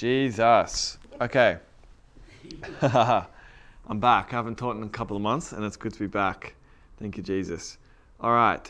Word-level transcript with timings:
Jesus. 0.00 0.96
Okay. 1.20 1.58
I'm 2.80 4.00
back. 4.00 4.32
I 4.32 4.36
haven't 4.36 4.56
taught 4.56 4.76
in 4.76 4.82
a 4.82 4.88
couple 4.88 5.14
of 5.14 5.20
months, 5.20 5.52
and 5.52 5.62
it's 5.62 5.76
good 5.76 5.92
to 5.92 5.98
be 5.98 6.06
back. 6.06 6.54
Thank 6.98 7.18
you, 7.18 7.22
Jesus. 7.22 7.76
All 8.18 8.32
right. 8.32 8.66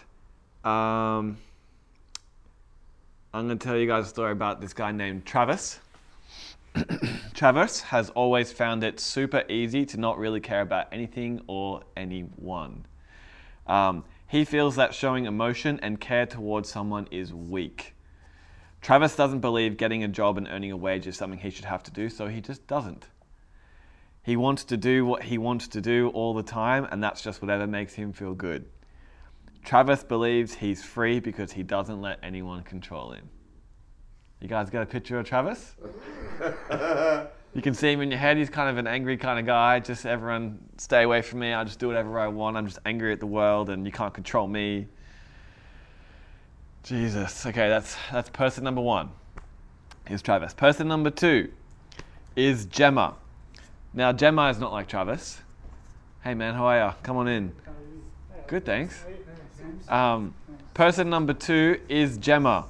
Um, 0.65 1.39
I'm 3.33 3.47
going 3.47 3.57
to 3.57 3.65
tell 3.65 3.77
you 3.77 3.87
guys 3.87 4.07
a 4.07 4.09
story 4.09 4.33
about 4.33 4.61
this 4.61 4.73
guy 4.73 4.91
named 4.91 5.25
Travis. 5.25 5.79
Travis 7.33 7.81
has 7.83 8.11
always 8.11 8.51
found 8.51 8.83
it 8.83 8.99
super 8.99 9.45
easy 9.49 9.87
to 9.87 10.01
not 10.01 10.19
really 10.19 10.41
care 10.41 10.63
about 10.63 10.89
anything 10.91 11.43
or 11.47 11.83
anyone. 11.97 12.87
Um, 13.69 14.03
he 14.27 14.45
feels 14.45 14.75
that 14.75 14.95
showing 14.95 15.27
emotion 15.27 15.79
and 15.81 16.01
care 16.01 16.27
towards 16.27 16.69
someone 16.69 17.07
is 17.13 17.33
weak. 17.33 17.95
Travis 18.81 19.15
doesn't 19.15 19.41
believe 19.41 19.77
getting 19.77 20.05
a 20.05 20.09
job 20.09 20.39
and 20.39 20.49
earning 20.49 20.71
a 20.71 20.77
wage 20.77 21.07
is 21.07 21.17
something 21.17 21.39
he 21.39 21.51
should 21.51 21.67
have 21.67 21.83
to 21.83 21.91
do, 21.91 22.09
so 22.09 22.29
he 22.29 22.41
just 22.41 22.67
doesn't. 22.67 23.09
He 24.23 24.37
wants 24.37 24.65
to 24.65 24.77
do 24.77 25.05
what 25.05 25.25
he 25.25 25.39
wants 25.39 25.69
to 25.69 25.81
do 25.81 26.09
all 26.11 26.35
the 26.35 26.43
time, 26.43 26.87
and 26.91 27.03
that's 27.03 27.23
just 27.23 27.43
whatever 27.43 27.67
makes 27.67 27.95
him 27.95 28.13
feel 28.13 28.35
good. 28.35 28.67
Travis 29.65 30.03
believes 30.03 30.55
he's 30.55 30.83
free 30.83 31.21
because 31.21 31.53
he 31.53 31.63
doesn't 31.63 32.01
let 32.01 32.19
anyone 32.23 32.63
control 32.63 33.13
him. 33.13 33.29
You 34.41 34.49
guys 34.49 34.71
got 34.71 34.83
a 34.83 34.87
picture 34.87 35.19
of 35.19 35.27
Travis? 35.27 35.77
you 37.55 37.61
can 37.63 37.75
see 37.75 37.93
him 37.93 38.01
in 38.01 38.11
your 38.11 38.19
head. 38.19 38.39
He's 38.39 38.49
kind 38.49 38.71
of 38.71 38.79
an 38.79 38.87
angry 38.87 39.19
kind 39.19 39.39
of 39.39 39.45
guy. 39.45 39.81
Just 39.81 40.07
everyone 40.07 40.59
stay 40.79 41.03
away 41.03 41.21
from 41.21 41.41
me. 41.41 41.53
I 41.53 41.63
just 41.65 41.79
do 41.79 41.89
whatever 41.89 42.19
I 42.19 42.29
want. 42.29 42.57
I'm 42.57 42.67
just 42.67 42.79
angry 42.87 43.13
at 43.13 43.21
the 43.21 43.27
world 43.27 43.69
and 43.69 43.85
you 43.85 43.93
can't 43.93 44.15
control 44.15 44.49
me. 44.49 44.87
Jesus. 46.83 47.45
Okay, 47.45 47.69
that's 47.69 47.97
that's 48.11 48.31
person 48.31 48.65
number 48.65 48.81
one. 48.81 49.11
Here's 50.07 50.23
Travis. 50.23 50.55
Person 50.55 50.89
number 50.89 51.11
two 51.11 51.53
is 52.37 52.65
Gemma. 52.65 53.15
Now 53.93 54.13
Gemma 54.13 54.49
is 54.49 54.59
not 54.59 54.73
like 54.73 54.89
Travis. 54.89 55.41
Hey 56.25 56.35
man, 56.35 56.55
how 56.55 56.67
are 56.67 56.89
you? 56.89 56.95
Come 57.03 57.19
on 57.19 57.29
in. 57.29 57.53
Good, 58.47 58.65
thanks. 58.65 59.05
Um, 59.89 60.35
person 60.75 61.11
number 61.11 61.35
two 61.35 61.81
is 61.89 62.17
Gemma. 62.17 62.67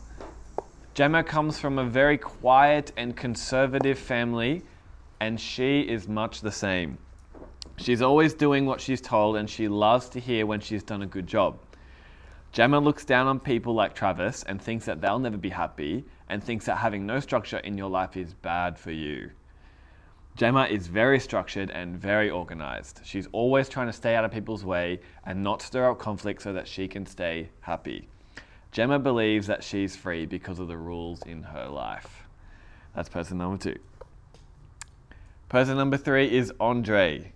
Gemma 0.95 1.23
comes 1.23 1.59
from 1.59 1.79
a 1.79 1.85
very 1.85 2.19
quiet 2.19 2.93
and 2.97 3.17
conservative 3.17 3.99
family, 3.99 4.63
and 5.21 5.41
she 5.41 5.81
is 5.81 6.09
much 6.09 6.41
the 6.41 6.53
same. 6.53 6.99
She's 7.77 8.03
always 8.03 8.35
doing 8.35 8.67
what 8.67 8.81
she's 8.81 9.01
told, 9.01 9.37
and 9.37 9.49
she 9.49 9.69
loves 9.69 10.09
to 10.11 10.21
hear 10.21 10.47
when 10.47 10.61
she's 10.61 10.83
done 10.83 11.03
a 11.03 11.07
good 11.07 11.27
job. 11.27 11.59
Gemma 12.53 12.81
looks 12.81 13.05
down 13.05 13.29
on 13.29 13.39
people 13.39 13.75
like 13.75 13.95
Travis 13.95 14.43
and 14.43 14.61
thinks 14.61 14.85
that 14.87 15.01
they'll 15.01 15.21
never 15.21 15.37
be 15.37 15.51
happy, 15.51 16.05
and 16.29 16.43
thinks 16.43 16.67
that 16.67 16.79
having 16.79 17.07
no 17.07 17.21
structure 17.21 17.59
in 17.59 17.79
your 17.79 17.91
life 17.91 18.17
is 18.17 18.35
bad 18.35 18.79
for 18.79 18.91
you. 18.91 19.31
Gemma 20.37 20.67
is 20.67 20.87
very 20.87 21.21
structured 21.21 21.71
and 21.71 21.97
very 21.97 22.31
organized. 22.31 23.01
She's 23.05 23.29
always 23.33 23.69
trying 23.69 23.89
to 23.89 23.93
stay 23.93 24.15
out 24.15 24.25
of 24.25 24.33
people's 24.33 24.65
way 24.65 25.01
and 25.27 25.43
not 25.43 25.63
stir 25.63 25.91
up 25.91 25.99
conflict 25.99 26.43
so 26.43 26.53
that 26.53 26.67
she 26.67 26.89
can 26.89 27.05
stay 27.05 27.51
happy. 27.61 28.09
Gemma 28.73 28.99
believes 28.99 29.47
that 29.49 29.63
she's 29.63 29.97
free 29.97 30.27
because 30.27 30.59
of 30.59 30.69
the 30.69 30.77
rules 30.77 31.23
in 31.23 31.43
her 31.43 31.67
life. 31.67 32.27
That's 32.95 33.09
person 33.09 33.39
number 33.39 33.59
two. 33.59 33.79
Person 35.49 35.77
number 35.77 35.97
three 35.97 36.33
is 36.33 36.53
Andre. 36.61 37.33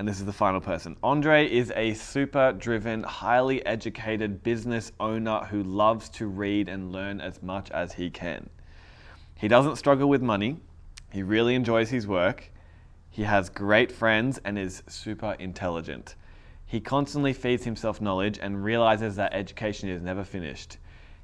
And 0.00 0.08
this 0.08 0.18
is 0.18 0.24
the 0.24 0.32
final 0.32 0.62
person. 0.62 0.96
Andre 1.02 1.46
is 1.46 1.70
a 1.76 1.92
super 1.92 2.54
driven, 2.54 3.02
highly 3.02 3.62
educated 3.66 4.42
business 4.42 4.92
owner 4.98 5.40
who 5.40 5.62
loves 5.62 6.08
to 6.08 6.26
read 6.26 6.70
and 6.70 6.90
learn 6.90 7.20
as 7.20 7.42
much 7.42 7.70
as 7.70 7.92
he 7.92 8.08
can. 8.08 8.48
He 9.36 9.46
doesn't 9.46 9.76
struggle 9.76 10.08
with 10.08 10.22
money. 10.22 10.56
He 11.12 11.22
really 11.22 11.54
enjoys 11.54 11.90
his 11.90 12.06
work. 12.06 12.50
He 13.10 13.24
has 13.24 13.50
great 13.50 13.92
friends 13.92 14.40
and 14.42 14.58
is 14.58 14.82
super 14.86 15.36
intelligent. 15.38 16.14
He 16.64 16.80
constantly 16.80 17.34
feeds 17.34 17.64
himself 17.64 18.00
knowledge 18.00 18.38
and 18.40 18.64
realizes 18.64 19.16
that 19.16 19.34
education 19.34 19.90
is 19.90 20.00
never 20.00 20.24
finished. 20.24 20.78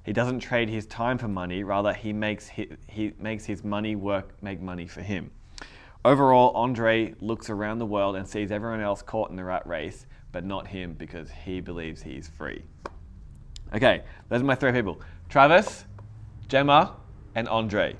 He 0.05 0.12
doesn't 0.12 0.41
trade 0.41 0.69
his 0.69 0.84
time 0.84 1.17
for 1.17 1.28
money, 1.28 1.65
rather 1.65 1.95
he 1.95 2.12
makes 2.12 2.47
his, 2.47 2.67
he 2.91 3.15
makes 3.19 3.47
his 3.47 3.65
money 3.65 3.97
work 3.97 4.34
make 4.43 4.61
money 4.61 4.87
for 4.87 5.01
him. 5.01 5.31
Overall, 6.06 6.53
Andre 6.55 7.17
looks 7.21 7.50
around 7.50 7.81
the 7.81 7.84
world 7.84 8.15
and 8.15 8.28
sees 8.28 8.53
everyone 8.53 8.81
else 8.81 9.03
caught 9.03 9.28
in 9.31 9.34
the 9.34 9.43
rat 9.43 9.67
race, 9.67 10.06
but 10.31 10.44
not 10.44 10.69
him 10.69 10.93
because 10.93 11.28
he 11.44 11.59
believes 11.59 12.00
he's 12.00 12.28
free. 12.28 12.62
Okay, 13.75 14.05
those 14.28 14.41
are 14.41 14.45
my 14.45 14.55
three 14.55 14.71
people 14.71 15.00
Travis, 15.28 15.84
Gemma, 16.47 16.95
and 17.34 17.49
Andre. 17.49 17.97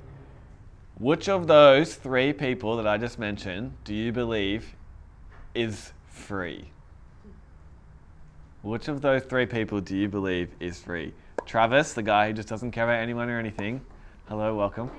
Which 1.00 1.28
of 1.28 1.49
those 1.49 1.97
three 1.97 2.33
people 2.33 2.77
that 2.77 2.87
I 2.87 2.97
just 2.97 3.19
mentioned 3.19 3.72
do 3.83 3.93
you 3.93 4.12
believe 4.12 4.77
is 5.56 5.93
free? 6.06 6.71
Which 8.62 8.87
of 8.87 9.00
those 9.00 9.25
three 9.25 9.47
people 9.47 9.81
do 9.81 9.97
you 9.97 10.09
believe 10.09 10.50
is 10.61 10.78
free? 10.78 11.12
Travis, 11.45 11.93
the 11.93 12.05
guy 12.05 12.28
who 12.28 12.34
just 12.34 12.47
doesn't 12.47 12.71
care 12.71 12.84
about 12.84 13.03
anyone 13.03 13.28
or 13.28 13.41
anything. 13.41 13.84
Hello, 14.28 14.55
welcome. 14.55 14.93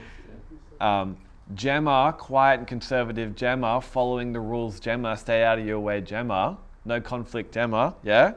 um, 0.80 1.18
Gemma, 1.54 2.14
quiet 2.16 2.60
and 2.60 2.66
conservative 2.66 3.34
Gemma, 3.34 3.80
following 3.80 4.32
the 4.32 4.40
rules 4.40 4.80
Gemma, 4.80 5.16
stay 5.16 5.42
out 5.42 5.58
of 5.58 5.66
your 5.66 5.80
way 5.80 6.00
Gemma, 6.00 6.56
no 6.84 7.00
conflict 7.00 7.52
Gemma, 7.52 7.94
yeah? 8.02 8.34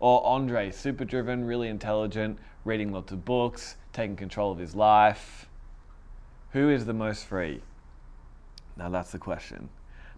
Or 0.00 0.24
Andre, 0.24 0.70
super 0.70 1.04
driven, 1.04 1.44
really 1.44 1.68
intelligent, 1.68 2.38
reading 2.64 2.92
lots 2.92 3.12
of 3.12 3.24
books, 3.24 3.76
taking 3.92 4.16
control 4.16 4.52
of 4.52 4.58
his 4.58 4.74
life. 4.74 5.48
Who 6.52 6.70
is 6.70 6.84
the 6.84 6.92
most 6.92 7.24
free? 7.24 7.62
Now 8.76 8.88
that's 8.90 9.10
the 9.10 9.18
question. 9.18 9.68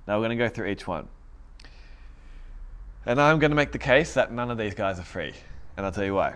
Now 0.06 0.16
we're 0.18 0.26
going 0.26 0.38
to 0.38 0.44
go 0.44 0.48
through 0.48 0.68
each 0.68 0.86
one. 0.86 1.08
And 3.06 3.20
I'm 3.20 3.38
going 3.38 3.50
to 3.50 3.56
make 3.56 3.72
the 3.72 3.78
case 3.78 4.14
that 4.14 4.32
none 4.32 4.50
of 4.50 4.58
these 4.58 4.74
guys 4.74 4.98
are 4.98 5.04
free. 5.04 5.32
And 5.76 5.86
I'll 5.86 5.92
tell 5.92 6.04
you 6.04 6.14
why. 6.14 6.34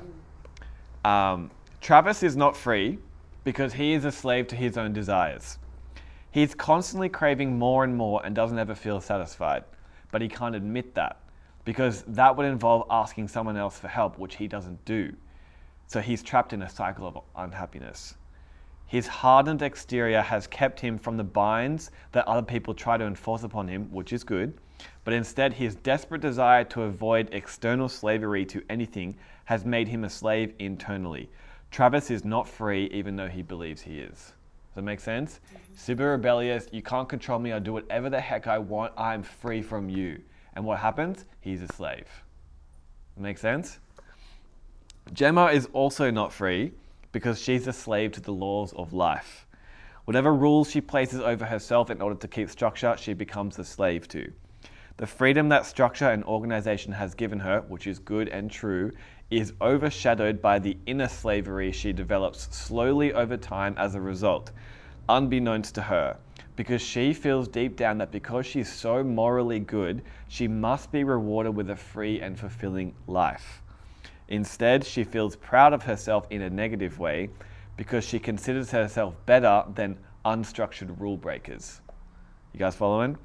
Um, 1.04 1.50
Travis 1.80 2.22
is 2.22 2.36
not 2.36 2.56
free 2.56 2.98
because 3.44 3.74
he 3.74 3.92
is 3.92 4.06
a 4.06 4.12
slave 4.12 4.48
to 4.48 4.56
his 4.56 4.78
own 4.78 4.94
desires. 4.94 5.58
He's 6.34 6.52
constantly 6.52 7.08
craving 7.08 7.56
more 7.60 7.84
and 7.84 7.96
more 7.96 8.20
and 8.26 8.34
doesn't 8.34 8.58
ever 8.58 8.74
feel 8.74 9.00
satisfied. 9.00 9.62
But 10.10 10.20
he 10.20 10.28
can't 10.28 10.56
admit 10.56 10.94
that 10.96 11.20
because 11.64 12.02
that 12.08 12.36
would 12.36 12.46
involve 12.46 12.88
asking 12.90 13.28
someone 13.28 13.56
else 13.56 13.78
for 13.78 13.86
help, 13.86 14.18
which 14.18 14.34
he 14.34 14.48
doesn't 14.48 14.84
do. 14.84 15.14
So 15.86 16.00
he's 16.00 16.24
trapped 16.24 16.52
in 16.52 16.62
a 16.62 16.68
cycle 16.68 17.06
of 17.06 17.20
unhappiness. 17.36 18.16
His 18.86 19.06
hardened 19.06 19.62
exterior 19.62 20.22
has 20.22 20.48
kept 20.48 20.80
him 20.80 20.98
from 20.98 21.16
the 21.16 21.22
binds 21.22 21.92
that 22.10 22.26
other 22.26 22.42
people 22.42 22.74
try 22.74 22.96
to 22.96 23.04
enforce 23.04 23.44
upon 23.44 23.68
him, 23.68 23.92
which 23.92 24.12
is 24.12 24.24
good 24.24 24.58
but 25.04 25.14
instead 25.14 25.52
his 25.52 25.76
desperate 25.76 26.20
desire 26.20 26.64
to 26.64 26.82
avoid 26.82 27.28
external 27.32 27.88
slavery 27.88 28.44
to 28.46 28.62
anything 28.68 29.16
has 29.44 29.64
made 29.64 29.86
him 29.86 30.04
a 30.04 30.10
slave 30.10 30.52
internally. 30.58 31.30
Travis 31.70 32.10
is 32.10 32.24
not 32.24 32.48
free 32.48 32.86
even 32.86 33.16
though 33.16 33.28
he 33.28 33.42
believes 33.42 33.82
he 33.82 34.00
is. 34.00 34.32
Does 34.74 34.82
that 34.82 34.82
make 34.82 34.98
sense? 34.98 35.38
Mm-hmm. 35.38 35.76
Super 35.76 36.10
rebellious, 36.10 36.66
you 36.72 36.82
can't 36.82 37.08
control 37.08 37.38
me, 37.38 37.52
I'll 37.52 37.60
do 37.60 37.72
whatever 37.72 38.10
the 38.10 38.20
heck 38.20 38.48
I 38.48 38.58
want, 38.58 38.92
I'm 38.96 39.22
free 39.22 39.62
from 39.62 39.88
you. 39.88 40.20
And 40.56 40.64
what 40.64 40.80
happens? 40.80 41.26
He's 41.40 41.62
a 41.62 41.68
slave. 41.68 42.08
Make 43.16 43.38
sense? 43.38 43.78
Gemma 45.12 45.46
is 45.46 45.68
also 45.72 46.10
not 46.10 46.32
free 46.32 46.72
because 47.12 47.40
she's 47.40 47.68
a 47.68 47.72
slave 47.72 48.10
to 48.12 48.20
the 48.20 48.32
laws 48.32 48.72
of 48.72 48.92
life. 48.92 49.46
Whatever 50.06 50.34
rules 50.34 50.72
she 50.72 50.80
places 50.80 51.20
over 51.20 51.44
herself 51.44 51.88
in 51.88 52.02
order 52.02 52.16
to 52.16 52.26
keep 52.26 52.50
structure, 52.50 52.96
she 52.98 53.14
becomes 53.14 53.56
a 53.60 53.64
slave 53.64 54.08
to. 54.08 54.32
The 54.96 55.06
freedom 55.06 55.48
that 55.50 55.66
structure 55.66 56.10
and 56.10 56.24
organization 56.24 56.92
has 56.92 57.14
given 57.14 57.38
her, 57.38 57.60
which 57.68 57.86
is 57.86 58.00
good 58.00 58.28
and 58.28 58.50
true, 58.50 58.90
is 59.38 59.52
overshadowed 59.60 60.40
by 60.40 60.58
the 60.58 60.76
inner 60.86 61.08
slavery 61.08 61.72
she 61.72 61.92
develops 61.92 62.54
slowly 62.54 63.12
over 63.12 63.36
time 63.36 63.74
as 63.76 63.94
a 63.94 64.00
result, 64.00 64.50
unbeknownst 65.08 65.74
to 65.74 65.82
her, 65.82 66.16
because 66.56 66.82
she 66.82 67.12
feels 67.12 67.48
deep 67.48 67.76
down 67.76 67.98
that 67.98 68.12
because 68.12 68.46
she's 68.46 68.72
so 68.72 69.02
morally 69.02 69.58
good, 69.58 70.02
she 70.28 70.46
must 70.46 70.92
be 70.92 71.04
rewarded 71.04 71.54
with 71.54 71.70
a 71.70 71.76
free 71.76 72.20
and 72.20 72.38
fulfilling 72.38 72.94
life. 73.06 73.62
Instead, 74.28 74.84
she 74.84 75.04
feels 75.04 75.36
proud 75.36 75.72
of 75.72 75.82
herself 75.82 76.26
in 76.30 76.42
a 76.42 76.50
negative 76.50 76.98
way 76.98 77.28
because 77.76 78.04
she 78.04 78.18
considers 78.18 78.70
herself 78.70 79.14
better 79.26 79.64
than 79.74 79.98
unstructured 80.24 80.98
rule 81.00 81.16
breakers. 81.16 81.80
You 82.52 82.60
guys 82.60 82.76
following? 82.76 83.18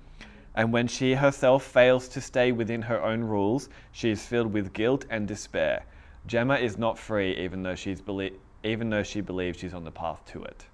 And 0.56 0.74
when 0.74 0.88
she 0.88 1.14
herself 1.14 1.64
fails 1.64 2.08
to 2.10 2.22
stay 2.22 2.52
within 2.52 2.82
her 2.82 3.02
own 3.02 3.22
rules, 3.22 3.70
she 3.92 4.10
is 4.10 4.26
filled 4.26 4.52
with 4.52 4.74
guilt 4.74 5.06
and 5.10 5.28
despair. 5.28 5.86
Gemma 6.28 6.56
is 6.56 6.78
not 6.78 6.98
free 6.98 7.36
even 7.38 7.64
though, 7.64 7.76
she's 7.76 8.02
belie- 8.02 8.34
even 8.64 8.90
though 8.90 9.04
she 9.04 9.22
believes 9.22 9.60
she's 9.60 9.74
on 9.74 9.84
the 9.84 9.92
path 9.92 10.24
to 10.28 10.44
it. 10.44 10.66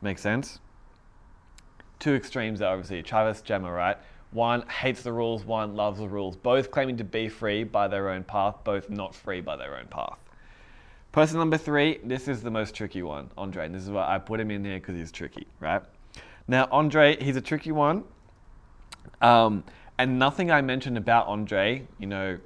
Make 0.00 0.18
sense? 0.18 0.60
Two 1.98 2.14
extremes 2.14 2.62
are 2.62 2.72
obviously 2.72 3.02
Travis, 3.02 3.42
Gemma, 3.42 3.72
right? 3.72 3.96
One 4.30 4.62
hates 4.68 5.02
the 5.02 5.12
rules, 5.12 5.44
one 5.44 5.74
loves 5.74 5.98
the 5.98 6.08
rules. 6.08 6.36
Both 6.36 6.70
claiming 6.70 6.98
to 6.98 7.04
be 7.04 7.28
free 7.28 7.64
by 7.64 7.88
their 7.88 8.10
own 8.10 8.24
path, 8.24 8.56
both 8.62 8.90
not 8.90 9.14
free 9.14 9.40
by 9.40 9.56
their 9.56 9.76
own 9.76 9.86
path. 9.86 10.18
Person 11.12 11.38
number 11.38 11.56
three, 11.56 11.98
this 12.04 12.28
is 12.28 12.42
the 12.42 12.50
most 12.50 12.74
tricky 12.74 13.02
one, 13.02 13.30
Andre. 13.38 13.64
And 13.66 13.74
this 13.74 13.82
is 13.82 13.90
why 13.90 14.06
I 14.06 14.18
put 14.18 14.38
him 14.38 14.50
in 14.50 14.64
here 14.64 14.74
because 14.74 14.94
he's 14.94 15.10
tricky, 15.10 15.46
right? 15.58 15.82
Now, 16.46 16.68
Andre, 16.70 17.16
he's 17.22 17.36
a 17.36 17.40
tricky 17.40 17.72
one. 17.72 18.04
Um, 19.22 19.64
and 19.98 20.18
nothing 20.18 20.50
I 20.50 20.60
mentioned 20.60 20.98
about 20.98 21.26
Andre, 21.26 21.86
you 21.98 22.06
know, 22.06 22.38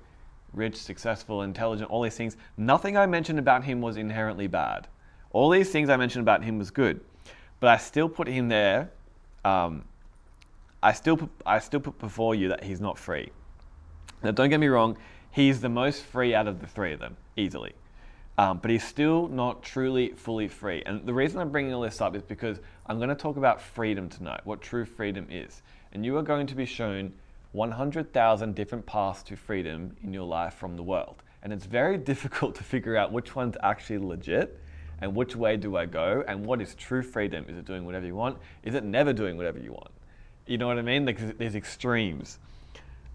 rich, 0.53 0.77
successful, 0.77 1.43
intelligent, 1.43 1.91
all 1.91 2.03
these 2.03 2.17
things, 2.17 2.37
nothing 2.57 2.97
I 2.97 3.07
mentioned 3.07 3.39
about 3.39 3.65
him 3.65 3.81
was 3.81 3.97
inherently 3.97 4.47
bad. 4.47 4.89
All 5.31 5.51
these 5.51 5.71
things 5.71 5.89
I 5.89 5.97
mentioned 5.97 6.23
about 6.23 6.45
him 6.45 6.59
was 6.59 6.71
good. 6.71 7.01
But 7.61 7.71
I 7.71 7.77
still 7.77 8.09
put 8.09 8.29
him 8.29 8.49
there. 8.49 8.91
Um, 9.45 9.85
I 10.83 10.93
still 10.93 11.17
put, 11.17 11.31
I 11.47 11.59
still 11.61 11.81
put 11.81 11.99
before 11.99 12.35
you 12.35 12.49
that 12.49 12.65
he's 12.65 12.81
not 12.81 12.99
free. 12.99 13.31
Now, 14.23 14.33
don't 14.33 14.51
get 14.51 14.61
me 14.61 14.69
wrong, 14.69 14.97
he's 15.31 15.61
the 15.61 15.69
most 15.69 16.03
free 16.03 16.35
out 16.35 16.47
of 16.47 16.61
the 16.61 16.67
three 16.67 16.93
of 16.93 17.01
them, 17.01 17.17
easily. 17.37 17.73
Um, 18.39 18.59
but 18.59 18.71
he's 18.71 18.85
still 18.85 19.29
not 19.29 19.63
truly 19.63 20.11
fully 20.11 20.49
free. 20.49 20.83
And 20.87 21.07
the 21.07 21.13
reason 21.13 21.39
I'm 21.39 21.51
bringing 21.51 21.75
all 21.75 21.83
this 21.83 22.01
up 22.01 22.17
is 22.17 22.23
because 22.23 22.59
I'm 22.87 22.97
going 22.99 23.11
to 23.11 23.15
talk 23.15 23.37
about 23.37 23.61
freedom 23.61 24.09
tonight, 24.09 24.41
what 24.45 24.61
true 24.61 24.85
freedom 24.85 25.27
is. 25.31 25.63
And 25.93 26.05
you 26.05 26.17
are 26.17 26.23
going 26.23 26.47
to 26.47 26.55
be 26.55 26.65
shown 26.65 27.13
100,000 27.53 28.55
different 28.55 28.87
paths 28.87 29.23
to 29.25 29.37
freedom 29.37 29.97
in 30.03 30.13
your 30.13 30.27
life 30.27 30.55
from 30.55 30.77
the 30.77 30.83
world. 30.83 31.23
And 31.43 31.53
it's 31.53 31.67
very 31.67 31.99
difficult 32.13 32.55
to 32.57 32.65
figure 32.65 32.97
out 32.97 33.13
which 33.13 33.35
one's 33.37 33.57
actually 33.63 33.99
legit 33.99 34.59
and 35.01 35.15
which 35.15 35.35
way 35.35 35.57
do 35.57 35.77
I 35.77 35.87
go 35.87 36.25
and 36.29 36.47
what 36.47 36.61
is 36.61 36.75
true 36.75 37.03
freedom. 37.03 37.45
Is 37.49 37.57
it 37.57 37.65
doing 37.65 37.85
whatever 37.85 38.07
you 38.07 38.15
want? 38.15 38.39
Is 38.63 38.75
it 38.75 38.85
never 38.85 39.13
doing 39.13 39.37
whatever 39.37 39.59
you 39.59 39.73
want? 39.73 39.91
You 40.47 40.59
know 40.59 40.67
what 40.67 40.79
I 40.79 40.83
mean? 40.83 41.05
Like, 41.07 41.39
there's 41.39 41.55
extremes. 41.55 42.39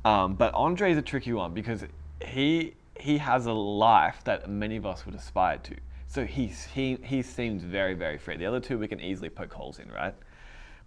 Um, 0.06 0.36
but 0.36 0.54
Andre 0.54 0.92
is 0.92 0.98
a 0.98 1.02
tricky 1.02 1.34
one 1.34 1.54
because 1.54 1.84
he 2.26 2.76
he 3.00 3.18
has 3.18 3.46
a 3.46 3.54
life 3.54 4.24
that 4.24 4.50
many 4.50 4.76
of 4.76 4.86
us 4.86 5.06
would 5.06 5.16
aspire 5.16 5.58
to. 5.60 5.76
So 6.08 6.26
he's, 6.26 6.66
he, 6.66 6.98
he 7.04 7.22
seems 7.22 7.64
very, 7.64 7.94
very 7.94 8.18
free. 8.18 8.38
The 8.38 8.46
other 8.46 8.60
two 8.60 8.78
we 8.78 8.88
can 8.88 9.00
easily 9.00 9.30
poke 9.30 9.54
holes 9.54 9.80
in, 9.80 9.92
right? 9.92 10.16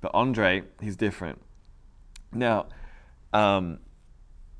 But 0.00 0.12
Andre, 0.14 0.64
he's 0.80 0.96
different. 0.96 1.40
Now, 2.32 2.66
um, 3.32 3.78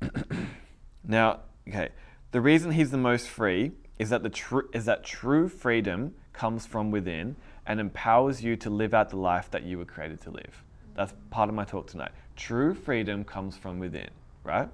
now, 1.07 1.41
okay, 1.67 1.89
the 2.31 2.41
reason 2.41 2.71
he's 2.71 2.91
the 2.91 2.97
most 2.97 3.27
free 3.27 3.71
is 3.99 4.09
that 4.09 4.23
the 4.23 4.29
tr- 4.29 4.69
is 4.73 4.85
that 4.85 5.03
true 5.03 5.47
freedom 5.47 6.13
comes 6.33 6.65
from 6.65 6.91
within 6.91 7.35
and 7.65 7.79
empowers 7.79 8.43
you 8.43 8.55
to 8.55 8.69
live 8.69 8.93
out 8.93 9.09
the 9.09 9.17
life 9.17 9.51
that 9.51 9.63
you 9.63 9.77
were 9.77 9.85
created 9.85 10.21
to 10.21 10.31
live. 10.31 10.63
That's 10.95 11.13
part 11.29 11.49
of 11.49 11.55
my 11.55 11.65
talk 11.65 11.87
tonight. 11.87 12.11
True 12.35 12.73
freedom 12.73 13.23
comes 13.23 13.55
from 13.55 13.79
within, 13.79 14.09
right? 14.43 14.67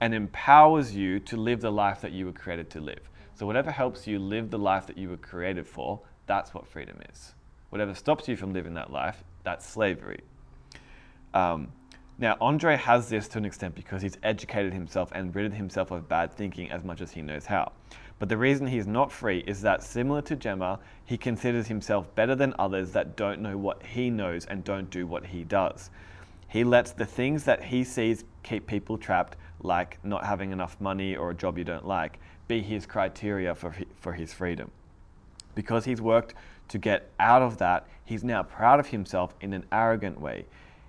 and 0.00 0.14
empowers 0.14 0.94
you 0.94 1.20
to 1.20 1.36
live 1.36 1.60
the 1.60 1.72
life 1.72 2.00
that 2.02 2.12
you 2.12 2.26
were 2.26 2.32
created 2.32 2.70
to 2.70 2.80
live. 2.80 3.10
So, 3.34 3.46
whatever 3.46 3.70
helps 3.70 4.06
you 4.06 4.18
live 4.18 4.50
the 4.50 4.58
life 4.58 4.86
that 4.86 4.98
you 4.98 5.10
were 5.10 5.16
created 5.16 5.66
for, 5.66 6.00
that's 6.26 6.54
what 6.54 6.66
freedom 6.66 6.98
is. 7.12 7.34
Whatever 7.70 7.94
stops 7.94 8.28
you 8.28 8.36
from 8.36 8.52
living 8.52 8.74
that 8.74 8.92
life, 8.92 9.22
that's 9.42 9.66
slavery. 9.66 10.20
Um, 11.34 11.68
now, 12.18 12.36
Andre 12.40 12.76
has 12.76 13.08
this 13.08 13.28
to 13.28 13.38
an 13.38 13.44
extent 13.44 13.74
because 13.74 14.00
he's 14.00 14.16
educated 14.22 14.72
himself 14.72 15.10
and 15.14 15.34
ridded 15.34 15.52
himself 15.52 15.90
of 15.90 16.08
bad 16.08 16.32
thinking 16.32 16.70
as 16.70 16.82
much 16.82 17.02
as 17.02 17.12
he 17.12 17.20
knows 17.20 17.44
how. 17.44 17.72
But 18.18 18.30
the 18.30 18.38
reason 18.38 18.66
he's 18.66 18.86
not 18.86 19.12
free 19.12 19.44
is 19.46 19.60
that, 19.62 19.82
similar 19.82 20.22
to 20.22 20.36
Gemma, 20.36 20.78
he 21.04 21.18
considers 21.18 21.66
himself 21.66 22.12
better 22.14 22.34
than 22.34 22.54
others 22.58 22.92
that 22.92 23.16
don't 23.16 23.42
know 23.42 23.58
what 23.58 23.82
he 23.82 24.08
knows 24.08 24.46
and 24.46 24.64
don't 24.64 24.88
do 24.88 25.06
what 25.06 25.26
he 25.26 25.44
does. 25.44 25.90
He 26.48 26.64
lets 26.64 26.92
the 26.92 27.04
things 27.04 27.44
that 27.44 27.62
he 27.62 27.84
sees 27.84 28.24
keep 28.42 28.66
people 28.66 28.96
trapped 28.96 29.36
like 29.60 29.98
not 30.02 30.24
having 30.24 30.52
enough 30.52 30.80
money 30.80 31.16
or 31.16 31.30
a 31.30 31.34
job 31.34 31.58
you 31.58 31.64
don't 31.64 31.86
like, 31.86 32.18
be 32.48 32.62
his 32.62 32.86
criteria 32.86 33.54
for, 33.54 33.74
for 34.00 34.14
his 34.14 34.32
freedom. 34.32 34.70
Because 35.54 35.84
he's 35.84 36.00
worked 36.00 36.32
to 36.68 36.78
get 36.78 37.10
out 37.18 37.42
of 37.42 37.58
that, 37.58 37.86
he's 38.06 38.24
now 38.24 38.42
proud 38.42 38.80
of 38.80 38.86
himself 38.86 39.34
in 39.42 39.52
an 39.52 39.64
arrogant 39.70 40.18
way. 40.18 40.46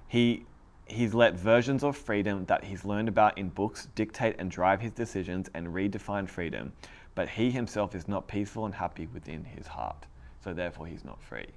He, 0.07 0.45
he's 0.89 1.13
let 1.13 1.35
versions 1.35 1.83
of 1.83 1.97
freedom 1.97 2.45
that 2.45 2.63
he's 2.63 2.85
learned 2.85 3.09
about 3.09 3.37
in 3.37 3.49
books 3.49 3.87
dictate 3.95 4.35
and 4.39 4.49
drive 4.49 4.81
his 4.81 4.91
decisions 4.91 5.49
and 5.53 5.67
redefine 5.67 6.27
freedom, 6.27 6.73
but 7.15 7.29
he 7.29 7.51
himself 7.51 7.95
is 7.95 8.07
not 8.07 8.27
peaceful 8.27 8.65
and 8.65 8.75
happy 8.75 9.07
within 9.13 9.43
his 9.43 9.67
heart. 9.67 10.05
So 10.43 10.53
therefore, 10.53 10.87
he's 10.87 11.03
not 11.03 11.21
free. 11.21 11.47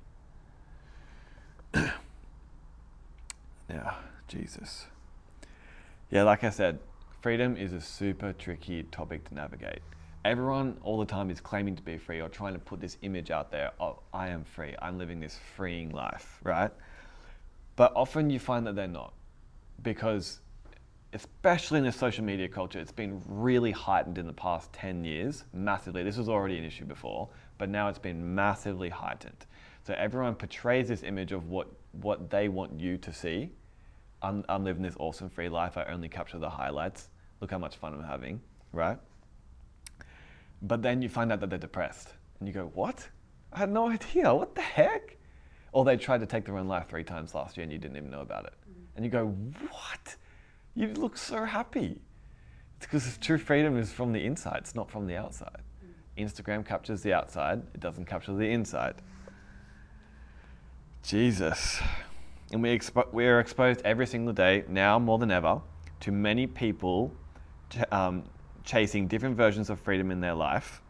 now, 3.69 3.97
Jesus. 4.27 4.87
Yeah, 6.11 6.25
like 6.25 6.43
I 6.43 6.51
said, 6.51 6.81
freedom 7.21 7.57
is 7.57 7.73
a 7.73 7.81
super 7.81 8.33
tricky 8.33 8.83
topic 8.85 9.29
to 9.29 9.35
navigate. 9.35 9.81
Everyone 10.25 10.77
all 10.83 10.99
the 10.99 11.07
time 11.07 11.31
is 11.31 11.41
claiming 11.41 11.77
to 11.77 11.83
be 11.83 11.97
free 11.97 12.21
or 12.21 12.29
trying 12.29 12.53
to 12.53 12.59
put 12.59 12.81
this 12.81 12.99
image 13.03 13.31
out 13.31 13.51
there 13.51 13.71
of, 13.79 13.99
I 14.13 14.29
am 14.29 14.45
free, 14.45 14.75
I'm 14.83 14.99
living 14.99 15.21
this 15.21 15.39
freeing 15.57 15.91
life, 15.91 16.41
right? 16.43 16.71
But 17.77 17.93
often 17.95 18.29
you 18.29 18.39
find 18.39 18.67
that 18.67 18.75
they're 18.75 18.89
not 18.89 19.15
because, 19.83 20.41
especially 21.13 21.79
in 21.79 21.85
the 21.85 21.93
social 21.93 22.25
media 22.25 22.49
culture, 22.49 22.79
it's 22.79 22.93
been 22.93 23.21
really 23.27 23.71
heightened 23.71 24.19
in 24.19 24.27
the 24.27 24.33
past 24.33 24.73
10 24.73 25.05
years, 25.05 25.45
massively. 25.53 26.03
This 26.03 26.17
was 26.17 26.29
already 26.29 26.59
an 26.59 26.65
issue 26.65 26.85
before, 26.85 27.29
but 27.59 27.69
now 27.69 27.89
it's 27.89 27.99
been 27.99 28.35
massively 28.35 28.89
heightened. 28.89 29.47
So 29.85 29.95
everyone 29.95 30.35
portrays 30.35 30.89
this 30.89 31.03
image 31.03 31.33
of 31.33 31.49
what, 31.49 31.69
what 31.93 32.31
they 32.31 32.49
want 32.49 32.79
you 32.79 32.99
to 32.99 33.13
see 33.13 33.53
I'm, 34.23 34.45
I'm 34.49 34.65
living 34.65 34.83
this 34.83 34.97
awesome 34.99 35.31
free 35.31 35.49
life. 35.49 35.77
I 35.77 35.85
only 35.85 36.09
capture 36.09 36.39
the 36.39 36.51
highlights. 36.51 37.09
Look 37.41 37.51
how 37.51 37.59
much 37.59 37.77
fun 37.77 37.95
I'm 37.95 38.05
having, 38.05 38.41
right? 38.73 38.99
But 40.63 40.83
then 40.83 41.01
you 41.01 41.09
find 41.09 41.33
out 41.33 41.41
that 41.41 41.51
they're 41.51 41.59
depressed. 41.59 42.13
And 42.39 42.49
you 42.49 42.53
go, 42.55 42.71
what? 42.75 43.09
I 43.53 43.59
had 43.59 43.71
no 43.71 43.89
idea. 43.89 44.35
What 44.35 44.55
the 44.55 44.61
heck? 44.61 45.17
Or 45.73 45.85
they 45.85 45.97
tried 45.97 46.21
to 46.21 46.27
take 46.27 46.45
their 46.45 46.59
own 46.59 46.69
life 46.69 46.89
three 46.89 47.05
times 47.05 47.35
last 47.35 47.57
year 47.57 47.63
and 47.63 47.73
you 47.73 47.79
didn't 47.79 47.97
even 47.97 48.11
know 48.11 48.21
about 48.21 48.45
it. 48.45 48.55
And 49.01 49.05
you 49.07 49.11
go, 49.11 49.29
what? 49.71 50.17
You 50.75 50.89
look 50.89 51.17
so 51.17 51.47
happy. 51.47 52.03
It's 52.77 52.85
because 52.85 53.17
true 53.17 53.39
freedom 53.39 53.79
is 53.79 53.91
from 53.91 54.13
the 54.13 54.23
inside, 54.23 54.59
it's 54.59 54.75
not 54.75 54.91
from 54.91 55.07
the 55.07 55.17
outside. 55.17 55.63
Mm-hmm. 55.83 56.23
Instagram 56.23 56.67
captures 56.67 57.01
the 57.01 57.15
outside, 57.15 57.63
it 57.73 57.81
doesn't 57.81 58.05
capture 58.05 58.35
the 58.35 58.45
inside. 58.45 58.97
Jesus. 61.03 61.81
And 62.53 62.63
we, 62.63 62.79
expo- 62.79 63.11
we 63.11 63.25
are 63.25 63.41
exposed 63.41 63.81
every 63.87 64.07
single 64.07 64.35
day, 64.35 64.65
now 64.69 64.99
more 64.99 65.17
than 65.17 65.31
ever, 65.31 65.63
to 66.01 66.13
many 66.13 66.47
people 66.47 67.11
ch- 67.71 67.79
um, 67.91 68.25
chasing 68.65 69.07
different 69.07 69.35
versions 69.35 69.71
of 69.71 69.81
freedom 69.81 70.11
in 70.11 70.21
their 70.21 70.35
life 70.35 70.83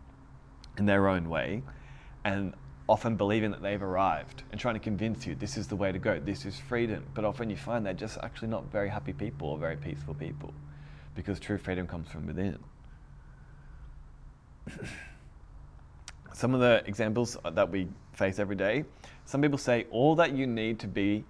in 0.78 0.84
their 0.84 1.06
own 1.06 1.28
way, 1.28 1.62
and 2.24 2.54
often 2.90 3.14
believing 3.14 3.52
that 3.52 3.62
they've 3.62 3.84
arrived 3.84 4.42
and 4.50 4.60
trying 4.60 4.74
to 4.74 4.80
convince 4.80 5.24
you 5.24 5.36
this 5.36 5.56
is 5.56 5.68
the 5.68 5.76
way 5.76 5.92
to 5.92 5.98
go, 6.00 6.18
this 6.18 6.44
is 6.44 6.58
freedom. 6.58 7.04
But 7.14 7.24
often 7.24 7.48
you 7.48 7.56
find 7.56 7.86
they're 7.86 7.94
just 7.94 8.18
actually 8.24 8.48
not 8.48 8.64
very 8.72 8.88
happy 8.88 9.12
people 9.12 9.48
or 9.48 9.58
very 9.58 9.76
peaceful 9.76 10.12
people 10.12 10.52
because 11.14 11.38
true 11.38 11.56
freedom 11.56 11.86
comes 11.86 12.08
from 12.08 12.26
within. 12.26 12.58
Some 16.34 16.52
of 16.52 16.58
the 16.60 16.82
examples 16.84 17.36
that 17.52 17.70
we 17.70 17.86
face 18.12 18.40
every 18.40 18.56
day, 18.56 18.84
some 19.24 19.40
people 19.42 19.58
say 19.58 19.86
all 19.90 20.16
that 20.16 20.32
you 20.32 20.46
need 20.46 20.78
to 20.80 20.88
be 20.88 21.24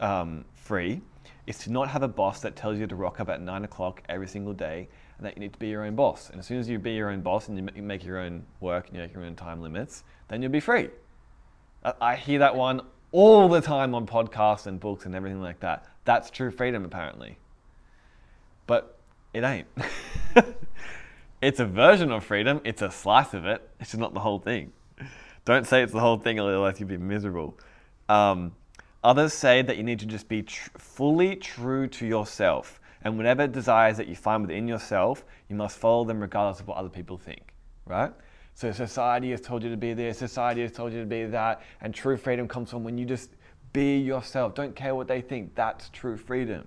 um, 0.00 0.44
free 0.54 1.00
is 1.46 1.58
to 1.58 1.70
not 1.70 1.88
have 1.88 2.02
a 2.02 2.08
boss 2.08 2.40
that 2.40 2.56
tells 2.56 2.78
you 2.78 2.86
to 2.86 2.96
rock 2.96 3.20
up 3.20 3.28
at 3.28 3.40
nine 3.40 3.64
o'clock 3.64 4.02
every 4.08 4.26
single 4.26 4.52
day 4.52 4.88
and 5.18 5.26
that 5.26 5.36
you 5.36 5.40
need 5.40 5.52
to 5.52 5.58
be 5.58 5.68
your 5.68 5.84
own 5.84 5.94
boss. 5.94 6.30
And 6.30 6.40
as 6.40 6.46
soon 6.46 6.58
as 6.58 6.68
you 6.68 6.78
be 6.78 6.92
your 6.92 7.10
own 7.10 7.20
boss 7.20 7.48
and 7.48 7.70
you 7.76 7.82
make 7.82 8.04
your 8.04 8.18
own 8.18 8.44
work 8.60 8.86
and 8.86 8.96
you 8.96 9.02
make 9.02 9.12
your 9.12 9.24
own 9.24 9.36
time 9.36 9.60
limits, 9.60 10.02
then 10.28 10.42
you'll 10.42 10.50
be 10.50 10.60
free. 10.60 10.88
I 12.00 12.16
hear 12.16 12.38
that 12.40 12.56
one 12.56 12.80
all 13.12 13.48
the 13.48 13.60
time 13.60 13.94
on 13.94 14.06
podcasts 14.06 14.66
and 14.66 14.80
books 14.80 15.06
and 15.06 15.14
everything 15.14 15.40
like 15.40 15.60
that. 15.60 15.86
That's 16.04 16.30
true 16.30 16.50
freedom, 16.50 16.84
apparently. 16.84 17.38
But 18.66 18.98
it 19.32 19.44
ain't. 19.44 19.66
it's 21.42 21.60
a 21.60 21.66
version 21.66 22.10
of 22.10 22.24
freedom, 22.24 22.60
it's 22.64 22.82
a 22.82 22.90
slice 22.90 23.34
of 23.34 23.44
it, 23.46 23.68
it's 23.80 23.90
just 23.90 24.00
not 24.00 24.14
the 24.14 24.20
whole 24.20 24.38
thing. 24.38 24.72
Don't 25.44 25.66
say 25.66 25.82
it's 25.82 25.92
the 25.92 26.00
whole 26.00 26.18
thing, 26.18 26.40
or 26.40 26.48
otherwise 26.48 26.80
you'll 26.80 26.88
be 26.88 26.96
miserable. 26.96 27.58
Um, 28.08 28.52
Others 29.04 29.34
say 29.34 29.60
that 29.60 29.76
you 29.76 29.82
need 29.82 29.98
to 29.98 30.06
just 30.06 30.28
be 30.28 30.42
tr- 30.42 30.70
fully 30.78 31.36
true 31.36 31.86
to 31.88 32.06
yourself. 32.06 32.80
And 33.02 33.18
whatever 33.18 33.46
desires 33.46 33.98
that 33.98 34.08
you 34.08 34.16
find 34.16 34.46
within 34.46 34.66
yourself, 34.66 35.26
you 35.50 35.56
must 35.56 35.76
follow 35.76 36.04
them 36.04 36.20
regardless 36.20 36.60
of 36.60 36.68
what 36.68 36.78
other 36.78 36.88
people 36.88 37.18
think, 37.18 37.52
right? 37.84 38.10
So 38.54 38.70
society 38.70 39.32
has 39.32 39.40
told 39.40 39.64
you 39.64 39.70
to 39.70 39.76
be 39.76 39.94
this, 39.94 40.18
society 40.18 40.62
has 40.62 40.70
told 40.70 40.92
you 40.92 41.00
to 41.00 41.06
be 41.06 41.24
that, 41.26 41.62
and 41.80 41.92
true 41.92 42.16
freedom 42.16 42.46
comes 42.46 42.70
from 42.70 42.84
when 42.84 42.96
you 42.96 43.04
just 43.04 43.30
be 43.72 43.98
yourself. 43.98 44.54
Don't 44.54 44.76
care 44.76 44.94
what 44.94 45.08
they 45.08 45.20
think. 45.20 45.54
That's 45.56 45.88
true 45.88 46.16
freedom. 46.16 46.64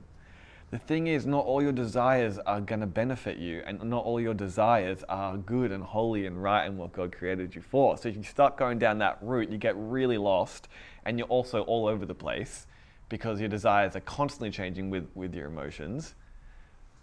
The 0.69 0.77
thing 0.77 1.07
is, 1.07 1.25
not 1.25 1.45
all 1.45 1.63
your 1.63 1.71
desires 1.71 2.39
are 2.39 2.59
going 2.59 2.81
to 2.81 2.87
benefit 2.87 3.37
you, 3.37 3.63
and 3.65 3.81
not 3.83 4.03
all 4.03 4.19
your 4.19 4.33
desires 4.33 5.01
are 5.07 5.37
good 5.37 5.71
and 5.71 5.81
holy 5.81 6.25
and 6.25 6.43
right 6.43 6.65
and 6.65 6.77
what 6.77 6.91
God 6.91 7.15
created 7.15 7.55
you 7.55 7.61
for. 7.61 7.97
So 7.97 8.09
if 8.09 8.17
you 8.17 8.23
start 8.23 8.57
going 8.57 8.77
down 8.77 8.97
that 8.97 9.17
route, 9.21 9.49
you 9.49 9.57
get 9.57 9.75
really 9.77 10.17
lost, 10.17 10.67
and 11.05 11.17
you're 11.17 11.29
also 11.29 11.61
all 11.61 11.87
over 11.87 12.05
the 12.05 12.13
place 12.13 12.67
because 13.07 13.39
your 13.39 13.47
desires 13.47 13.95
are 13.95 14.01
constantly 14.01 14.49
changing 14.49 14.89
with, 14.89 15.07
with 15.15 15.33
your 15.33 15.47
emotions. 15.47 16.15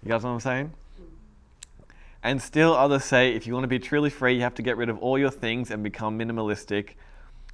You 0.02 0.10
guys 0.10 0.22
know 0.22 0.28
what 0.28 0.34
I'm 0.34 0.40
saying? 0.40 0.72
And 2.24 2.40
still 2.40 2.74
others 2.74 3.04
say 3.04 3.34
if 3.34 3.46
you 3.46 3.52
want 3.52 3.64
to 3.64 3.68
be 3.68 3.78
truly 3.78 4.08
free, 4.08 4.34
you 4.34 4.40
have 4.40 4.54
to 4.54 4.62
get 4.62 4.78
rid 4.78 4.88
of 4.88 4.98
all 4.98 5.18
your 5.18 5.30
things 5.30 5.70
and 5.70 5.82
become 5.82 6.18
minimalistic. 6.18 6.94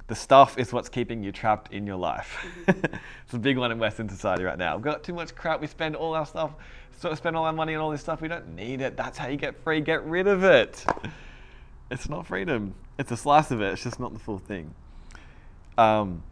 The 0.07 0.15
stuff 0.15 0.57
is 0.57 0.71
what's 0.71 0.87
keeping 0.87 1.21
you 1.21 1.33
trapped 1.33 1.73
in 1.73 1.85
your 1.85 1.97
life. 1.97 2.45
it's 2.67 3.33
a 3.33 3.37
big 3.37 3.57
one 3.57 3.73
in 3.73 3.79
Western 3.79 4.07
society 4.07 4.45
right 4.45 4.57
now. 4.57 4.77
We've 4.77 4.83
got 4.83 5.03
too 5.03 5.13
much 5.13 5.35
crap. 5.35 5.59
We 5.59 5.67
spend 5.67 5.97
all 5.97 6.15
our 6.15 6.25
stuff, 6.25 6.51
sort 6.97 7.11
of 7.11 7.17
spend 7.17 7.35
all 7.35 7.43
our 7.43 7.51
money 7.51 7.75
on 7.75 7.81
all 7.81 7.91
this 7.91 7.99
stuff. 7.99 8.21
We 8.21 8.29
don't 8.29 8.55
need 8.55 8.79
it. 8.79 8.95
That's 8.95 9.17
how 9.17 9.27
you 9.27 9.35
get 9.35 9.61
free. 9.61 9.81
Get 9.81 10.05
rid 10.05 10.27
of 10.27 10.45
it. 10.45 10.85
It's 11.89 12.07
not 12.07 12.25
freedom. 12.25 12.73
It's 12.97 13.11
a 13.11 13.17
slice 13.17 13.51
of 13.51 13.61
it. 13.61 13.73
It's 13.73 13.83
just 13.83 13.99
not 13.99 14.13
the 14.13 14.19
full 14.19 14.39
thing. 14.39 14.73
Um, 15.77 16.23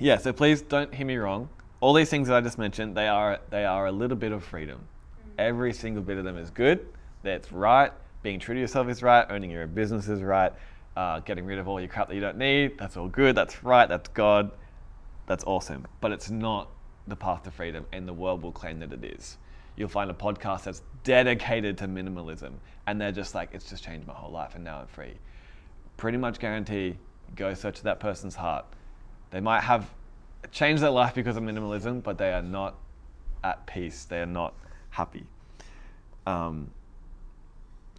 yeah. 0.00 0.16
So 0.16 0.32
please 0.32 0.62
don't 0.62 0.92
hear 0.92 1.06
me 1.06 1.16
wrong. 1.16 1.48
All 1.78 1.92
these 1.92 2.10
things 2.10 2.26
that 2.26 2.36
I 2.36 2.40
just 2.40 2.58
mentioned, 2.58 2.96
they 2.96 3.06
are 3.06 3.38
they 3.50 3.64
are 3.64 3.86
a 3.86 3.92
little 3.92 4.16
bit 4.16 4.32
of 4.32 4.42
freedom. 4.42 4.80
Every 5.38 5.72
single 5.72 6.02
bit 6.02 6.18
of 6.18 6.24
them 6.24 6.36
is 6.36 6.50
good. 6.50 6.84
That's 7.26 7.50
right. 7.50 7.90
Being 8.22 8.38
true 8.38 8.54
to 8.54 8.60
yourself 8.60 8.88
is 8.88 9.02
right. 9.02 9.26
Owning 9.28 9.50
your 9.50 9.62
own 9.62 9.74
business 9.74 10.06
is 10.06 10.22
right. 10.22 10.52
Uh, 10.96 11.18
getting 11.18 11.44
rid 11.44 11.58
of 11.58 11.66
all 11.66 11.80
your 11.80 11.88
crap 11.88 12.06
that 12.06 12.14
you 12.14 12.20
don't 12.20 12.38
need. 12.38 12.78
That's 12.78 12.96
all 12.96 13.08
good. 13.08 13.34
That's 13.34 13.64
right. 13.64 13.88
That's 13.88 14.08
God. 14.10 14.52
That's 15.26 15.42
awesome. 15.42 15.88
But 16.00 16.12
it's 16.12 16.30
not 16.30 16.70
the 17.08 17.16
path 17.16 17.42
to 17.42 17.50
freedom, 17.50 17.84
and 17.92 18.06
the 18.06 18.12
world 18.12 18.42
will 18.42 18.52
claim 18.52 18.78
that 18.78 18.92
it 18.92 19.04
is. 19.04 19.38
You'll 19.74 19.88
find 19.88 20.08
a 20.08 20.14
podcast 20.14 20.62
that's 20.64 20.82
dedicated 21.02 21.76
to 21.78 21.88
minimalism, 21.88 22.52
and 22.86 23.00
they're 23.00 23.10
just 23.10 23.34
like, 23.34 23.50
it's 23.52 23.68
just 23.68 23.82
changed 23.82 24.06
my 24.06 24.14
whole 24.14 24.30
life, 24.30 24.54
and 24.54 24.62
now 24.62 24.78
I'm 24.78 24.86
free. 24.86 25.14
Pretty 25.96 26.18
much 26.18 26.38
guarantee, 26.38 26.96
go 27.34 27.54
search 27.54 27.82
that 27.82 27.98
person's 27.98 28.36
heart. 28.36 28.66
They 29.30 29.40
might 29.40 29.62
have 29.62 29.90
changed 30.52 30.80
their 30.80 30.90
life 30.90 31.14
because 31.16 31.36
of 31.36 31.42
minimalism, 31.42 32.04
but 32.04 32.18
they 32.18 32.32
are 32.32 32.42
not 32.42 32.76
at 33.42 33.66
peace. 33.66 34.04
They 34.04 34.20
are 34.20 34.26
not 34.26 34.54
happy. 34.90 35.26
Um, 36.24 36.70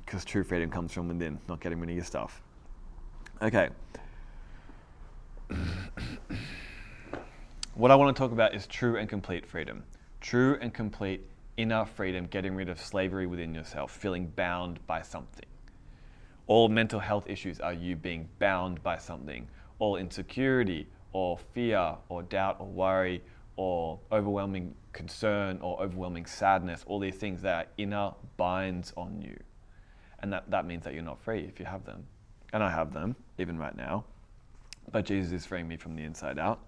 because 0.07 0.23
true 0.23 0.43
freedom 0.43 0.71
comes 0.71 0.93
from 0.93 1.09
within, 1.09 1.37
not 1.49 1.59
getting 1.59 1.79
rid 1.81 1.89
of 1.89 1.95
your 1.97 2.05
stuff. 2.05 2.41
Okay. 3.41 3.67
what 7.75 7.91
I 7.91 7.95
want 7.95 8.15
to 8.15 8.19
talk 8.19 8.31
about 8.31 8.55
is 8.55 8.65
true 8.67 8.95
and 8.95 9.09
complete 9.09 9.45
freedom. 9.45 9.83
True 10.21 10.57
and 10.61 10.73
complete 10.73 11.27
inner 11.57 11.83
freedom, 11.83 12.25
getting 12.27 12.55
rid 12.55 12.69
of 12.69 12.79
slavery 12.79 13.27
within 13.27 13.53
yourself, 13.53 13.91
feeling 13.91 14.27
bound 14.27 14.79
by 14.87 15.01
something. 15.01 15.45
All 16.47 16.69
mental 16.69 17.01
health 17.01 17.25
issues 17.27 17.59
are 17.59 17.73
you 17.73 17.97
being 17.97 18.29
bound 18.39 18.81
by 18.83 18.97
something. 18.97 19.45
All 19.79 19.97
insecurity, 19.97 20.87
or 21.11 21.37
fear, 21.37 21.95
or 22.07 22.23
doubt, 22.23 22.55
or 22.59 22.67
worry, 22.67 23.21
or 23.57 23.99
overwhelming 24.13 24.73
concern, 24.93 25.59
or 25.61 25.81
overwhelming 25.81 26.25
sadness, 26.25 26.85
all 26.87 26.97
these 26.97 27.15
things 27.15 27.41
that 27.41 27.65
are 27.65 27.69
inner 27.77 28.13
binds 28.37 28.93
on 28.95 29.21
you. 29.21 29.37
And 30.27 30.33
that, 30.33 30.51
that 30.51 30.65
means 30.65 30.83
that 30.83 30.93
you're 30.93 31.03
not 31.03 31.21
free 31.21 31.45
if 31.45 31.57
you 31.57 31.65
have 31.65 31.85
them. 31.85 32.05
And 32.51 32.61
I 32.61 32.69
have 32.69 32.91
them, 32.91 33.15
even 33.37 33.57
right 33.57 33.77
now. 33.77 34.03
But 34.91 35.05
Jesus 35.05 35.31
is 35.31 35.45
freeing 35.45 35.69
me 35.69 35.77
from 35.77 35.95
the 35.95 36.03
inside 36.03 36.37
out. 36.37 36.59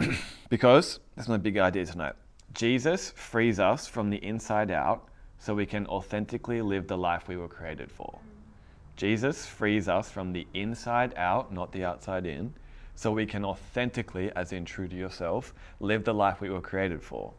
because, 0.48 0.98
that's 1.14 1.28
my 1.28 1.36
big 1.36 1.56
idea 1.56 1.86
tonight. 1.86 2.14
Jesus 2.52 3.12
frees 3.12 3.60
us 3.60 3.86
from 3.86 4.10
the 4.10 4.16
inside 4.16 4.72
out 4.72 5.06
so 5.38 5.54
we 5.54 5.66
can 5.66 5.86
authentically 5.86 6.60
live 6.62 6.88
the 6.88 6.98
life 6.98 7.28
we 7.28 7.36
were 7.36 7.46
created 7.46 7.92
for. 7.92 8.18
Jesus 8.96 9.46
frees 9.46 9.88
us 9.88 10.10
from 10.10 10.32
the 10.32 10.48
inside 10.52 11.14
out, 11.16 11.52
not 11.52 11.70
the 11.70 11.84
outside 11.84 12.26
in, 12.26 12.52
so 12.96 13.12
we 13.12 13.24
can 13.24 13.44
authentically, 13.44 14.32
as 14.34 14.52
in 14.52 14.64
true 14.64 14.88
to 14.88 14.96
yourself, 14.96 15.54
live 15.78 16.02
the 16.02 16.12
life 16.12 16.40
we 16.40 16.50
were 16.50 16.60
created 16.60 17.04
for. 17.04 17.32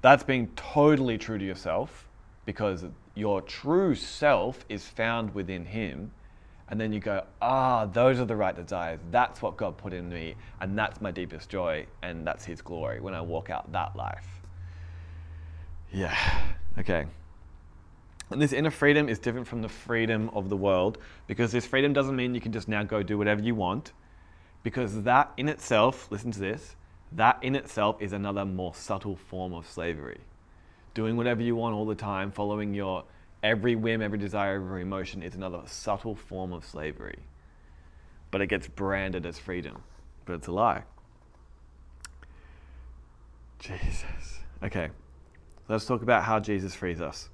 That's 0.00 0.24
being 0.24 0.48
totally 0.56 1.16
true 1.16 1.38
to 1.38 1.44
yourself 1.44 2.08
because 2.44 2.84
your 3.14 3.40
true 3.42 3.94
self 3.94 4.64
is 4.68 4.86
found 4.86 5.34
within 5.34 5.64
Him. 5.64 6.10
And 6.68 6.80
then 6.80 6.92
you 6.92 7.00
go, 7.00 7.24
ah, 7.42 7.84
those 7.86 8.18
are 8.18 8.24
the 8.24 8.36
right 8.36 8.56
desires. 8.56 8.98
That's 9.10 9.42
what 9.42 9.56
God 9.56 9.76
put 9.76 9.92
in 9.92 10.08
me. 10.08 10.36
And 10.60 10.78
that's 10.78 11.00
my 11.00 11.10
deepest 11.10 11.50
joy. 11.50 11.86
And 12.02 12.26
that's 12.26 12.44
His 12.44 12.62
glory 12.62 13.00
when 13.00 13.14
I 13.14 13.20
walk 13.20 13.50
out 13.50 13.70
that 13.72 13.94
life. 13.94 14.26
Yeah, 15.92 16.16
okay. 16.78 17.04
And 18.30 18.40
this 18.40 18.54
inner 18.54 18.70
freedom 18.70 19.10
is 19.10 19.18
different 19.18 19.46
from 19.46 19.60
the 19.60 19.68
freedom 19.68 20.30
of 20.32 20.48
the 20.48 20.56
world 20.56 20.96
because 21.26 21.52
this 21.52 21.66
freedom 21.66 21.92
doesn't 21.92 22.16
mean 22.16 22.34
you 22.34 22.40
can 22.40 22.52
just 22.52 22.68
now 22.68 22.82
go 22.82 23.02
do 23.02 23.18
whatever 23.18 23.42
you 23.42 23.54
want. 23.54 23.92
Because 24.62 25.02
that 25.02 25.32
in 25.36 25.48
itself, 25.50 26.10
listen 26.10 26.30
to 26.30 26.40
this, 26.40 26.76
that 27.10 27.38
in 27.42 27.54
itself 27.54 28.00
is 28.00 28.14
another 28.14 28.46
more 28.46 28.74
subtle 28.74 29.16
form 29.16 29.52
of 29.52 29.66
slavery 29.68 30.20
doing 30.94 31.16
whatever 31.16 31.42
you 31.42 31.56
want 31.56 31.74
all 31.74 31.86
the 31.86 31.94
time, 31.94 32.30
following 32.30 32.74
your 32.74 33.04
every 33.42 33.76
whim, 33.76 34.02
every 34.02 34.18
desire, 34.18 34.56
every 34.56 34.82
emotion 34.82 35.22
is 35.22 35.34
another 35.34 35.62
subtle 35.66 36.14
form 36.14 36.52
of 36.52 36.64
slavery. 36.64 37.18
But 38.30 38.40
it 38.40 38.46
gets 38.46 38.66
branded 38.68 39.26
as 39.26 39.38
freedom. 39.38 39.82
But 40.24 40.34
it's 40.34 40.46
a 40.46 40.52
lie. 40.52 40.84
Jesus. 43.58 44.40
Okay. 44.62 44.90
Let's 45.68 45.86
talk 45.86 46.02
about 46.02 46.24
how 46.24 46.40
Jesus 46.40 46.74
frees 46.74 47.00
us. 47.00 47.28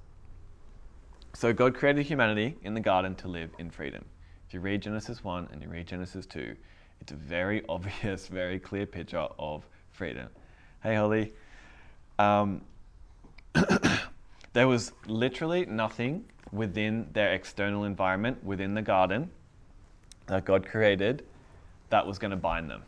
So, 1.35 1.53
God 1.53 1.75
created 1.75 2.07
humanity 2.07 2.57
in 2.63 2.75
the 2.75 2.81
garden 2.81 3.15
to 3.17 3.29
live 3.29 3.51
in 3.59 3.71
freedom. 3.71 4.05
If 4.47 4.55
you 4.55 4.61
read 4.61 4.83
Genesis 4.83 5.23
1 5.23 5.49
and 5.53 5.63
you 5.63 5.69
read 5.69 5.87
Genesis 5.87 6.27
2, 6.27 6.57
it's 7.01 7.13
a 7.13 7.17
very 7.17 7.63
obvious, 7.69 8.29
very 8.29 8.59
clear 8.59 8.87
picture 8.87 9.27
of 9.39 9.67
freedom. 9.93 10.29
Hey, 10.83 10.95
Holly. 10.95 11.33
Um, 12.19 12.63
there 14.53 14.69
was 14.69 14.93
literally 15.07 15.67
nothing 15.67 16.25
within 16.53 17.09
their 17.13 17.33
external 17.33 17.85
environment, 17.85 18.43
within 18.45 18.75
the 18.75 18.83
garden 18.83 19.31
that 20.27 20.45
God 20.45 20.67
created, 20.67 21.25
that 21.91 22.07
was 22.07 22.19
going 22.19 22.31
to 22.31 22.37
bind 22.37 22.71
them. 22.71 22.83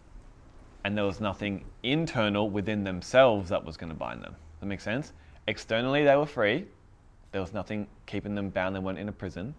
And 0.84 0.96
there 0.96 1.04
was 1.04 1.20
nothing 1.20 1.64
internal 1.82 2.48
within 2.48 2.84
themselves 2.84 3.50
that 3.50 3.64
was 3.64 3.76
going 3.76 3.90
to 3.90 3.96
bind 3.96 4.22
them. 4.22 4.34
That 4.60 4.66
makes 4.66 4.84
sense? 4.84 5.12
Externally, 5.46 6.04
they 6.04 6.16
were 6.16 6.26
free. 6.26 6.66
There 7.32 7.40
was 7.40 7.52
nothing 7.52 7.86
keeping 8.06 8.34
them 8.34 8.50
bound. 8.50 8.74
They 8.74 8.80
weren't 8.80 8.98
in 8.98 9.08
a 9.08 9.12
prison. 9.12 9.54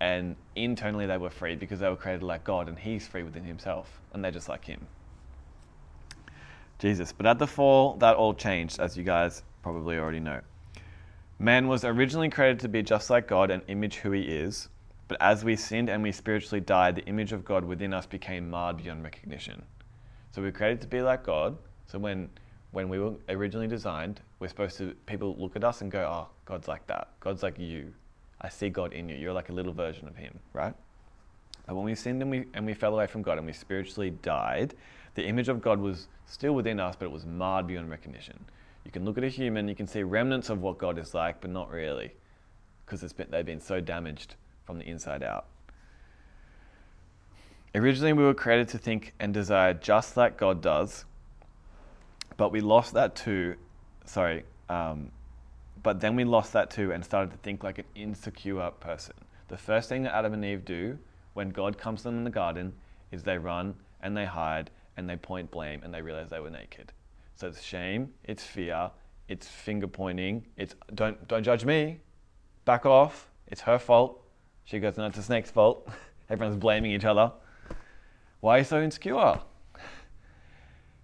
And 0.00 0.34
internally, 0.56 1.06
they 1.06 1.18
were 1.18 1.30
free 1.30 1.54
because 1.56 1.80
they 1.80 1.88
were 1.88 1.96
created 1.96 2.22
like 2.22 2.42
God, 2.42 2.68
and 2.68 2.78
He's 2.78 3.06
free 3.06 3.22
within 3.22 3.44
Himself, 3.44 4.00
and 4.12 4.24
they're 4.24 4.30
just 4.30 4.48
like 4.48 4.64
Him. 4.64 4.86
Jesus. 6.78 7.12
But 7.12 7.26
at 7.26 7.38
the 7.38 7.46
fall, 7.46 7.96
that 7.96 8.16
all 8.16 8.32
changed, 8.32 8.80
as 8.80 8.96
you 8.96 9.04
guys 9.04 9.42
probably 9.62 9.98
already 9.98 10.20
know. 10.20 10.40
Man 11.38 11.68
was 11.68 11.84
originally 11.84 12.28
created 12.28 12.60
to 12.60 12.68
be 12.68 12.82
just 12.82 13.08
like 13.08 13.26
God 13.26 13.50
and 13.50 13.62
image 13.68 13.96
who 13.96 14.10
he 14.10 14.22
is, 14.22 14.68
but 15.08 15.20
as 15.20 15.42
we 15.42 15.56
sinned 15.56 15.88
and 15.88 16.02
we 16.02 16.12
spiritually 16.12 16.60
died, 16.60 16.94
the 16.94 17.04
image 17.06 17.32
of 17.32 17.44
God 17.44 17.64
within 17.64 17.92
us 17.92 18.06
became 18.06 18.48
marred 18.48 18.76
beyond 18.76 19.02
recognition. 19.02 19.62
So 20.30 20.42
we 20.42 20.48
are 20.48 20.52
created 20.52 20.80
to 20.82 20.86
be 20.86 21.02
like 21.02 21.24
God. 21.24 21.56
So 21.86 21.98
when 21.98 22.30
when 22.72 22.88
we 22.88 23.00
were 23.00 23.14
originally 23.28 23.66
designed, 23.66 24.20
we're 24.38 24.46
supposed 24.46 24.78
to 24.78 24.94
people 25.06 25.34
look 25.36 25.56
at 25.56 25.64
us 25.64 25.80
and 25.80 25.90
go, 25.90 26.02
"Oh, 26.02 26.28
God's 26.44 26.68
like 26.68 26.86
that. 26.86 27.08
God's 27.18 27.42
like 27.42 27.58
you. 27.58 27.92
I 28.40 28.48
see 28.48 28.68
God 28.68 28.92
in 28.92 29.08
you. 29.08 29.16
You're 29.16 29.32
like 29.32 29.48
a 29.48 29.52
little 29.52 29.72
version 29.72 30.06
of 30.06 30.14
Him, 30.14 30.38
right?" 30.52 30.74
But 31.66 31.74
when 31.74 31.84
we 31.84 31.94
sinned 31.94 32.22
and 32.22 32.30
we 32.30 32.46
and 32.54 32.64
we 32.64 32.74
fell 32.74 32.94
away 32.94 33.06
from 33.08 33.22
God 33.22 33.38
and 33.38 33.46
we 33.46 33.52
spiritually 33.52 34.10
died, 34.10 34.74
the 35.14 35.26
image 35.26 35.48
of 35.48 35.60
God 35.60 35.80
was 35.80 36.06
still 36.26 36.54
within 36.54 36.78
us, 36.78 36.94
but 36.96 37.06
it 37.06 37.10
was 37.10 37.26
marred 37.26 37.66
beyond 37.66 37.90
recognition. 37.90 38.44
You 38.84 38.90
can 38.90 39.04
look 39.04 39.18
at 39.18 39.24
a 39.24 39.28
human, 39.28 39.68
you 39.68 39.74
can 39.74 39.86
see 39.86 40.02
remnants 40.02 40.48
of 40.50 40.62
what 40.62 40.78
God 40.78 40.98
is 40.98 41.14
like, 41.14 41.40
but 41.40 41.50
not 41.50 41.70
really, 41.70 42.14
because 42.84 43.00
they've 43.00 43.46
been 43.46 43.60
so 43.60 43.80
damaged 43.80 44.34
from 44.64 44.78
the 44.78 44.88
inside 44.88 45.22
out. 45.22 45.46
Originally, 47.74 48.12
we 48.12 48.24
were 48.24 48.34
created 48.34 48.68
to 48.68 48.78
think 48.78 49.14
and 49.20 49.32
desire 49.32 49.74
just 49.74 50.16
like 50.16 50.36
God 50.36 50.60
does, 50.60 51.04
but 52.36 52.50
we 52.50 52.60
lost 52.60 52.94
that 52.94 53.14
too. 53.14 53.54
Sorry, 54.06 54.44
um, 54.68 55.12
but 55.82 56.00
then 56.00 56.16
we 56.16 56.24
lost 56.24 56.52
that 56.54 56.70
too 56.70 56.92
and 56.92 57.04
started 57.04 57.30
to 57.30 57.36
think 57.38 57.62
like 57.62 57.78
an 57.78 57.84
insecure 57.94 58.70
person. 58.80 59.14
The 59.48 59.56
first 59.56 59.88
thing 59.88 60.02
that 60.02 60.14
Adam 60.14 60.34
and 60.34 60.44
Eve 60.44 60.64
do 60.64 60.98
when 61.34 61.50
God 61.50 61.78
comes 61.78 62.00
to 62.00 62.04
them 62.04 62.18
in 62.18 62.24
the 62.24 62.30
garden 62.30 62.72
is 63.12 63.22
they 63.22 63.38
run 63.38 63.74
and 64.02 64.16
they 64.16 64.24
hide 64.24 64.70
and 64.96 65.08
they 65.08 65.16
point 65.16 65.50
blame 65.50 65.82
and 65.82 65.92
they 65.92 66.02
realize 66.02 66.28
they 66.30 66.40
were 66.40 66.50
naked. 66.50 66.92
So 67.40 67.46
it's 67.46 67.62
shame, 67.62 68.12
it's 68.24 68.44
fear, 68.44 68.90
it's 69.26 69.48
finger 69.48 69.86
pointing, 69.86 70.46
it's 70.58 70.74
don't 70.94 71.26
don't 71.26 71.42
judge 71.42 71.64
me, 71.64 72.00
back 72.66 72.84
off, 72.84 73.30
it's 73.46 73.62
her 73.62 73.78
fault. 73.78 74.20
She 74.64 74.78
goes, 74.78 74.98
no, 74.98 75.06
it's 75.06 75.16
the 75.16 75.22
snake's 75.22 75.50
fault. 75.50 75.88
Everyone's 76.28 76.58
blaming 76.58 76.92
each 76.92 77.06
other. 77.06 77.32
Why 78.40 78.56
are 78.56 78.58
you 78.58 78.64
so 78.64 78.82
insecure? 78.82 79.40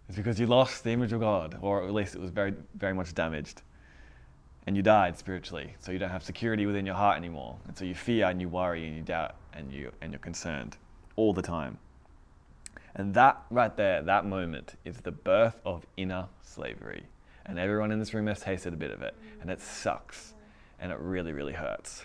It's 0.08 0.16
because 0.16 0.38
you 0.38 0.46
lost 0.46 0.84
the 0.84 0.90
image 0.90 1.14
of 1.14 1.20
God, 1.20 1.56
or 1.62 1.84
at 1.84 1.94
least 1.94 2.14
it 2.14 2.20
was 2.20 2.30
very, 2.30 2.52
very 2.74 2.92
much 2.92 3.14
damaged. 3.14 3.62
And 4.66 4.76
you 4.76 4.82
died 4.82 5.16
spiritually, 5.16 5.74
so 5.80 5.90
you 5.90 5.98
don't 5.98 6.10
have 6.10 6.22
security 6.22 6.66
within 6.66 6.84
your 6.84 6.96
heart 6.96 7.16
anymore. 7.16 7.56
And 7.66 7.74
so 7.74 7.86
you 7.86 7.94
fear 7.94 8.26
and 8.26 8.42
you 8.42 8.50
worry 8.50 8.86
and 8.86 8.94
you 8.94 9.02
doubt 9.02 9.36
and 9.54 9.72
you 9.72 9.90
and 10.02 10.12
you're 10.12 10.18
concerned 10.18 10.76
all 11.16 11.32
the 11.32 11.40
time. 11.40 11.78
And 12.98 13.12
that 13.12 13.44
right 13.50 13.76
there, 13.76 14.02
that 14.02 14.24
moment, 14.24 14.74
is 14.84 14.96
the 15.02 15.12
birth 15.12 15.60
of 15.66 15.86
inner 15.98 16.28
slavery. 16.40 17.04
And 17.44 17.58
everyone 17.58 17.92
in 17.92 17.98
this 17.98 18.14
room 18.14 18.26
has 18.26 18.40
tasted 18.40 18.72
a 18.72 18.76
bit 18.76 18.90
of 18.90 19.02
it, 19.02 19.14
and 19.40 19.50
it 19.50 19.60
sucks. 19.60 20.32
and 20.78 20.92
it 20.92 20.98
really, 20.98 21.32
really 21.32 21.54
hurts. 21.54 22.04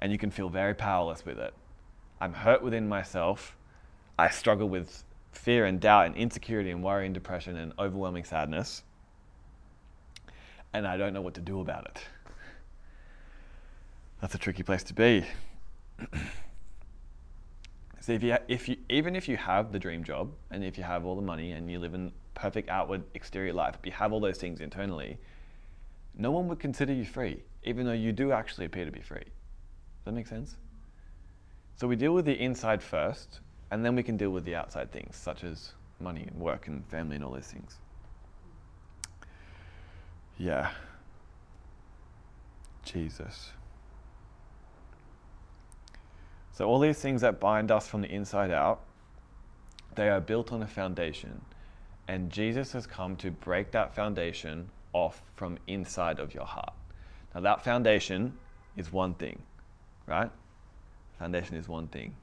And 0.00 0.12
you 0.12 0.18
can 0.18 0.30
feel 0.30 0.50
very 0.50 0.74
powerless 0.74 1.24
with 1.24 1.38
it. 1.38 1.54
I'm 2.20 2.34
hurt 2.34 2.62
within 2.62 2.88
myself. 2.88 3.56
I 4.18 4.28
struggle 4.28 4.68
with 4.68 5.02
fear 5.32 5.64
and 5.64 5.80
doubt 5.80 6.06
and 6.06 6.16
insecurity 6.16 6.70
and 6.70 6.82
worry 6.82 7.06
and 7.06 7.14
depression 7.14 7.56
and 7.56 7.72
overwhelming 7.78 8.24
sadness. 8.24 8.82
And 10.74 10.86
I 10.86 10.98
don't 10.98 11.14
know 11.14 11.22
what 11.22 11.34
to 11.34 11.40
do 11.40 11.60
about 11.60 11.86
it. 11.86 12.02
That's 14.20 14.34
a 14.34 14.38
tricky 14.38 14.62
place 14.62 14.82
to 14.84 14.94
be. 14.94 15.24
so 18.00 18.12
if 18.12 18.22
you, 18.22 18.36
if 18.48 18.68
you, 18.68 18.76
even 18.88 19.14
if 19.14 19.28
you 19.28 19.36
have 19.36 19.72
the 19.72 19.78
dream 19.78 20.02
job 20.02 20.32
and 20.50 20.64
if 20.64 20.78
you 20.78 20.84
have 20.84 21.04
all 21.04 21.14
the 21.14 21.22
money 21.22 21.52
and 21.52 21.70
you 21.70 21.78
live 21.78 21.94
in 21.94 22.12
perfect 22.34 22.70
outward 22.70 23.02
exterior 23.14 23.52
life, 23.52 23.76
if 23.78 23.84
you 23.84 23.92
have 23.92 24.12
all 24.12 24.20
those 24.20 24.38
things 24.38 24.60
internally, 24.60 25.18
no 26.16 26.30
one 26.30 26.48
would 26.48 26.58
consider 26.58 26.94
you 26.94 27.04
free, 27.04 27.42
even 27.62 27.84
though 27.84 27.92
you 27.92 28.12
do 28.12 28.32
actually 28.32 28.64
appear 28.64 28.86
to 28.86 28.90
be 28.90 29.02
free. 29.02 29.18
Does 29.18 30.04
that 30.06 30.12
make 30.12 30.26
sense? 30.26 30.56
So 31.76 31.86
we 31.86 31.94
deal 31.96 32.14
with 32.14 32.24
the 32.24 32.38
inside 32.42 32.82
first, 32.82 33.40
and 33.70 33.84
then 33.84 33.94
we 33.94 34.02
can 34.02 34.16
deal 34.16 34.30
with 34.30 34.44
the 34.44 34.54
outside 34.54 34.90
things, 34.90 35.16
such 35.16 35.44
as 35.44 35.72
money 36.00 36.26
and 36.26 36.40
work 36.40 36.68
and 36.68 36.84
family 36.86 37.16
and 37.16 37.24
all 37.24 37.32
those 37.32 37.46
things. 37.46 37.76
Yeah. 40.38 40.70
Jesus. 42.82 43.52
So, 46.60 46.68
all 46.68 46.78
these 46.78 46.98
things 46.98 47.22
that 47.22 47.40
bind 47.40 47.70
us 47.70 47.88
from 47.88 48.02
the 48.02 48.14
inside 48.14 48.50
out, 48.50 48.80
they 49.94 50.10
are 50.10 50.20
built 50.20 50.52
on 50.52 50.62
a 50.62 50.66
foundation. 50.66 51.40
And 52.06 52.30
Jesus 52.30 52.72
has 52.72 52.86
come 52.86 53.16
to 53.16 53.30
break 53.30 53.70
that 53.70 53.94
foundation 53.94 54.68
off 54.92 55.22
from 55.36 55.56
inside 55.68 56.18
of 56.18 56.34
your 56.34 56.44
heart. 56.44 56.74
Now, 57.34 57.40
that 57.40 57.64
foundation 57.64 58.34
is 58.76 58.92
one 58.92 59.14
thing, 59.14 59.40
right? 60.06 60.30
Foundation 61.18 61.56
is 61.56 61.66
one 61.66 61.88
thing. 61.88 62.14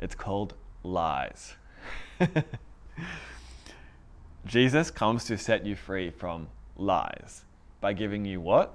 It's 0.00 0.16
called 0.16 0.54
lies. 0.82 1.54
Jesus 4.44 4.90
comes 4.90 5.24
to 5.26 5.38
set 5.38 5.64
you 5.64 5.76
free 5.76 6.10
from 6.10 6.48
lies 6.76 7.44
by 7.80 7.92
giving 7.92 8.24
you 8.24 8.40
what? 8.40 8.74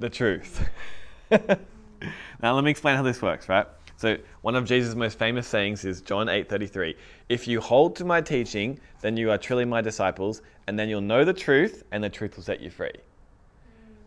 The 0.00 0.10
truth. 0.10 0.68
now 2.42 2.54
let 2.54 2.64
me 2.64 2.70
explain 2.70 2.96
how 2.96 3.02
this 3.02 3.22
works, 3.22 3.48
right? 3.48 3.66
So 3.96 4.16
one 4.42 4.54
of 4.54 4.64
Jesus' 4.64 4.94
most 4.94 5.18
famous 5.18 5.46
sayings 5.48 5.84
is 5.84 6.00
John 6.00 6.28
8:33. 6.28 6.94
If 7.28 7.48
you 7.48 7.60
hold 7.60 7.96
to 7.96 8.04
my 8.04 8.20
teaching, 8.20 8.78
then 9.00 9.16
you 9.16 9.30
are 9.30 9.38
truly 9.38 9.64
my 9.64 9.80
disciples, 9.80 10.42
and 10.68 10.78
then 10.78 10.88
you'll 10.88 11.00
know 11.00 11.24
the 11.24 11.32
truth, 11.32 11.82
and 11.90 12.02
the 12.02 12.08
truth 12.08 12.36
will 12.36 12.44
set 12.44 12.60
you 12.60 12.70
free. 12.70 12.92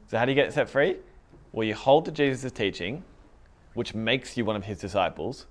So 0.07 0.17
how 0.17 0.25
do 0.25 0.31
you 0.31 0.35
get 0.35 0.53
set 0.53 0.69
free? 0.69 0.97
Well, 1.51 1.67
you 1.67 1.75
hold 1.75 2.05
to 2.05 2.11
Jesus' 2.11 2.51
teaching, 2.53 3.03
which 3.73 3.93
makes 3.93 4.37
you 4.37 4.45
one 4.45 4.55
of 4.55 4.63
his 4.63 4.79
disciples, 4.79 5.47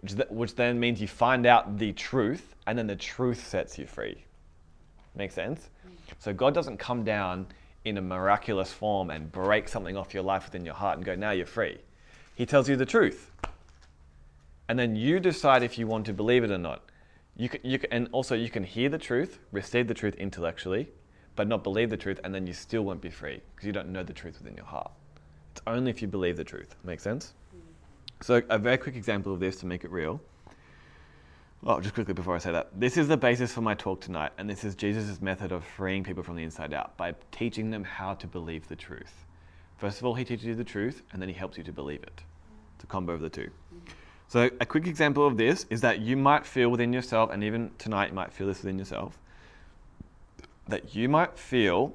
which, 0.00 0.14
th- 0.14 0.28
which 0.30 0.54
then 0.54 0.78
means 0.78 1.00
you 1.00 1.08
find 1.08 1.46
out 1.46 1.78
the 1.78 1.92
truth, 1.92 2.54
and 2.68 2.78
then 2.78 2.86
the 2.86 2.96
truth 2.96 3.46
sets 3.46 3.78
you 3.78 3.86
free. 3.86 4.24
Make 5.16 5.32
sense? 5.32 5.70
Mm. 5.86 5.92
So 6.18 6.32
God 6.32 6.54
doesn't 6.54 6.76
come 6.76 7.02
down 7.02 7.46
in 7.86 7.98
a 7.98 8.02
miraculous 8.02 8.72
form 8.72 9.10
and 9.10 9.30
break 9.30 9.68
something 9.68 9.96
off 9.96 10.12
your 10.12 10.24
life 10.24 10.46
within 10.46 10.64
your 10.64 10.74
heart 10.74 10.96
and 10.96 11.06
go, 11.06 11.14
now 11.14 11.30
you're 11.30 11.46
free. 11.46 11.78
He 12.34 12.44
tells 12.44 12.68
you 12.68 12.74
the 12.74 12.84
truth. 12.84 13.30
And 14.68 14.76
then 14.76 14.96
you 14.96 15.20
decide 15.20 15.62
if 15.62 15.78
you 15.78 15.86
want 15.86 16.04
to 16.06 16.12
believe 16.12 16.42
it 16.42 16.50
or 16.50 16.58
not. 16.58 16.82
You 17.36 17.48
can, 17.48 17.60
you 17.62 17.78
can, 17.78 17.92
and 17.92 18.08
also, 18.10 18.34
you 18.34 18.50
can 18.50 18.64
hear 18.64 18.88
the 18.88 18.98
truth, 18.98 19.38
receive 19.52 19.86
the 19.86 19.94
truth 19.94 20.16
intellectually, 20.16 20.88
but 21.36 21.46
not 21.46 21.62
believe 21.62 21.90
the 21.90 21.96
truth, 21.96 22.18
and 22.24 22.34
then 22.34 22.44
you 22.46 22.52
still 22.52 22.82
won't 22.82 23.00
be 23.00 23.10
free 23.10 23.40
because 23.54 23.66
you 23.66 23.72
don't 23.72 23.90
know 23.90 24.02
the 24.02 24.12
truth 24.12 24.38
within 24.38 24.56
your 24.56 24.66
heart. 24.66 24.90
It's 25.52 25.62
only 25.66 25.90
if 25.90 26.02
you 26.02 26.08
believe 26.08 26.36
the 26.36 26.44
truth. 26.44 26.74
Make 26.82 26.98
sense? 26.98 27.34
Mm. 27.54 28.24
So, 28.24 28.42
a 28.48 28.58
very 28.58 28.78
quick 28.78 28.96
example 28.96 29.32
of 29.32 29.38
this 29.38 29.56
to 29.60 29.66
make 29.66 29.84
it 29.84 29.92
real. 29.92 30.20
Well, 31.66 31.80
just 31.80 31.94
quickly 31.96 32.14
before 32.14 32.36
I 32.36 32.38
say 32.38 32.52
that, 32.52 32.68
this 32.78 32.96
is 32.96 33.08
the 33.08 33.16
basis 33.16 33.52
for 33.52 33.60
my 33.60 33.74
talk 33.74 34.00
tonight, 34.00 34.30
and 34.38 34.48
this 34.48 34.62
is 34.62 34.76
Jesus' 34.76 35.20
method 35.20 35.50
of 35.50 35.64
freeing 35.64 36.04
people 36.04 36.22
from 36.22 36.36
the 36.36 36.44
inside 36.44 36.72
out 36.72 36.96
by 36.96 37.12
teaching 37.32 37.70
them 37.70 37.82
how 37.82 38.14
to 38.14 38.28
believe 38.28 38.68
the 38.68 38.76
truth. 38.76 39.24
First 39.76 39.98
of 39.98 40.06
all, 40.06 40.14
he 40.14 40.24
teaches 40.24 40.46
you 40.46 40.54
the 40.54 40.62
truth, 40.62 41.02
and 41.10 41.20
then 41.20 41.28
he 41.28 41.34
helps 41.34 41.58
you 41.58 41.64
to 41.64 41.72
believe 41.72 42.04
it. 42.04 42.22
It's 42.76 42.84
a 42.84 42.86
combo 42.86 43.14
of 43.14 43.20
the 43.20 43.28
two. 43.28 43.50
So, 44.28 44.48
a 44.60 44.64
quick 44.64 44.86
example 44.86 45.26
of 45.26 45.36
this 45.36 45.66
is 45.68 45.80
that 45.80 45.98
you 45.98 46.16
might 46.16 46.46
feel 46.46 46.68
within 46.68 46.92
yourself, 46.92 47.32
and 47.32 47.42
even 47.42 47.72
tonight 47.78 48.10
you 48.10 48.14
might 48.14 48.32
feel 48.32 48.46
this 48.46 48.58
within 48.58 48.78
yourself, 48.78 49.18
that 50.68 50.94
you 50.94 51.08
might 51.08 51.36
feel 51.36 51.94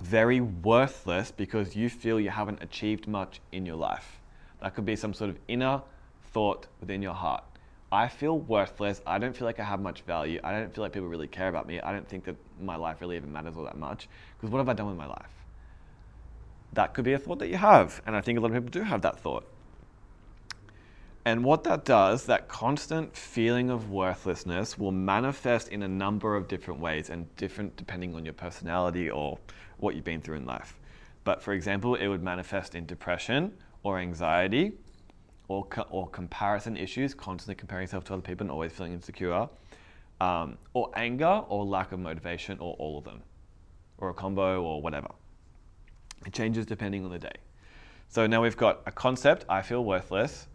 very 0.00 0.40
worthless 0.40 1.32
because 1.32 1.74
you 1.74 1.90
feel 1.90 2.20
you 2.20 2.30
haven't 2.30 2.62
achieved 2.62 3.08
much 3.08 3.40
in 3.50 3.66
your 3.66 3.74
life. 3.74 4.20
That 4.62 4.76
could 4.76 4.86
be 4.86 4.94
some 4.94 5.12
sort 5.12 5.30
of 5.30 5.38
inner 5.48 5.82
thought 6.30 6.68
within 6.78 7.02
your 7.02 7.14
heart. 7.14 7.42
I 7.92 8.08
feel 8.08 8.38
worthless. 8.38 9.00
I 9.06 9.18
don't 9.18 9.36
feel 9.36 9.46
like 9.46 9.60
I 9.60 9.64
have 9.64 9.80
much 9.80 10.02
value. 10.02 10.40
I 10.42 10.52
don't 10.52 10.74
feel 10.74 10.82
like 10.82 10.92
people 10.92 11.08
really 11.08 11.28
care 11.28 11.48
about 11.48 11.66
me. 11.68 11.80
I 11.80 11.92
don't 11.92 12.08
think 12.08 12.24
that 12.24 12.36
my 12.60 12.76
life 12.76 13.00
really 13.00 13.16
even 13.16 13.32
matters 13.32 13.56
all 13.56 13.64
that 13.64 13.78
much. 13.78 14.08
Because 14.36 14.50
what 14.50 14.58
have 14.58 14.68
I 14.68 14.72
done 14.72 14.88
with 14.88 14.96
my 14.96 15.06
life? 15.06 15.30
That 16.72 16.94
could 16.94 17.04
be 17.04 17.12
a 17.12 17.18
thought 17.18 17.38
that 17.38 17.48
you 17.48 17.56
have. 17.56 18.02
And 18.06 18.16
I 18.16 18.20
think 18.20 18.38
a 18.38 18.42
lot 18.42 18.50
of 18.50 18.54
people 18.54 18.70
do 18.70 18.82
have 18.82 19.02
that 19.02 19.20
thought. 19.20 19.46
And 21.24 21.44
what 21.44 21.64
that 21.64 21.84
does, 21.84 22.26
that 22.26 22.48
constant 22.48 23.16
feeling 23.16 23.70
of 23.70 23.90
worthlessness 23.90 24.78
will 24.78 24.92
manifest 24.92 25.68
in 25.68 25.82
a 25.82 25.88
number 25.88 26.36
of 26.36 26.46
different 26.46 26.80
ways 26.80 27.10
and 27.10 27.34
different 27.36 27.76
depending 27.76 28.14
on 28.14 28.24
your 28.24 28.34
personality 28.34 29.10
or 29.10 29.38
what 29.78 29.94
you've 29.94 30.04
been 30.04 30.20
through 30.20 30.36
in 30.36 30.46
life. 30.46 30.78
But 31.24 31.42
for 31.42 31.52
example, 31.52 31.96
it 31.96 32.06
would 32.06 32.22
manifest 32.22 32.76
in 32.76 32.86
depression 32.86 33.54
or 33.82 33.98
anxiety 33.98 34.74
or, 35.48 35.64
co- 35.66 35.86
or 35.90 36.08
comparison 36.08 36.76
issues, 36.76 37.14
constantly 37.14 37.54
comparing 37.54 37.84
yourself 37.84 38.04
to 38.04 38.14
other 38.14 38.22
people 38.22 38.44
and 38.44 38.50
always 38.50 38.72
feeling 38.72 38.92
insecure, 38.92 39.48
um, 40.20 40.58
or 40.72 40.90
anger 40.94 41.42
or 41.48 41.64
lack 41.64 41.92
of 41.92 42.00
motivation 42.00 42.58
or 42.58 42.74
all 42.78 42.98
of 42.98 43.04
them, 43.04 43.22
or 43.98 44.10
a 44.10 44.14
combo 44.14 44.62
or 44.62 44.80
whatever. 44.82 45.08
It 46.24 46.32
changes 46.32 46.66
depending 46.66 47.04
on 47.04 47.10
the 47.10 47.18
day. 47.18 47.36
So 48.08 48.26
now 48.26 48.42
we've 48.42 48.56
got 48.56 48.82
a 48.86 48.92
concept, 48.92 49.44
I 49.48 49.62
feel 49.62 49.84
worthless 49.84 50.48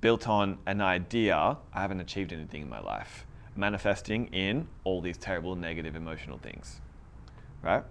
built 0.00 0.28
on 0.28 0.58
an 0.66 0.80
idea 0.80 1.56
I 1.72 1.80
haven't 1.80 2.00
achieved 2.00 2.32
anything 2.32 2.62
in 2.62 2.68
my 2.68 2.80
life, 2.80 3.26
manifesting 3.56 4.26
in 4.28 4.68
all 4.84 5.00
these 5.00 5.18
terrible 5.18 5.56
negative 5.56 5.96
emotional 5.96 6.38
things. 6.38 6.80
Right? 7.62 7.82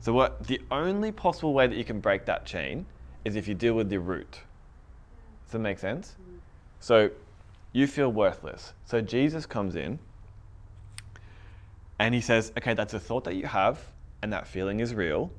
So 0.00 0.12
what 0.12 0.46
the 0.46 0.60
only 0.70 1.12
possible 1.12 1.52
way 1.52 1.66
that 1.66 1.76
you 1.76 1.84
can 1.84 2.00
break 2.00 2.24
that 2.26 2.46
chain 2.46 2.86
is 3.24 3.36
if 3.36 3.48
you 3.48 3.54
deal 3.54 3.74
with 3.74 3.90
the 3.90 3.98
root. 3.98 4.40
Does 5.44 5.52
that 5.52 5.58
make 5.58 5.78
sense? 5.78 6.16
So 6.80 7.10
you 7.72 7.86
feel 7.86 8.10
worthless. 8.10 8.72
So 8.84 9.00
Jesus 9.00 9.46
comes 9.46 9.76
in 9.76 9.98
and 11.98 12.14
he 12.14 12.20
says, 12.20 12.52
okay, 12.58 12.74
that's 12.74 12.94
a 12.94 13.00
thought 13.00 13.24
that 13.24 13.34
you 13.34 13.46
have, 13.46 13.80
and 14.22 14.32
that 14.32 14.46
feeling 14.46 14.80
is 14.80 14.94
real, 14.94 15.30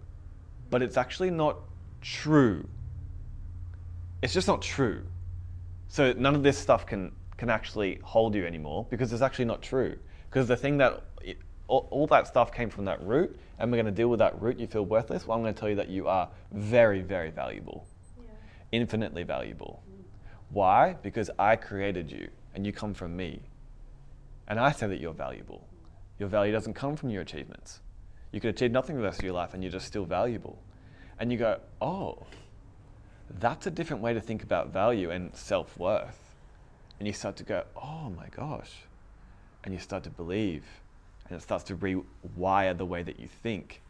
but 0.70 0.82
it's 0.82 0.98
actually 0.98 1.32
not 1.32 1.58
true. 2.02 2.68
It's 4.22 4.34
just 4.34 4.48
not 4.48 4.62
true. 4.62 5.04
So 5.88 6.14
none 6.14 6.36
of 6.36 6.44
this 6.44 6.58
stuff 6.58 6.86
can 6.86 7.12
can 7.38 7.50
actually 7.50 8.00
hold 8.04 8.34
you 8.34 8.46
anymore 8.46 8.86
because 8.90 9.12
it's 9.12 9.22
actually 9.22 9.46
not 9.46 9.62
true. 9.62 9.98
Because 10.30 10.48
the 10.48 10.56
thing 10.56 10.78
that 10.78 11.04
it, 11.22 11.38
all, 11.68 11.88
all, 11.92 12.08
that 12.08 12.28
stuff 12.28 12.54
came 12.54 12.70
from 12.70 12.86
that 12.86 13.02
root, 13.06 13.38
and 13.60 13.72
we're 13.72 13.78
going 13.78 13.86
to 13.86 13.92
deal 13.92 14.10
with 14.10 14.20
that 14.20 14.42
root. 14.42 14.60
You 14.60 14.68
feel 14.68 14.86
worthless. 14.86 15.26
Well, 15.26 15.38
I'm 15.38 15.44
going 15.44 15.54
to 15.54 15.60
tell 15.60 15.70
you 15.70 15.76
that 15.76 15.90
you 15.90 16.08
are 16.08 16.30
very, 16.52 17.02
very 17.02 17.32
valuable, 17.32 17.88
yeah. 18.18 18.30
infinitely 18.72 19.24
valuable. 19.24 19.82
Why? 20.50 20.94
Because 21.02 21.30
I 21.38 21.56
created 21.56 22.12
you, 22.12 22.30
and 22.54 22.66
you 22.66 22.72
come 22.72 22.94
from 22.94 23.16
me, 23.16 23.42
and 24.48 24.60
I 24.60 24.72
say 24.72 24.88
that 24.88 25.00
you're 25.00 25.14
valuable. 25.14 25.68
Your 26.20 26.30
value 26.30 26.52
doesn't 26.52 26.76
come 26.76 26.96
from 26.96 27.10
your 27.10 27.22
achievements. 27.22 27.80
You 28.32 28.40
could 28.40 28.52
achieve 28.52 28.72
nothing 28.72 28.96
the 28.96 29.04
rest 29.04 29.20
of 29.20 29.26
your 29.26 29.34
life, 29.34 29.54
and 29.54 29.64
you're 29.64 29.72
just 29.72 29.88
still 29.88 30.06
valuable. 30.06 30.58
And 31.20 31.32
you 31.32 31.38
go, 31.38 31.60
oh, 31.82 32.26
that's 33.40 33.68
a 33.68 33.72
different 33.72 34.04
way 34.04 34.14
to 34.14 34.22
think 34.22 34.44
about 34.44 34.72
value 34.72 35.10
and 35.10 35.36
self 35.36 35.78
worth. 35.78 36.36
And 37.00 37.08
you 37.08 37.14
start 37.14 37.36
to 37.38 37.44
go, 37.44 37.64
oh 37.76 38.10
my 38.16 38.28
gosh. 38.30 38.72
And 39.64 39.74
you 39.74 39.80
start 39.80 40.04
to 40.04 40.10
believe. 40.10 40.64
And 41.28 41.38
it 41.38 41.42
starts 41.42 41.64
to 41.66 41.76
rewire 41.76 42.78
the 42.78 42.86
way 42.86 43.04
that 43.04 43.20
you 43.20 43.28
think. 43.28 43.82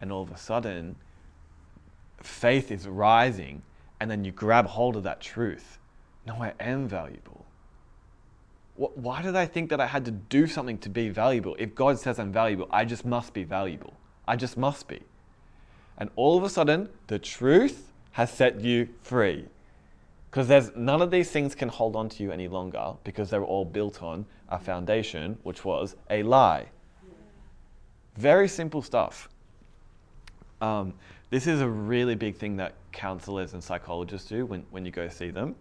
And 0.00 0.12
all 0.12 0.22
of 0.22 0.30
a 0.30 0.38
sudden, 0.38 0.96
faith 2.22 2.70
is 2.70 2.86
rising. 2.86 3.62
And 4.00 4.10
then 4.10 4.24
you 4.24 4.32
grab 4.32 4.66
hold 4.66 4.96
of 4.96 5.02
that 5.02 5.20
truth. 5.20 5.78
No, 6.26 6.34
I 6.42 6.52
am 6.58 6.88
valuable. 6.88 7.44
Why 8.74 9.22
did 9.22 9.36
I 9.36 9.46
think 9.46 9.70
that 9.70 9.80
I 9.80 9.86
had 9.86 10.04
to 10.04 10.10
do 10.10 10.46
something 10.46 10.76
to 10.78 10.90
be 10.90 11.08
valuable? 11.08 11.56
If 11.58 11.74
God 11.74 11.98
says 11.98 12.18
I'm 12.18 12.32
valuable, 12.32 12.68
I 12.70 12.84
just 12.84 13.06
must 13.06 13.32
be 13.32 13.44
valuable. 13.44 13.94
I 14.28 14.36
just 14.36 14.58
must 14.58 14.86
be. 14.86 15.00
And 15.96 16.10
all 16.16 16.36
of 16.36 16.44
a 16.44 16.50
sudden, 16.50 16.90
the 17.06 17.18
truth 17.18 17.90
has 18.12 18.30
set 18.30 18.60
you 18.60 18.88
free. 19.02 19.46
Because 20.30 20.48
there's 20.48 20.74
none 20.76 21.00
of 21.00 21.10
these 21.10 21.30
things 21.30 21.54
can 21.54 21.70
hold 21.70 21.96
on 21.96 22.10
to 22.10 22.22
you 22.22 22.30
any 22.32 22.48
longer 22.48 22.94
because 23.04 23.30
they 23.30 23.38
were 23.38 23.46
all 23.46 23.64
built 23.64 24.02
on 24.02 24.26
a 24.50 24.58
foundation, 24.58 25.38
which 25.44 25.64
was 25.64 25.96
a 26.10 26.22
lie. 26.22 26.66
Very 28.16 28.48
simple 28.48 28.82
stuff. 28.82 29.30
Um, 30.60 30.92
this 31.30 31.46
is 31.46 31.60
a 31.60 31.68
really 31.68 32.14
big 32.14 32.36
thing 32.36 32.56
that 32.56 32.74
counselors 32.92 33.54
and 33.54 33.64
psychologists 33.64 34.28
do 34.28 34.44
when, 34.44 34.66
when 34.70 34.84
you 34.84 34.90
go 34.90 35.08
see 35.08 35.30
them, 35.30 35.54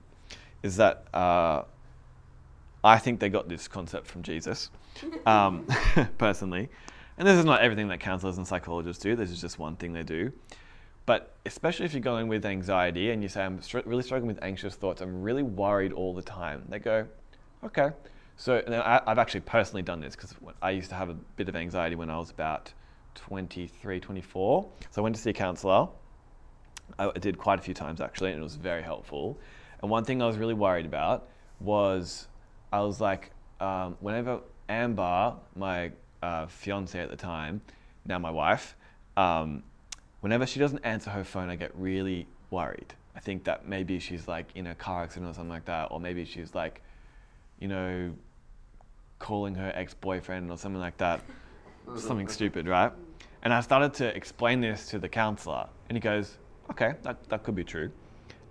is 0.66 0.78
that 0.78 1.06
uh, 1.14 1.62
I 2.84 2.98
think 2.98 3.20
they 3.20 3.30
got 3.30 3.48
this 3.48 3.68
concept 3.68 4.08
from 4.08 4.24
Jesus, 4.24 4.72
um, 5.26 5.68
personally. 6.18 6.70
And 7.18 7.28
this 7.28 7.38
is 7.38 7.46
not 7.46 7.62
everything 7.62 7.88
that 7.90 8.00
counselors 8.00 8.38
and 8.38 8.48
psychologists 8.48 9.02
do, 9.02 9.16
this 9.16 9.30
is 9.30 9.40
just 9.40 9.60
one 9.60 9.76
thing 9.76 9.94
they 9.94 10.04
do. 10.04 10.34
But 11.06 11.36
especially 11.46 11.86
if 11.86 11.94
you're 11.94 12.02
going 12.02 12.28
with 12.28 12.46
anxiety 12.46 13.12
and 13.12 13.22
you 13.22 13.30
say, 13.30 13.44
I'm 13.46 13.62
str- 13.62 13.80
really 13.86 14.02
struggling 14.02 14.28
with 14.28 14.44
anxious 14.44 14.76
thoughts, 14.76 15.02
I'm 15.02 15.22
really 15.22 15.44
worried 15.44 15.94
all 15.94 16.16
the 16.16 16.24
time, 16.24 16.64
they 16.68 16.80
go, 16.80 17.08
okay. 17.64 17.92
So 18.38 18.58
I, 18.68 19.02
I've 19.06 19.20
actually 19.20 19.42
personally 19.42 19.84
done 19.84 20.02
this 20.02 20.16
because 20.16 20.34
I 20.64 20.72
used 20.72 20.90
to 20.90 20.96
have 20.96 21.10
a 21.10 21.14
bit 21.14 21.48
of 21.48 21.56
anxiety 21.56 21.96
when 21.96 22.10
I 22.10 22.18
was 22.18 22.32
about 22.32 22.74
23, 23.14 24.00
24. 24.00 24.68
So 24.90 25.02
I 25.02 25.04
went 25.04 25.16
to 25.16 25.22
see 25.22 25.30
a 25.30 25.34
counselor. 25.34 25.88
I 27.00 27.12
did 27.12 27.38
quite 27.38 27.60
a 27.60 27.62
few 27.62 27.74
times 27.74 28.02
actually, 28.02 28.32
and 28.32 28.40
it 28.40 28.44
was 28.44 28.56
very 28.56 28.82
helpful. 28.82 29.38
And 29.86 29.92
one 29.92 30.04
thing 30.04 30.20
I 30.20 30.26
was 30.26 30.38
really 30.38 30.56
worried 30.56 30.88
about 30.88 31.30
was 31.60 32.28
I 32.74 32.80
was 32.82 33.00
like, 33.00 33.30
um, 33.60 33.96
whenever 34.00 34.40
Amber, 34.68 35.36
my 35.56 35.92
uh, 36.24 36.48
fiance 36.48 37.00
at 37.00 37.12
the 37.12 37.16
time, 37.16 37.62
now 38.04 38.18
my 38.18 38.32
wife, 38.32 38.76
um, 39.16 39.62
whenever 40.22 40.48
she 40.48 40.60
doesn't 40.60 40.84
answer 40.84 41.12
her 41.12 41.24
phone, 41.24 41.52
I 41.52 41.56
get 41.56 41.72
really 41.78 42.26
worried. 42.50 42.96
I 43.16 43.20
think 43.20 43.44
that 43.44 43.68
maybe 43.68 44.00
she's 44.00 44.28
like 44.28 44.48
in 44.56 44.66
a 44.66 44.74
car 44.74 45.04
accident 45.04 45.30
or 45.30 45.36
something 45.36 45.52
like 45.52 45.66
that, 45.66 45.90
or 45.92 46.00
maybe 46.00 46.26
she's 46.26 46.56
like, 46.56 46.82
you 47.60 47.68
know, 47.68 48.12
calling 49.20 49.54
her 49.54 49.72
ex 49.76 49.94
boyfriend 49.94 50.50
or 50.50 50.58
something 50.58 50.82
like 50.82 50.98
that. 50.98 51.22
something 51.96 52.28
stupid, 52.28 52.68
right? 52.68 52.92
And 53.44 53.54
I 53.54 53.62
started 53.62 53.94
to 54.00 54.18
explain 54.18 54.62
this 54.62 54.90
to 54.90 54.98
the 54.98 55.10
counselor, 55.10 55.68
and 55.90 55.96
he 55.96 56.00
goes, 56.00 56.40
okay, 56.72 56.96
that, 57.04 57.30
that 57.30 57.44
could 57.44 57.54
be 57.54 57.64
true. 57.64 57.92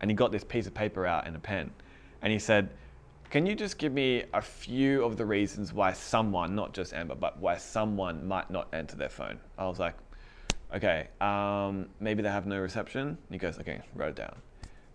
And 0.05 0.11
he 0.11 0.15
got 0.15 0.31
this 0.31 0.45
piece 0.45 0.67
of 0.67 0.75
paper 0.75 1.07
out 1.07 1.27
and 1.27 1.35
a 1.35 1.39
pen, 1.39 1.71
and 2.21 2.31
he 2.31 2.39
said, 2.39 2.69
can 3.31 3.47
you 3.47 3.55
just 3.55 3.79
give 3.79 3.91
me 3.91 4.25
a 4.35 4.43
few 4.43 5.03
of 5.03 5.17
the 5.17 5.25
reasons 5.25 5.73
why 5.73 5.95
someone, 5.95 6.55
not 6.55 6.75
just 6.75 6.93
Amber, 6.93 7.15
but 7.15 7.39
why 7.39 7.57
someone 7.57 8.29
might 8.29 8.51
not 8.51 8.69
answer 8.75 8.97
their 8.99 9.09
phone? 9.09 9.41
I 9.57 9.67
was 9.67 9.79
like, 9.79 9.95
okay, 10.75 11.09
um, 11.23 11.89
maybe 12.01 12.23
they 12.23 12.29
have 12.29 12.45
no 12.45 12.59
reception. 12.59 13.17
He 13.31 13.39
goes, 13.39 13.59
okay, 13.59 13.81
wrote 13.95 14.11
it 14.11 14.17
down. 14.17 14.37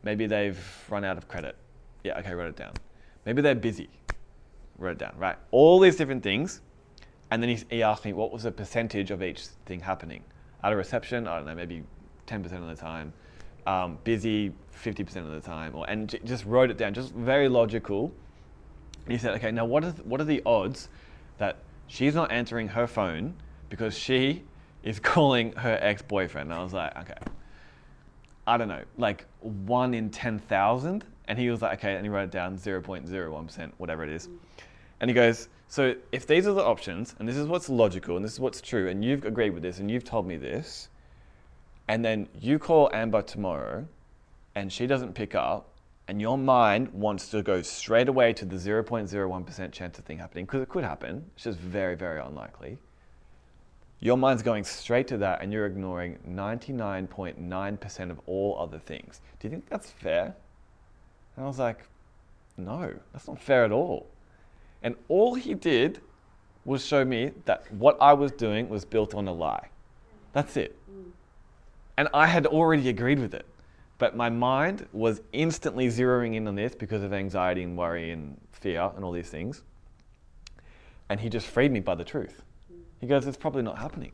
Maybe 0.04 0.28
they've 0.28 0.64
run 0.92 1.04
out 1.04 1.18
of 1.18 1.28
credit. 1.28 1.56
Yeah, 2.04 2.20
okay, 2.20 2.36
wrote 2.36 2.50
it 2.50 2.56
down. 2.56 2.74
Maybe 3.26 3.42
they're 3.42 3.56
busy. 3.56 3.90
Wrote 4.78 4.92
it 4.92 5.00
down, 5.00 5.16
right? 5.18 5.38
All 5.50 5.80
these 5.80 5.96
different 5.96 6.22
things. 6.22 6.62
And 7.32 7.42
then 7.42 7.50
he, 7.50 7.64
he 7.72 7.82
asked 7.82 8.06
me 8.06 8.14
what 8.14 8.32
was 8.32 8.44
the 8.44 8.52
percentage 8.52 9.10
of 9.10 9.24
each 9.24 9.48
thing 9.66 9.80
happening. 9.80 10.24
Out 10.64 10.72
of 10.72 10.78
reception, 10.78 11.28
I 11.28 11.38
don't 11.38 11.48
know, 11.48 11.56
maybe 11.56 11.82
10% 12.28 12.46
of 12.46 12.68
the 12.68 12.76
time. 12.76 13.12
Um, 13.70 14.00
busy 14.04 14.52
50% 14.84 15.18
of 15.18 15.30
the 15.32 15.42
time. 15.42 15.76
Or, 15.76 15.88
and 15.88 16.10
j- 16.10 16.20
just 16.24 16.44
wrote 16.46 16.72
it 16.72 16.78
down, 16.78 16.96
just 16.96 17.14
very 17.14 17.48
logical. 17.48 18.12
And 19.06 19.12
he 19.12 19.20
said, 19.20 19.36
okay, 19.36 19.52
now 19.52 19.66
what, 19.66 19.84
is, 19.84 19.94
what 20.04 20.20
are 20.20 20.26
the 20.26 20.42
odds 20.44 20.90
that 21.38 21.58
she's 21.86 22.16
not 22.16 22.32
answering 22.32 22.70
her 22.70 22.88
phone 22.88 23.36
because 23.70 23.96
she 23.96 24.44
is 24.82 25.00
calling 25.12 25.52
her 25.54 25.78
ex 25.82 26.02
boyfriend? 26.02 26.50
And 26.50 26.60
I 26.60 26.64
was 26.64 26.74
like, 26.74 26.98
okay, 26.98 27.32
I 28.48 28.58
don't 28.58 28.70
know, 28.70 28.84
like 28.98 29.26
one 29.42 29.94
in 29.94 30.10
10,000. 30.10 31.06
And 31.28 31.38
he 31.38 31.52
was 31.52 31.62
like, 31.62 31.78
okay, 31.78 31.94
and 31.94 32.04
he 32.04 32.10
wrote 32.10 32.24
it 32.24 32.32
down 32.32 32.58
0.01%, 32.58 33.72
whatever 33.78 34.04
it 34.04 34.10
is. 34.10 34.30
And 35.00 35.12
he 35.12 35.14
goes, 35.14 35.48
so 35.68 35.94
if 36.12 36.26
these 36.26 36.48
are 36.48 36.54
the 36.54 36.64
options, 36.64 37.14
and 37.20 37.30
this 37.30 37.38
is 37.38 37.46
what's 37.46 37.70
logical, 37.70 38.16
and 38.16 38.26
this 38.26 38.34
is 38.34 38.40
what's 38.40 38.62
true, 38.62 38.90
and 38.90 39.06
you've 39.06 39.26
agreed 39.26 39.52
with 39.52 39.62
this, 39.62 39.78
and 39.78 39.92
you've 39.92 40.04
told 40.04 40.26
me 40.26 40.38
this, 40.38 40.90
and 41.90 42.06
then 42.06 42.30
you 42.40 42.60
call 42.60 42.88
Amber 42.94 43.24
tomorrow, 43.24 43.88
and 44.54 44.72
she 44.72 44.86
doesn't 44.86 45.16
pick 45.16 45.34
up, 45.34 45.72
and 46.08 46.22
your 46.22 46.38
mind 46.38 46.94
wants 46.94 47.30
to 47.30 47.42
go 47.42 47.64
straight 47.64 48.08
away 48.08 48.32
to 48.32 48.46
the 48.46 48.58
0.01% 48.58 49.72
chance 49.72 49.98
of 49.98 50.06
thing 50.06 50.20
happening, 50.20 50.46
because 50.46 50.62
it 50.62 50.70
could 50.70 50.84
happen, 50.84 51.26
it's 51.34 51.46
just 51.46 51.58
very, 51.58 51.96
very 51.96 52.22
unlikely. 52.22 52.78
Your 54.02 54.18
mind's 54.18 54.44
going 54.44 54.66
straight 54.66 55.08
to 55.08 55.18
that, 55.18 55.42
and 55.42 55.52
you're 55.52 55.66
ignoring 55.66 56.20
99.9% 56.30 58.12
of 58.12 58.22
all 58.28 58.56
other 58.60 58.78
things. 58.78 59.20
Do 59.40 59.48
you 59.48 59.52
think 59.52 59.68
that's 59.68 59.90
fair? 59.90 60.36
And 61.36 61.44
I 61.44 61.48
was 61.48 61.58
like, 61.58 61.88
no, 62.56 62.94
that's 63.14 63.28
not 63.28 63.42
fair 63.42 63.66
at 63.66 63.72
all. 63.72 64.06
And 64.84 64.96
all 65.08 65.34
he 65.34 65.56
did 65.56 66.02
was 66.66 66.86
show 66.86 67.04
me 67.04 67.32
that 67.46 67.72
what 67.74 67.98
I 68.00 68.14
was 68.14 68.32
doing 68.32 68.70
was 68.70 68.86
built 68.86 69.16
on 69.16 69.28
a 69.28 69.34
lie. 69.34 69.70
That's 70.34 70.56
it. 70.56 70.78
Mm. 70.88 71.14
And 72.00 72.08
I 72.14 72.28
had 72.28 72.46
already 72.46 72.88
agreed 72.88 73.20
with 73.20 73.34
it. 73.34 73.46
But 73.98 74.16
my 74.16 74.30
mind 74.30 74.88
was 74.94 75.22
instantly 75.34 75.88
zeroing 75.90 76.36
in 76.36 76.48
on 76.48 76.56
this 76.56 76.74
because 76.74 77.04
of 77.04 77.12
anxiety 77.12 77.62
and 77.64 77.78
worry 77.78 78.12
and 78.12 78.40
fear 78.54 78.90
and 78.96 79.04
all 79.04 79.12
these 79.12 79.30
things. 79.30 79.64
And 81.10 81.20
he 81.20 81.28
just 81.28 81.46
freed 81.48 81.72
me 81.74 81.82
by 81.82 81.96
the 81.96 82.06
truth. 82.06 82.42
He 83.02 83.08
goes, 83.08 83.28
It's 83.28 83.36
probably 83.36 83.64
not 83.64 83.78
happening. 83.78 84.14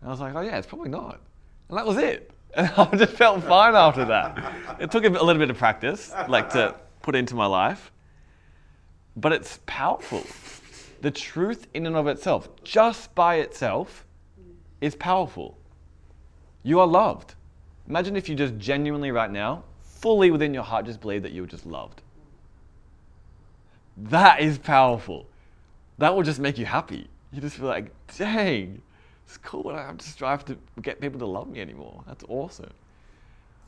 And 0.00 0.08
I 0.08 0.10
was 0.10 0.20
like, 0.20 0.34
Oh, 0.34 0.40
yeah, 0.40 0.56
it's 0.56 0.66
probably 0.66 0.88
not. 0.88 1.20
And 1.68 1.76
that 1.76 1.86
was 1.86 1.98
it. 1.98 2.30
And 2.54 2.70
I 2.76 2.84
just 2.96 3.14
felt 3.14 3.42
fine 3.44 3.74
after 3.74 4.04
that. 4.04 4.78
It 4.78 4.90
took 4.90 5.04
a 5.04 5.08
little 5.08 5.38
bit 5.38 5.48
of 5.48 5.56
practice, 5.56 6.12
like 6.28 6.50
to 6.50 6.74
put 7.00 7.14
into 7.14 7.34
my 7.34 7.46
life 7.46 7.90
but 9.16 9.32
it's 9.32 9.60
powerful. 9.66 10.24
The 11.00 11.10
truth, 11.10 11.66
in 11.74 11.86
and 11.86 11.96
of 11.96 12.06
itself, 12.06 12.48
just 12.64 13.14
by 13.14 13.36
itself, 13.36 14.04
is 14.80 14.94
powerful. 14.94 15.58
You 16.62 16.80
are 16.80 16.86
loved. 16.86 17.34
Imagine 17.88 18.16
if 18.16 18.28
you 18.28 18.34
just 18.34 18.56
genuinely, 18.58 19.10
right 19.10 19.30
now, 19.30 19.64
fully 19.82 20.30
within 20.30 20.54
your 20.54 20.62
heart, 20.62 20.86
just 20.86 21.00
believe 21.00 21.22
that 21.22 21.32
you 21.32 21.42
were 21.42 21.48
just 21.48 21.66
loved. 21.66 22.02
That 23.96 24.40
is 24.40 24.58
powerful. 24.58 25.26
That 25.98 26.14
will 26.14 26.22
just 26.22 26.40
make 26.40 26.58
you 26.58 26.64
happy. 26.64 27.08
You 27.32 27.40
just 27.40 27.56
feel 27.56 27.66
like, 27.66 27.90
dang, 28.16 28.80
it's 29.26 29.36
cool. 29.38 29.68
I 29.68 29.76
don't 29.76 29.86
have 29.86 29.98
to 29.98 30.08
strive 30.08 30.44
to 30.46 30.56
get 30.80 31.00
people 31.00 31.18
to 31.20 31.26
love 31.26 31.48
me 31.48 31.60
anymore. 31.60 32.02
That's 32.06 32.24
awesome. 32.28 32.72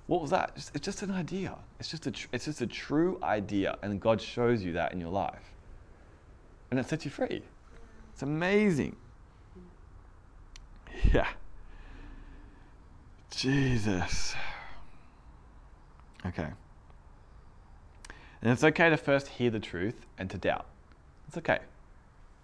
What 0.07 0.21
was 0.21 0.31
that? 0.31 0.53
It's 0.57 0.85
just 0.85 1.03
an 1.03 1.11
idea. 1.11 1.57
It's 1.81 1.89
just 1.89 2.07
a, 2.07 2.11
tr- 2.11 2.29
it's 2.33 2.45
just 2.45 2.61
a 2.61 2.67
true 2.67 3.19
idea, 3.23 3.79
and 3.83 4.01
God 4.01 4.21
shows 4.21 4.63
you 4.63 4.73
that 4.73 4.93
in 4.93 5.01
your 5.01 5.11
life, 5.11 5.53
and 6.71 6.79
it 6.79 6.89
sets 6.89 7.05
you 7.05 7.11
free. 7.11 7.43
It's 8.13 8.23
amazing. 8.23 8.97
Yeah. 11.13 11.29
Jesus. 13.35 14.35
Okay. 16.27 16.49
And 18.43 18.53
it's 18.53 18.65
okay 18.65 18.91
to 18.91 18.97
first 18.97 19.29
hear 19.29 19.51
the 19.51 19.61
truth 19.61 20.07
and 20.19 20.31
to 20.31 20.39
doubt. 20.39 20.67
It's 21.29 21.37
okay. 21.39 21.61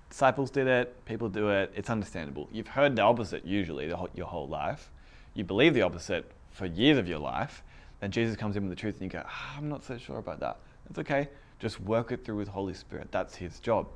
Disciples 0.09 0.51
did 0.51 0.67
it, 0.67 1.05
people 1.05 1.29
do 1.29 1.51
it, 1.51 1.71
it's 1.75 1.91
understandable. 1.91 2.49
You've 2.51 2.69
heard 2.69 2.97
the 2.97 3.03
opposite 3.03 3.45
usually 3.45 3.87
the 3.87 3.97
whole, 3.97 4.09
your 4.15 4.27
whole 4.27 4.49
life. 4.49 4.91
You 5.35 5.45
believe 5.45 5.75
the 5.75 5.83
opposite 5.83 6.31
for 6.51 6.67
years 6.67 6.99
of 6.99 7.07
your 7.07 7.21
life, 7.21 7.63
then 8.01 8.11
Jesus 8.11 8.37
comes 8.37 8.57
in 8.57 8.65
with 8.65 8.71
the 8.71 8.81
truth 8.81 8.95
and 8.95 9.03
you 9.05 9.09
go, 9.09 9.23
ah, 9.25 9.55
I'm 9.57 9.69
not 9.69 9.85
so 9.85 9.99
sure 9.99 10.19
about 10.19 10.41
that. 10.41 10.57
That's 10.87 10.99
okay. 10.99 11.29
Just 11.59 11.81
work 11.81 12.11
it 12.11 12.25
through 12.25 12.37
with 12.37 12.47
the 12.47 12.53
Holy 12.53 12.75
Spirit. 12.75 13.09
That's 13.13 13.37
his 13.37 13.61
job. 13.61 13.87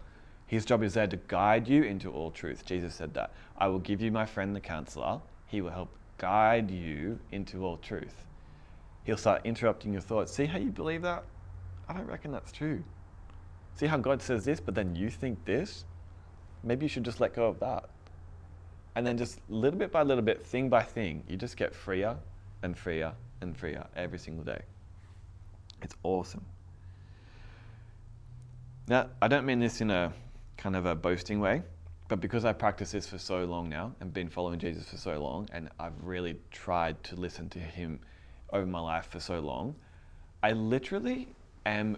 His 0.46 0.64
job 0.64 0.83
is 0.83 0.94
there 0.94 1.07
to 1.07 1.16
guide 1.26 1.66
you 1.66 1.83
into 1.83 2.12
all 2.12 2.30
truth. 2.30 2.64
Jesus 2.66 2.94
said 2.94 3.14
that. 3.14 3.33
I 3.59 3.66
will 3.68 3.78
give 3.78 4.00
you 4.00 4.12
my 4.12 4.26
friend 4.26 4.54
the 4.54 4.61
counselor. 4.61 5.20
He 5.46 5.62
will 5.62 5.70
help 5.70 5.88
guide 6.24 6.70
you 6.70 7.18
into 7.32 7.66
all 7.66 7.76
truth. 7.76 8.24
He'll 9.02 9.18
start 9.18 9.42
interrupting 9.44 9.92
your 9.92 10.00
thoughts. 10.00 10.32
See 10.32 10.46
how 10.46 10.56
you 10.56 10.70
believe 10.70 11.02
that? 11.02 11.22
I 11.87 11.92
don't 11.92 12.06
reckon 12.06 12.32
that's 12.32 12.50
true. 12.50 12.82
See 13.74 13.84
how 13.84 13.98
God 13.98 14.22
says 14.22 14.42
this, 14.42 14.58
but 14.58 14.74
then 14.74 14.96
you 14.96 15.10
think 15.10 15.44
this? 15.44 15.84
Maybe 16.62 16.87
you 16.87 16.88
should 16.88 17.04
just 17.04 17.20
let 17.20 17.34
go 17.34 17.46
of 17.46 17.60
that. 17.60 17.90
And 18.94 19.06
then 19.06 19.18
just 19.18 19.38
little 19.50 19.78
bit 19.78 19.92
by 19.92 20.02
little 20.02 20.24
bit, 20.24 20.46
thing 20.46 20.70
by 20.70 20.82
thing, 20.82 21.22
you 21.28 21.37
just 21.37 21.58
get 21.58 21.74
freer 21.74 22.16
and 22.62 22.74
freer 22.74 23.12
and 23.42 23.54
freer 23.54 23.84
every 23.94 24.18
single 24.18 24.44
day. 24.44 24.62
It's 25.82 25.94
awesome. 26.04 26.46
Now, 28.88 29.10
I 29.20 29.28
don't 29.28 29.44
mean 29.44 29.58
this 29.58 29.82
in 29.82 29.90
a 29.90 30.10
kind 30.56 30.74
of 30.74 30.87
a 30.87 30.94
boasting 30.94 31.38
way, 31.38 31.64
but 32.08 32.20
because 32.20 32.44
I 32.44 32.52
practice 32.52 32.92
this 32.92 33.06
for 33.06 33.18
so 33.18 33.44
long 33.44 33.68
now 33.68 33.94
and 34.00 34.12
been 34.12 34.28
following 34.28 34.58
Jesus 34.58 34.88
for 34.88 34.96
so 34.96 35.22
long, 35.22 35.48
and 35.52 35.68
I've 35.78 36.02
really 36.02 36.36
tried 36.50 37.02
to 37.04 37.16
listen 37.16 37.48
to 37.50 37.58
him 37.58 38.00
over 38.52 38.66
my 38.66 38.80
life 38.80 39.06
for 39.10 39.20
so 39.20 39.40
long, 39.40 39.74
I 40.42 40.52
literally 40.52 41.28
am 41.64 41.96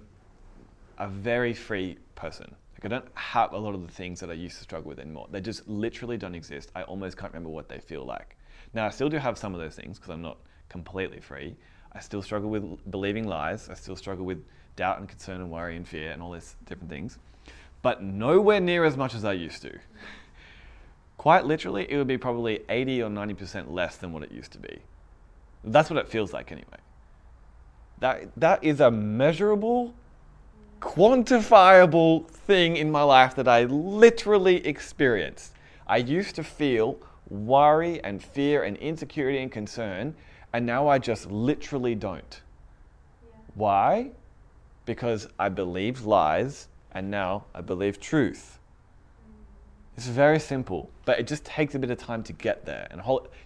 a 0.99 1.09
very 1.09 1.53
free 1.53 1.99
person. 2.15 2.55
Like 2.75 2.85
I 2.85 2.89
don't 2.89 3.09
have 3.15 3.53
a 3.53 3.59
lot 3.59 3.75
of 3.75 3.87
the 3.87 3.93
things 3.93 4.21
that 4.21 4.31
I 4.31 4.35
used 4.35 4.59
to 4.59 4.63
struggle 4.63 4.89
with 4.89 5.01
anymore. 5.01 5.27
They 5.31 5.41
just 5.41 5.67
literally 5.69 6.17
don't 6.17 6.35
exist. 6.35 6.71
I 6.75 6.83
almost 6.83 7.17
can't 7.17 7.33
remember 7.33 7.51
what 7.51 7.69
they 7.69 7.79
feel 7.79 8.05
like. 8.05 8.37
Now 8.75 8.87
I 8.87 8.91
still 8.91 9.09
do 9.09 9.17
have 9.17 9.37
some 9.37 9.55
of 9.55 9.61
those 9.61 9.75
things 9.75 9.99
because 9.99 10.11
I'm 10.11 10.23
not 10.23 10.39
completely 10.69 11.21
free. 11.21 11.57
I 11.93 12.01
still 12.01 12.23
struggle 12.23 12.51
with 12.51 12.91
believing 12.91 13.27
lies. 13.27 13.69
I 13.69 13.75
still 13.75 13.97
struggle 13.97 14.25
with 14.25 14.45
doubt 14.77 14.99
and 14.99 15.09
concern 15.09 15.41
and 15.41 15.51
worry 15.51 15.77
and 15.77 15.89
fear 15.89 16.11
and 16.13 16.23
all 16.23 16.33
these 16.33 16.55
different 16.67 16.91
things, 16.91 17.19
but 17.83 18.03
nowhere 18.03 18.61
near 18.61 18.85
as 18.85 18.97
much 18.97 19.15
as 19.15 19.25
I 19.25 19.33
used 19.33 19.63
to. 19.63 19.79
Quite 21.17 21.45
literally, 21.45 21.91
it 21.91 21.97
would 21.97 22.07
be 22.07 22.19
probably 22.19 22.61
80 22.69 23.03
or 23.03 23.11
90% 23.11 23.71
less 23.71 23.97
than 23.97 24.13
what 24.13 24.23
it 24.23 24.31
used 24.31 24.53
to 24.53 24.59
be. 24.59 24.79
That's 25.65 25.91
what 25.91 25.99
it 25.99 26.09
feels 26.09 26.33
like 26.33 26.53
anyway. 26.53 26.79
That, 27.99 28.31
that 28.37 28.63
is 28.63 28.81
a 28.81 28.91
measurable, 28.91 29.95
quantifiable 30.81 32.29
thing 32.29 32.77
in 32.77 32.91
my 32.91 33.03
life 33.03 33.35
that 33.37 33.49
I 33.49 33.65
literally 33.65 34.65
experienced. 34.67 35.53
I 35.87 35.99
used 35.99 36.35
to 36.37 36.45
feel 36.45 36.99
worry 37.29 38.03
and 38.05 38.23
fear 38.23 38.63
and 38.63 38.77
insecurity 38.77 39.39
and 39.39 39.51
concern, 39.51 40.15
and 40.53 40.65
now 40.65 40.89
I 40.89 40.99
just 40.99 41.31
literally 41.31 41.95
don't. 41.95 42.41
Yeah. 43.25 43.33
Why? 43.55 44.11
Because 44.85 45.29
I 45.39 45.49
believed 45.49 46.05
lies 46.05 46.69
and 46.97 47.11
now 47.11 47.45
I 47.55 47.61
believe 47.61 48.01
truth. 48.01 48.59
It's 49.99 50.07
very 50.07 50.41
simple, 50.41 50.91
but 51.05 51.19
it 51.19 51.27
just 51.27 51.45
takes 51.45 51.75
a 51.75 51.79
bit 51.79 51.91
of 51.91 51.99
time 51.99 52.23
to 52.23 52.33
get 52.33 52.65
there. 52.65 52.89
And 52.91 53.03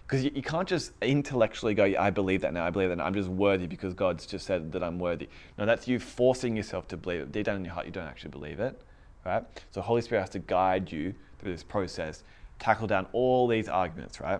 because 0.07 0.23
you, 0.23 0.31
you, 0.33 0.41
can't 0.41 0.67
just 0.67 0.93
intellectually 1.01 1.73
go, 1.73 1.83
I 1.83 2.11
believe 2.11 2.41
that 2.41 2.53
now, 2.53 2.65
I 2.65 2.69
believe 2.69 2.89
that 2.89 2.97
now, 2.97 3.05
I'm 3.05 3.13
just 3.13 3.27
worthy 3.27 3.67
because 3.67 3.93
God's 3.93 4.25
just 4.25 4.45
said 4.45 4.71
that 4.71 4.81
I'm 4.81 4.99
worthy. 4.99 5.27
No, 5.57 5.65
that's 5.65 5.85
you 5.85 5.99
forcing 5.99 6.55
yourself 6.55 6.87
to 6.89 6.97
believe 6.97 7.21
it. 7.21 7.31
Deep 7.33 7.45
down 7.45 7.57
in 7.57 7.65
your 7.65 7.73
heart, 7.73 7.85
you 7.85 7.91
don't 7.91 8.07
actually 8.07 8.31
believe 8.31 8.61
it, 8.61 8.81
right? 9.25 9.43
So 9.71 9.81
Holy 9.81 10.01
Spirit 10.01 10.21
has 10.21 10.29
to 10.31 10.39
guide 10.39 10.89
you 10.89 11.13
through 11.39 11.51
this 11.51 11.63
process, 11.63 12.23
tackle 12.59 12.87
down 12.87 13.05
all 13.11 13.47
these 13.47 13.67
arguments, 13.67 14.21
right? 14.21 14.39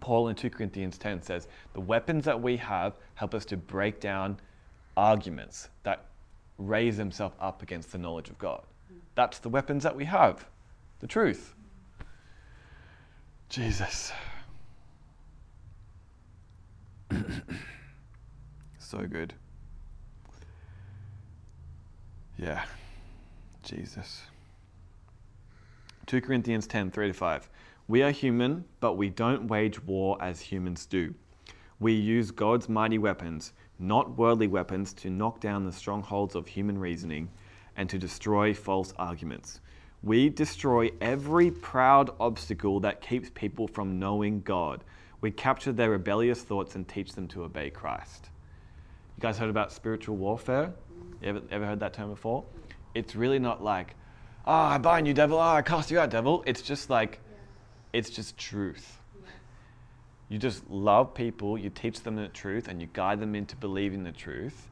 Paul 0.00 0.28
in 0.28 0.34
2 0.34 0.50
Corinthians 0.50 0.98
10 0.98 1.22
says, 1.22 1.46
The 1.74 1.80
weapons 1.80 2.24
that 2.24 2.40
we 2.40 2.56
have 2.56 2.94
help 3.14 3.34
us 3.34 3.44
to 3.46 3.56
break 3.56 4.00
down 4.00 4.38
arguments 4.96 5.68
that 5.84 6.06
raise 6.58 6.96
themselves 6.96 7.36
up 7.40 7.62
against 7.62 7.92
the 7.92 7.98
knowledge 7.98 8.28
of 8.30 8.38
God. 8.38 8.62
That's 9.14 9.38
the 9.38 9.48
weapons 9.48 9.82
that 9.82 9.96
we 9.96 10.04
have 10.04 10.46
the 11.00 11.06
truth. 11.06 11.54
Jesus. 13.48 14.12
so 18.78 19.06
good. 19.06 19.34
Yeah. 22.38 22.64
Jesus. 23.62 24.22
2 26.06 26.20
Corinthians 26.20 26.66
10 26.66 26.90
3 26.90 27.08
to 27.08 27.12
5. 27.12 27.50
We 27.88 28.02
are 28.02 28.10
human, 28.10 28.64
but 28.80 28.94
we 28.94 29.10
don't 29.10 29.48
wage 29.48 29.82
war 29.84 30.16
as 30.20 30.40
humans 30.40 30.86
do. 30.86 31.14
We 31.78 31.92
use 31.92 32.30
God's 32.30 32.68
mighty 32.68 32.98
weapons, 32.98 33.52
not 33.78 34.16
worldly 34.16 34.46
weapons, 34.46 34.92
to 34.94 35.10
knock 35.10 35.40
down 35.40 35.64
the 35.64 35.72
strongholds 35.72 36.34
of 36.34 36.46
human 36.46 36.78
reasoning 36.78 37.28
and 37.76 37.88
to 37.90 37.98
destroy 37.98 38.54
false 38.54 38.92
arguments. 38.98 39.60
We 40.02 40.28
destroy 40.28 40.90
every 41.00 41.50
proud 41.50 42.10
obstacle 42.20 42.80
that 42.80 43.00
keeps 43.00 43.30
people 43.34 43.66
from 43.66 43.98
knowing 43.98 44.40
God. 44.42 44.84
We 45.20 45.30
capture 45.30 45.72
their 45.72 45.90
rebellious 45.90 46.42
thoughts 46.42 46.74
and 46.74 46.86
teach 46.86 47.12
them 47.12 47.28
to 47.28 47.44
obey 47.44 47.70
Christ. 47.70 48.30
You 49.16 49.22
guys 49.22 49.38
heard 49.38 49.50
about 49.50 49.72
spiritual 49.72 50.16
warfare? 50.16 50.72
You 51.22 51.28
ever, 51.30 51.40
ever 51.50 51.66
heard 51.66 51.80
that 51.80 51.94
term 51.94 52.10
before? 52.10 52.44
It's 52.94 53.16
really 53.16 53.38
not 53.38 53.64
like, 53.64 53.94
oh, 54.46 54.52
I 54.52 54.78
bind 54.78 55.06
you, 55.06 55.14
devil, 55.14 55.38
oh, 55.38 55.40
I 55.40 55.62
cast 55.62 55.90
you 55.90 55.98
out, 55.98 56.10
devil. 56.10 56.44
It's 56.46 56.62
just 56.62 56.90
like, 56.90 57.18
it's 57.92 58.10
just 58.10 58.36
truth. 58.36 59.00
You 60.28 60.38
just 60.38 60.68
love 60.68 61.14
people, 61.14 61.56
you 61.56 61.70
teach 61.70 62.00
them 62.02 62.16
the 62.16 62.28
truth, 62.28 62.68
and 62.68 62.80
you 62.80 62.88
guide 62.92 63.20
them 63.20 63.34
into 63.34 63.56
believing 63.56 64.02
the 64.04 64.12
truth 64.12 64.68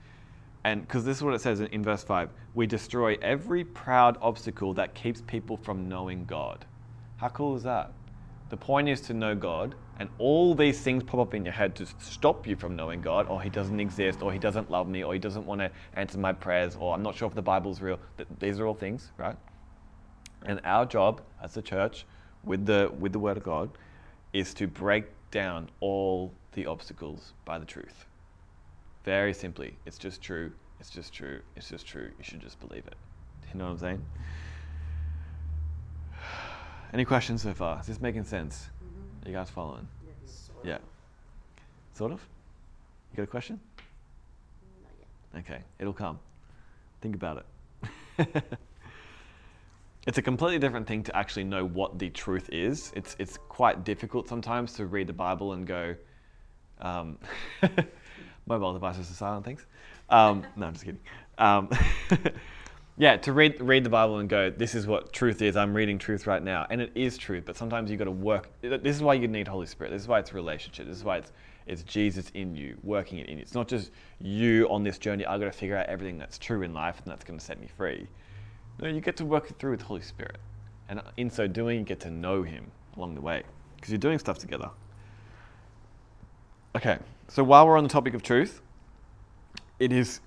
and 0.64 0.81
because 0.81 1.05
this 1.05 1.19
is 1.19 1.23
what 1.23 1.35
it 1.35 1.43
says 1.43 1.61
in, 1.61 1.67
in 1.69 1.83
verse 1.83 2.03
5 2.03 2.31
we 2.55 2.67
destroy 2.67 3.17
every 3.21 3.64
proud 3.64 4.17
obstacle 4.21 4.73
that 4.75 4.95
keeps 4.95 5.21
people 5.21 5.57
from 5.57 5.88
knowing 5.88 6.25
God. 6.25 6.64
How 7.19 7.29
cool 7.29 7.57
is 7.57 7.62
that? 7.64 7.93
The 8.49 8.57
point 8.57 8.88
is 8.88 9.01
to 9.03 9.14
know 9.14 9.35
God, 9.35 9.75
and 9.99 10.09
all 10.19 10.55
these 10.55 10.81
things 10.81 11.03
pop 11.03 11.21
up 11.21 11.35
in 11.35 11.45
your 11.45 11.55
head 11.55 11.75
to 11.77 11.87
stop 11.99 12.47
you 12.47 12.57
from 12.57 12.77
knowing 12.77 13.01
God, 13.01 13.27
or 13.29 13.43
He 13.43 13.51
doesn't 13.51 13.81
exist, 13.81 14.23
or 14.23 14.33
He 14.33 14.38
doesn't 14.38 14.71
love 14.71 14.87
me, 14.88 15.03
or 15.03 15.12
He 15.12 15.19
doesn't 15.19 15.45
want 15.45 15.61
to 15.61 15.71
answer 15.95 16.19
my 16.19 16.33
prayers, 16.33 16.77
or 16.79 16.95
I'm 16.95 17.03
not 17.03 17.17
sure 17.17 17.27
if 17.27 17.35
the 17.35 17.43
Bible's 17.43 17.81
real. 17.81 17.99
These 18.38 18.61
are 18.61 18.67
all 18.67 18.75
things, 18.75 19.11
right? 19.17 19.37
And 20.47 20.61
our 20.64 20.87
job 20.87 21.23
as 21.43 21.57
a 21.57 21.62
church, 21.62 22.07
with 22.45 22.67
the 22.67 22.93
with 22.99 23.12
the 23.12 23.19
Word 23.19 23.38
of 23.38 23.43
God, 23.43 23.71
is 24.33 24.55
to 24.55 24.69
break 24.69 25.07
down 25.35 25.68
all 25.81 26.33
the 26.53 26.64
obstacles 26.64 27.33
by 27.44 27.59
the 27.59 27.66
truth. 27.66 28.07
Very 29.05 29.35
simply, 29.35 29.77
it's 29.85 29.99
just 29.99 30.23
true. 30.23 30.53
It's 30.79 30.90
just 30.90 31.12
true. 31.12 31.40
It's 31.57 31.68
just 31.68 31.87
true. 31.87 32.11
You 32.16 32.23
should 32.23 32.40
just 32.40 32.61
believe 32.61 32.87
it. 32.87 32.94
You 33.53 33.59
know 33.59 33.64
what 33.64 33.73
I'm 33.73 33.79
saying? 33.79 34.05
Any 36.92 37.05
questions 37.05 37.42
so 37.42 37.53
far? 37.53 37.81
Is 37.81 37.88
this 37.88 38.01
making 38.01 38.25
sense? 38.25 38.68
Mm-hmm. 38.83 39.27
Are 39.27 39.31
you 39.33 39.37
guys 39.37 39.51
following? 39.51 39.88
Yes. 40.07 40.51
Sort 40.53 40.64
yeah. 40.64 40.79
Sort 41.94 42.12
of? 42.12 42.20
You 43.11 43.16
got 43.16 43.25
a 43.25 43.27
question? 43.27 43.59
Okay, 45.37 45.59
it'll 45.81 45.92
come. 45.92 46.20
Think 47.01 47.16
about 47.16 47.44
it. 48.18 48.44
it's 50.07 50.19
a 50.19 50.23
completely 50.23 50.59
different 50.59 50.87
thing 50.87 51.03
to 51.05 51.17
actually 51.17 51.45
know 51.45 51.64
what 51.64 51.99
the 51.99 52.11
truth 52.11 52.49
is. 52.53 52.93
It's, 52.95 53.17
it's 53.19 53.38
quite 53.49 53.85
difficult 53.85 54.29
sometimes 54.29 54.75
to 54.75 54.87
read 54.87 55.07
the 55.07 55.12
Bible 55.12 55.53
and 55.53 55.67
go, 55.67 55.95
um, 56.81 57.19
mobile 58.47 58.73
devices 58.73 59.11
are 59.11 59.14
silent 59.14 59.45
things. 59.45 59.67
Um, 60.11 60.45
no, 60.57 60.67
I'm 60.67 60.73
just 60.75 60.85
kidding. 60.85 61.01
Um, 61.38 61.71
yeah, 62.99 63.17
to 63.17 63.33
read 63.33 63.61
read 63.61 63.85
the 63.85 63.90
Bible 63.90 64.19
and 64.19 64.29
go, 64.29 64.51
this 64.51 64.75
is 64.75 64.87
what 64.87 65.12
truth 65.12 65.43
is. 65.43 65.57
I'm 65.57 65.75
reading 65.75 65.99
truth 65.99 66.27
right 66.27 66.43
now, 66.43 66.67
and 66.71 66.81
it 66.81 66.93
is 66.95 67.17
truth. 67.17 67.45
But 67.47 67.57
sometimes 67.57 67.90
you 67.90 67.99
have 67.99 68.07
got 68.07 68.12
to 68.12 68.17
work. 68.17 68.51
This 68.61 68.97
is 68.97 69.03
why 69.03 69.14
you 69.14 69.27
need 69.27 69.49
Holy 69.49 69.67
Spirit. 69.67 69.90
This 69.90 70.03
is 70.03 70.09
why 70.09 70.19
it's 70.19 70.33
relationship. 70.33 70.87
This 70.87 70.97
is 70.99 71.05
why 71.05 71.19
it's 71.19 71.33
it's 71.67 71.83
Jesus 71.83 72.31
in 72.35 72.55
you, 72.55 72.77
working 72.83 73.19
it 73.19 73.29
in 73.29 73.38
you. 73.38 73.43
It's 73.43 73.55
not 73.55 73.69
just 73.69 73.90
you 74.21 74.69
on 74.69 74.85
this 74.85 74.99
journey. 74.99 75.25
I've 75.25 75.40
got 75.40 75.47
to 75.47 75.59
figure 75.59 75.77
out 75.77 75.87
everything 75.87 76.19
that's 76.19 76.38
true 76.38 76.62
in 76.62 76.75
life, 76.75 77.01
and 77.03 77.11
that's 77.11 77.25
going 77.25 77.38
to 77.38 77.45
set 77.45 77.59
me 77.59 77.69
free. 77.77 78.07
No, 78.81 78.89
you 78.89 79.01
get 79.01 79.17
to 79.19 79.25
work 79.25 79.51
it 79.51 79.59
through 79.59 79.73
with 79.73 79.81
the 79.81 79.87
Holy 79.87 80.03
Spirit, 80.03 80.39
and 80.89 81.01
in 81.17 81.31
so 81.31 81.47
doing, 81.47 81.79
you 81.79 81.85
get 81.85 82.01
to 82.01 82.11
know 82.11 82.43
Him 82.43 82.71
along 82.97 83.15
the 83.15 83.21
way 83.21 83.43
because 83.77 83.91
you're 83.91 83.99
doing 83.99 84.19
stuff 84.19 84.39
together. 84.39 84.71
Okay, 86.77 86.99
so 87.29 87.45
while 87.45 87.67
we're 87.67 87.79
on 87.79 87.85
the 87.85 87.91
topic 87.91 88.15
of 88.15 88.23
truth, 88.23 88.61
it 89.79 89.93
is 89.93 90.21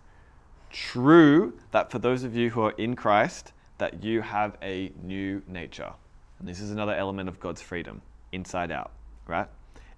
true 0.69 1.57
that 1.71 1.91
for 1.91 1.99
those 1.99 2.23
of 2.23 2.35
you 2.35 2.49
who 2.49 2.61
are 2.61 2.71
in 2.71 2.95
Christ, 2.95 3.51
that 3.77 4.03
you 4.03 4.21
have 4.21 4.57
a 4.61 4.91
new 5.03 5.41
nature. 5.47 5.91
And 6.39 6.47
this 6.47 6.59
is 6.59 6.71
another 6.71 6.93
element 6.93 7.27
of 7.29 7.39
God's 7.39 7.61
freedom, 7.61 8.01
inside 8.31 8.71
out, 8.71 8.91
right? 9.27 9.47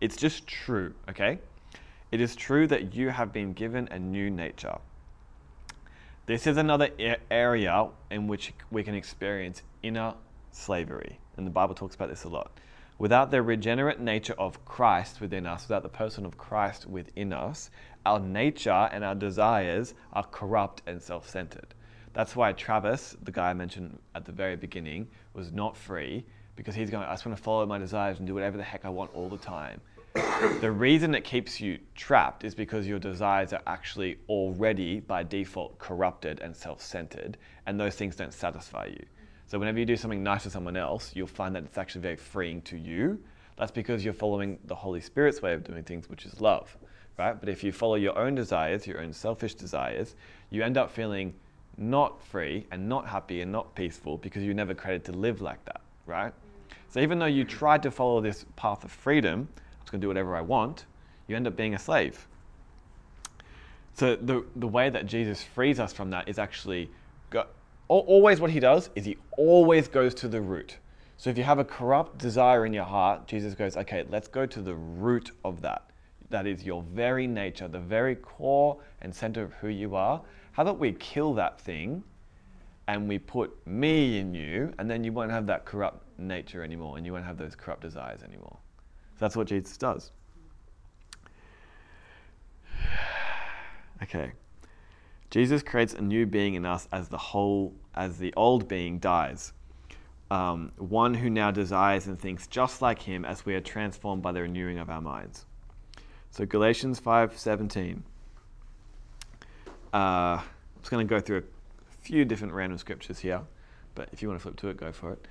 It's 0.01 0.15
just 0.15 0.47
true, 0.47 0.93
okay? 1.09 1.39
It 2.11 2.21
is 2.21 2.35
true 2.35 2.65
that 2.67 2.95
you 2.95 3.09
have 3.09 3.31
been 3.31 3.53
given 3.53 3.87
a 3.91 3.99
new 3.99 4.29
nature. 4.29 4.77
This 6.29 6.45
is 6.45 6.57
another 6.57 6.89
area 7.31 7.87
in 8.11 8.27
which 8.27 8.53
we 8.69 8.83
can 8.83 8.93
experience 8.93 9.63
inner 9.81 10.13
slavery. 10.51 11.19
And 11.37 11.47
the 11.47 11.49
Bible 11.49 11.73
talks 11.73 11.95
about 11.95 12.09
this 12.09 12.23
a 12.23 12.29
lot. 12.29 12.51
Without 12.99 13.31
the 13.31 13.41
regenerate 13.41 13.99
nature 13.99 14.35
of 14.37 14.63
Christ 14.63 15.21
within 15.21 15.47
us, 15.47 15.63
without 15.63 15.81
the 15.81 15.89
person 15.89 16.27
of 16.27 16.37
Christ 16.37 16.85
within 16.85 17.33
us, 17.33 17.71
our 18.05 18.19
nature 18.19 18.89
and 18.91 19.03
our 19.03 19.15
desires 19.15 19.95
are 20.13 20.23
corrupt 20.23 20.83
and 20.85 21.01
self 21.01 21.27
centered. 21.27 21.73
That's 22.13 22.35
why 22.35 22.53
Travis, 22.53 23.17
the 23.23 23.31
guy 23.31 23.49
I 23.49 23.55
mentioned 23.55 23.97
at 24.13 24.25
the 24.25 24.31
very 24.31 24.55
beginning, 24.55 25.07
was 25.33 25.51
not 25.51 25.75
free 25.75 26.23
because 26.55 26.75
he's 26.75 26.91
going, 26.91 27.05
I 27.05 27.13
just 27.13 27.25
want 27.25 27.39
to 27.39 27.43
follow 27.43 27.65
my 27.65 27.79
desires 27.79 28.19
and 28.19 28.27
do 28.27 28.35
whatever 28.35 28.55
the 28.55 28.61
heck 28.61 28.85
I 28.85 28.89
want 28.89 29.09
all 29.15 29.29
the 29.29 29.37
time. 29.39 29.81
the 30.61 30.71
reason 30.71 31.13
it 31.13 31.23
keeps 31.23 31.61
you 31.61 31.79
trapped 31.95 32.43
is 32.43 32.55
because 32.55 32.87
your 32.87 32.99
desires 32.99 33.53
are 33.53 33.61
actually 33.67 34.17
already 34.27 34.99
by 34.99 35.21
default 35.23 35.77
corrupted 35.77 36.39
and 36.39 36.55
self 36.55 36.81
centered, 36.81 37.37
and 37.65 37.79
those 37.79 37.95
things 37.95 38.15
don't 38.15 38.33
satisfy 38.33 38.85
you. 38.85 39.05
So 39.45 39.59
whenever 39.59 39.79
you 39.79 39.85
do 39.85 39.95
something 39.95 40.23
nice 40.23 40.43
to 40.43 40.49
someone 40.49 40.77
else, 40.77 41.15
you'll 41.15 41.27
find 41.27 41.55
that 41.55 41.63
it's 41.63 41.77
actually 41.77 42.01
very 42.01 42.15
freeing 42.15 42.61
to 42.63 42.77
you. 42.77 43.19
That's 43.57 43.71
because 43.71 44.03
you're 44.03 44.13
following 44.13 44.57
the 44.65 44.75
Holy 44.75 45.01
Spirit's 45.01 45.41
way 45.41 45.53
of 45.53 45.63
doing 45.63 45.83
things, 45.83 46.09
which 46.09 46.25
is 46.25 46.39
love, 46.39 46.75
right? 47.17 47.39
But 47.39 47.49
if 47.49 47.63
you 47.63 47.71
follow 47.71 47.95
your 47.95 48.17
own 48.17 48.35
desires, 48.35 48.87
your 48.87 49.01
own 49.01 49.11
selfish 49.11 49.55
desires, 49.55 50.15
you 50.49 50.63
end 50.63 50.77
up 50.77 50.91
feeling 50.91 51.33
not 51.77 52.21
free 52.21 52.65
and 52.71 52.87
not 52.87 53.07
happy 53.07 53.41
and 53.41 53.51
not 53.51 53.75
peaceful 53.75 54.17
because 54.17 54.43
you 54.43 54.53
never 54.53 54.73
created 54.73 55.05
to 55.05 55.11
live 55.11 55.41
like 55.41 55.63
that, 55.65 55.81
right? 56.05 56.33
So 56.89 56.99
even 56.99 57.19
though 57.19 57.25
you 57.25 57.43
tried 57.43 57.83
to 57.83 57.91
follow 57.91 58.21
this 58.21 58.45
path 58.55 58.83
of 58.83 58.91
freedom, 58.91 59.47
just 59.89 59.91
going 59.91 60.01
to 60.01 60.05
do 60.05 60.09
whatever 60.09 60.35
I 60.35 60.41
want, 60.41 60.85
you 61.27 61.35
end 61.35 61.47
up 61.47 61.55
being 61.55 61.73
a 61.73 61.79
slave. 61.79 62.27
So 63.93 64.15
the, 64.15 64.45
the 64.55 64.67
way 64.67 64.91
that 64.91 65.07
Jesus 65.07 65.41
frees 65.41 65.79
us 65.79 65.91
from 65.91 66.11
that 66.11 66.29
is 66.29 66.37
actually 66.37 66.91
go, 67.31 67.47
always 67.87 68.39
what 68.39 68.51
he 68.51 68.59
does 68.59 68.91
is 68.93 69.03
he 69.03 69.17
always 69.35 69.87
goes 69.87 70.13
to 70.15 70.27
the 70.27 70.41
root. 70.41 70.77
So 71.17 71.31
if 71.31 71.39
you 71.39 71.43
have 71.43 71.57
a 71.57 71.65
corrupt 71.65 72.19
desire 72.19 72.67
in 72.67 72.73
your 72.73 72.83
heart, 72.85 73.27
Jesus 73.27 73.55
goes, 73.55 73.75
okay, 73.77 74.05
let's 74.09 74.27
go 74.27 74.45
to 74.45 74.61
the 74.61 74.75
root 74.75 75.31
of 75.43 75.61
that. 75.61 75.89
That 76.29 76.45
is 76.45 76.63
your 76.63 76.83
very 76.83 77.25
nature, 77.25 77.67
the 77.67 77.79
very 77.79 78.13
core 78.13 78.77
and 79.01 79.13
center 79.13 79.41
of 79.41 79.53
who 79.53 79.69
you 79.69 79.95
are. 79.95 80.21
How 80.51 80.61
about 80.61 80.77
we 80.77 80.91
kill 80.93 81.33
that 81.33 81.59
thing 81.59 82.03
and 82.87 83.09
we 83.09 83.17
put 83.17 83.55
me 83.65 84.19
in 84.19 84.35
you, 84.35 84.73
and 84.77 84.89
then 84.89 85.03
you 85.03 85.13
won't 85.13 85.31
have 85.31 85.47
that 85.47 85.65
corrupt 85.65 86.03
nature 86.19 86.63
anymore 86.63 86.97
and 86.97 87.05
you 87.05 87.13
won't 87.13 87.25
have 87.25 87.37
those 87.37 87.55
corrupt 87.55 87.81
desires 87.81 88.21
anymore. 88.23 88.57
That's 89.19 89.35
what 89.35 89.47
Jesus 89.47 89.77
does. 89.77 90.11
Okay. 94.01 94.31
Jesus 95.29 95.61
creates 95.61 95.93
a 95.93 96.01
new 96.01 96.25
being 96.25 96.55
in 96.55 96.65
us 96.65 96.87
as 96.91 97.09
the 97.09 97.17
whole, 97.17 97.73
as 97.93 98.17
the 98.17 98.33
old 98.35 98.67
being 98.67 98.97
dies. 98.97 99.53
Um, 100.31 100.71
one 100.77 101.13
who 101.13 101.29
now 101.29 101.51
desires 101.51 102.07
and 102.07 102.19
thinks 102.19 102.47
just 102.47 102.81
like 102.81 103.01
him 103.01 103.25
as 103.25 103.45
we 103.45 103.55
are 103.55 103.61
transformed 103.61 104.21
by 104.21 104.31
the 104.31 104.41
renewing 104.41 104.79
of 104.79 104.89
our 104.89 105.01
minds. 105.01 105.45
So 106.31 106.45
Galatians 106.45 106.99
5:17. 106.99 108.03
Uh, 109.91 109.97
I'm 109.97 110.41
just 110.79 110.91
going 110.91 111.07
to 111.07 111.09
go 111.09 111.19
through 111.19 111.39
a 111.39 111.43
few 112.01 112.25
different 112.25 112.53
random 112.53 112.77
scriptures 112.77 113.19
here, 113.19 113.41
but 113.95 114.09
if 114.11 114.21
you 114.21 114.27
want 114.27 114.39
to 114.39 114.43
flip 114.43 114.55
to 114.57 114.69
it, 114.69 114.77
go 114.77 114.91
for 114.91 115.13
it. 115.13 115.27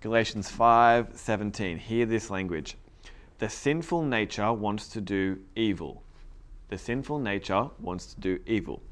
Galatians 0.00 0.50
5:17. 0.50 1.78
Hear 1.78 2.06
this 2.06 2.30
language. 2.30 2.76
The 3.38 3.48
sinful 3.48 4.02
nature 4.02 4.52
wants 4.52 4.88
to 4.88 5.00
do 5.00 5.38
evil. 5.54 6.02
The 6.70 6.78
sinful 6.78 7.20
nature 7.20 7.70
wants 7.78 8.14
to 8.14 8.20
do 8.20 8.40
evil, 8.46 8.82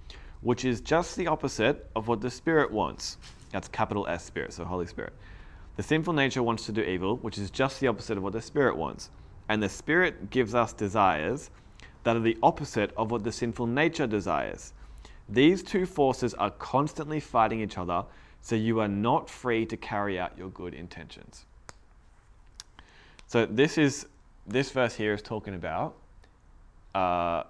which 0.40 0.64
is 0.64 0.80
just 0.80 1.16
the 1.16 1.26
opposite 1.26 1.90
of 1.96 2.06
what 2.06 2.20
the 2.20 2.30
Spirit 2.30 2.70
wants. 2.70 3.18
That's 3.50 3.68
capital 3.68 4.06
S 4.06 4.24
Spirit, 4.24 4.52
so 4.52 4.64
Holy 4.64 4.86
Spirit. 4.86 5.12
The 5.76 5.82
sinful 5.82 6.14
nature 6.14 6.42
wants 6.42 6.64
to 6.66 6.72
do 6.72 6.80
evil, 6.82 7.16
which 7.18 7.38
is 7.38 7.50
just 7.50 7.80
the 7.80 7.88
opposite 7.88 8.16
of 8.16 8.22
what 8.22 8.32
the 8.32 8.40
Spirit 8.40 8.76
wants. 8.76 9.10
And 9.48 9.62
the 9.62 9.68
Spirit 9.68 10.30
gives 10.30 10.54
us 10.54 10.72
desires 10.72 11.50
that 12.04 12.16
are 12.16 12.20
the 12.20 12.38
opposite 12.42 12.92
of 12.96 13.10
what 13.10 13.24
the 13.24 13.32
sinful 13.32 13.66
nature 13.66 14.06
desires. 14.06 14.72
These 15.28 15.64
two 15.64 15.86
forces 15.86 16.34
are 16.34 16.50
constantly 16.50 17.18
fighting 17.18 17.60
each 17.60 17.78
other, 17.78 18.04
so 18.42 18.54
you 18.54 18.78
are 18.78 18.88
not 18.88 19.28
free 19.28 19.66
to 19.66 19.76
carry 19.76 20.20
out 20.20 20.38
your 20.38 20.50
good 20.50 20.72
intentions. 20.72 21.46
So 23.26 23.44
this 23.44 23.76
is 23.76 24.06
this 24.46 24.70
verse 24.70 24.94
here 24.94 25.12
is 25.12 25.22
talking 25.22 25.54
about 25.54 25.96
uh, 26.94 27.42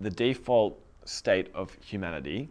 the 0.00 0.10
default 0.10 0.80
state 1.04 1.50
of 1.54 1.76
humanity, 1.84 2.48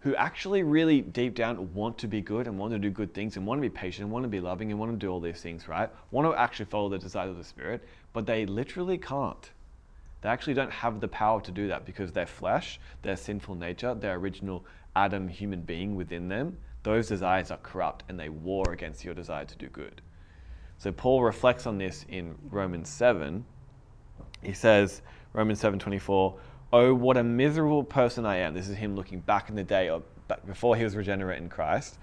who 0.00 0.14
actually 0.14 0.62
really 0.62 1.00
deep 1.00 1.34
down 1.34 1.74
want 1.74 1.98
to 1.98 2.06
be 2.06 2.20
good 2.20 2.46
and 2.46 2.58
want 2.58 2.72
to 2.72 2.78
do 2.78 2.90
good 2.90 3.12
things 3.12 3.36
and 3.36 3.44
want 3.46 3.58
to 3.58 3.62
be 3.62 3.68
patient 3.68 4.04
and 4.04 4.12
want 4.12 4.22
to 4.22 4.28
be 4.28 4.40
loving 4.40 4.70
and 4.70 4.78
want 4.78 4.92
to 4.92 4.96
do 4.96 5.10
all 5.10 5.20
these 5.20 5.40
things, 5.40 5.66
right? 5.66 5.90
Want 6.12 6.26
to 6.30 6.38
actually 6.38 6.66
follow 6.66 6.88
the 6.88 6.98
desires 6.98 7.30
of 7.30 7.38
the 7.38 7.44
Spirit, 7.44 7.82
but 8.12 8.24
they 8.24 8.46
literally 8.46 8.98
can't. 8.98 9.50
They 10.20 10.28
actually 10.28 10.54
don't 10.54 10.70
have 10.70 11.00
the 11.00 11.08
power 11.08 11.40
to 11.40 11.50
do 11.50 11.68
that 11.68 11.84
because 11.84 12.12
their 12.12 12.26
flesh, 12.26 12.78
their 13.02 13.16
sinful 13.16 13.54
nature, 13.54 13.94
their 13.94 14.16
original 14.16 14.64
Adam 14.94 15.28
human 15.28 15.62
being 15.62 15.96
within 15.96 16.28
them, 16.28 16.56
those 16.82 17.08
desires 17.08 17.50
are 17.50 17.58
corrupt 17.58 18.04
and 18.08 18.18
they 18.18 18.28
war 18.28 18.72
against 18.72 19.04
your 19.04 19.14
desire 19.14 19.44
to 19.44 19.56
do 19.56 19.66
good. 19.68 20.00
So 20.78 20.92
Paul 20.92 21.22
reflects 21.22 21.66
on 21.66 21.78
this 21.78 22.04
in 22.08 22.36
Romans 22.50 22.88
7. 22.88 23.44
He 24.42 24.52
says, 24.52 25.02
Romans 25.32 25.60
7:24, 25.60 26.38
"Oh, 26.72 26.94
what 26.94 27.16
a 27.16 27.24
miserable 27.24 27.84
person 27.84 28.24
I 28.24 28.36
am." 28.36 28.54
This 28.54 28.68
is 28.68 28.76
him 28.76 28.94
looking 28.94 29.20
back 29.20 29.48
in 29.48 29.56
the 29.56 29.64
day 29.64 29.88
of 29.88 30.04
before 30.46 30.76
he 30.76 30.84
was 30.84 30.94
regenerate 30.94 31.38
in 31.38 31.48
Christ. 31.48 31.98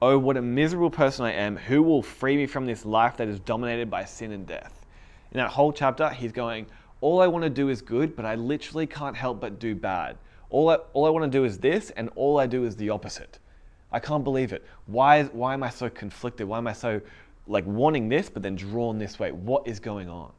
"Oh, 0.00 0.18
what 0.18 0.36
a 0.36 0.42
miserable 0.42 0.90
person 0.90 1.24
I 1.24 1.32
am. 1.32 1.56
Who 1.56 1.82
will 1.82 2.02
free 2.02 2.36
me 2.36 2.46
from 2.46 2.66
this 2.66 2.84
life 2.84 3.16
that 3.16 3.28
is 3.28 3.40
dominated 3.40 3.90
by 3.90 4.04
sin 4.04 4.32
and 4.32 4.46
death?" 4.46 4.86
In 5.32 5.38
that 5.38 5.50
whole 5.50 5.72
chapter, 5.72 6.10
he's 6.10 6.32
going, 6.32 6.66
all 7.02 7.20
I 7.20 7.26
want 7.26 7.42
to 7.42 7.50
do 7.50 7.68
is 7.68 7.82
good, 7.82 8.14
but 8.14 8.24
I 8.24 8.36
literally 8.36 8.86
can't 8.86 9.16
help 9.16 9.40
but 9.40 9.58
do 9.58 9.74
bad. 9.74 10.16
All 10.50 10.70
I, 10.70 10.76
all 10.92 11.04
I 11.04 11.10
want 11.10 11.24
to 11.24 11.38
do 11.38 11.44
is 11.44 11.58
this, 11.58 11.90
and 11.90 12.08
all 12.14 12.38
I 12.38 12.46
do 12.46 12.64
is 12.64 12.76
the 12.76 12.90
opposite. 12.90 13.40
I 13.90 13.98
can't 13.98 14.22
believe 14.22 14.52
it. 14.52 14.64
Why, 14.86 15.24
why 15.24 15.52
am 15.52 15.64
I 15.64 15.70
so 15.70 15.90
conflicted? 15.90 16.46
Why 16.46 16.58
am 16.58 16.68
I 16.68 16.72
so 16.72 17.00
like 17.46 17.66
wanting 17.66 18.08
this, 18.08 18.28
but 18.28 18.42
then 18.42 18.56
drawn 18.56 18.98
this 18.98 19.18
way? 19.18 19.32
What 19.32 19.66
is 19.66 19.80
going 19.80 20.08
on? 20.08 20.32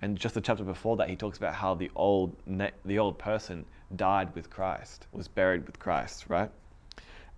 And 0.00 0.18
just 0.18 0.34
the 0.34 0.40
chapter 0.40 0.64
before 0.64 0.96
that, 0.96 1.08
he 1.08 1.16
talks 1.16 1.38
about 1.38 1.54
how 1.54 1.74
the 1.74 1.90
old, 1.94 2.36
the 2.84 2.98
old 2.98 3.18
person 3.18 3.64
died 3.96 4.34
with 4.34 4.50
Christ, 4.50 5.06
was 5.12 5.28
buried 5.28 5.66
with 5.66 5.78
Christ, 5.78 6.26
right? 6.28 6.50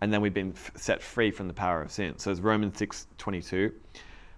And 0.00 0.12
then 0.12 0.20
we've 0.20 0.34
been 0.34 0.54
set 0.74 1.02
free 1.02 1.30
from 1.30 1.48
the 1.48 1.54
power 1.54 1.80
of 1.80 1.90
sin. 1.90 2.18
So 2.18 2.30
it's 2.30 2.40
Romans 2.40 2.78
6 2.78 3.06
22. 3.18 3.72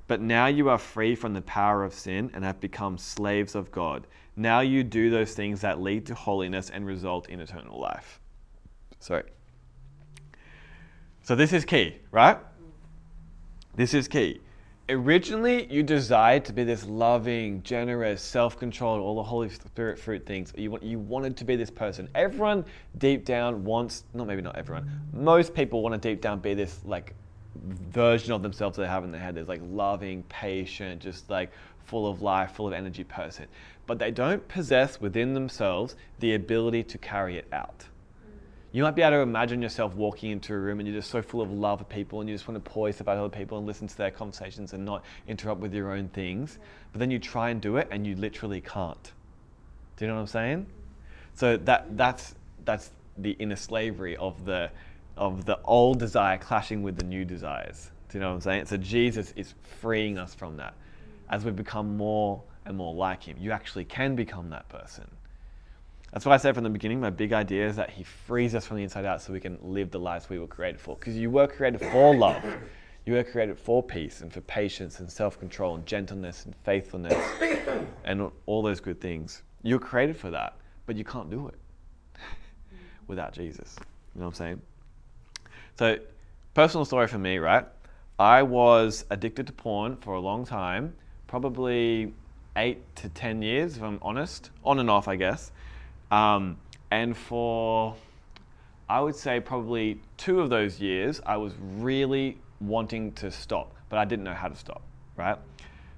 But 0.07 0.21
now 0.23 0.47
you 0.47 0.71
are 0.71 0.79
free 0.79 1.15
from 1.15 1.35
the 1.35 1.43
power 1.43 1.85
of 1.85 1.93
sin 1.93 2.31
and 2.33 2.43
have 2.43 2.61
become 2.61 2.97
slaves 2.97 3.55
of 3.55 3.71
God. 3.71 4.07
Now 4.37 4.61
you 4.61 4.83
do 4.83 5.11
those 5.11 5.35
things 5.35 5.61
that 5.61 5.81
lead 5.81 6.07
to 6.07 6.15
holiness 6.15 6.71
and 6.71 6.87
result 6.87 7.29
in 7.29 7.41
eternal 7.41 7.79
life. 7.79 8.21
Sorry. 9.01 9.25
So 11.23 11.35
this 11.35 11.53
is 11.53 11.65
key, 11.65 11.97
right? 12.11 12.39
This 13.77 13.93
is 13.93 14.09
key. 14.09 14.41
Originally, 14.91 15.67
you 15.71 15.83
desired 15.83 16.47
to 16.47 16.53
be 16.55 16.65
this 16.65 16.87
loving, 16.87 17.63
generous, 17.63 18.23
self-controlled, 18.23 19.03
all 19.03 19.17
the 19.17 19.23
Holy 19.23 19.51
Spirit 19.51 19.99
fruit 19.99 20.25
things. 20.25 20.51
You 20.57 20.71
want, 20.71 20.83
you 20.83 20.99
wanted 20.99 21.37
to 21.37 21.45
be 21.45 21.57
this 21.57 21.69
person. 21.69 22.09
Everyone 22.15 22.65
deep 22.97 23.27
down 23.27 23.65
wants, 23.65 24.05
not 24.15 24.27
maybe 24.27 24.41
not 24.41 24.57
everyone, 24.57 24.91
most 25.13 25.53
people 25.53 25.83
want 25.83 25.95
to 25.95 26.09
deep 26.09 26.23
down 26.23 26.39
be 26.39 26.55
this 26.55 26.81
like 26.87 27.15
version 27.91 28.33
of 28.33 28.43
themselves 28.43 28.79
they 28.79 28.87
have 28.87 29.05
in 29.05 29.13
their 29.13 29.21
head 29.21 29.37
is 29.37 29.47
like 29.47 29.61
loving, 29.71 30.23
patient, 30.25 31.03
just 31.03 31.29
like 31.29 31.51
full 31.85 32.11
of 32.11 32.23
life, 32.23 32.53
full 32.53 32.67
of 32.67 32.73
energy 32.73 33.05
person. 33.05 33.47
But 33.87 33.99
they 33.99 34.11
don't 34.11 34.47
possess 34.49 35.03
within 35.03 35.35
themselves 35.35 35.97
the 36.21 36.35
ability 36.35 36.85
to 36.85 36.99
carry 36.99 37.37
it 37.37 37.49
out. 37.53 37.85
You 38.71 38.83
might 38.83 38.95
be 38.95 39.01
able 39.01 39.13
to 39.13 39.21
imagine 39.21 39.63
yourself 39.63 39.95
walking 39.95 40.31
into 40.31 40.53
a 40.53 40.59
room 40.59 40.79
and 40.79 40.87
you're 40.87 40.99
just 40.99 41.11
so 41.11 41.23
full 41.23 41.41
of 41.41 41.51
love 41.51 41.79
for 41.79 41.85
people 41.87 42.21
and 42.21 42.29
you 42.29 42.35
just 42.35 42.47
want 42.47 42.63
to 42.63 42.71
pour 42.71 42.91
about 42.91 43.17
other 43.17 43.29
people 43.31 43.57
and 43.57 43.67
listen 43.67 43.89
to 43.89 43.97
their 43.97 44.11
conversations 44.11 44.75
and 44.75 44.85
not 44.85 45.05
interrupt 45.27 45.61
with 45.61 45.73
your 45.73 45.93
own 45.93 46.09
things. 46.09 46.59
But 46.93 46.99
then 46.99 47.11
you 47.11 47.19
try 47.19 47.49
and 47.49 47.63
do 47.63 47.79
it 47.79 47.89
and 47.91 48.07
you 48.07 48.15
literally 48.15 48.61
can't. 48.61 49.13
Do 49.97 50.05
you 50.05 50.09
know 50.09 50.17
what 50.17 50.21
I'm 50.21 50.27
saying? 50.27 50.67
So 51.35 51.57
that 51.57 51.97
that's 51.97 52.35
that's 52.65 52.91
the 53.17 53.31
inner 53.33 53.57
slavery 53.57 54.17
of 54.17 54.45
the 54.45 54.71
of 55.17 55.45
the 55.47 55.59
old 55.65 55.99
desire 55.99 56.37
clashing 56.37 56.83
with 56.83 56.97
the 56.97 57.05
new 57.05 57.25
desires. 57.25 57.91
Do 58.09 58.19
you 58.19 58.23
know 58.23 58.29
what 58.29 58.35
I'm 58.35 58.41
saying? 58.41 58.67
So 58.67 58.77
Jesus 58.77 59.33
is 59.35 59.55
freeing 59.81 60.19
us 60.19 60.35
from 60.35 60.57
that. 60.59 60.75
As 61.31 61.45
we 61.45 61.51
become 61.51 61.97
more 61.97 62.43
and 62.65 62.77
more 62.77 62.95
like 62.95 63.23
Him, 63.23 63.37
you 63.41 63.51
actually 63.51 63.85
can 63.85 64.15
become 64.15 64.51
that 64.51 64.69
person. 64.69 65.07
That's 66.13 66.25
what 66.25 66.33
I 66.33 66.39
said 66.39 66.55
from 66.55 66.65
the 66.65 66.71
beginning. 66.71 67.01
My 67.01 67.11
big 67.11 67.33
idea 67.33 67.69
is 67.69 67.77
that 67.77 67.91
He 67.91 68.03
frees 68.03 68.55
us 68.55 68.67
from 68.67 68.79
the 68.79 68.83
inside 68.83 69.05
out 69.05 69.21
so 69.21 69.33
we 69.33 69.41
can 69.41 69.59
live 69.61 69.91
the 69.91 70.01
lives 70.01 70.31
we 70.31 70.39
were 70.39 70.47
created 70.47 70.81
for. 70.81 70.97
Because 70.97 71.17
you 71.17 71.31
were 71.31 71.47
created 71.47 71.81
for 71.81 72.15
love. 72.15 72.43
You 73.05 73.15
were 73.15 73.25
created 73.25 73.59
for 73.59 73.83
peace 73.83 74.21
and 74.21 74.33
for 74.33 74.41
patience 74.43 75.01
and 75.01 75.11
self 75.11 75.39
control 75.39 75.75
and 75.75 75.87
gentleness 75.87 76.45
and 76.45 76.55
faithfulness 76.57 77.15
and 78.05 78.31
all 78.47 78.63
those 78.63 78.81
good 78.81 79.01
things. 79.01 79.43
You 79.63 79.77
were 79.77 79.85
created 79.85 80.17
for 80.17 80.31
that, 80.31 80.55
but 80.87 80.97
you 80.97 81.05
can't 81.05 81.31
do 81.31 81.49
it 81.49 81.55
without 83.07 83.33
Jesus. 83.33 83.77
You 84.15 84.21
know 84.21 84.27
what 84.27 84.33
I'm 84.33 84.35
saying? 84.35 84.63
So, 85.79 85.99
personal 86.55 86.85
story 86.85 87.07
for 87.07 87.19
me, 87.19 87.39
right? 87.39 87.65
I 88.19 88.43
was 88.43 89.05
addicted 89.11 89.47
to 89.47 89.53
porn 89.53 89.97
for 89.97 90.15
a 90.15 90.21
long 90.21 90.45
time, 90.45 90.95
probably 91.29 92.13
eight 92.57 92.83
to 92.97 93.09
10 93.09 93.43
years, 93.43 93.77
if 93.77 93.83
I'm 93.83 93.99
honest, 94.03 94.51
on 94.65 94.81
and 94.81 94.91
off, 94.91 95.07
I 95.07 95.17
guess. 95.17 95.53
Um, 96.11 96.57
and 96.91 97.17
for, 97.17 97.95
I 98.89 99.01
would 99.01 99.17
say, 99.17 99.41
probably 99.41 100.01
two 100.17 100.41
of 100.41 100.51
those 100.51 100.81
years, 100.81 101.21
I 101.27 101.37
was 101.37 101.53
really 101.61 102.39
wanting 102.61 103.13
to 103.13 103.31
stop, 103.31 103.75
but 103.89 103.99
I 103.99 104.05
didn't 104.05 104.25
know 104.25 104.35
how 104.35 104.49
to 104.49 104.57
stop, 104.57 104.83
right? 105.17 105.37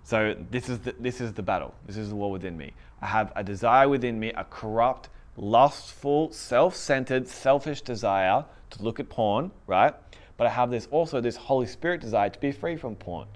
So 0.03 0.35
this 0.51 0.69
is 0.69 0.81
the, 0.81 0.95
this 0.99 1.21
is 1.21 1.33
the 1.33 1.43
battle. 1.43 1.75
This 1.87 1.97
is 1.97 2.09
the 2.09 2.17
war 2.17 2.31
within 2.31 2.57
me. 2.57 2.73
I 3.01 3.07
have 3.07 3.33
a 3.37 3.45
desire 3.45 3.89
within 3.89 4.19
me, 4.19 4.33
a 4.33 4.45
corrupt, 4.45 5.09
lustful, 5.37 6.33
self-centered, 6.33 7.29
selfish 7.29 7.83
desire 7.83 8.45
to 8.71 8.83
look 8.83 9.01
at 9.01 9.09
porn, 9.09 9.51
right? 9.67 9.95
But 10.37 10.47
I 10.47 10.51
have 10.51 10.71
this 10.71 10.89
also 10.91 11.21
this 11.21 11.37
Holy 11.37 11.67
Spirit 11.67 12.01
desire 12.01 12.31
to 12.31 12.39
be 12.41 12.51
free 12.53 12.77
from 12.77 12.97
porn. 12.97 13.27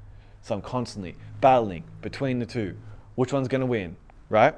So 0.43 0.55
I'm 0.55 0.63
constantly 0.63 1.15
battling 1.41 1.85
between 2.03 2.39
the 2.39 2.47
two. 2.47 2.77
Which 3.15 3.33
one's 3.33 3.49
going 3.49 3.61
to 3.61 3.67
win, 3.67 3.97
right? 4.29 4.55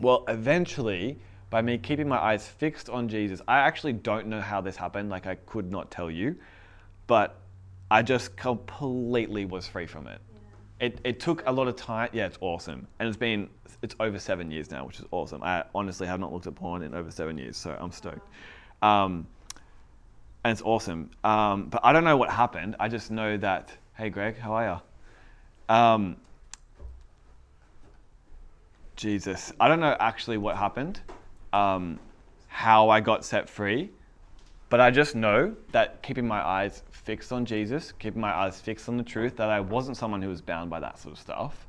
Well, 0.00 0.24
eventually, 0.28 1.18
by 1.50 1.62
me 1.62 1.78
keeping 1.78 2.08
my 2.08 2.18
eyes 2.18 2.46
fixed 2.46 2.88
on 2.88 3.08
Jesus, 3.08 3.40
I 3.46 3.58
actually 3.58 3.92
don't 3.92 4.26
know 4.28 4.40
how 4.40 4.60
this 4.60 4.76
happened. 4.76 5.10
Like, 5.10 5.26
I 5.26 5.34
could 5.34 5.70
not 5.70 5.90
tell 5.90 6.10
you. 6.10 6.36
But 7.06 7.40
I 7.90 8.02
just 8.02 8.36
completely 8.36 9.44
was 9.44 9.66
free 9.66 9.86
from 9.86 10.06
it. 10.06 10.20
Yeah. 10.80 10.86
It, 10.86 11.00
it 11.02 11.20
took 11.20 11.42
a 11.46 11.52
lot 11.52 11.66
of 11.66 11.74
time. 11.76 12.08
Yeah, 12.12 12.26
it's 12.26 12.38
awesome. 12.40 12.86
And 12.98 13.08
it's 13.08 13.16
been, 13.16 13.48
it's 13.82 13.96
over 13.98 14.18
seven 14.18 14.50
years 14.50 14.70
now, 14.70 14.86
which 14.86 15.00
is 15.00 15.06
awesome. 15.10 15.42
I 15.42 15.64
honestly 15.74 16.06
have 16.06 16.20
not 16.20 16.32
looked 16.32 16.46
at 16.46 16.54
porn 16.54 16.82
in 16.82 16.94
over 16.94 17.10
seven 17.10 17.36
years, 17.36 17.56
so 17.56 17.76
I'm 17.80 17.90
stoked. 17.90 18.28
Um, 18.80 19.26
and 20.44 20.52
it's 20.52 20.62
awesome. 20.62 21.10
Um, 21.24 21.66
but 21.66 21.80
I 21.82 21.92
don't 21.92 22.04
know 22.04 22.16
what 22.16 22.30
happened. 22.30 22.76
I 22.78 22.88
just 22.88 23.10
know 23.10 23.36
that. 23.38 23.72
Hey, 23.94 24.08
Greg, 24.08 24.38
how 24.38 24.54
are 24.54 24.82
you? 25.68 25.74
Um, 25.74 26.16
Jesus, 28.96 29.52
I 29.58 29.68
don't 29.68 29.80
know 29.80 29.96
actually 29.98 30.38
what 30.38 30.56
happened, 30.56 31.00
um, 31.52 31.98
how 32.48 32.90
I 32.90 33.00
got 33.00 33.24
set 33.24 33.48
free, 33.48 33.90
but 34.68 34.80
I 34.80 34.90
just 34.90 35.14
know 35.14 35.54
that 35.72 36.02
keeping 36.02 36.26
my 36.26 36.40
eyes 36.40 36.82
fixed 36.90 37.32
on 37.32 37.44
Jesus, 37.44 37.92
keeping 37.92 38.20
my 38.20 38.32
eyes 38.32 38.60
fixed 38.60 38.88
on 38.88 38.96
the 38.96 39.02
truth, 39.02 39.36
that 39.36 39.48
I 39.48 39.60
wasn't 39.60 39.96
someone 39.96 40.22
who 40.22 40.28
was 40.28 40.40
bound 40.40 40.70
by 40.70 40.80
that 40.80 40.98
sort 40.98 41.14
of 41.14 41.18
stuff. 41.18 41.66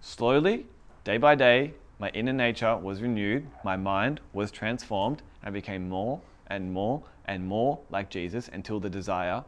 Slowly, 0.00 0.66
day 1.04 1.16
by 1.16 1.34
day, 1.34 1.74
my 1.98 2.10
inner 2.10 2.32
nature 2.32 2.76
was 2.76 3.02
renewed, 3.02 3.46
my 3.64 3.76
mind 3.76 4.20
was 4.32 4.50
transformed, 4.50 5.22
I 5.42 5.50
became 5.50 5.88
more 5.88 6.20
and 6.46 6.72
more 6.72 7.02
and 7.24 7.46
more 7.46 7.80
like 7.90 8.08
Jesus 8.10 8.48
until 8.48 8.78
the 8.78 8.90
desire 8.90 9.44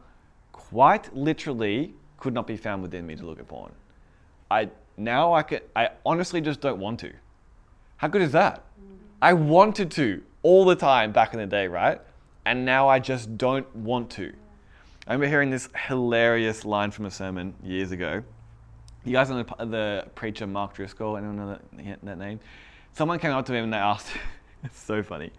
quite 0.51 1.15
literally 1.15 1.93
could 2.17 2.33
not 2.33 2.45
be 2.45 2.57
found 2.57 2.81
within 2.81 3.05
me 3.05 3.15
to 3.15 3.25
look 3.25 3.39
at 3.39 3.47
porn. 3.47 3.71
I 4.49 4.69
now 5.03 5.33
I 5.33 5.43
could 5.43 5.63
I 5.75 5.89
honestly 6.05 6.41
just 6.41 6.61
don't 6.61 6.79
want 6.79 6.99
to. 7.01 7.13
How 7.97 8.07
good 8.07 8.21
is 8.21 8.31
that? 8.31 8.63
I 9.21 9.33
wanted 9.33 9.91
to 9.91 10.23
all 10.43 10.65
the 10.65 10.75
time 10.75 11.11
back 11.11 11.33
in 11.33 11.39
the 11.39 11.45
day, 11.45 11.67
right? 11.67 12.01
And 12.45 12.65
now 12.65 12.87
I 12.87 12.99
just 12.99 13.37
don't 13.37 13.73
want 13.75 14.09
to. 14.11 14.33
I 15.07 15.13
remember 15.13 15.27
hearing 15.27 15.49
this 15.49 15.69
hilarious 15.87 16.65
line 16.65 16.91
from 16.91 17.05
a 17.05 17.11
sermon 17.11 17.53
years 17.63 17.91
ago. 17.91 18.23
You 19.03 19.13
guys 19.13 19.29
know 19.29 19.43
the, 19.43 19.65
the 19.65 20.07
preacher 20.15 20.47
Mark 20.47 20.73
Driscoll? 20.73 21.17
Anyone 21.17 21.37
know 21.37 21.59
that, 21.75 21.99
that 22.03 22.17
name? 22.17 22.39
Someone 22.93 23.19
came 23.19 23.31
up 23.31 23.45
to 23.47 23.53
him 23.53 23.65
and 23.65 23.73
they 23.73 23.77
asked, 23.77 24.07
it's 24.63 24.79
so 24.79 25.01
funny. 25.01 25.31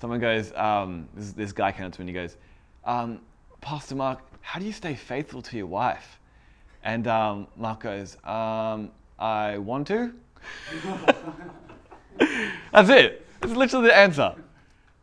Someone 0.00 0.20
goes, 0.20 0.52
um, 0.54 1.08
this, 1.14 1.32
this, 1.32 1.52
guy 1.52 1.72
came 1.72 1.86
up 1.86 1.92
to 1.92 2.02
him 2.02 2.08
and 2.08 2.16
he 2.16 2.22
goes, 2.22 2.36
um, 2.84 3.20
Pastor 3.60 3.94
Mark, 3.94 4.20
how 4.40 4.58
do 4.58 4.66
you 4.66 4.72
stay 4.72 4.94
faithful 4.94 5.40
to 5.42 5.56
your 5.56 5.66
wife? 5.66 6.18
And 6.82 7.06
um, 7.06 7.46
Mark 7.56 7.80
goes, 7.80 8.16
um, 8.24 8.90
I 9.18 9.58
want 9.58 9.86
to. 9.88 10.12
That's 12.72 12.88
it. 12.88 13.26
It's 13.42 13.52
literally 13.52 13.88
the 13.88 13.96
answer. 13.96 14.34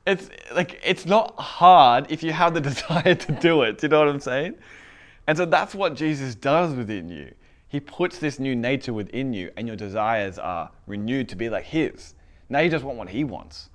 It's 0.05 0.29
like 0.53 0.79
it's 0.83 1.05
not 1.05 1.39
hard 1.39 2.07
if 2.09 2.23
you 2.23 2.31
have 2.31 2.53
the 2.53 2.61
desire 2.69 3.15
to 3.15 3.31
do 3.33 3.61
it. 3.63 3.77
Do 3.77 3.85
you 3.85 3.89
know 3.89 3.99
what 3.99 4.07
I'm 4.09 4.19
saying? 4.19 4.55
And 5.27 5.37
so 5.37 5.45
that's 5.45 5.75
what 5.75 5.93
Jesus 5.93 6.33
does 6.33 6.73
within 6.73 7.09
you. 7.09 7.33
He 7.67 7.79
puts 7.79 8.17
this 8.17 8.39
new 8.39 8.55
nature 8.55 8.93
within 8.93 9.31
you, 9.31 9.51
and 9.55 9.67
your 9.67 9.75
desires 9.75 10.39
are 10.39 10.71
renewed 10.87 11.29
to 11.29 11.35
be 11.35 11.49
like 11.49 11.65
His. 11.65 12.15
Now 12.49 12.59
you 12.59 12.69
just 12.71 12.83
want 12.83 12.97
what 12.97 13.09
He 13.09 13.23
wants. 13.23 13.69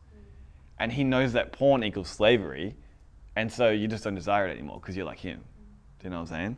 And 0.81 0.91
He 0.91 1.05
knows 1.05 1.33
that 1.35 1.53
porn 1.53 1.85
equals 1.85 2.09
slavery, 2.09 2.75
and 3.37 3.53
so 3.53 3.71
you 3.71 3.87
just 3.87 4.03
don't 4.03 4.17
desire 4.17 4.49
it 4.49 4.53
anymore 4.59 4.81
because 4.81 4.97
you're 4.97 5.07
like 5.07 5.21
Him. 5.21 5.41
Do 6.01 6.05
you 6.05 6.11
know 6.11 6.23
what 6.23 6.33
I'm 6.33 6.37
saying? 6.37 6.57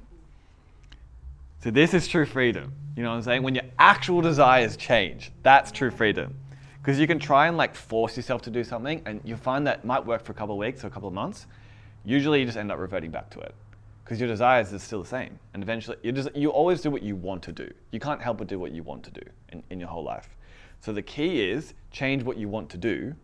So 1.63 1.71
this 1.71 1.95
is 1.95 2.07
true 2.07 2.27
freedom. 2.27 2.73
You 2.97 3.03
know 3.03 3.11
what 3.11 3.17
I'm 3.17 3.23
saying? 3.23 3.43
When 3.43 3.55
your 3.55 3.65
actual 3.79 4.21
desires 4.21 4.77
change, 4.77 5.33
that's 5.43 5.71
true 5.71 5.91
freedom. 5.91 6.35
Because 6.81 6.99
you 7.01 7.07
can 7.07 7.19
try 7.19 7.49
and 7.49 7.57
like 7.57 7.75
force 7.75 8.17
yourself 8.17 8.43
to 8.43 8.51
do 8.51 8.63
something, 8.63 9.03
and 9.07 9.21
you'll 9.25 9.39
find 9.39 9.67
that 9.67 9.85
might 9.85 10.05
work 10.05 10.25
for 10.25 10.33
a 10.33 10.35
couple 10.35 10.55
of 10.55 10.59
weeks 10.59 10.85
or 10.85 10.87
a 10.87 10.91
couple 10.91 11.09
of 11.09 11.15
months. 11.15 11.47
Usually, 12.05 12.41
you 12.41 12.47
just 12.47 12.57
end 12.57 12.71
up 12.71 12.79
reverting 12.79 13.11
back 13.11 13.29
to 13.31 13.41
it 13.41 13.55
because 14.05 14.21
your 14.21 14.29
desires 14.29 14.73
are 14.73 14.79
still 14.79 15.03
the 15.03 15.09
same. 15.09 15.39
And 15.53 15.63
eventually, 15.63 15.97
you 16.03 16.13
just 16.13 16.35
you 16.37 16.51
always 16.51 16.81
do 16.81 16.91
what 16.91 17.03
you 17.03 17.17
want 17.17 17.43
to 17.43 17.53
do. 17.53 17.69
You 17.91 17.99
can't 17.99 18.23
help 18.23 18.39
but 18.39 18.47
do 18.47 18.59
what 18.59 18.71
you 18.71 18.85
want 18.85 19.03
to 19.05 19.11
do 19.11 19.23
in, 19.51 19.63
in 19.71 19.81
your 19.81 19.89
whole 19.89 20.05
life. 20.05 20.29
So 20.81 20.93
the 20.93 21.03
key 21.03 21.43
is 21.43 21.75
change 21.91 22.23
what 22.23 22.37
you 22.37 22.49
want 22.49 22.71
to 22.71 22.79
do, 22.79 23.15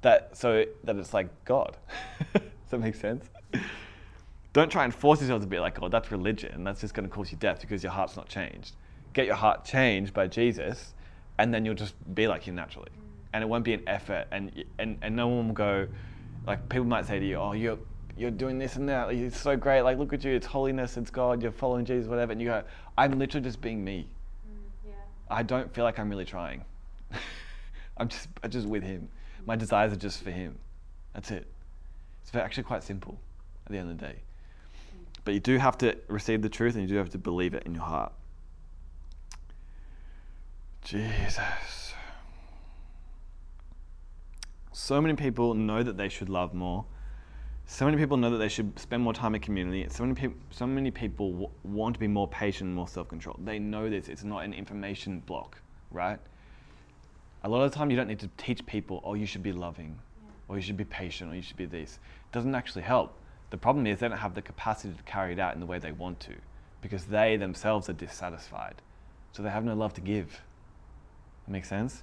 that 0.00 0.36
so 0.36 0.64
that 0.84 0.96
it's 0.96 1.12
like 1.12 1.28
God. 1.44 1.76
Does 2.32 2.42
that 2.70 2.78
make 2.80 2.94
sense? 2.94 3.26
Don't 4.54 4.70
try 4.70 4.84
and 4.84 4.94
force 4.94 5.20
yourself 5.20 5.42
to 5.42 5.46
be 5.46 5.58
like 5.58 5.82
oh, 5.82 5.88
That's 5.88 6.10
religion. 6.10 6.64
That's 6.64 6.80
just 6.80 6.94
going 6.94 7.06
to 7.06 7.14
cause 7.14 7.30
you 7.30 7.36
death 7.36 7.60
because 7.60 7.82
your 7.82 7.92
heart's 7.92 8.16
not 8.16 8.28
changed. 8.28 8.76
Get 9.12 9.26
your 9.26 9.34
heart 9.34 9.64
changed 9.64 10.14
by 10.14 10.26
Jesus, 10.28 10.94
and 11.38 11.52
then 11.52 11.66
you'll 11.66 11.74
just 11.74 11.94
be 12.14 12.26
like 12.26 12.44
Him 12.44 12.54
naturally. 12.54 12.90
And 13.32 13.42
it 13.42 13.46
won't 13.46 13.64
be 13.64 13.74
an 13.74 13.82
effort, 13.86 14.26
and 14.30 14.64
and 14.78 14.96
and 15.02 15.14
no 15.14 15.28
one 15.28 15.48
will 15.48 15.54
go. 15.54 15.86
Like 16.46 16.68
people 16.68 16.86
might 16.86 17.04
say 17.04 17.18
to 17.18 17.26
you, 17.26 17.36
"Oh, 17.36 17.52
you're 17.52 17.78
you're 18.16 18.30
doing 18.30 18.58
this 18.58 18.76
and 18.76 18.88
that. 18.88 19.12
It's 19.12 19.40
so 19.40 19.56
great. 19.56 19.82
Like, 19.82 19.98
look 19.98 20.12
at 20.12 20.22
you. 20.24 20.32
It's 20.32 20.46
holiness. 20.46 20.96
It's 20.96 21.10
God. 21.10 21.42
You're 21.42 21.52
following 21.52 21.84
Jesus, 21.84 22.08
whatever. 22.08 22.32
And 22.32 22.40
you 22.40 22.46
go, 22.46 22.62
I'm 22.96 23.18
literally 23.18 23.44
just 23.44 23.60
being 23.60 23.82
me. 23.82 24.06
Mm, 24.48 24.88
yeah. 24.88 24.92
I 25.28 25.42
don't 25.42 25.72
feel 25.74 25.84
like 25.84 25.98
I'm 25.98 26.08
really 26.08 26.24
trying. 26.24 26.64
I'm 27.96 28.08
just, 28.08 28.28
I'm 28.42 28.50
just 28.50 28.68
with 28.68 28.84
Him. 28.84 29.08
My 29.46 29.56
desires 29.56 29.92
are 29.92 29.96
just 29.96 30.22
for 30.22 30.30
Him. 30.30 30.56
That's 31.12 31.30
it. 31.30 31.46
It's 32.22 32.34
actually 32.34 32.62
quite 32.62 32.84
simple 32.84 33.18
at 33.66 33.72
the 33.72 33.78
end 33.78 33.90
of 33.90 33.98
the 33.98 34.06
day. 34.06 34.16
But 35.24 35.34
you 35.34 35.40
do 35.40 35.58
have 35.58 35.78
to 35.78 35.96
receive 36.08 36.42
the 36.42 36.48
truth 36.48 36.74
and 36.74 36.82
you 36.82 36.88
do 36.88 36.96
have 36.96 37.10
to 37.10 37.18
believe 37.18 37.54
it 37.54 37.62
in 37.64 37.74
your 37.74 37.84
heart. 37.84 38.12
Jesus. 40.82 41.94
So 44.72 45.00
many 45.00 45.14
people 45.14 45.54
know 45.54 45.82
that 45.82 45.96
they 45.96 46.08
should 46.08 46.28
love 46.28 46.52
more 46.52 46.84
so 47.66 47.86
many 47.86 47.96
people 47.96 48.16
know 48.16 48.30
that 48.30 48.38
they 48.38 48.48
should 48.48 48.78
spend 48.78 49.02
more 49.02 49.14
time 49.14 49.34
in 49.34 49.40
community. 49.40 49.86
So 49.90 50.04
many 50.04 50.14
people, 50.14 50.36
so 50.50 50.66
many 50.66 50.90
people 50.90 51.30
w- 51.30 51.50
want 51.64 51.94
to 51.94 52.00
be 52.00 52.06
more 52.06 52.28
patient 52.28 52.68
and 52.68 52.74
more 52.74 52.88
self-controlled. 52.88 53.44
They 53.44 53.58
know 53.58 53.88
this. 53.88 54.08
It's 54.08 54.24
not 54.24 54.44
an 54.44 54.52
information 54.52 55.20
block, 55.20 55.60
right? 55.90 56.18
A 57.42 57.48
lot 57.48 57.62
of 57.62 57.70
the 57.70 57.76
time, 57.76 57.90
you 57.90 57.96
don't 57.96 58.06
need 58.06 58.20
to 58.20 58.30
teach 58.36 58.64
people, 58.66 59.00
oh, 59.04 59.14
you 59.14 59.26
should 59.26 59.42
be 59.42 59.52
loving, 59.52 59.98
or 60.48 60.56
you 60.56 60.62
should 60.62 60.76
be 60.76 60.84
patient, 60.84 61.32
or 61.32 61.36
you 61.36 61.42
should 61.42 61.56
be 61.56 61.64
this. 61.64 61.94
It 61.94 62.32
doesn't 62.32 62.54
actually 62.54 62.82
help. 62.82 63.18
The 63.54 63.58
problem 63.58 63.86
is 63.86 64.00
they 64.00 64.08
don't 64.08 64.18
have 64.18 64.34
the 64.34 64.42
capacity 64.42 64.92
to 64.94 65.02
carry 65.04 65.32
it 65.32 65.38
out 65.38 65.54
in 65.54 65.60
the 65.60 65.66
way 65.66 65.78
they 65.78 65.92
want 65.92 66.18
to, 66.18 66.34
because 66.80 67.04
they 67.04 67.36
themselves 67.36 67.88
are 67.88 67.92
dissatisfied. 67.92 68.82
So 69.30 69.44
they 69.44 69.50
have 69.50 69.64
no 69.64 69.74
love 69.74 69.94
to 69.94 70.00
give. 70.00 70.42
That 71.46 71.52
makes 71.52 71.68
sense? 71.68 72.02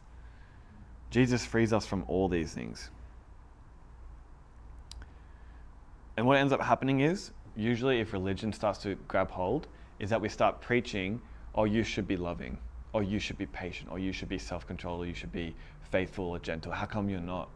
Jesus 1.10 1.46
frees 1.46 1.74
us 1.74 1.86
from 1.86 2.06
all 2.08 2.30
these 2.30 2.54
things. 2.54 2.90
And 6.16 6.26
what 6.26 6.38
ends 6.38 6.54
up 6.54 6.62
happening 6.62 7.02
is, 7.02 7.32
usually 7.58 8.00
if 8.00 8.14
religion 8.14 8.54
starts 8.54 8.80
to 8.84 8.96
grab 9.10 9.30
hold, 9.30 9.68
is 10.00 10.10
that 10.10 10.22
we 10.22 10.30
start 10.30 10.62
preaching, 10.62 11.22
oh, 11.54 11.66
you 11.66 11.84
should 11.84 12.08
be 12.08 12.16
loving, 12.16 12.58
or 12.94 13.04
you 13.04 13.20
should 13.20 13.38
be 13.38 13.48
patient, 13.48 13.92
or 13.92 14.00
you 14.00 14.14
should 14.14 14.30
be 14.30 14.38
self 14.38 14.66
controlled, 14.66 15.02
or 15.02 15.04
oh, 15.04 15.08
you 15.08 15.14
should 15.14 15.34
be 15.34 15.54
faithful 15.82 16.30
or 16.30 16.40
gentle. 16.40 16.72
How 16.72 16.86
come 16.86 17.10
you're 17.10 17.20
not? 17.20 17.50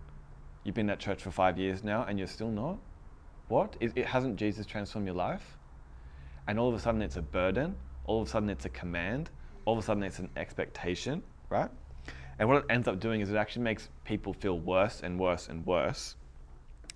You've 0.65 0.75
been 0.75 0.89
at 0.89 0.99
church 0.99 1.21
for 1.21 1.31
five 1.31 1.57
years 1.57 1.81
now 1.81 2.03
and 2.03 2.19
you're 2.19 2.27
still 2.27 2.51
not? 2.51 2.77
What? 3.47 3.75
It, 3.79 3.93
it 3.95 4.05
hasn't 4.05 4.37
Jesus 4.37 4.65
transformed 4.65 5.07
your 5.07 5.15
life? 5.15 5.57
And 6.47 6.59
all 6.59 6.69
of 6.69 6.75
a 6.75 6.79
sudden 6.79 7.01
it's 7.01 7.17
a 7.17 7.21
burden, 7.21 7.75
all 8.05 8.21
of 8.21 8.27
a 8.27 8.31
sudden 8.31 8.49
it's 8.49 8.65
a 8.65 8.69
command, 8.69 9.29
all 9.65 9.77
of 9.77 9.83
a 9.83 9.85
sudden 9.85 10.03
it's 10.03 10.19
an 10.19 10.29
expectation, 10.37 11.23
right? 11.49 11.69
And 12.37 12.49
what 12.49 12.57
it 12.57 12.65
ends 12.69 12.87
up 12.87 12.99
doing 12.99 13.21
is 13.21 13.31
it 13.31 13.35
actually 13.35 13.63
makes 13.63 13.89
people 14.03 14.33
feel 14.33 14.59
worse 14.59 15.01
and 15.01 15.19
worse 15.19 15.47
and 15.47 15.65
worse 15.65 16.15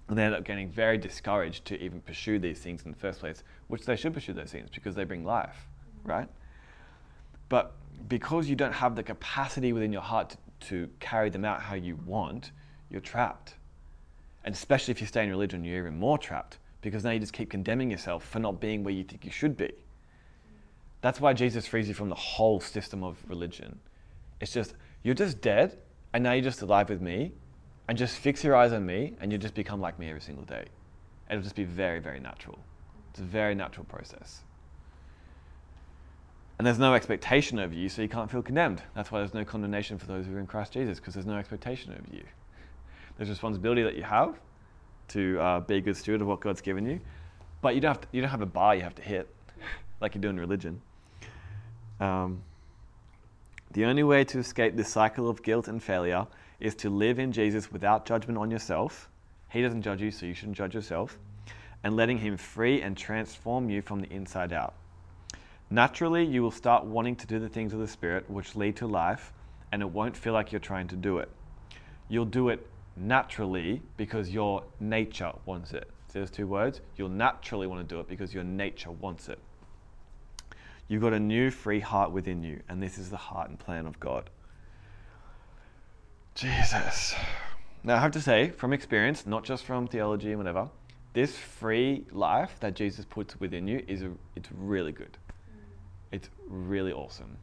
and 0.10 0.18
they 0.18 0.24
end 0.24 0.34
up 0.34 0.44
getting 0.44 0.70
very 0.70 0.98
discouraged 0.98 1.66
to 1.66 1.82
even 1.82 2.02
pursue 2.02 2.40
these 2.40 2.60
things 2.60 2.84
in 2.84 2.92
the 2.92 2.98
first 2.98 3.20
place, 3.20 3.44
which 3.68 3.86
they 3.86 3.96
should 3.96 4.14
pursue 4.14 4.34
those 4.34 4.52
things 4.52 4.70
because 4.74 4.96
they 4.96 5.04
bring 5.04 5.24
life, 5.24 5.68
right? 6.04 6.28
But 7.48 7.76
because 8.08 8.50
you 8.50 8.56
don't 8.56 8.74
have 8.74 8.96
the 8.96 9.04
capacity 9.04 9.72
within 9.72 9.94
your 9.94 10.02
heart 10.02 10.32
to, 10.32 10.38
to 10.68 10.90
carry 11.00 11.30
them 11.30 11.46
out 11.46 11.62
how 11.62 11.76
you 11.76 11.96
want, 12.08 12.52
you're 12.90 13.02
trapped. 13.02 13.56
And 14.44 14.56
especially 14.56 14.92
if 14.92 15.02
you 15.02 15.08
stay 15.08 15.24
in 15.24 15.30
religion, 15.30 15.64
you're 15.64 15.80
even 15.80 16.00
more 16.00 16.18
trapped 16.18 16.58
because 16.82 17.04
now 17.04 17.12
you 17.12 17.20
just 17.20 17.34
keep 17.34 17.50
condemning 17.50 17.92
yourself 17.92 18.26
for 18.26 18.40
not 18.40 18.62
being 18.62 18.84
where 18.84 18.94
you 18.94 19.04
think 19.04 19.26
you 19.26 19.32
should 19.32 19.58
be. 19.58 19.72
That's 21.02 21.20
why 21.20 21.34
Jesus 21.34 21.66
frees 21.66 21.88
you 21.88 21.94
from 21.94 22.10
the 22.10 22.16
whole 22.16 22.60
system 22.60 23.04
of 23.04 23.18
religion. 23.28 23.80
It's 24.40 24.54
just, 24.54 24.74
you're 25.04 25.16
just 25.16 25.42
dead, 25.42 25.78
and 26.14 26.24
now 26.24 26.34
you're 26.34 26.44
just 26.44 26.62
alive 26.62 26.90
with 26.90 27.02
me, 27.02 27.32
and 27.90 27.98
just 27.98 28.18
fix 28.18 28.44
your 28.44 28.56
eyes 28.56 28.72
on 28.72 28.86
me 28.86 29.16
and 29.20 29.32
you 29.32 29.40
just 29.40 29.56
become 29.56 29.82
like 29.82 29.98
me 29.98 30.10
every 30.10 30.22
single 30.22 30.46
day. 30.46 30.66
It'll 31.30 31.42
just 31.42 31.56
be 31.56 31.64
very, 31.64 32.00
very 32.00 32.20
natural. 32.20 32.60
It's 33.10 33.20
a 33.20 33.24
very 33.24 33.56
natural 33.56 33.86
process. 33.86 34.42
And 36.60 36.68
there's 36.68 36.78
no 36.78 36.94
expectation 36.94 37.58
over 37.58 37.74
you, 37.74 37.90
so 37.90 38.02
you 38.04 38.10
can't 38.10 38.30
feel 38.30 38.44
condemned. 38.44 38.84
That's 38.94 39.12
why 39.12 39.20
there's 39.20 39.34
no 39.34 39.44
condemnation 39.44 39.98
for 39.98 40.06
those 40.06 40.28
who 40.28 40.36
are 40.36 40.40
in 40.40 40.46
Christ 40.46 40.74
Jesus, 40.74 41.00
because 41.00 41.16
there's 41.16 41.26
no 41.26 41.38
expectation 41.38 41.94
over 41.94 42.16
you. 42.16 42.24
There's 43.20 43.30
responsibility 43.30 43.84
that 43.84 43.96
you 43.96 44.04
have 44.04 44.40
to 45.10 45.38
uh, 45.42 45.60
be 45.60 45.76
a 45.76 45.82
good 45.82 45.98
steward 45.98 46.22
of 46.22 46.28
what 46.28 46.40
God's 46.40 46.62
given 46.62 46.86
you, 46.86 47.02
but 47.62 47.76
you 47.76 47.82
don't 47.82 47.90
have 47.90 48.02
to, 48.02 48.08
you 48.14 48.22
don't 48.22 48.30
have 48.30 48.42
a 48.42 48.46
bar 48.46 48.78
you 48.78 48.82
have 48.82 48.96
to 48.96 49.02
hit, 49.02 49.28
like 50.00 50.16
you 50.16 50.22
do 50.22 50.30
in 50.30 50.40
religion. 50.40 50.82
Um, 52.00 52.42
the 53.72 53.84
only 53.84 54.04
way 54.04 54.24
to 54.24 54.40
escape 54.40 54.78
this 54.78 54.88
cycle 54.88 55.30
of 55.30 55.44
guilt 55.44 55.68
and 55.68 55.84
failure 55.84 56.28
is 56.62 56.76
to 56.76 56.90
live 56.90 57.20
in 57.20 57.34
Jesus 57.34 57.70
without 57.74 58.06
judgment 58.06 58.40
on 58.40 58.50
yourself. 58.50 59.10
He 59.50 59.62
doesn't 59.62 59.82
judge 59.82 60.02
you, 60.02 60.12
so 60.12 60.26
you 60.26 60.34
shouldn't 60.34 60.56
judge 60.56 60.74
yourself. 60.74 61.18
And 61.84 61.98
letting 61.98 62.20
Him 62.20 62.38
free 62.38 62.82
and 62.82 62.96
transform 62.96 63.70
you 63.70 63.82
from 63.82 64.00
the 64.00 64.10
inside 64.14 64.54
out. 64.54 64.76
Naturally, 65.70 66.24
you 66.26 66.42
will 66.42 66.52
start 66.52 66.86
wanting 66.86 67.18
to 67.18 67.28
do 67.28 67.38
the 67.38 67.50
things 67.50 67.74
of 67.74 67.80
the 67.80 67.88
Spirit 67.88 68.30
which 68.30 68.56
lead 68.56 68.78
to 68.78 68.88
life, 68.88 69.34
and 69.74 69.82
it 69.82 69.90
won't 69.90 70.16
feel 70.16 70.32
like 70.32 70.54
you're 70.54 70.60
trying 70.60 70.88
to 70.88 70.96
do 70.96 71.18
it. 71.18 71.30
You'll 72.08 72.24
do 72.24 72.48
it 72.48 72.66
naturally 73.00 73.82
because 73.98 74.30
your 74.30 74.64
nature 74.80 75.32
wants 75.46 75.74
it. 75.74 75.90
See 76.08 76.20
those 76.20 76.32
two 76.32 76.48
words? 76.48 76.82
You'll 76.98 77.10
naturally 77.10 77.68
want 77.68 77.88
to 77.88 77.96
do 77.96 78.00
it 78.00 78.08
because 78.08 78.34
your 78.34 78.44
nature 78.44 78.92
wants 78.92 79.30
it. 79.30 79.40
You've 80.88 81.02
got 81.02 81.14
a 81.14 81.20
new 81.20 81.52
free 81.52 81.80
heart 81.80 82.12
within 82.12 82.42
you, 82.42 82.62
and 82.68 82.82
this 82.82 82.98
is 82.98 83.12
the 83.12 83.18
heart 83.18 83.50
and 83.50 83.60
plan 83.60 83.86
of 83.86 84.00
God. 84.00 84.30
Jesus. 86.34 87.14
Now, 87.84 87.96
I 87.96 88.00
have 88.00 88.12
to 88.12 88.22
say, 88.22 88.50
from 88.50 88.74
experience, 88.74 89.26
not 89.26 89.44
just 89.44 89.64
from 89.66 89.88
theology 89.88 90.30
and 90.30 90.38
whatever, 90.38 90.70
this 91.14 91.38
free 91.38 92.06
life 92.12 92.56
that 92.60 92.76
Jesus 92.76 93.06
puts 93.06 93.40
within 93.40 93.68
you 93.68 93.84
is 93.88 94.02
a, 94.02 94.12
it's 94.36 94.50
really 94.52 94.92
good. 94.92 95.18
It's 96.12 96.30
really 96.48 96.92
awesome. 96.92 97.38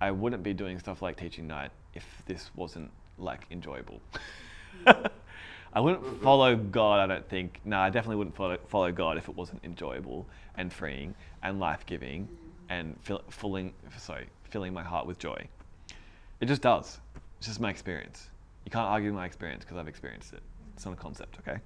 I 0.00 0.10
wouldn't 0.10 0.42
be 0.42 0.54
doing 0.54 0.78
stuff 0.78 1.02
like 1.02 1.16
teaching 1.16 1.46
night 1.46 1.70
if 1.94 2.06
this 2.26 2.50
wasn't 2.54 2.90
like 3.18 3.46
enjoyable. 3.50 4.00
I 5.72 5.80
wouldn't 5.80 6.22
follow 6.22 6.56
God, 6.56 7.00
I 7.00 7.06
don't 7.06 7.28
think. 7.28 7.60
No, 7.64 7.78
I 7.78 7.90
definitely 7.90 8.16
wouldn't 8.16 8.36
follow, 8.36 8.58
follow 8.68 8.90
God 8.90 9.18
if 9.18 9.28
it 9.28 9.36
wasn't 9.36 9.62
enjoyable 9.64 10.26
and 10.56 10.72
freeing 10.72 11.14
and 11.42 11.60
life 11.60 11.84
giving 11.86 12.28
and 12.68 12.96
fill, 13.02 13.22
filling, 13.30 13.74
sorry, 13.98 14.26
filling 14.44 14.72
my 14.72 14.82
heart 14.82 15.06
with 15.06 15.18
joy. 15.18 15.46
It 16.40 16.46
just 16.46 16.62
does. 16.62 16.98
It's 17.38 17.46
just 17.46 17.60
my 17.60 17.70
experience. 17.70 18.30
You 18.64 18.70
can't 18.70 18.86
argue 18.86 19.12
my 19.12 19.26
experience 19.26 19.64
because 19.64 19.76
I've 19.76 19.88
experienced 19.88 20.32
it. 20.32 20.42
It's 20.74 20.84
not 20.84 20.94
a 20.94 20.96
concept, 20.96 21.38
okay? 21.40 21.58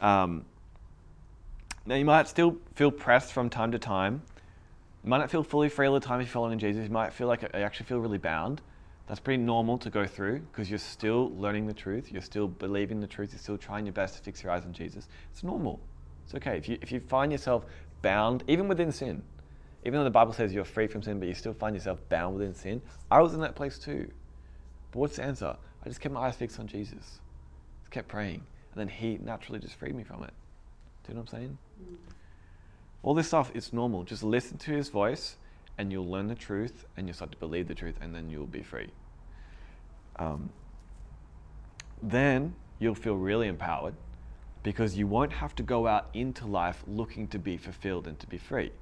Um, 0.00 0.44
now, 1.86 1.96
you 1.96 2.04
might 2.04 2.28
still 2.28 2.56
feel 2.74 2.90
pressed 2.90 3.32
from 3.32 3.50
time 3.50 3.72
to 3.72 3.78
time. 3.78 4.22
You 5.02 5.10
might 5.10 5.18
not 5.18 5.30
feel 5.30 5.42
fully 5.42 5.68
free 5.68 5.86
all 5.86 5.94
the 5.94 6.00
time 6.00 6.20
if 6.20 6.28
you're 6.28 6.32
following 6.32 6.58
Jesus. 6.58 6.84
You 6.84 6.90
might 6.90 7.12
feel 7.12 7.28
like 7.28 7.42
you 7.42 7.48
actually 7.52 7.86
feel 7.86 7.98
really 7.98 8.18
bound. 8.18 8.62
That's 9.06 9.20
pretty 9.20 9.42
normal 9.42 9.76
to 9.78 9.90
go 9.90 10.06
through 10.06 10.40
because 10.40 10.70
you're 10.70 10.78
still 10.78 11.30
learning 11.36 11.66
the 11.66 11.74
truth. 11.74 12.10
You're 12.10 12.22
still 12.22 12.48
believing 12.48 13.00
the 13.00 13.06
truth. 13.06 13.32
You're 13.32 13.38
still 13.38 13.58
trying 13.58 13.84
your 13.84 13.92
best 13.92 14.16
to 14.16 14.22
fix 14.22 14.42
your 14.42 14.50
eyes 14.50 14.64
on 14.64 14.72
Jesus. 14.72 15.08
It's 15.30 15.42
normal. 15.42 15.80
It's 16.24 16.34
okay. 16.34 16.56
If 16.56 16.68
you, 16.68 16.78
if 16.80 16.90
you 16.90 17.00
find 17.00 17.30
yourself 17.30 17.66
bound, 18.00 18.44
even 18.48 18.66
within 18.66 18.90
sin, 18.90 19.22
even 19.84 20.00
though 20.00 20.04
the 20.04 20.10
Bible 20.10 20.32
says 20.32 20.54
you're 20.54 20.64
free 20.64 20.86
from 20.86 21.02
sin, 21.02 21.18
but 21.18 21.28
you 21.28 21.34
still 21.34 21.52
find 21.52 21.76
yourself 21.76 22.00
bound 22.08 22.36
within 22.36 22.54
sin, 22.54 22.80
I 23.10 23.20
was 23.20 23.34
in 23.34 23.40
that 23.40 23.54
place 23.54 23.78
too. 23.78 24.10
But 24.90 25.00
what's 25.00 25.16
the 25.16 25.24
answer? 25.24 25.54
I 25.84 25.88
just 25.88 26.00
kept 26.00 26.14
my 26.14 26.22
eyes 26.22 26.36
fixed 26.36 26.58
on 26.58 26.66
Jesus. 26.66 27.20
Just 27.82 27.90
kept 27.90 28.08
praying. 28.08 28.42
And 28.72 28.80
then 28.80 28.88
He 28.88 29.18
naturally 29.22 29.58
just 29.58 29.74
freed 29.74 29.94
me 29.94 30.02
from 30.02 30.22
it. 30.24 30.32
Do 31.02 31.08
you 31.12 31.14
know 31.14 31.20
what 31.20 31.34
I'm 31.34 31.38
saying? 31.38 31.58
Mm. 31.82 31.96
All 33.02 33.12
this 33.12 33.26
stuff 33.26 33.52
is 33.54 33.74
normal. 33.74 34.04
Just 34.04 34.22
listen 34.22 34.56
to 34.58 34.70
His 34.70 34.88
voice 34.88 35.36
and 35.78 35.90
you'll 35.90 36.08
learn 36.08 36.28
the 36.28 36.34
truth 36.34 36.84
and 36.96 37.06
you'll 37.06 37.14
start 37.14 37.32
to 37.32 37.38
believe 37.38 37.68
the 37.68 37.74
truth 37.74 37.96
and 38.00 38.14
then 38.14 38.30
you'll 38.30 38.46
be 38.46 38.62
free. 38.62 38.88
Um, 40.16 40.50
then 42.02 42.54
you'll 42.78 42.94
feel 42.94 43.16
really 43.16 43.48
empowered 43.48 43.94
because 44.62 44.96
you 44.96 45.06
won't 45.06 45.32
have 45.32 45.54
to 45.56 45.62
go 45.62 45.86
out 45.86 46.08
into 46.14 46.46
life 46.46 46.82
looking 46.86 47.28
to 47.28 47.38
be 47.38 47.56
fulfilled 47.56 48.06
and 48.06 48.18
to 48.18 48.26
be 48.26 48.38
free. 48.38 48.72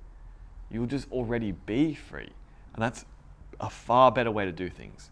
You'll 0.71 0.87
just 0.87 1.11
already 1.11 1.53
be 1.53 1.95
free. 1.95 2.31
And 2.75 2.83
that's 2.83 3.05
a 3.61 3.69
far 3.69 4.11
better 4.11 4.31
way 4.31 4.45
to 4.45 4.53
do 4.53 4.71
things. 4.71 5.11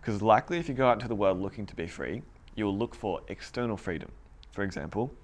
Because 0.00 0.20
likely, 0.22 0.58
if 0.58 0.68
you 0.68 0.74
go 0.74 0.88
out 0.88 0.94
into 0.94 1.08
the 1.08 1.14
world 1.14 1.40
looking 1.40 1.66
to 1.66 1.76
be 1.76 1.86
free, 1.86 2.22
you 2.54 2.64
will 2.64 2.76
look 2.76 2.94
for 2.94 3.20
external 3.28 3.76
freedom. 3.76 4.10
For 4.52 4.62
example, 4.62 5.14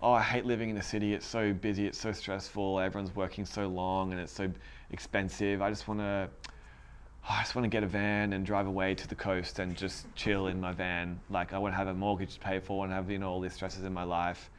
oh, 0.00 0.12
I 0.12 0.22
hate 0.22 0.44
living 0.44 0.70
in 0.70 0.76
the 0.76 0.82
city. 0.82 1.14
It's 1.14 1.26
so 1.26 1.52
busy. 1.52 1.86
It's 1.86 1.98
so 1.98 2.12
stressful. 2.12 2.80
Everyone's 2.80 3.14
working 3.14 3.44
so 3.44 3.66
long 3.66 4.12
and 4.12 4.20
it's 4.20 4.32
so 4.32 4.50
expensive. 4.90 5.62
I 5.62 5.70
just 5.70 5.88
want 5.88 6.00
to, 6.00 6.28
I 7.28 7.42
just 7.42 7.54
want 7.54 7.64
to 7.64 7.68
get 7.68 7.82
a 7.82 7.86
van 7.86 8.32
and 8.32 8.44
drive 8.44 8.66
away 8.66 8.94
to 8.94 9.08
the 9.08 9.14
coast 9.14 9.58
and 9.58 9.76
just 9.76 10.06
chill 10.14 10.46
in 10.46 10.60
my 10.60 10.72
van. 10.72 11.20
Like 11.30 11.52
I 11.52 11.58
want 11.58 11.72
to 11.72 11.76
have 11.76 11.88
a 11.88 11.94
mortgage 11.94 12.34
to 12.34 12.40
pay 12.40 12.60
for 12.60 12.84
and 12.84 12.92
have 12.92 13.10
you 13.10 13.18
know 13.18 13.30
all 13.30 13.40
these 13.40 13.52
stresses 13.52 13.84
in 13.84 13.92
my 13.92 14.04
life. 14.04 14.50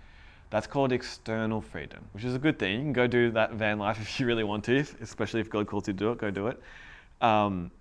That's 0.49 0.67
called 0.67 0.93
external 0.93 1.59
freedom, 1.59 2.05
which 2.13 2.23
is 2.23 2.33
a 2.33 2.39
good 2.39 2.57
thing. 2.57 2.73
You 2.73 2.79
can 2.79 2.93
go 2.93 3.07
do 3.07 3.31
that 3.31 3.53
van 3.53 3.79
life 3.79 3.97
if 4.01 4.19
you 4.19 4.25
really 4.25 4.43
want 4.43 4.63
to, 4.65 4.85
especially 5.01 5.41
if 5.41 5.49
God 5.49 5.67
calls 5.67 5.87
you 5.87 5.93
to 5.93 5.99
do 5.99 6.11
it. 6.11 6.17
Go 6.17 6.31
do 6.31 6.47
it. 6.47 6.61
Um, 7.21 7.71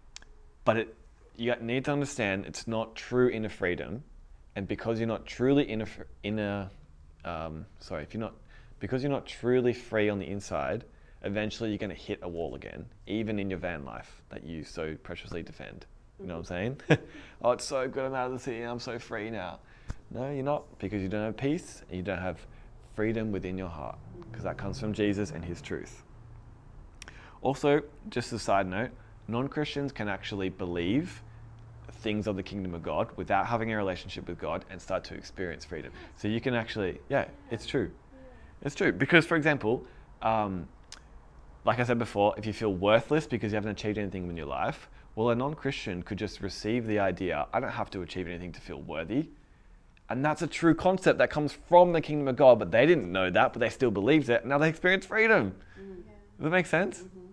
but 0.64 0.76
it, 0.76 0.94
you 1.36 1.54
need 1.60 1.84
to 1.84 1.92
understand 1.92 2.46
it's 2.46 2.66
not 2.66 2.96
true 2.96 3.28
inner 3.28 3.48
freedom, 3.48 4.02
and 4.56 4.66
because 4.66 4.98
you're 4.98 5.08
not 5.08 5.26
truly 5.26 5.64
inner 5.64 5.86
inner 6.22 6.70
um, 7.26 7.66
sorry, 7.80 8.04
if 8.04 8.14
you're 8.14 8.20
not, 8.20 8.34
because 8.78 9.02
you're 9.02 9.12
not 9.12 9.26
truly 9.26 9.72
free 9.72 10.08
on 10.08 10.18
the 10.18 10.26
inside, 10.26 10.84
eventually 11.26 11.70
you're 11.70 11.78
going 11.78 11.90
to 11.90 11.96
hit 11.96 12.20
a 12.22 12.28
wall 12.28 12.54
again, 12.54 12.86
even 13.06 13.38
in 13.38 13.50
your 13.50 13.58
van 13.58 13.84
life 13.84 14.22
that 14.30 14.44
you 14.44 14.64
so 14.64 14.96
preciously 15.02 15.42
defend. 15.42 15.84
You 16.20 16.26
know 16.26 16.34
what 16.34 16.50
I'm 16.50 16.78
saying? 16.78 16.80
oh, 17.42 17.50
it's 17.50 17.64
so 17.64 17.88
good 17.88 18.06
I'm 18.06 18.14
out 18.14 18.28
of 18.28 18.32
the 18.32 18.38
city 18.38 18.62
I'm 18.62 18.80
so 18.80 18.98
free 18.98 19.28
now. 19.30 19.58
No, 20.10 20.30
you're 20.30 20.44
not, 20.44 20.64
because 20.78 21.02
you 21.02 21.08
don't 21.08 21.24
have 21.24 21.36
peace 21.36 21.82
and 21.88 21.96
you 21.96 22.02
don't 22.02 22.22
have 22.22 22.46
freedom 22.94 23.32
within 23.32 23.58
your 23.58 23.68
heart, 23.68 23.98
because 24.30 24.44
that 24.44 24.56
comes 24.56 24.80
from 24.80 24.92
Jesus 24.92 25.32
and 25.32 25.44
His 25.44 25.60
truth. 25.60 26.02
Also, 27.42 27.82
just 28.08 28.32
a 28.32 28.38
side 28.38 28.66
note, 28.66 28.90
non 29.28 29.48
Christians 29.48 29.92
can 29.92 30.08
actually 30.08 30.48
believe 30.48 31.22
things 31.92 32.26
of 32.26 32.36
the 32.36 32.42
kingdom 32.42 32.74
of 32.74 32.82
God 32.82 33.08
without 33.16 33.46
having 33.46 33.72
a 33.72 33.76
relationship 33.76 34.28
with 34.28 34.38
God 34.38 34.64
and 34.70 34.80
start 34.80 35.04
to 35.04 35.14
experience 35.14 35.64
freedom. 35.64 35.92
So 36.16 36.28
you 36.28 36.40
can 36.40 36.54
actually, 36.54 37.00
yeah, 37.08 37.26
it's 37.50 37.66
true. 37.66 37.90
It's 38.62 38.74
true. 38.74 38.92
Because, 38.92 39.26
for 39.26 39.36
example, 39.36 39.84
um, 40.22 40.68
like 41.66 41.80
I 41.80 41.84
said 41.84 41.98
before, 41.98 42.34
if 42.36 42.46
you 42.46 42.52
feel 42.52 42.72
worthless 42.72 43.26
because 43.26 43.52
you 43.52 43.56
haven't 43.56 43.72
achieved 43.72 43.98
anything 43.98 44.28
in 44.28 44.36
your 44.36 44.46
life, 44.46 44.88
well, 45.14 45.30
a 45.30 45.34
non 45.34 45.54
Christian 45.54 46.02
could 46.02 46.18
just 46.18 46.40
receive 46.40 46.86
the 46.86 46.98
idea 46.98 47.46
I 47.52 47.60
don't 47.60 47.70
have 47.70 47.90
to 47.90 48.02
achieve 48.02 48.28
anything 48.28 48.52
to 48.52 48.60
feel 48.60 48.80
worthy. 48.80 49.28
And 50.08 50.24
that's 50.24 50.42
a 50.42 50.46
true 50.46 50.74
concept 50.74 51.18
that 51.18 51.30
comes 51.30 51.52
from 51.52 51.92
the 51.92 52.00
kingdom 52.00 52.28
of 52.28 52.36
God, 52.36 52.60
but 52.60 52.70
they 52.70 52.86
didn't 52.86 53.10
know 53.10 53.28
that, 53.30 53.52
but 53.52 53.58
they 53.58 53.68
still 53.68 53.90
believed 53.90 54.28
it. 54.28 54.42
And 54.42 54.50
now 54.50 54.58
they 54.58 54.68
experience 54.68 55.04
freedom. 55.04 55.54
Mm-hmm. 55.78 55.94
Does 55.94 56.44
that 56.44 56.50
make 56.50 56.66
sense? 56.66 57.00
Mm-hmm. 57.00 57.26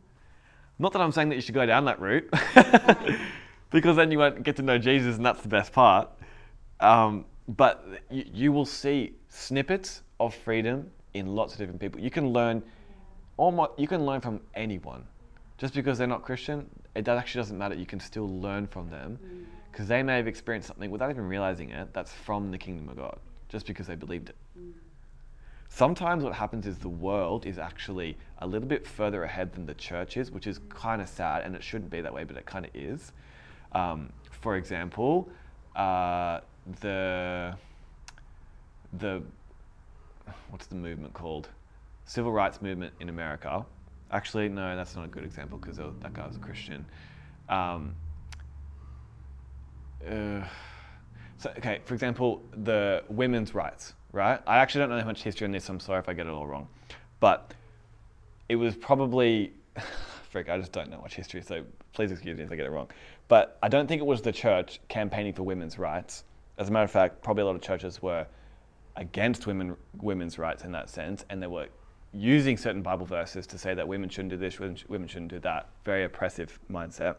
Not 0.80 0.94
that 0.94 1.02
I'm 1.02 1.12
saying 1.12 1.30
that 1.30 1.36
you 1.36 1.42
should 1.42 1.54
go 1.54 1.68
down 1.68 1.86
that 1.86 2.02
route. 2.02 2.28
because 3.70 3.96
then 3.96 4.10
you 4.10 4.18
won't 4.18 4.42
get 4.44 4.56
to 4.56 4.64
know 4.64 4.80
Jesus, 4.80 5.18
and 5.18 5.26
that's 5.26 5.42
the 5.42 5.48
best 5.48 5.72
part. 5.72 6.10
Um, 6.80 7.26
but 7.48 7.86
you, 8.10 8.26
you 8.34 8.52
will 8.52 8.66
see 8.66 9.14
snippets 9.30 10.02
of 10.20 10.34
freedom 10.34 10.90
in 11.14 11.36
lots 11.36 11.54
of 11.54 11.60
different 11.60 11.80
people. 11.80 12.02
You 12.02 12.10
can 12.10 12.30
learn 12.30 12.64
almost, 13.38 13.72
you 13.78 13.88
can 13.88 14.06
learn 14.06 14.22
from 14.22 14.42
anyone. 14.54 15.06
Just 15.58 15.74
because 15.74 15.98
they're 15.98 16.08
not 16.08 16.24
Christian, 16.24 16.70
it 16.96 17.08
actually 17.08 17.40
doesn't 17.40 17.58
matter. 17.58 17.76
You 17.76 17.86
can 17.86 18.00
still 18.00 18.28
learn 18.42 18.68
from 18.68 18.90
them 18.90 19.20
because 19.72 19.88
they 19.88 20.04
may 20.04 20.18
have 20.18 20.28
experienced 20.28 20.68
something 20.68 20.92
without 20.92 21.10
even 21.10 21.28
realizing 21.28 21.70
it 21.70 21.94
that's 21.94 22.12
from 22.12 22.52
the 22.52 22.58
kingdom 22.58 22.90
of 22.90 22.98
God, 22.98 23.18
just 23.50 23.66
because 23.66 23.88
they 23.88 23.96
believed 23.96 24.30
it. 24.30 24.36
Sometimes 25.70 26.24
what 26.24 26.34
happens 26.34 26.68
is 26.68 26.78
the 26.78 26.90
world 26.90 27.48
is 27.48 27.58
actually 27.58 28.16
a 28.40 28.46
little 28.46 28.68
bit 28.68 28.86
further 28.86 29.24
ahead 29.24 29.54
than 29.54 29.66
the 29.66 29.74
church 29.74 30.18
is, 30.18 30.30
which 30.30 30.46
is 30.46 30.60
kind 30.70 31.02
of 31.02 31.10
sad, 31.10 31.44
and 31.44 31.56
it 31.56 31.64
shouldn't 31.64 31.90
be 31.90 32.02
that 32.02 32.14
way, 32.14 32.24
but 32.24 32.38
it 32.38 32.46
kind 32.46 32.66
of 32.66 32.72
is. 32.76 33.12
Um, 33.72 34.14
for 34.30 34.56
example, 34.56 35.30
uh, 35.76 36.42
the 36.82 37.56
the 39.00 39.24
what's 40.50 40.68
the 40.68 40.76
movement 40.76 41.14
called? 41.14 41.50
Civil 42.06 42.32
rights 42.32 42.62
movement 42.62 42.94
in 43.00 43.10
America. 43.10 43.66
Actually, 44.12 44.50
no, 44.50 44.76
that's 44.76 44.96
not 44.96 45.06
a 45.06 45.08
good 45.08 45.24
example 45.24 45.58
because 45.58 45.78
that 45.78 46.14
guy 46.14 46.28
was 46.28 46.36
a 46.36 46.40
Christian. 46.40 46.86
Um, 47.50 47.96
uh, 50.06 50.46
so, 51.38 51.52
okay, 51.58 51.80
for 51.86 51.94
example, 51.94 52.44
the 52.64 53.04
women's 53.10 53.56
rights, 53.56 53.94
right? 54.12 54.40
I 54.46 54.58
actually 54.58 54.80
don't 54.80 54.90
know 54.92 55.00
how 55.00 55.06
much 55.06 55.24
history 55.24 55.46
on 55.46 55.52
this. 55.52 55.68
I'm 55.70 55.80
sorry 55.80 56.00
if 56.00 56.10
I 56.10 56.14
get 56.14 56.28
it 56.28 56.30
all 56.30 56.48
wrong, 56.48 56.68
but 57.20 57.54
it 58.50 58.56
was 58.56 58.76
probably 58.76 59.54
frick. 60.30 60.50
I 60.50 60.58
just 60.58 60.72
don't 60.72 60.90
know 60.90 61.02
much 61.02 61.16
history, 61.16 61.42
so 61.42 61.64
please 61.94 62.12
excuse 62.12 62.38
me 62.38 62.44
if 62.44 62.52
I 62.52 62.56
get 62.56 62.66
it 62.66 62.72
wrong. 62.72 62.90
But 63.28 63.58
I 63.64 63.68
don't 63.68 63.88
think 63.88 64.02
it 64.02 64.06
was 64.06 64.22
the 64.22 64.32
church 64.32 64.80
campaigning 64.88 65.34
for 65.34 65.44
women's 65.44 65.80
rights. 65.80 66.24
As 66.58 66.70
a 66.70 66.72
matter 66.72 66.86
of 66.86 66.92
fact, 66.92 67.24
probably 67.24 67.44
a 67.44 67.46
lot 67.46 67.56
of 67.56 67.62
churches 67.62 68.02
were 68.02 68.28
against 68.96 69.48
women 69.48 69.76
women's 70.02 70.38
rights 70.38 70.64
in 70.64 70.72
that 70.74 70.90
sense, 70.90 71.26
and 71.30 71.42
they 71.42 71.48
were 71.48 71.68
using 72.14 72.58
certain 72.58 72.82
Bible 72.82 73.06
verses 73.06 73.48
to 73.48 73.58
say 73.58 73.74
that 73.74 73.88
women 73.88 74.10
shouldn't 74.10 74.30
do 74.30 74.38
this, 74.38 74.60
women 74.60 75.08
shouldn't 75.08 75.32
do 75.32 75.40
that. 75.40 75.68
Very 75.84 76.04
oppressive 76.04 76.60
mindset. 76.72 77.16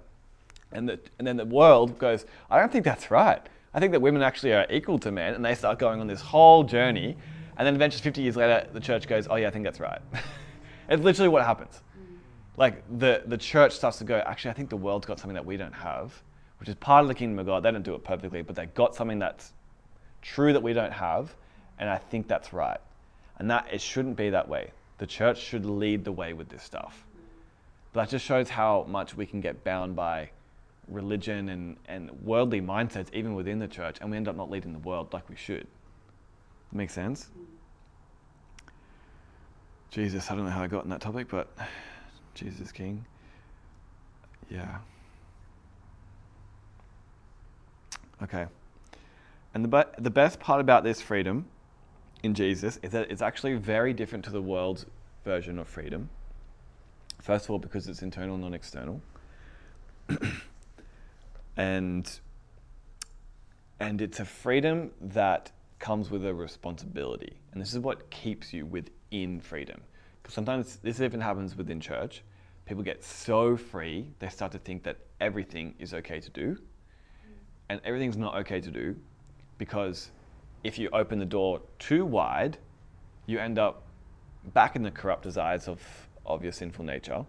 And, 0.72 0.88
the, 0.88 1.01
and 1.18 1.26
then 1.26 1.36
the 1.36 1.45
world 1.45 1.99
goes, 1.99 2.26
I 2.51 2.59
don't 2.59 2.70
think 2.70 2.84
that's 2.84 3.11
right. 3.11 3.40
I 3.72 3.80
think 3.80 3.92
that 3.92 4.01
women 4.01 4.22
actually 4.22 4.53
are 4.53 4.66
equal 4.70 4.99
to 5.01 5.11
men, 5.11 5.34
and 5.34 5.45
they 5.45 5.55
start 5.55 5.78
going 5.78 6.01
on 6.01 6.07
this 6.07 6.20
whole 6.20 6.62
journey. 6.62 7.16
And 7.57 7.66
then 7.66 7.74
eventually, 7.74 8.03
50 8.03 8.22
years 8.22 8.36
later, 8.36 8.68
the 8.72 8.80
church 8.80 9.09
goes, 9.09 9.26
Oh, 9.28 9.36
yeah, 9.36 9.49
I 9.49 9.51
think 9.51 9.64
that's 9.64 9.80
right. 9.80 10.01
it's 10.88 11.03
literally 11.03 11.28
what 11.28 11.45
happens 11.45 11.80
mm. 11.97 12.16
like 12.57 12.82
the, 12.99 13.22
the 13.26 13.38
church 13.38 13.72
starts 13.72 13.99
to 13.99 14.05
go, 14.05 14.22
actually, 14.26 14.51
I 14.51 14.55
think 14.55 14.70
the 14.70 14.76
world's 14.76 15.07
got 15.07 15.18
something 15.18 15.34
that 15.34 15.47
we 15.47 15.57
don't 15.57 15.74
have, 15.74 16.22
which 16.59 16.68
is 16.68 16.74
part 16.76 17.03
of 17.03 17.09
the 17.09 17.14
kingdom 17.14 17.38
of 17.40 17.47
God. 17.47 17.62
They 17.62 17.70
don't 17.70 17.82
do 17.82 17.95
it 17.95 18.05
perfectly, 18.05 18.42
but 18.42 18.55
they've 18.55 18.74
got 18.74 18.95
something 18.95 19.18
that's 19.18 19.53
true 20.22 20.53
that 20.53 20.62
we 20.62 20.72
don't 20.72 20.92
have, 20.92 21.34
and 21.78 21.88
I 21.88 21.99
think 21.99 22.28
that's 22.28 22.53
right. 22.53 22.80
And 23.38 23.51
that 23.51 23.66
it 23.72 23.80
shouldn't 23.80 24.16
be 24.16 24.30
that 24.30 24.49
way. 24.49 24.70
The 25.05 25.09
church 25.09 25.39
should 25.39 25.67
lead 25.67 26.03
the 26.03 26.13
way 26.13 26.33
with 26.33 26.49
this 26.49 26.63
stuff. 26.63 27.05
But 27.93 28.05
that 28.05 28.09
just 28.09 28.25
shows 28.25 28.49
how 28.49 28.87
much 28.89 29.15
we 29.15 29.27
can 29.27 29.43
get 29.43 29.63
bound 29.63 29.95
by 29.95 30.31
religion 30.89 31.51
and, 31.51 31.77
and 31.87 32.11
worldly 32.23 32.63
mindsets, 32.63 33.13
even 33.13 33.35
within 33.35 33.59
the 33.59 33.69
church, 33.69 33.99
and 34.01 34.11
we 34.11 34.17
end 34.17 34.29
up 34.29 34.35
not 34.35 34.51
leading 34.51 34.73
the 34.73 34.79
world 34.79 35.13
like 35.13 35.29
we 35.29 35.37
should. 35.37 35.67
Make 36.73 36.89
sense? 36.89 37.29
Jesus, 39.91 40.31
I 40.31 40.37
don't 40.37 40.47
know 40.47 40.51
how 40.51 40.63
I 40.63 40.69
got 40.69 40.85
in 40.85 40.89
that 40.89 41.03
topic, 41.03 41.29
but 41.29 41.49
Jesus 42.35 42.73
King. 42.73 43.05
Yeah. 44.49 44.79
Okay. 48.23 48.47
And 49.53 49.65
the, 49.65 49.69
be- 49.69 50.03
the 50.03 50.09
best 50.09 50.41
part 50.41 50.63
about 50.63 50.83
this 50.83 51.03
freedom 51.03 51.45
in 52.23 52.33
Jesus 52.33 52.79
is 52.83 52.93
that 52.93 53.11
it's 53.11 53.21
actually 53.21 53.57
very 53.57 53.93
different 53.93 54.25
to 54.25 54.31
the 54.31 54.41
world's 54.41 54.87
version 55.25 55.59
of 55.59 55.68
freedom. 55.68 56.11
First 57.20 57.47
of 57.47 57.51
all, 57.51 57.59
because 57.59 57.89
it's 57.89 58.03
internal, 58.03 58.37
not 58.37 58.53
external. 58.55 59.01
and 61.57 62.20
and 63.81 64.01
it's 64.01 64.20
a 64.20 64.25
freedom 64.25 64.93
that 65.01 65.51
comes 65.79 66.11
with 66.11 66.25
a 66.25 66.33
responsibility. 66.33 67.35
And 67.53 67.61
this 67.61 67.72
is 67.72 67.79
what 67.81 68.09
keeps 68.11 68.53
you 68.53 68.66
within 68.66 69.41
freedom. 69.41 69.81
Because 70.22 70.35
sometimes 70.35 70.77
this 70.77 71.01
even 71.01 71.20
happens 71.20 71.57
within 71.57 71.81
church. 71.81 72.22
People 72.66 72.83
get 72.83 73.05
so 73.05 73.57
free, 73.57 74.07
they 74.20 74.29
start 74.29 74.53
to 74.53 74.59
think 74.59 74.85
that 74.85 74.97
everything 75.20 75.75
is 75.79 75.93
okay 75.93 76.20
to 76.20 76.31
do. 76.31 76.57
And 77.68 77.81
everything's 77.85 78.16
not 78.16 78.37
okay 78.37 78.61
to 78.61 78.70
do 78.70 78.97
because 79.59 80.11
if 80.62 80.79
you 80.79 80.89
open 80.93 81.18
the 81.18 81.27
door 81.27 81.61
too 81.79 82.05
wide, 82.05 82.59
you 83.27 83.39
end 83.39 83.59
up 83.59 83.83
back 84.53 84.76
in 84.76 84.82
the 84.82 84.90
corrupt 84.90 85.22
desires 85.22 85.68
of, 85.68 85.80
of 86.26 86.42
your 86.42 86.53
sinful 86.53 86.84
nature. 86.84 87.24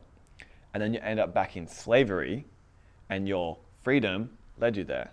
And 0.74 0.84
then 0.84 0.94
you 0.94 1.00
end 1.02 1.20
up 1.20 1.34
back 1.34 1.56
in 1.56 1.68
slavery, 1.68 2.46
and 3.10 3.28
your 3.28 3.58
freedom 3.84 4.38
led 4.60 4.76
you 4.76 4.84
there. 4.84 5.12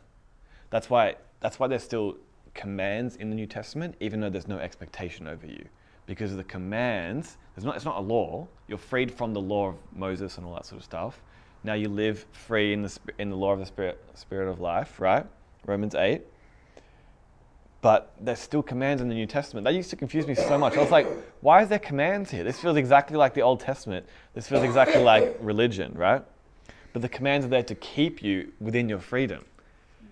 That's 0.70 0.90
why, 0.90 1.16
that's 1.40 1.60
why 1.60 1.68
there's 1.68 1.84
still 1.84 2.16
commands 2.54 3.16
in 3.16 3.30
the 3.30 3.36
New 3.36 3.46
Testament, 3.46 3.94
even 4.00 4.20
though 4.20 4.30
there's 4.30 4.48
no 4.48 4.58
expectation 4.58 5.28
over 5.28 5.46
you. 5.46 5.64
Because 6.06 6.32
of 6.32 6.36
the 6.36 6.44
commands, 6.44 7.36
there's 7.54 7.64
not, 7.64 7.76
it's 7.76 7.84
not 7.84 7.96
a 7.96 8.00
law. 8.00 8.48
You're 8.66 8.78
freed 8.78 9.12
from 9.12 9.32
the 9.32 9.40
law 9.40 9.68
of 9.68 9.76
Moses 9.94 10.36
and 10.38 10.46
all 10.46 10.54
that 10.54 10.66
sort 10.66 10.80
of 10.80 10.84
stuff. 10.84 11.22
Now 11.64 11.74
you 11.74 11.88
live 11.88 12.26
free 12.32 12.72
in 12.72 12.82
the, 12.82 12.98
in 13.18 13.30
the 13.30 13.36
law 13.36 13.52
of 13.52 13.60
the 13.60 13.66
spirit, 13.66 14.02
spirit 14.14 14.50
of 14.50 14.60
life, 14.60 15.00
right? 15.00 15.24
Romans 15.64 15.94
8 15.94 16.22
but 17.82 18.14
there's 18.20 18.38
still 18.38 18.62
commands 18.62 19.02
in 19.02 19.08
the 19.08 19.14
New 19.14 19.26
Testament. 19.26 19.64
That 19.64 19.74
used 19.74 19.90
to 19.90 19.96
confuse 19.96 20.26
me 20.26 20.36
so 20.36 20.56
much. 20.56 20.76
I 20.76 20.80
was 20.80 20.92
like, 20.92 21.08
why 21.40 21.62
is 21.62 21.68
there 21.68 21.80
commands 21.80 22.30
here? 22.30 22.44
This 22.44 22.60
feels 22.60 22.76
exactly 22.76 23.16
like 23.16 23.34
the 23.34 23.42
Old 23.42 23.58
Testament. 23.58 24.06
This 24.34 24.46
feels 24.48 24.62
exactly 24.62 25.02
like 25.02 25.36
religion, 25.40 25.92
right? 25.96 26.22
But 26.92 27.02
the 27.02 27.08
commands 27.08 27.44
are 27.44 27.48
there 27.48 27.64
to 27.64 27.74
keep 27.74 28.22
you 28.22 28.52
within 28.60 28.88
your 28.88 29.00
freedom. 29.00 29.44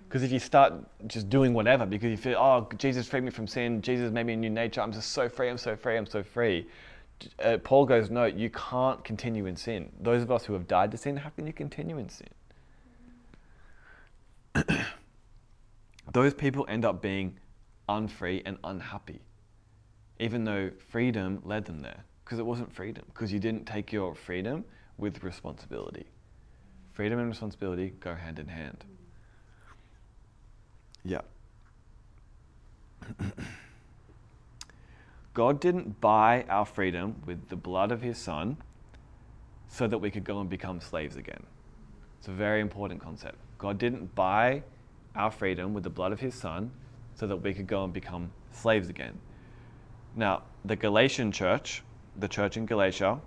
Because 0.09 0.25
if 0.25 0.33
you 0.33 0.41
start 0.41 0.73
just 1.07 1.31
doing 1.31 1.55
whatever 1.55 1.87
because 1.87 2.11
you 2.11 2.16
feel, 2.16 2.37
oh, 2.37 2.68
Jesus 2.77 3.07
freed 3.07 3.23
me 3.23 3.31
from 3.31 3.47
sin, 3.47 3.81
Jesus 3.81 4.11
made 4.11 4.27
me 4.27 4.33
a 4.33 4.37
new 4.37 4.51
nature, 4.51 4.81
I'm 4.81 4.93
just 4.93 5.12
so 5.12 5.29
free, 5.29 5.49
I'm 5.49 5.59
so 5.59 5.77
free, 5.77 5.97
I'm 5.97 6.07
so 6.07 6.25
free. 6.25 6.66
Uh, 7.41 7.59
Paul 7.59 7.87
goes, 7.87 8.11
no, 8.11 8.25
you 8.25 8.51
can't 8.51 9.05
continue 9.05 9.47
in 9.47 9.55
sin. 9.55 9.93
Those 10.01 10.23
of 10.23 10.33
us 10.33 10.45
who 10.45 10.55
have 10.55 10.66
died 10.66 10.91
to 10.91 10.97
sin, 10.97 11.18
how 11.18 11.29
can 11.31 11.47
you 11.47 11.53
continue 11.53 11.99
in 11.99 12.09
sin? 12.09 12.27
Those 16.12 16.35
people 16.35 16.66
end 16.68 16.85
up 16.85 17.01
being 17.01 17.37
unfree 17.91 18.43
and 18.47 18.57
unhappy, 18.64 19.20
even 20.18 20.45
though 20.45 20.70
freedom 20.88 21.43
led 21.45 21.64
them 21.66 21.82
there. 21.82 22.05
Because 22.24 22.38
it 22.38 22.47
wasn't 22.47 22.72
freedom, 22.72 23.05
because 23.09 23.32
you 23.32 23.41
didn't 23.41 23.66
take 23.66 23.93
your 23.93 24.14
freedom 24.14 24.64
with 24.97 25.24
responsibility. 25.24 26.07
Freedom 26.93 27.18
and 27.18 27.28
responsibility 27.28 27.93
go 27.99 28.14
hand 28.14 28.38
in 28.38 28.47
hand. 28.47 28.84
Yeah. 31.05 31.22
God 35.34 35.61
didn't 35.61 36.01
buy 36.01 36.45
our 36.49 36.66
freedom 36.66 37.22
with 37.26 37.49
the 37.49 37.57
blood 37.57 37.91
of 37.91 38.03
his 38.03 38.18
son 38.18 38.59
so 39.68 39.86
that 39.86 39.99
we 39.99 40.11
could 40.11 40.24
go 40.24 40.41
and 40.41 40.49
become 40.49 40.80
slaves 40.80 41.16
again. 41.16 41.43
It's 42.18 42.28
a 42.28 42.32
very 42.32 42.61
important 42.61 43.01
concept. 43.01 43.38
God 43.59 43.78
didn't 43.78 44.14
buy 44.14 44.62
our 45.16 45.30
freedom 45.30 45.74
with 45.74 45.84
the 45.84 45.91
blood 45.91 46.12
of 46.12 46.20
his 46.20 46.34
son 46.34 46.70
so 47.21 47.27
that 47.27 47.37
we 47.37 47.53
could 47.53 47.66
go 47.66 47.85
and 47.85 47.93
become 47.93 48.33
slaves 48.51 48.89
again. 48.89 49.18
Now, 50.16 50.45
the 50.64 50.75
Galatian 50.75 51.33
church, 51.33 51.83
the 52.16 52.27
church 52.27 52.57
in 52.57 52.64
Galatia, 52.64 53.21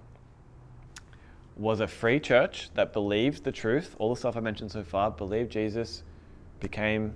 was 1.55 1.79
a 1.79 1.87
free 1.87 2.19
church 2.19 2.71
that 2.73 2.91
believed 2.91 3.43
the 3.43 3.51
truth, 3.51 3.95
all 3.99 4.09
the 4.09 4.19
stuff 4.19 4.35
I 4.35 4.39
mentioned 4.39 4.71
so 4.71 4.83
far, 4.83 5.11
believed 5.11 5.51
Jesus 5.51 6.01
became 6.59 7.13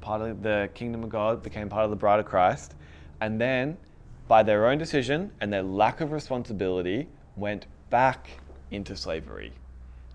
part 0.00 0.20
of 0.20 0.42
the 0.42 0.68
kingdom 0.74 1.04
of 1.04 1.10
God, 1.10 1.44
became 1.44 1.68
part 1.68 1.84
of 1.84 1.90
the 1.90 1.96
bride 1.96 2.18
of 2.18 2.26
Christ, 2.26 2.74
and 3.20 3.40
then 3.40 3.76
by 4.26 4.42
their 4.42 4.66
own 4.66 4.78
decision 4.78 5.30
and 5.40 5.52
their 5.52 5.62
lack 5.62 6.00
of 6.00 6.10
responsibility 6.10 7.08
went 7.36 7.66
back 7.88 8.40
into 8.72 8.96
slavery. 8.96 9.52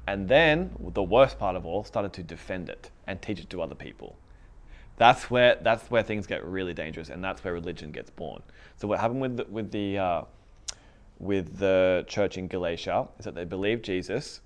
And 0.08 0.28
then, 0.28 0.76
the 0.94 1.04
worst 1.04 1.40
part 1.40 1.56
of 1.56 1.66
all, 1.66 1.86
started 1.86 2.12
to 2.14 2.24
defend 2.24 2.68
it 2.68 2.92
and 3.08 3.22
teach 3.22 3.40
it 3.40 3.50
to 3.52 3.62
other 3.62 3.76
people. 3.76 4.18
That's 5.02 5.32
where 5.32 5.58
that's 5.64 5.90
where 5.90 6.04
things 6.04 6.28
get 6.28 6.46
really 6.46 6.76
dangerous, 6.76 7.10
and 7.10 7.24
that's 7.24 7.44
where 7.44 7.56
religion 7.56 7.92
gets 7.92 8.12
born. 8.12 8.44
So 8.76 8.88
what 8.88 9.00
happened 9.00 9.22
with 9.22 9.38
the, 9.38 9.46
with 9.46 9.72
the 9.72 9.98
uh, 9.98 10.22
with 11.18 11.58
the 11.58 12.06
church 12.08 12.38
in 12.38 12.48
Galatia 12.48 13.08
is 13.18 13.26
that 13.26 13.34
they 13.34 13.44
believed 13.44 13.84
Jesus, 13.84 14.42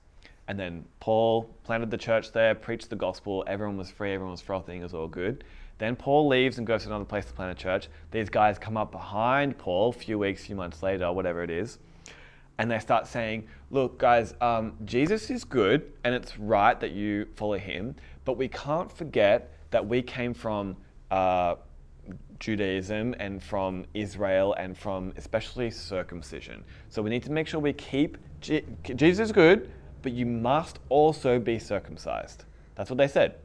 and 0.47 0.57
then 0.57 0.85
Paul 1.01 1.53
planted 1.65 1.91
the 1.91 1.97
church 1.97 2.31
there, 2.31 2.55
preached 2.55 2.89
the 2.89 2.95
gospel. 2.95 3.43
Everyone 3.47 3.75
was 3.75 3.91
free, 3.91 4.13
everyone 4.13 4.31
was 4.31 4.39
frothing, 4.39 4.79
it 4.79 4.83
was 4.83 4.93
all 4.93 5.09
good. 5.09 5.43
Then 5.77 5.97
Paul 5.97 6.25
leaves 6.29 6.57
and 6.57 6.65
goes 6.65 6.83
to 6.83 6.87
another 6.87 7.03
place 7.03 7.25
to 7.25 7.33
plant 7.33 7.51
a 7.51 7.61
church. 7.61 7.89
These 8.11 8.29
guys 8.29 8.57
come 8.57 8.77
up 8.77 8.93
behind 8.93 9.57
Paul 9.57 9.89
a 9.89 9.91
few 9.91 10.17
weeks, 10.17 10.45
few 10.45 10.55
months 10.55 10.81
later, 10.81 11.11
whatever 11.11 11.43
it 11.43 11.49
is, 11.49 11.79
and 12.59 12.71
they 12.71 12.79
start 12.79 13.07
saying, 13.07 13.45
Look, 13.71 13.97
guys, 13.97 14.35
um, 14.39 14.77
Jesus 14.85 15.29
is 15.29 15.43
good 15.43 15.91
and 16.05 16.15
it's 16.15 16.39
right 16.39 16.79
that 16.79 16.91
you 16.91 17.27
follow 17.35 17.57
him, 17.57 17.97
but 18.23 18.37
we 18.37 18.47
can't 18.47 18.89
forget 18.89 19.51
that 19.75 19.85
we 19.85 20.01
came 20.01 20.33
from 20.33 20.77
uh, 21.11 21.55
Judaism 22.39 23.13
and 23.19 23.43
from 23.43 23.83
Israel 23.93 24.53
and 24.53 24.77
from 24.77 25.11
especially 25.17 25.69
circumcision. 25.69 26.63
So 26.87 27.01
we 27.01 27.09
need 27.09 27.23
to 27.23 27.31
make 27.33 27.45
sure 27.45 27.59
we 27.59 27.73
keep 27.73 28.17
Je- 28.39 28.63
Jesus 28.95 29.27
is 29.27 29.31
good, 29.33 29.69
but 30.01 30.13
you 30.13 30.25
must 30.25 30.79
also 30.87 31.39
be 31.39 31.59
circumcised. 31.59 32.45
That's 32.75 32.89
what 32.89 32.95
they 32.95 33.09
said. 33.09 33.35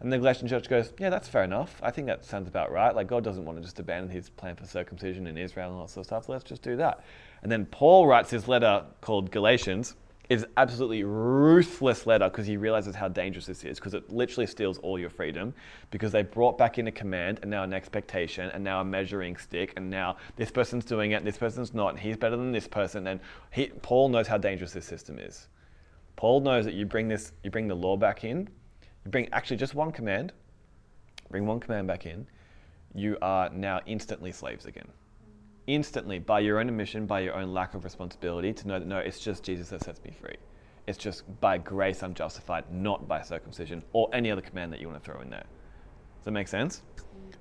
And 0.00 0.10
the 0.10 0.16
Galatian 0.16 0.48
church 0.48 0.66
goes, 0.66 0.94
yeah, 0.98 1.10
that's 1.10 1.28
fair 1.28 1.44
enough. 1.44 1.78
I 1.82 1.90
think 1.90 2.06
that 2.06 2.24
sounds 2.24 2.48
about 2.48 2.72
right. 2.72 2.96
Like 2.96 3.06
God 3.06 3.22
doesn't 3.22 3.44
want 3.44 3.58
to 3.58 3.62
just 3.62 3.78
abandon 3.78 4.08
his 4.08 4.30
plan 4.30 4.56
for 4.56 4.64
circumcision 4.64 5.26
in 5.26 5.36
Israel 5.36 5.68
and 5.68 5.76
all 5.76 5.84
that 5.84 5.92
sort 5.92 6.04
of 6.04 6.06
stuff. 6.06 6.30
Let's 6.30 6.44
just 6.44 6.62
do 6.62 6.76
that. 6.76 7.04
And 7.42 7.52
then 7.52 7.66
Paul 7.66 8.06
writes 8.06 8.30
his 8.30 8.48
letter 8.48 8.82
called 9.02 9.30
Galatians 9.30 9.94
is 10.28 10.44
absolutely 10.56 11.04
ruthless 11.04 12.06
letter 12.06 12.28
because 12.28 12.46
he 12.46 12.56
realizes 12.56 12.94
how 12.94 13.08
dangerous 13.08 13.46
this 13.46 13.64
is 13.64 13.78
because 13.78 13.94
it 13.94 14.10
literally 14.10 14.46
steals 14.46 14.78
all 14.78 14.98
your 14.98 15.10
freedom 15.10 15.54
because 15.90 16.10
they 16.10 16.22
brought 16.22 16.58
back 16.58 16.78
in 16.78 16.88
a 16.88 16.92
command 16.92 17.38
and 17.42 17.50
now 17.50 17.62
an 17.62 17.72
expectation 17.72 18.50
and 18.50 18.62
now 18.62 18.80
a 18.80 18.84
measuring 18.84 19.36
stick 19.36 19.72
and 19.76 19.88
now 19.88 20.16
this 20.36 20.50
person's 20.50 20.84
doing 20.84 21.12
it 21.12 21.16
and 21.16 21.26
this 21.26 21.38
person's 21.38 21.74
not 21.74 21.90
and 21.90 21.98
he's 21.98 22.16
better 22.16 22.36
than 22.36 22.50
this 22.50 22.66
person 22.66 23.06
and 23.06 23.20
he, 23.52 23.66
paul 23.82 24.08
knows 24.08 24.26
how 24.26 24.36
dangerous 24.36 24.72
this 24.72 24.84
system 24.84 25.18
is. 25.18 25.48
Paul 26.16 26.40
knows 26.40 26.64
that 26.64 26.74
you 26.74 26.86
bring 26.86 27.08
this 27.08 27.32
you 27.44 27.50
bring 27.50 27.68
the 27.68 27.74
law 27.74 27.96
back 27.96 28.24
in 28.24 28.48
you 29.04 29.10
bring 29.10 29.28
actually 29.32 29.58
just 29.58 29.74
one 29.74 29.92
command 29.92 30.32
bring 31.30 31.46
one 31.46 31.60
command 31.60 31.86
back 31.86 32.06
in 32.06 32.26
you 32.94 33.16
are 33.22 33.50
now 33.50 33.80
instantly 33.86 34.32
slaves 34.32 34.64
again 34.64 34.88
instantly 35.66 36.18
by 36.18 36.40
your 36.40 36.60
own 36.60 36.68
admission, 36.68 37.06
by 37.06 37.20
your 37.20 37.34
own 37.34 37.52
lack 37.52 37.74
of 37.74 37.84
responsibility, 37.84 38.52
to 38.52 38.68
know 38.68 38.78
that 38.78 38.86
no, 38.86 38.98
it's 38.98 39.20
just 39.20 39.42
Jesus 39.42 39.68
that 39.70 39.82
sets 39.82 40.02
me 40.04 40.12
free. 40.20 40.36
It's 40.86 40.98
just 40.98 41.24
by 41.40 41.58
grace 41.58 42.02
I'm 42.02 42.14
justified, 42.14 42.64
not 42.72 43.08
by 43.08 43.22
circumcision 43.22 43.82
or 43.92 44.08
any 44.12 44.30
other 44.30 44.40
command 44.40 44.72
that 44.72 44.80
you 44.80 44.88
want 44.88 45.02
to 45.02 45.10
throw 45.10 45.20
in 45.20 45.30
there. 45.30 45.44
Does 46.18 46.24
that 46.24 46.30
make 46.30 46.48
sense? 46.48 46.82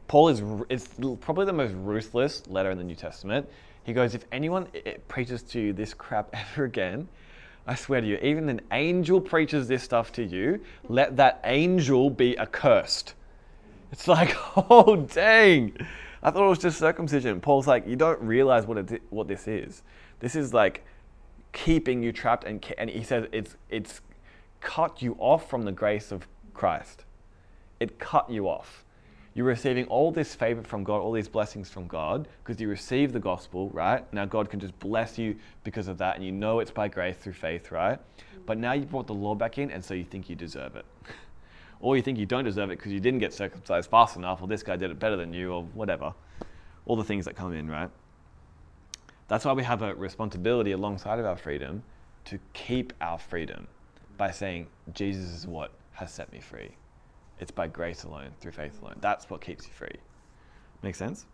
Paul 0.07 0.29
is 0.29 0.41
it's 0.69 0.89
probably 1.19 1.45
the 1.45 1.53
most 1.53 1.73
ruthless 1.75 2.47
letter 2.47 2.71
in 2.71 2.77
the 2.77 2.83
New 2.83 2.95
Testament. 2.95 3.47
He 3.83 3.93
goes, 3.93 4.15
if 4.15 4.25
anyone 4.31 4.67
preaches 5.07 5.43
to 5.43 5.59
you 5.59 5.73
this 5.73 5.93
crap 5.93 6.29
ever 6.33 6.65
again, 6.65 7.07
I 7.67 7.75
swear 7.75 8.01
to 8.01 8.07
you, 8.07 8.17
even 8.17 8.49
an 8.49 8.61
angel 8.71 9.19
preaches 9.19 9.67
this 9.67 9.83
stuff 9.83 10.11
to 10.13 10.23
you, 10.23 10.61
let 10.87 11.17
that 11.17 11.41
angel 11.43 12.09
be 12.09 12.37
accursed. 12.37 13.15
It's 13.91 14.07
like, 14.07 14.35
oh 14.57 14.95
dang. 14.97 15.77
I 16.25 16.31
thought 16.31 16.43
it 16.43 16.49
was 16.49 16.57
just 16.57 16.79
circumcision. 16.79 17.39
Paul's 17.39 17.67
like, 17.67 17.87
you 17.87 17.95
don't 17.95 18.19
realize 18.19 18.65
what 18.65 18.79
it, 18.79 19.03
what 19.11 19.27
this 19.27 19.47
is. 19.47 19.83
This 20.21 20.35
is 20.35 20.55
like 20.55 20.83
keeping 21.53 22.01
you 22.01 22.11
trapped, 22.11 22.45
and 22.45 22.65
and 22.79 22.89
he 22.89 23.03
says 23.03 23.27
it's 23.31 23.55
it's 23.69 24.01
cut 24.59 25.03
you 25.03 25.15
off 25.19 25.47
from 25.47 25.65
the 25.65 25.71
grace 25.71 26.11
of 26.11 26.27
Christ. 26.55 27.05
It 27.79 27.99
cut 27.99 28.27
you 28.27 28.49
off. 28.49 28.83
You're 29.35 29.45
receiving 29.45 29.85
all 29.85 30.11
this 30.11 30.33
favor 30.33 30.63
from 30.63 30.83
God, 30.83 30.97
all 30.97 31.11
these 31.11 31.27
blessings 31.27 31.69
from 31.69 31.85
God, 31.85 32.27
because 32.43 32.59
you 32.59 32.69
receive 32.69 33.13
the 33.13 33.19
gospel, 33.19 33.69
right? 33.69 34.11
Now 34.11 34.25
God 34.25 34.49
can 34.49 34.59
just 34.59 34.79
bless 34.79 35.19
you 35.19 35.35
because 35.63 35.87
of 35.87 35.99
that, 35.99 36.15
and 36.15 36.25
you 36.25 36.31
know 36.31 36.59
it's 36.59 36.71
by 36.71 36.87
grace 36.87 37.17
through 37.17 37.33
faith, 37.33 37.71
right? 37.71 37.99
But 38.47 38.57
now 38.57 38.73
you 38.73 38.85
brought 38.85 39.05
the 39.05 39.13
law 39.13 39.35
back 39.35 39.59
in, 39.59 39.69
and 39.69 39.85
so 39.85 39.93
you 39.93 40.03
think 40.03 40.27
you 40.27 40.35
deserve 40.35 40.75
it. 40.75 40.85
or 41.85 41.95
you 41.95 42.01
think 42.01 42.17
you 42.17 42.25
don't 42.25 42.43
deserve 42.45 42.71
it 42.71 42.79
because 42.79 42.91
you 42.91 42.99
didn't 42.99 43.19
get 43.19 43.31
circumcised 43.31 43.91
fast 43.91 44.15
enough, 44.15 44.41
or 44.41 44.47
this 44.47 44.63
guy 44.63 44.75
did 44.75 44.89
it 44.89 44.97
better 44.97 45.15
than 45.15 45.31
you, 45.31 45.53
or 45.53 45.63
whatever. 45.75 46.15
All 46.87 46.95
the 46.95 47.03
things 47.03 47.25
that 47.25 47.35
come 47.35 47.53
in, 47.53 47.69
right? 47.69 47.91
That's 49.27 49.45
why 49.45 49.53
we 49.53 49.63
have 49.63 49.83
a 49.83 49.93
responsibility 49.93 50.71
alongside 50.71 51.19
of 51.19 51.27
our 51.27 51.37
freedom 51.37 51.83
to 52.25 52.39
keep 52.53 52.91
our 53.01 53.19
freedom 53.19 53.67
by 54.17 54.31
saying, 54.31 54.65
Jesus 54.95 55.31
is 55.31 55.45
what 55.45 55.73
has 55.91 56.11
set 56.11 56.33
me 56.33 56.39
free. 56.39 56.71
It's 57.39 57.51
by 57.51 57.67
grace 57.67 58.03
alone, 58.03 58.31
through 58.41 58.53
faith 58.53 58.81
alone. 58.81 58.95
That's 58.99 59.29
what 59.29 59.41
keeps 59.41 59.67
you 59.67 59.71
free. 59.71 59.99
Make 60.81 60.95
sense? 60.95 61.27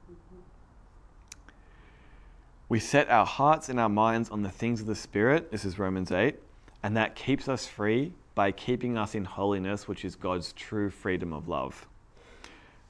We 2.67 2.81
set 2.81 3.09
our 3.09 3.25
hearts 3.25 3.69
and 3.69 3.79
our 3.79 3.87
minds 3.87 4.29
on 4.29 4.41
the 4.41 4.49
things 4.49 4.81
of 4.81 4.87
the 4.87 4.95
Spirit. 4.95 5.49
This 5.49 5.63
is 5.63 5.79
Romans 5.79 6.11
8. 6.11 6.35
And 6.83 6.97
that 6.97 7.15
keeps 7.15 7.47
us 7.47 7.67
free 7.67 8.11
by 8.35 8.51
keeping 8.51 8.97
us 8.97 9.15
in 9.15 9.25
holiness, 9.25 9.87
which 9.87 10.05
is 10.05 10.15
God's 10.15 10.53
true 10.53 10.89
freedom 10.89 11.33
of 11.33 11.47
love. 11.47 11.87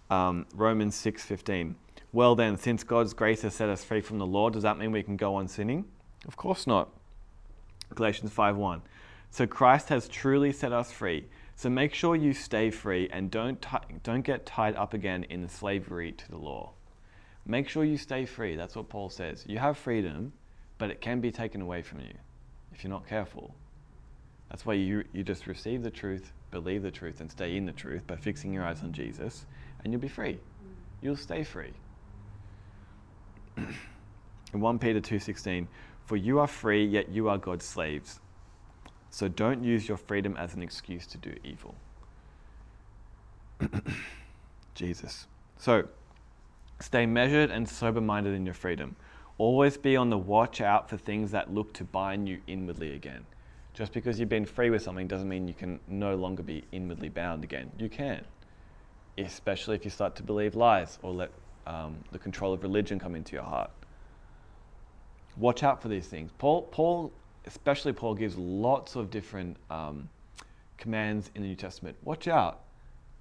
Um, 0.10 0.46
Romans 0.54 0.96
6:15. 0.96 1.76
Well 2.14 2.36
then, 2.36 2.58
since 2.58 2.84
God's 2.84 3.14
grace 3.14 3.42
has 3.44 3.56
set 3.56 3.70
us 3.70 3.84
free 3.84 4.02
from 4.02 4.18
the 4.18 4.26
law, 4.26 4.50
does 4.50 4.64
that 4.64 4.78
mean 4.78 4.92
we 4.92 5.04
can 5.04 5.16
go 5.16 5.36
on 5.36 5.48
sinning? 5.48 5.86
Of 6.28 6.36
course 6.36 6.68
not. 6.68 6.90
Galatians 7.96 8.32
5:1. 8.32 8.82
So 9.30 9.48
Christ 9.48 9.90
has 9.90 10.10
truly 10.10 10.52
set 10.52 10.74
us 10.74 10.92
free. 10.92 11.28
So 11.56 11.70
make 11.70 11.94
sure 11.94 12.16
you 12.16 12.34
stay 12.34 12.70
free 12.72 13.08
and 13.10 13.32
don't 13.32 13.62
t- 13.62 13.96
don't 14.04 14.24
get 14.24 14.46
tied 14.46 14.76
up 14.76 14.94
again 14.94 15.24
in 15.26 15.48
slavery 15.48 16.12
to 16.12 16.30
the 16.30 16.38
law. 16.38 16.72
Make 17.46 17.70
sure 17.70 17.84
you 17.84 17.98
stay 17.98 18.26
free. 18.26 18.56
That's 18.56 18.76
what 18.76 18.90
Paul 18.90 19.10
says. 19.10 19.46
You 19.48 19.60
have 19.60 19.78
freedom, 19.78 20.34
but 20.78 20.90
it 20.90 21.02
can 21.02 21.22
be 21.22 21.32
taken 21.32 21.62
away 21.62 21.82
from 21.82 22.00
you 22.00 22.14
if 22.74 22.84
you're 22.84 22.92
not 22.92 23.08
careful. 23.08 23.56
That's 24.52 24.66
why 24.66 24.74
you, 24.74 25.06
you 25.14 25.24
just 25.24 25.48
receive 25.48 25.82
the 25.82 25.90
truth, 25.90 26.34
believe 26.52 26.84
the 26.84 26.92
truth, 26.92 27.22
and 27.22 27.32
stay 27.32 27.56
in 27.56 27.66
the 27.66 27.72
truth 27.72 28.06
by 28.06 28.18
fixing 28.18 28.52
your 28.52 28.66
eyes 28.66 28.84
on 28.84 28.92
Jesus, 28.92 29.46
and 29.82 29.94
you'll 29.94 30.02
be 30.02 30.10
free. 30.10 30.34
Mm. 30.34 30.40
You'll 31.02 31.16
stay 31.16 31.46
free. 31.46 31.72
in 33.58 34.60
1 34.60 34.80
Peter 34.80 35.00
2:16, 35.00 35.68
"For 36.06 36.18
you 36.18 36.38
are 36.40 36.48
free, 36.48 36.86
yet 36.86 37.08
you 37.08 37.30
are 37.30 37.38
God's 37.38 37.64
slaves. 37.64 38.20
So 39.10 39.30
don't 39.30 39.64
use 39.64 39.88
your 39.88 39.98
freedom 39.98 40.36
as 40.36 40.54
an 40.54 40.62
excuse 40.62 41.08
to 41.08 41.18
do 41.18 41.34
evil." 41.46 41.76
Jesus. 44.76 45.28
So, 45.58 45.88
stay 46.82 47.06
measured 47.06 47.52
and 47.52 47.70
sober-minded 47.70 48.34
in 48.34 48.46
your 48.46 48.56
freedom. 48.56 48.98
Always 49.38 49.78
be 49.78 49.96
on 49.96 50.10
the 50.10 50.18
watch 50.18 50.60
out 50.60 50.90
for 50.90 50.98
things 50.98 51.32
that 51.32 51.54
look 51.54 51.74
to 51.76 51.86
bind 51.86 52.28
you 52.28 52.42
inwardly 52.48 52.94
again. 52.94 53.26
Just 53.74 53.94
because 53.94 54.20
you've 54.20 54.30
been 54.30 54.46
free 54.46 54.70
with 54.70 54.82
something 54.82 55.08
doesn't 55.08 55.30
mean 55.30 55.48
you 55.48 55.54
can 55.54 55.80
no 55.88 56.16
longer 56.16 56.44
be 56.44 56.64
inwardly 56.72 57.10
bound 57.10 57.44
again. 57.44 57.72
You 57.78 57.90
can, 57.90 58.26
especially 59.18 59.76
if 59.76 59.86
you 59.86 59.92
start 59.92 60.16
to 60.18 60.24
believe 60.24 60.56
lies 60.56 61.00
or 61.02 61.14
let 61.14 61.32
um, 61.68 61.96
the 62.12 62.20
control 62.20 62.54
of 62.54 62.64
religion 62.64 63.00
come 63.00 63.16
into 63.16 63.34
your 63.34 63.44
heart. 63.44 63.72
Watch 65.38 65.64
out 65.64 65.82
for 65.82 65.88
these 65.88 66.08
things. 66.08 66.32
Paul, 66.38 66.64
Paul, 66.64 67.14
especially 67.46 67.94
Paul, 67.94 68.14
gives 68.16 68.36
lots 68.38 68.96
of 68.96 69.10
different 69.10 69.56
um, 69.70 70.10
commands 70.78 71.32
in 71.36 71.42
the 71.42 71.48
New 71.48 71.56
Testament. 71.56 71.96
Watch 72.04 72.28
out. 72.28 72.62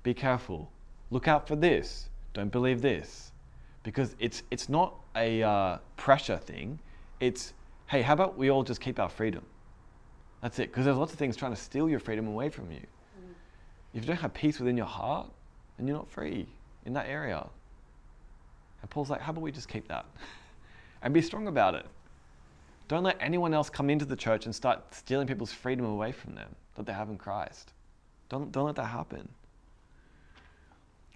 Be 0.03 0.15
careful. 0.15 0.71
Look 1.11 1.29
out 1.29 1.47
for 1.47 1.55
this. 1.55 2.09
Don't 2.33 2.51
believe 2.51 2.83
this, 2.83 3.33
because 3.83 4.17
it's 4.19 4.43
it's 4.51 4.69
not 4.69 4.95
a 5.17 5.43
uh, 5.43 5.79
pressure 5.97 6.39
thing. 6.39 6.79
It's 7.21 7.53
hey, 7.87 8.03
how 8.03 8.15
about 8.15 8.37
we 8.37 8.51
all 8.51 8.63
just 8.63 8.81
keep 8.81 8.99
our 8.99 9.09
freedom? 9.09 9.45
That's 10.43 10.59
it. 10.59 10.71
Because 10.71 10.85
there's 10.85 10.97
lots 10.97 11.13
of 11.13 11.19
things 11.19 11.37
trying 11.37 11.55
to 11.55 11.61
steal 11.61 11.89
your 11.89 12.01
freedom 12.01 12.27
away 12.27 12.49
from 12.49 12.71
you. 12.71 12.79
Mm. 12.79 13.35
If 13.95 14.03
you 14.03 14.07
don't 14.07 14.21
have 14.21 14.35
peace 14.35 14.59
within 14.59 14.77
your 14.77 14.87
heart, 14.87 15.31
then 15.77 15.87
you're 15.87 15.97
not 15.97 16.09
free 16.09 16.47
in 16.87 16.93
that 16.95 17.09
area. 17.09 17.47
And 18.81 18.91
Paul's 18.91 19.11
like, 19.11 19.21
how 19.21 19.33
about 19.33 19.43
we 19.43 19.53
just 19.53 19.69
keep 19.69 19.89
that? 19.89 20.07
and 21.03 21.13
be 21.13 21.23
strong 21.23 21.47
about 21.49 21.75
it. 21.75 21.87
Don't 22.89 23.05
let 23.05 23.17
anyone 23.21 23.55
else 23.55 23.71
come 23.71 23.89
into 23.89 24.05
the 24.05 24.17
church 24.17 24.47
and 24.47 24.55
start 24.55 24.95
stealing 24.95 25.27
people's 25.27 25.53
freedom 25.53 25.87
away 25.87 26.13
from 26.13 26.35
them 26.35 26.55
that 26.75 26.87
they 26.87 26.93
have 26.93 27.09
in 27.09 27.19
Christ. 27.19 27.73
Don't, 28.29 28.51
don't 28.51 28.67
let 28.67 28.77
that 28.77 28.87
happen. 28.87 29.29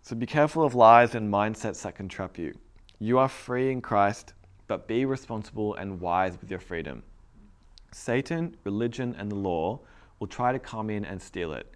So 0.02 0.14
be 0.14 0.26
careful 0.26 0.62
of 0.62 0.74
lies 0.74 1.14
and 1.14 1.32
mindsets 1.32 1.82
that 1.82 1.96
can 1.96 2.08
trap 2.08 2.38
you. 2.38 2.54
You 2.98 3.18
are 3.18 3.28
free 3.28 3.72
in 3.72 3.80
Christ, 3.80 4.34
but 4.66 4.86
be 4.86 5.04
responsible 5.04 5.74
and 5.74 6.00
wise 6.00 6.38
with 6.40 6.50
your 6.50 6.60
freedom. 6.60 7.02
Satan, 7.94 8.56
religion, 8.64 9.14
and 9.16 9.30
the 9.30 9.36
law 9.36 9.78
will 10.18 10.26
try 10.26 10.50
to 10.50 10.58
come 10.58 10.90
in 10.90 11.04
and 11.04 11.22
steal 11.22 11.52
it. 11.52 11.72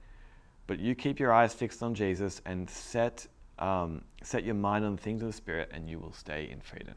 But 0.67 0.81
you 0.81 0.97
keep 0.97 1.21
your 1.21 1.33
eyes 1.33 1.55
fixed 1.55 1.81
on 1.81 1.95
Jesus 1.95 2.43
and 2.45 2.69
set, 2.69 3.27
um, 3.61 4.03
set 4.25 4.43
your 4.43 4.57
mind 4.57 4.85
on 4.85 4.97
the 4.97 5.01
things 5.01 5.23
of 5.23 5.29
the 5.29 5.33
Spirit, 5.33 5.71
and 5.73 5.89
you 5.89 6.01
will 6.01 6.13
stay 6.13 6.51
in 6.51 6.61
freedom. 6.61 6.97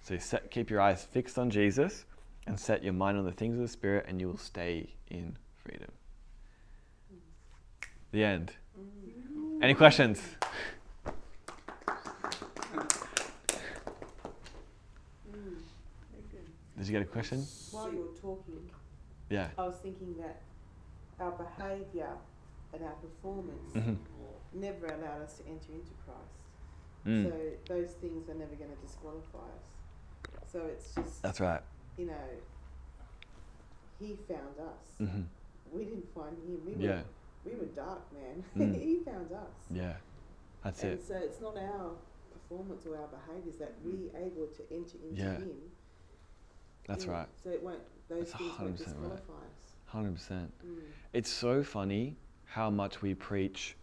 So 0.00 0.16
set, 0.16 0.50
keep 0.50 0.70
your 0.70 0.80
eyes 0.80 1.04
fixed 1.04 1.38
on 1.38 1.50
Jesus 1.50 2.06
and 2.46 2.58
set 2.58 2.82
your 2.82 2.94
mind 2.94 3.18
on 3.18 3.26
the 3.26 3.32
things 3.32 3.56
of 3.56 3.60
the 3.60 3.68
Spirit, 3.68 4.06
and 4.08 4.18
you 4.18 4.28
will 4.28 4.38
stay 4.38 4.94
in 5.10 5.36
freedom. 5.62 5.92
The 8.12 8.24
end. 8.24 8.52
Any 9.60 9.74
questions? 9.74 10.22
Did 16.82 16.88
you 16.88 16.98
got 16.98 17.02
a 17.06 17.12
question? 17.12 17.46
While 17.70 17.92
you 17.92 18.00
were 18.10 18.20
talking, 18.20 18.68
Yeah. 19.30 19.50
I 19.56 19.66
was 19.66 19.76
thinking 19.76 20.16
that 20.18 20.42
our 21.20 21.30
behaviour 21.30 22.10
and 22.74 22.82
our 22.82 22.94
performance 22.94 23.72
hmm 23.72 23.94
never 24.52 24.86
allowed 24.86 25.22
us 25.22 25.38
to 25.38 25.46
enter 25.46 25.72
into 25.72 25.92
Christ. 26.04 26.42
Mm. 27.06 27.24
So 27.24 27.32
those 27.72 27.92
things 27.92 28.28
are 28.28 28.34
never 28.34 28.54
going 28.56 28.68
to 28.70 28.76
disqualify 28.84 29.38
us. 29.38 30.50
So 30.52 30.66
it's 30.66 30.92
just, 30.94 31.22
That's 31.22 31.38
right. 31.40 31.62
you 31.96 32.06
know, 32.06 32.28
He 34.00 34.18
found 34.28 34.58
us. 34.58 34.98
hmm 34.98 35.22
We 35.70 35.84
didn't 35.84 36.12
find 36.12 36.36
Him. 36.36 36.60
We 36.66 36.74
were, 36.74 37.04
we 37.44 37.52
were 37.54 37.66
dark, 37.66 38.02
man. 38.12 38.42
Mm. 38.58 38.74
he 38.82 38.98
found 39.04 39.30
us. 39.30 39.54
Yeah. 39.70 39.94
That's 40.64 40.82
and 40.82 40.92
it. 40.94 41.06
so 41.06 41.14
it's 41.14 41.40
not 41.40 41.56
our 41.56 41.92
performance 42.32 42.84
or 42.86 42.96
our 42.98 43.06
behaviours 43.08 43.56
that 43.58 43.74
we 43.84 44.10
able 44.18 44.48
to 44.48 44.62
enter 44.74 44.98
into 45.08 45.22
Yeah. 45.22 45.36
Him. 45.36 45.70
That's 46.86 47.06
Yeah. 47.06 47.12
right. 47.12 47.28
So 47.42 47.50
it 47.50 47.62
won't. 47.62 47.80
Those 48.08 48.30
That's 48.30 48.32
things 48.32 48.58
won't 48.58 48.78
100% 48.78 49.00
right. 49.02 49.12
us. 49.12 49.20
Hundred 49.86 50.14
percent. 50.14 50.52
Mm. 50.66 50.80
It's 51.12 51.30
so 51.30 51.62
funny 51.62 52.16
how 52.44 52.70
much 52.70 53.02
we 53.02 53.14
preach, 53.14 53.76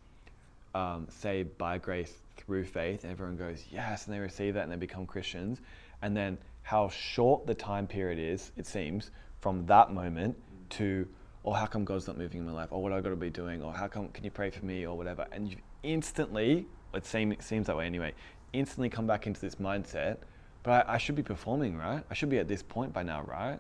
um, 0.75 1.07
saved 1.09 1.57
by 1.57 1.77
grace 1.77 2.21
through 2.37 2.65
faith. 2.65 3.03
And 3.03 3.11
everyone 3.11 3.37
goes 3.37 3.65
yes, 3.71 4.05
and 4.05 4.15
they 4.15 4.19
receive 4.19 4.53
that 4.55 4.63
and 4.63 4.71
they 4.71 4.75
become 4.75 5.05
Christians, 5.05 5.61
and 6.01 6.15
then 6.15 6.37
how 6.63 6.89
short 6.89 7.45
the 7.47 7.55
time 7.55 7.87
period 7.87 8.19
is. 8.19 8.51
It 8.57 8.65
seems 8.65 9.11
from 9.39 9.65
that 9.67 9.91
moment 9.91 10.35
to, 10.71 11.07
oh, 11.45 11.53
how 11.53 11.65
come 11.65 11.85
God's 11.85 12.07
not 12.07 12.17
moving 12.17 12.41
in 12.41 12.45
my 12.45 12.51
life, 12.51 12.71
or 12.71 12.81
what 12.83 12.91
I 12.91 13.01
got 13.01 13.09
to 13.09 13.15
be 13.15 13.29
doing, 13.29 13.63
or 13.63 13.73
how 13.73 13.87
come 13.87 14.09
can 14.09 14.23
you 14.23 14.31
pray 14.31 14.49
for 14.49 14.65
me, 14.65 14.85
or 14.85 14.95
whatever, 14.97 15.25
and 15.31 15.49
you 15.49 15.57
instantly, 15.83 16.67
it 16.93 17.05
seems 17.05 17.33
it 17.33 17.43
seems 17.43 17.67
that 17.67 17.77
way 17.77 17.85
anyway. 17.85 18.13
Instantly 18.53 18.89
come 18.89 19.07
back 19.07 19.27
into 19.27 19.39
this 19.41 19.55
mindset. 19.55 20.17
But 20.63 20.87
I, 20.87 20.95
I 20.95 20.97
should 20.97 21.15
be 21.15 21.23
performing, 21.23 21.77
right? 21.77 22.03
I 22.09 22.13
should 22.13 22.29
be 22.29 22.37
at 22.37 22.47
this 22.47 22.61
point 22.63 22.93
by 22.93 23.03
now, 23.03 23.21
right? 23.23 23.59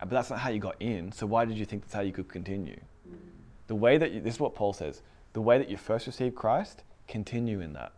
Uh, 0.00 0.04
but 0.04 0.10
that's 0.10 0.30
not 0.30 0.40
how 0.40 0.50
you 0.50 0.58
got 0.58 0.76
in. 0.80 1.12
So 1.12 1.26
why 1.26 1.44
did 1.44 1.56
you 1.56 1.64
think 1.64 1.82
that's 1.82 1.94
how 1.94 2.00
you 2.00 2.12
could 2.12 2.28
continue? 2.28 2.80
Mm. 3.08 3.16
The 3.68 3.74
way 3.74 3.98
that 3.98 4.12
you, 4.12 4.20
this 4.20 4.34
is 4.34 4.40
what 4.40 4.54
Paul 4.54 4.72
says. 4.72 5.02
The 5.32 5.40
way 5.40 5.58
that 5.58 5.70
you 5.70 5.76
first 5.76 6.06
received 6.06 6.34
Christ, 6.34 6.82
continue 7.08 7.60
in 7.60 7.72
that. 7.74 7.92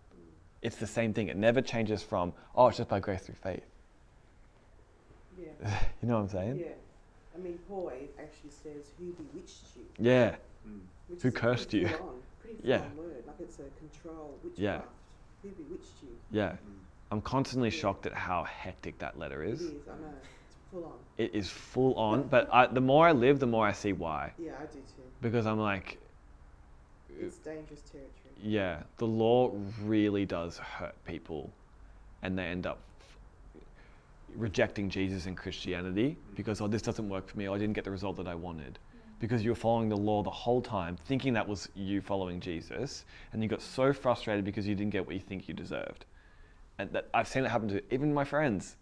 It's 0.62 0.76
the 0.76 0.86
same 0.86 1.12
thing. 1.12 1.28
It 1.28 1.36
never 1.36 1.60
changes 1.60 2.02
from 2.02 2.32
oh, 2.54 2.68
it's 2.68 2.78
just 2.78 2.88
by 2.88 3.00
grace 3.00 3.22
through 3.22 3.34
faith. 3.42 3.64
Yeah. 5.38 5.46
you 6.02 6.08
know 6.08 6.14
what 6.14 6.22
I'm 6.22 6.28
saying? 6.28 6.58
Yeah. 6.58 6.66
I 7.34 7.38
mean, 7.38 7.58
Paul 7.68 7.92
actually 8.18 8.50
says, 8.50 8.86
"Who 8.98 9.12
bewitched 9.12 9.64
you?" 9.76 9.82
Yeah. 9.98 10.36
Mm. 10.66 10.80
Which 11.08 11.22
Who 11.22 11.28
is 11.28 11.34
a 11.34 11.36
cursed 11.36 11.74
you? 11.74 11.88
full 11.88 12.14
Pretty 12.40 12.56
full 12.56 12.70
Yeah. 12.70 12.80
word. 12.96 13.24
Like 13.26 13.36
it's 13.40 13.58
a 13.58 13.68
control 13.78 14.38
witchcraft. 14.42 14.58
Yeah. 14.58 14.80
Who 15.42 15.48
bewitched 15.50 16.02
you? 16.02 16.08
Yeah. 16.30 16.52
Mm. 16.52 16.56
I'm 17.14 17.20
constantly 17.20 17.70
shocked 17.70 18.06
at 18.06 18.12
how 18.12 18.42
hectic 18.42 18.98
that 18.98 19.16
letter 19.16 19.44
It 19.44 19.50
is. 19.52 19.60
is. 19.60 19.70
I 19.88 19.92
know. 20.00 20.08
It's 20.48 20.56
full 20.72 20.84
on. 20.84 20.92
It 21.16 21.32
is 21.32 21.48
full 21.48 21.94
on, 21.94 22.24
but 22.24 22.48
I, 22.52 22.66
the 22.66 22.80
more 22.80 23.06
I 23.06 23.12
live, 23.12 23.38
the 23.38 23.46
more 23.46 23.64
I 23.64 23.70
see 23.70 23.92
why. 23.92 24.32
Yeah, 24.36 24.54
I 24.60 24.64
do 24.66 24.80
too. 24.80 25.02
Because 25.22 25.46
I'm 25.46 25.60
like, 25.60 25.98
It's 27.20 27.36
dangerous 27.36 27.82
territory. 27.82 28.10
yeah, 28.42 28.82
the 28.96 29.06
law 29.06 29.52
really 29.84 30.26
does 30.26 30.58
hurt 30.58 30.96
people, 31.04 31.52
and 32.22 32.36
they 32.36 32.46
end 32.46 32.66
up 32.66 32.80
rejecting 34.34 34.90
Jesus 34.90 35.26
and 35.26 35.36
Christianity 35.36 36.16
because 36.34 36.60
oh 36.60 36.66
this 36.66 36.82
doesn't 36.82 37.08
work 37.08 37.28
for 37.28 37.38
me 37.38 37.46
or 37.46 37.54
I 37.54 37.58
didn't 37.58 37.74
get 37.74 37.84
the 37.84 37.92
result 37.92 38.16
that 38.16 38.26
I 38.26 38.34
wanted 38.34 38.80
because 39.20 39.44
you 39.44 39.52
were 39.52 39.54
following 39.54 39.88
the 39.88 39.96
law 39.96 40.24
the 40.24 40.30
whole 40.30 40.60
time 40.60 40.96
thinking 41.06 41.32
that 41.34 41.46
was 41.46 41.68
you 41.76 42.00
following 42.00 42.40
Jesus 42.40 43.04
and 43.32 43.40
you 43.40 43.48
got 43.48 43.62
so 43.62 43.92
frustrated 43.92 44.44
because 44.44 44.66
you 44.66 44.74
didn't 44.74 44.90
get 44.90 45.06
what 45.06 45.14
you 45.14 45.20
think 45.20 45.46
you 45.46 45.54
deserved 45.54 46.04
and 46.78 46.90
that 46.92 47.08
I've 47.14 47.28
seen 47.28 47.44
it 47.44 47.50
happen 47.50 47.68
to 47.68 47.94
even 47.94 48.12
my 48.12 48.24
friends 48.24 48.76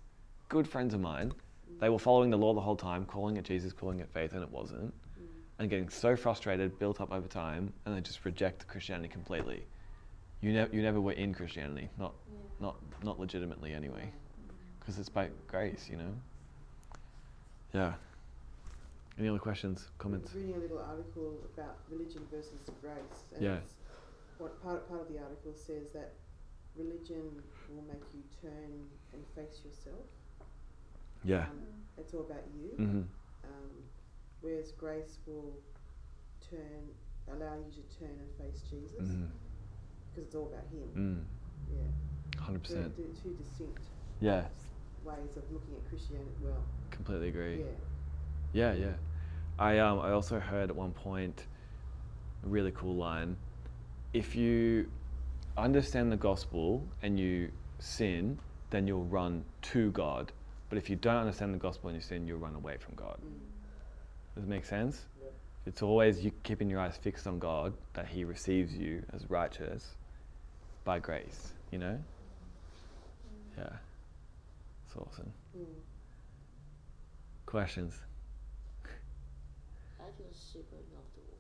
good 0.49 0.69
friends 0.69 0.95
of 0.95 1.01
mine 1.01 1.33
they 1.81 1.89
were 1.89 1.99
following 1.99 2.31
the 2.31 2.39
law 2.39 2.55
the 2.55 2.61
whole 2.61 2.77
time 2.77 3.05
calling 3.05 3.37
it 3.37 3.45
Jesus 3.45 3.73
calling 3.73 4.01
it 4.01 4.09
faith 4.13 4.33
and 4.33 4.43
it 4.43 4.51
wasn't 4.51 4.93
mm. 4.93 5.27
and 5.59 5.71
getting 5.71 5.89
so 5.89 6.17
frustrated 6.17 6.79
built 6.79 7.01
up 7.01 7.13
over 7.13 7.29
time 7.29 7.73
and 7.85 7.97
they 7.97 8.01
just 8.01 8.25
reject 8.25 8.67
Christianity 8.67 9.09
completely 9.09 9.65
you, 10.41 10.53
ne- 10.53 10.69
you 10.73 10.83
never 10.83 11.01
were 11.01 11.13
in 11.13 11.35
Christianity 11.35 11.89
not 11.99 12.15
not 12.61 12.77
not 13.03 13.19
legitimately 13.19 13.73
anyway 13.73 14.13
because 14.83 14.99
it's 14.99 15.09
by 15.09 15.29
grace, 15.47 15.89
you 15.89 15.97
know. 15.97 16.13
Yeah. 17.73 17.93
Any 19.19 19.29
other 19.29 19.39
questions, 19.39 19.89
I 19.89 20.03
comments? 20.03 20.33
was 20.33 20.43
reading 20.43 20.57
a 20.57 20.59
little 20.59 20.81
article 20.81 21.39
about 21.55 21.79
religion 21.89 22.27
versus 22.31 22.59
grace. 22.81 23.33
And 23.35 23.43
Yeah. 23.43 23.61
what 24.39 24.61
part, 24.63 24.89
part 24.89 25.03
of 25.03 25.09
the 25.09 25.21
article 25.21 25.55
says 25.55 25.93
that 25.93 26.15
religion 26.77 27.43
will 27.69 27.83
make 27.83 28.03
you 28.15 28.23
turn 28.41 28.89
and 29.13 29.23
face 29.35 29.63
yourself. 29.65 30.07
Yeah. 31.25 31.47
Um, 31.51 31.59
it's 31.99 32.15
all 32.15 32.23
about 32.23 32.45
you. 32.55 32.71
Mhm. 32.79 33.07
Um, 33.45 33.71
whereas 34.41 34.73
grace 34.73 35.19
will 35.27 35.55
turn, 36.41 36.89
allow 37.29 37.57
you 37.57 37.71
to 37.73 37.99
turn 37.99 38.11
and 38.11 38.31
face 38.39 38.63
Jesus, 38.69 39.09
because 40.11 40.25
it's 40.27 40.35
all 40.35 40.49
about 40.49 40.67
Him. 40.69 40.89
Mm. 40.95 41.25
Yeah, 41.75 42.43
Hundred 42.43 42.63
percent. 42.63 42.97
two 42.97 43.35
distinct 43.35 43.83
Yeah. 44.21 44.49
ways 45.05 45.37
of 45.37 45.51
looking 45.51 45.75
at 45.77 45.89
Christianity. 45.89 46.31
Well, 46.41 46.65
Completely 46.91 47.29
agree. 47.29 47.61
yeah, 47.61 47.65
Yeah, 48.53 48.73
yeah. 48.75 48.95
I 49.59 49.79
um 49.79 50.01
I 50.01 50.11
also 50.13 50.39
heard 50.41 50.71
at 50.71 50.77
one 50.77 50.93
point 50.93 51.47
a 52.45 52.49
really 52.49 52.73
cool 52.73 52.97
line. 52.97 53.37
If 54.13 54.35
you 54.37 54.91
understand 55.57 56.11
the 56.11 56.17
gospel 56.17 56.87
and 57.03 57.19
you 57.19 57.51
sin, 57.79 58.39
then 58.71 58.87
you'll 58.87 59.05
run 59.05 59.45
to 59.63 59.91
God. 59.93 60.33
But 60.69 60.79
if 60.79 60.89
you 60.89 60.97
don't 60.97 61.17
understand 61.17 61.53
the 61.55 61.59
gospel 61.59 61.91
and 61.91 61.97
you 61.97 62.03
sin, 62.03 62.27
you'll 62.27 62.39
run 62.39 62.55
away 62.55 62.77
from 62.79 62.95
God. 62.95 63.19
mm. 63.23 63.31
Does 64.35 64.45
it 64.45 64.49
make 64.49 64.65
sense? 64.65 65.05
Yeah. 65.21 65.29
It's 65.67 65.83
always 65.83 66.25
you 66.25 66.33
keeping 66.43 66.71
your 66.71 66.81
eyes 66.81 66.97
fixed 66.97 67.27
on 67.27 67.39
God 67.39 67.75
that 67.93 68.07
He 68.09 68.25
receives 68.25 68.75
you 68.75 69.03
as 69.13 69.29
righteous 69.29 69.95
by 70.85 70.99
grace. 70.99 71.53
You 71.71 71.79
know? 71.79 71.99
Yeah. 73.59 73.69
It's 74.87 74.97
awesome. 74.97 75.33
Mm. 75.57 75.65
Questions? 77.45 78.01
I 80.01 80.05
feel 80.17 80.27
super 80.33 80.77
uncomfortable. 80.77 81.37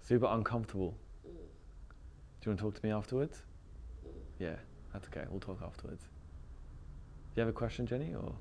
Super 0.00 0.26
uncomfortable. 0.30 0.94
Mm. 1.26 1.32
Do 1.34 2.44
you 2.44 2.50
want 2.50 2.58
to 2.58 2.64
talk 2.64 2.74
to 2.80 2.86
me 2.86 2.92
afterwards? 2.92 3.42
Yeah, 4.40 4.56
that's 4.92 5.06
okay. 5.08 5.26
We'll 5.30 5.40
talk 5.40 5.58
afterwards. 5.62 6.02
Do 6.02 7.40
you 7.40 7.46
have 7.46 7.48
a 7.48 7.52
question, 7.56 7.86
Jenny? 7.86 8.14
Or 8.14 8.32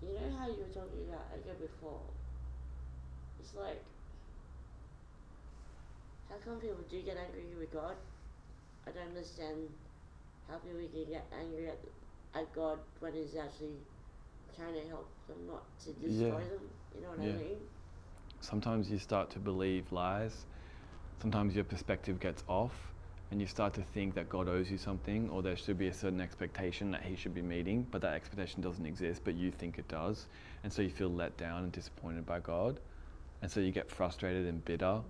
You 0.00 0.14
know 0.14 0.38
how 0.38 0.46
you 0.46 0.62
were 0.62 0.72
talking 0.72 1.02
about 1.08 1.26
anger 1.34 1.58
before? 1.60 2.00
It's 3.40 3.54
like, 3.56 3.82
how 6.30 6.36
come 6.44 6.60
people 6.60 6.78
do 6.88 7.02
get 7.02 7.16
angry 7.18 7.58
with 7.58 7.72
God? 7.72 7.96
I 8.86 8.92
don't 8.92 9.08
understand 9.08 9.68
how 10.48 10.58
people 10.58 10.78
can 10.78 11.10
get 11.12 11.26
angry 11.36 11.68
at, 11.68 11.78
at 12.34 12.54
God 12.54 12.78
when 13.00 13.12
He's 13.12 13.34
actually 13.36 13.82
trying 14.56 14.74
to 14.74 14.88
help 14.88 15.10
them, 15.26 15.38
not 15.46 15.64
to 15.84 15.92
destroy 15.94 16.38
Yeah. 16.38 16.54
them. 16.54 16.62
You 16.94 17.02
know 17.02 17.10
what 17.10 17.26
Yeah. 17.26 17.34
I 17.34 17.38
mean? 17.38 17.58
sometimes 18.40 18.88
you 18.90 18.98
start 18.98 19.30
to 19.30 19.38
believe 19.40 19.90
lies. 19.92 20.46
Sometimes 21.20 21.54
your 21.56 21.64
perspective 21.64 22.20
gets 22.20 22.44
off, 22.46 22.94
and 23.30 23.40
you 23.40 23.46
start 23.46 23.74
to 23.74 23.82
think 23.82 24.14
that 24.14 24.28
God 24.28 24.48
owes 24.48 24.70
you 24.70 24.78
something, 24.78 25.28
or 25.28 25.42
there 25.42 25.56
should 25.56 25.78
be 25.78 25.88
a 25.88 25.92
certain 25.92 26.20
expectation 26.20 26.90
that 26.92 27.02
He 27.02 27.14
should 27.14 27.34
be 27.34 27.42
meeting, 27.42 27.86
but 27.90 28.00
that 28.02 28.14
expectation 28.14 28.62
doesn't 28.62 28.86
exist, 28.86 29.22
but 29.24 29.34
you 29.34 29.50
think 29.50 29.78
it 29.78 29.88
does, 29.88 30.26
and 30.64 30.72
so 30.72 30.82
you 30.82 30.90
feel 30.90 31.10
let 31.10 31.36
down 31.36 31.64
and 31.64 31.72
disappointed 31.72 32.24
by 32.24 32.40
God, 32.40 32.80
and 33.42 33.50
so 33.50 33.60
you 33.60 33.70
get 33.70 33.90
frustrated 33.90 34.46
and 34.46 34.64
bitter. 34.64 35.00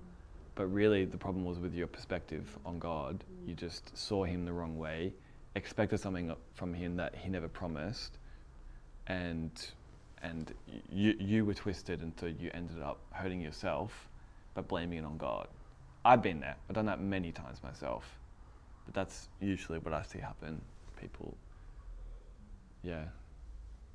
But 0.57 0.67
really, 0.67 1.05
the 1.05 1.17
problem 1.17 1.45
was 1.45 1.61
with 1.61 1.73
your 1.73 1.87
perspective 1.87 2.59
on 2.67 2.81
God. 2.81 3.23
You 3.47 3.55
just 3.55 3.97
saw 3.97 4.25
Him 4.25 4.45
the 4.45 4.53
wrong 4.53 4.77
way, 4.77 5.13
expected 5.55 6.01
something 6.01 6.35
from 6.55 6.75
Him 6.75 6.97
that 6.97 7.15
He 7.15 7.29
never 7.29 7.49
promised, 7.49 8.19
and 9.07 9.53
and 10.23 10.53
you 10.91 11.15
you 11.21 11.45
were 11.45 11.55
twisted, 11.55 12.03
and 12.03 12.13
so 12.19 12.27
you 12.27 12.51
ended 12.53 12.83
up 12.83 12.99
hurting 13.13 13.41
yourself, 13.41 14.09
but 14.55 14.67
blaming 14.67 14.99
it 14.99 15.05
on 15.05 15.17
God. 15.17 15.47
I've 16.09 16.23
been 16.23 16.41
there. 16.41 16.57
I've 16.71 16.75
done 16.75 16.87
that 16.87 17.03
many 17.03 17.33
times 17.33 17.63
myself, 17.63 18.19
but 18.87 18.95
that's 18.95 19.29
usually 19.41 19.79
what 19.79 19.93
I 19.93 20.01
see 20.01 20.19
happen. 20.19 20.59
People, 20.99 21.37
yeah, 22.83 23.05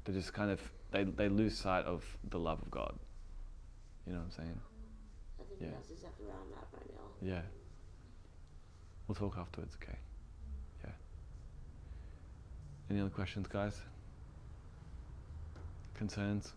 they 0.06 0.14
just 0.14 0.32
kind 0.32 0.52
of 0.52 0.62
they 0.92 1.06
they 1.06 1.28
lose 1.28 1.58
sight 1.58 1.86
of 1.86 2.06
the 2.30 2.38
love 2.38 2.62
of 2.62 2.70
God. 2.70 2.94
You 4.06 4.14
know 4.14 4.20
what 4.20 4.26
I'm 4.26 4.32
saying? 4.32 4.60
I 5.40 5.44
think 5.50 5.62
Yeah. 5.62 5.68
that's 5.74 5.90
exactly 5.90 6.28
where 6.28 6.36
I'm 6.36 6.54
at 6.54 6.68
right 6.78 6.94
now. 6.94 7.34
Yeah. 7.34 7.42
We'll 9.08 9.16
talk 9.16 9.36
afterwards, 9.40 9.76
okay? 9.82 9.98
Yeah. 10.84 10.92
Any 12.92 13.00
other 13.00 13.10
questions, 13.10 13.48
guys? 13.48 13.82
Concerns? 15.96 16.54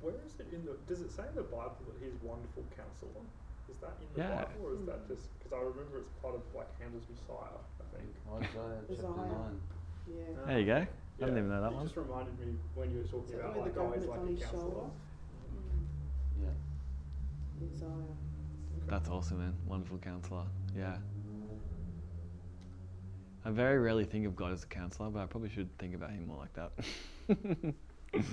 Where 0.00 0.14
is 0.14 0.32
it 0.40 0.46
in 0.54 0.64
the? 0.64 0.78
Does 0.88 1.02
it 1.02 1.12
say 1.12 1.24
in 1.28 1.34
the 1.34 1.42
Bible 1.42 1.76
that 1.88 1.96
he's 2.02 2.14
wonderful 2.22 2.64
counselor? 2.74 3.26
Is 3.70 3.76
that 3.80 3.96
in 4.00 4.06
the 4.14 4.20
Yeah. 4.20 4.44
Bible, 4.44 4.64
or 4.64 4.72
is 4.74 4.84
that 4.86 4.98
hmm. 5.06 5.14
just 5.14 5.28
because 5.38 5.52
I 5.52 5.58
remember 5.60 5.98
it's 5.98 6.12
part 6.22 6.34
of 6.34 6.42
like 6.54 6.68
Handel's 6.80 7.04
Messiah? 7.08 7.58
I 7.80 7.84
think. 7.96 8.08
Isaiah 8.28 8.82
chapter 8.88 9.06
9. 9.06 9.60
yeah. 10.08 10.46
There 10.46 10.58
you 10.60 10.66
go. 10.66 10.74
I 10.76 10.78
Yeah, 11.18 11.26
didn't 11.26 11.38
even 11.38 11.48
know 11.50 11.60
that 11.62 11.72
it 11.72 11.74
one. 11.74 11.84
just 11.84 11.96
reminded 11.96 12.38
me 12.38 12.54
when 12.74 12.90
you 12.90 12.98
were 12.98 13.04
talking 13.04 13.28
So 13.32 13.38
about 13.38 13.56
like 13.58 13.74
the 13.74 13.90
he's 13.98 14.06
like 14.06 14.20
on 14.20 14.28
a 14.28 14.30
his 14.30 14.40
counselor. 14.40 14.62
shoulder. 14.62 14.90
Yeah. 16.40 16.48
Hmm. 17.58 17.74
Isaiah. 17.74 18.16
That's 18.88 19.08
awesome, 19.08 19.38
man. 19.38 19.54
Wonderful 19.66 19.98
counselor. 19.98 20.44
Yeah. 20.76 20.96
I 23.44 23.50
very 23.50 23.78
rarely 23.78 24.04
think 24.04 24.26
of 24.26 24.34
God 24.36 24.52
as 24.52 24.64
a 24.64 24.66
counselor, 24.66 25.10
but 25.10 25.20
I 25.20 25.26
probably 25.26 25.48
should 25.50 25.76
think 25.78 25.94
about 25.94 26.10
him 26.10 26.26
more 26.26 26.38
like 26.38 26.52
that. 26.54 26.72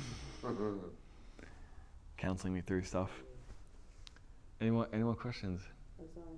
Counseling 2.17 2.53
me 2.53 2.61
through 2.61 2.83
stuff. 2.83 3.11
Any 4.61 4.71
more, 4.71 4.87
any 4.93 5.03
more 5.03 5.15
questions? 5.15 5.61
Isaiah 5.99 6.23
9 6.25 6.33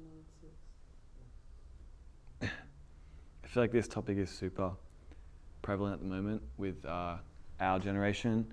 6. 2.42 2.52
I 3.44 3.48
feel 3.48 3.64
like 3.64 3.72
this 3.72 3.88
topic 3.88 4.18
is 4.18 4.30
super 4.30 4.72
prevalent 5.62 5.94
at 5.96 6.00
the 6.02 6.08
moment 6.08 6.42
with 6.58 6.84
uh, 6.86 7.18
our 7.60 7.80
generation, 7.80 8.46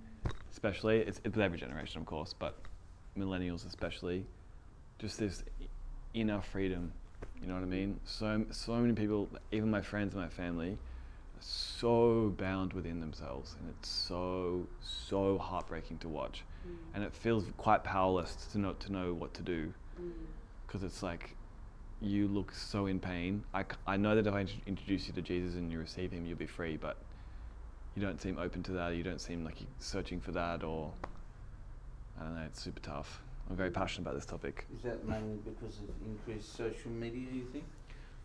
especially. 0.51 0.99
It's, 0.99 1.21
it's 1.25 1.37
with 1.37 1.45
every 1.45 1.59
generation, 1.59 2.01
of 2.01 2.07
course, 2.07 2.35
but 2.39 2.59
millennials 3.19 3.67
especially. 3.67 4.27
Just 4.99 5.19
this 5.19 5.43
inner 6.13 6.41
freedom. 6.41 6.93
You 7.41 7.49
know 7.49 7.55
what 7.55 7.63
I 7.63 7.67
mean? 7.67 8.01
So 8.05 8.45
so 8.51 8.75
many 8.77 8.93
people, 8.95 9.29
even 9.51 9.71
my 9.71 9.81
friends 9.81 10.15
and 10.15 10.23
my 10.23 10.29
family, 10.29 10.73
are 10.73 11.41
so 11.41 12.35
bound 12.39 12.73
within 12.73 13.01
themselves, 13.01 13.57
and 13.59 13.69
it's 13.71 13.89
so 13.89 14.69
so 14.81 15.39
heartbreaking 15.39 15.99
to 15.99 16.09
watch, 16.09 16.45
Mm. 16.67 16.95
and 16.95 17.05
it 17.05 17.15
feels 17.15 17.45
quite 17.57 17.85
powerless 17.85 18.35
to 18.53 18.59
know 18.59 18.73
to 18.75 18.93
know 18.93 19.13
what 19.15 19.35
to 19.35 19.43
do 19.43 19.73
Mm. 20.01 20.11
because 20.67 20.83
it's 20.83 21.03
like 21.03 21.37
you 22.01 22.27
look 22.29 22.53
so 22.53 22.87
in 22.87 22.99
pain. 23.01 23.45
I, 23.55 23.65
I 23.87 23.97
know 23.97 24.15
that 24.17 24.27
if 24.27 24.35
I 24.35 24.47
introduce 24.67 25.07
you 25.07 25.15
to 25.15 25.23
Jesus 25.23 25.55
and 25.55 25.71
you 25.73 25.79
receive 25.79 26.11
him, 26.13 26.27
you'll 26.27 26.37
be 26.37 26.47
free, 26.47 26.77
but 26.77 26.97
you 27.95 28.03
don't 28.03 28.21
seem 28.21 28.39
open 28.39 28.63
to 28.65 28.73
that. 28.73 28.95
You 28.97 29.03
don't 29.03 29.21
seem 29.21 29.45
like 29.45 29.61
you're 29.61 29.71
searching 29.79 30.21
for 30.21 30.33
that, 30.33 30.65
or 30.65 30.93
I 32.21 32.25
don't 32.25 32.35
know. 32.35 32.43
It's 32.43 32.61
super 32.61 32.81
tough. 32.81 33.23
I'm 33.49 33.57
very 33.57 33.71
passionate 33.71 34.03
about 34.09 34.17
this 34.17 34.27
topic. 34.27 34.67
Is 34.77 34.83
that 34.83 35.07
mainly 35.07 35.39
because 35.45 35.79
of 35.79 35.85
increased 36.05 36.57
social 36.57 36.91
media, 36.91 37.29
you 37.33 37.47
think? 37.53 37.65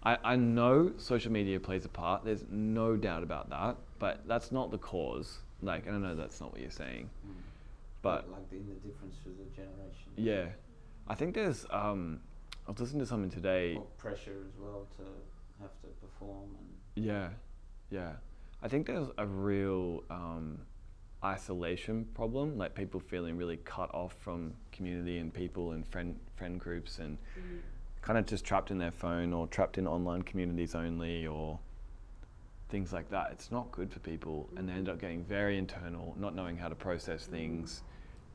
I, 0.03 0.17
I 0.23 0.35
know 0.35 0.93
social 0.97 1.31
media 1.31 1.59
plays 1.59 1.85
a 1.85 1.89
part. 1.89 2.23
There's 2.25 2.45
no 2.49 2.95
doubt 2.95 3.21
about 3.23 3.49
that, 3.49 3.77
but 3.99 4.27
that's 4.27 4.51
not 4.51 4.71
the 4.71 4.77
cause. 4.77 5.39
Like, 5.61 5.87
I 5.87 5.91
don't 5.91 6.01
know 6.01 6.15
that's 6.15 6.39
not 6.41 6.51
what 6.53 6.61
you're 6.61 6.71
saying, 6.71 7.09
but 8.01 8.29
like 8.31 8.51
in 8.51 8.67
the 8.67 8.75
difference 8.75 9.15
for 9.21 9.29
the 9.29 9.45
generation. 9.55 10.11
yeah, 10.15 10.45
I 11.07 11.15
think 11.15 11.35
there's. 11.35 11.65
Um, 11.71 12.21
I 12.67 12.71
was 12.71 12.79
listening 12.81 12.99
to 12.99 13.05
something 13.07 13.31
today. 13.31 13.75
Or 13.75 13.81
pressure 13.97 14.45
as 14.47 14.53
well 14.59 14.85
to 14.97 15.03
have 15.61 15.71
to 15.81 15.87
perform 16.01 16.49
and 16.59 17.03
Yeah, 17.05 17.29
yeah. 17.89 18.13
I 18.61 18.67
think 18.67 18.85
there's 18.87 19.07
a 19.17 19.25
real 19.25 20.03
um, 20.11 20.59
isolation 21.23 22.05
problem, 22.13 22.57
like 22.57 22.75
people 22.75 22.99
feeling 22.99 23.37
really 23.37 23.57
cut 23.57 23.93
off 23.93 24.13
from 24.19 24.53
community 24.71 25.17
and 25.17 25.33
people 25.33 25.71
and 25.71 25.85
friend 25.87 26.19
friend 26.35 26.59
groups, 26.59 26.99
and 26.99 27.17
Mm. 27.37 27.59
kind 28.01 28.17
of 28.19 28.25
just 28.25 28.45
trapped 28.45 28.69
in 28.71 28.77
their 28.77 28.91
phone 28.91 29.33
or 29.33 29.47
trapped 29.47 29.77
in 29.77 29.87
online 29.87 30.21
communities 30.21 30.75
only, 30.75 31.25
or 31.27 31.59
things 32.69 32.93
like 32.93 33.09
that. 33.09 33.31
It's 33.31 33.51
not 33.51 33.71
good 33.71 33.91
for 33.91 33.99
people, 33.99 34.49
and 34.55 34.69
they 34.69 34.73
end 34.73 34.89
up 34.89 34.99
getting 34.99 35.23
very 35.23 35.57
internal, 35.57 36.15
not 36.19 36.35
knowing 36.35 36.57
how 36.57 36.69
to 36.69 36.75
process 36.75 37.25
things, 37.25 37.81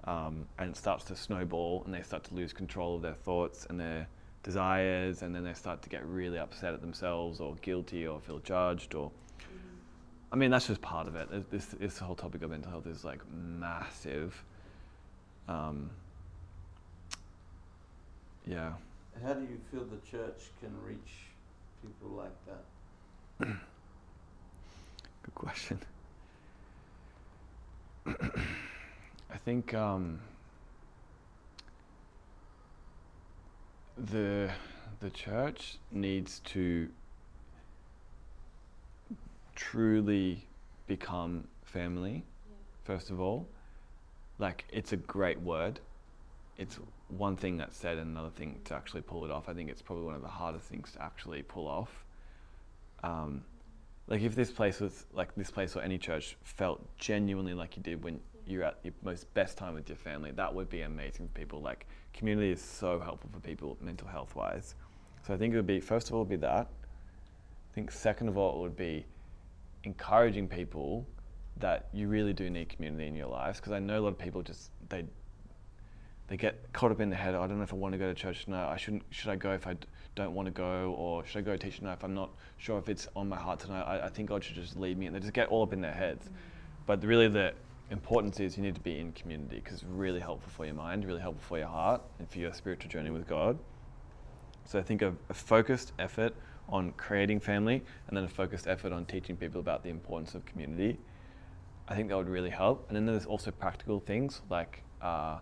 um, 0.07 0.47
and 0.59 0.71
it 0.71 0.77
starts 0.77 1.05
to 1.05 1.17
snowball, 1.17 1.83
and 1.85 1.95
they 1.95 2.03
start 2.03 2.25
to 2.25 2.35
lose 2.35 2.53
control 2.53 2.97
of 2.97 3.03
their 3.03 3.15
thoughts 3.15 3.67
and 3.69 3.81
their 3.81 4.07
desires, 4.43 5.23
and 5.23 5.35
then 5.35 5.45
they 5.45 5.55
start 5.55 5.83
to 5.83 5.89
get 5.89 6.05
really 6.07 6.39
upset 6.39 6.75
at 6.75 6.81
themselves, 6.81 7.41
or 7.41 7.55
guilty, 7.63 8.07
or 8.07 8.21
feel 8.21 8.39
judged, 8.41 8.95
or 8.95 9.11
I 10.31 10.37
mean, 10.37 10.51
that's 10.51 10.67
just 10.67 10.83
part 10.83 11.07
of 11.07 11.17
it. 11.17 11.51
This 11.51 11.67
this 11.67 11.99
whole 11.99 12.17
topic 12.17 12.43
of 12.43 12.51
mental 12.51 12.71
health 12.71 12.87
is 12.87 13.05
like 13.05 13.21
massive. 13.33 14.45
Um, 15.49 15.91
yeah. 18.47 18.73
how 19.25 19.35
do 19.35 19.43
you 19.43 19.61
feel 19.71 19.85
the 19.85 20.11
church 20.11 20.51
can 20.61 20.71
reach 20.83 20.99
people 21.83 22.17
like 22.17 22.33
that? 22.47 23.49
Good 25.23 25.35
question. 25.35 25.79
I 29.31 29.37
think 29.39 29.75
um, 29.75 30.21
the 33.97 34.51
the 35.01 35.11
church 35.11 35.79
needs 35.91 36.41
to 36.41 36.89
truly 39.55 40.47
become 40.87 41.45
family. 41.65 42.25
First 42.85 43.11
of 43.11 43.21
all, 43.21 43.49
like 44.39 44.65
it's 44.71 44.93
a 44.93 44.97
great 44.97 45.41
word, 45.41 45.81
it's 46.59 46.79
one 47.09 47.37
thing 47.37 47.57
that's 47.57 47.77
said 47.77 47.99
and 47.99 48.11
another 48.11 48.31
thing 48.31 48.61
to 48.65 48.75
actually 48.75 49.03
pull 49.03 49.25
it 49.25 49.31
off. 49.31 49.49
I 49.49 49.55
think 49.55 49.71
it's 49.71 49.83
probably 49.83 50.05
one 50.05 50.15
of 50.15 50.23
the 50.23 50.29
hardest 50.29 50.67
things 50.67 50.93
to 50.93 51.03
actually 51.03 51.43
pull 51.43 51.67
off. 51.67 52.05
Um, 53.03 53.43
like 54.07 54.23
if 54.23 54.35
this 54.35 54.51
place 54.51 54.81
was 54.81 55.07
like 55.13 55.35
this 55.35 55.51
place 55.51 55.77
or 55.77 55.83
any 55.83 55.99
church 55.99 56.37
felt 56.43 56.83
genuinely 56.99 57.55
like 57.55 57.77
you 57.77 57.83
did 57.83 58.03
when 58.03 58.21
you're 58.47 58.65
at 58.65 58.79
your 58.83 58.95
most 59.03 59.33
best 59.35 59.57
time 59.59 59.75
with 59.75 59.89
your 59.89 59.97
family, 59.97 60.31
that 60.33 60.55
would 60.55 60.69
be 60.69 60.83
amazing 60.83 61.29
for 61.29 61.33
people. 61.33 61.61
Like 61.61 61.87
community 62.13 62.51
is 62.53 62.63
so 62.63 63.01
helpful 63.01 63.31
for 63.33 63.41
people 63.41 63.77
mental 63.81 64.09
health 64.09 64.35
wise. 64.35 64.75
So 65.27 65.35
I 65.35 65.37
think 65.37 65.55
it 65.55 65.57
would 65.57 65.67
be 65.67 65.81
first 65.81 66.09
of 66.09 66.15
all 66.15 66.21
would 66.21 66.29
be 66.29 66.37
that. 66.37 66.67
I 66.67 67.75
think 67.75 67.91
second 67.91 68.29
of 68.29 68.37
all 68.37 68.59
it 68.59 68.63
would 68.63 68.77
be 68.77 69.07
encouraging 69.85 70.49
people 70.49 71.07
that 71.59 71.89
you 71.93 72.09
really 72.09 72.33
do 72.33 72.51
need 72.51 72.69
community 72.69 73.07
in 73.07 73.15
your 73.15 73.29
lives 73.29 73.61
because 73.61 73.73
I 73.73 73.79
know 73.79 74.01
a 74.01 74.03
lot 74.03 74.09
of 74.09 74.19
people 74.19 74.43
just 74.43 74.71
they 74.89 75.05
they 76.29 76.37
get 76.37 76.73
caught 76.73 76.91
up 76.91 77.01
in 77.01 77.11
the 77.11 77.17
head. 77.17 77.35
I 77.35 77.47
don't 77.47 77.59
know 77.59 77.65
if 77.65 77.73
I 77.73 77.77
want 77.77 77.93
to 77.93 77.99
go 77.99 78.09
to 78.09 78.15
church 78.15 78.45
tonight. 78.45 78.71
I 78.73 78.77
shouldn't. 78.77 79.03
Should 79.11 79.29
I 79.29 79.37
go 79.37 79.53
if 79.53 79.67
I 79.67 79.75
d- 79.75 79.87
don't 80.15 80.35
want 80.35 80.47
to 80.47 80.53
go, 80.53 80.95
or 80.97 81.25
should 81.27 81.39
I 81.39 81.43
go 81.43 81.57
teach 81.57 81.79
tonight 81.79 81.95
if 81.95 82.05
I'm 82.05 82.15
not 82.15 82.31
sure 82.57 82.79
if 82.79 82.89
it's 82.89 83.09
on 83.15 83.29
my 83.29 83.37
heart 83.37 83.61
tonight? 83.61 83.83
I, 83.83 84.07
I 84.07 84.09
think 84.09 84.31
God 84.31 84.43
should 84.43 84.55
just 84.55 84.77
lead 84.77 84.97
me, 84.97 85.07
and 85.07 85.15
they 85.15 85.21
just 85.21 85.35
get 85.35 85.49
all 85.49 85.63
up 85.63 85.73
in 85.73 85.83
their 85.83 85.93
heads. 85.93 86.27
Mm. 86.27 86.33
But 86.87 87.05
really, 87.05 87.29
the 87.29 87.53
importance 87.91 88.41
is 88.41 88.57
you 88.57 88.63
need 88.63 88.75
to 88.75 88.81
be 88.81 88.99
in 88.99 89.13
community 89.13 89.57
because 89.57 89.75
it's 89.75 89.85
really 89.85 90.21
helpful 90.21 90.51
for 90.51 90.65
your 90.65 90.75
mind, 90.75 91.05
really 91.05 91.21
helpful 91.21 91.45
for 91.47 91.59
your 91.59 91.69
heart, 91.69 92.03
and 92.19 92.29
for 92.29 92.39
your 92.39 92.53
spiritual 92.53 92.91
journey 92.91 93.11
with 93.11 93.27
God. 93.27 93.59
So 94.65 94.79
I 94.79 94.83
think 94.83 95.03
of 95.03 95.17
a 95.29 95.35
focused 95.35 95.93
effort 95.99 96.35
on 96.69 96.93
creating 96.93 97.41
family, 97.41 97.83
and 98.09 98.17
then 98.17 98.25
a 98.25 98.29
focused 98.29 98.67
effort 98.67 98.93
on 98.93 99.05
teaching 99.05 99.37
people 99.37 99.61
about 99.61 99.83
the 99.83 99.91
importance 99.91 100.35
of 100.35 100.45
community. 100.47 100.99
I 101.87 101.95
think 101.95 102.09
that 102.09 102.17
would 102.17 102.31
really 102.31 102.51
help. 102.51 102.87
And 102.89 102.97
then 102.97 103.05
there's 103.05 103.27
also 103.27 103.51
practical 103.51 104.01
things 104.01 104.41
like. 104.49 104.83
Uh, 105.03 105.39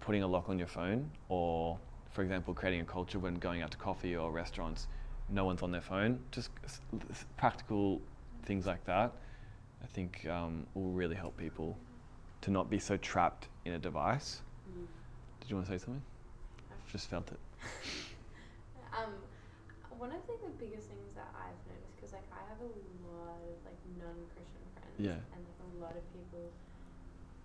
putting 0.00 0.22
a 0.22 0.26
lock 0.26 0.48
on 0.48 0.58
your 0.58 0.66
phone, 0.66 1.10
or 1.28 1.78
for 2.10 2.22
example, 2.22 2.54
creating 2.54 2.80
a 2.80 2.84
culture 2.84 3.18
when 3.18 3.34
going 3.34 3.62
out 3.62 3.70
to 3.70 3.76
coffee 3.76 4.16
or 4.16 4.32
restaurants, 4.32 4.88
no 5.28 5.44
one's 5.44 5.62
on 5.62 5.70
their 5.70 5.80
phone. 5.80 6.18
Just 6.32 6.50
practical 7.36 8.00
things 8.44 8.66
like 8.66 8.84
that, 8.86 9.12
I 9.82 9.86
think 9.86 10.26
um, 10.26 10.66
will 10.74 10.90
really 10.90 11.16
help 11.16 11.36
people 11.36 11.78
to 12.42 12.50
not 12.50 12.70
be 12.70 12.78
so 12.78 12.96
trapped 12.96 13.48
in 13.64 13.72
a 13.72 13.78
device. 13.78 14.42
Did 15.40 15.50
you 15.50 15.56
want 15.56 15.66
to 15.66 15.72
say 15.72 15.78
something? 15.78 16.02
I've 16.70 16.92
just 16.92 17.08
felt 17.08 17.30
it. 17.32 17.40
Um, 18.90 19.22
one 20.02 20.10
of 20.10 20.18
like, 20.26 20.42
the 20.42 20.50
biggest 20.58 20.90
things 20.90 21.14
that 21.14 21.30
I've 21.30 21.62
noticed, 21.70 21.94
because 21.94 22.10
like 22.10 22.26
I 22.34 22.42
have 22.50 22.58
a 22.58 22.70
lot 23.06 23.38
of 23.38 23.54
like 23.62 23.78
non-Christian 24.02 24.66
friends, 24.74 24.98
Yeah. 24.98 25.20
and 25.30 25.40
like 25.46 25.60
a 25.62 25.70
lot 25.78 25.94
of 25.94 26.02
people. 26.10 26.50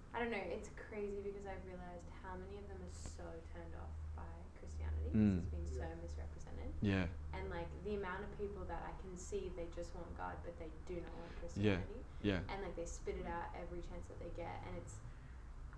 I 0.09 0.25
don't 0.25 0.33
know. 0.33 0.41
It's 0.49 0.73
crazy 0.73 1.21
because 1.21 1.45
I've 1.45 1.61
realized 1.69 2.09
how 2.25 2.33
many 2.39 2.57
of 2.57 2.65
them 2.65 2.81
are 2.81 2.95
so 2.97 3.27
turned 3.53 3.77
off 3.77 3.93
by 4.17 4.25
Christianity. 4.57 5.13
'cause 5.13 5.21
Mm. 5.21 5.37
It's 5.45 5.53
been 5.53 5.69
so 5.69 5.85
misrepresented, 6.01 6.71
Yeah, 6.81 7.05
and 7.37 7.45
like 7.53 7.69
the 7.85 7.93
amount 8.01 8.25
of 8.25 8.31
people 8.41 8.65
that 8.65 8.81
I 8.81 8.93
can 9.05 9.13
see, 9.21 9.53
they 9.53 9.69
just 9.75 9.93
want 9.93 10.09
God, 10.17 10.33
but 10.41 10.57
they 10.57 10.71
do 10.89 10.97
not 10.97 11.13
want 11.21 11.29
Christianity 11.37 12.01
yeah, 12.01 12.14
and 12.49 12.57
like 12.65 12.73
they 12.75 12.85
spit 12.85 13.17
it 13.21 13.27
out 13.29 13.53
every 13.53 13.81
chance 13.85 14.05
that 14.09 14.17
they 14.17 14.31
get 14.33 14.57
and 14.65 14.73
it's 14.81 14.97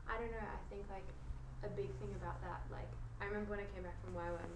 i 0.08 0.16
don't 0.16 0.32
know 0.32 0.44
i 0.48 0.60
think 0.72 0.88
like 0.88 1.08
a 1.68 1.70
big 1.76 1.92
thing 2.00 2.14
about 2.16 2.40
that 2.46 2.64
like 2.72 2.88
i 3.20 3.26
remember 3.28 3.52
when 3.58 3.60
i 3.60 3.68
came 3.76 3.84
back 3.84 3.98
from 4.00 4.14
YWAM 4.16 4.54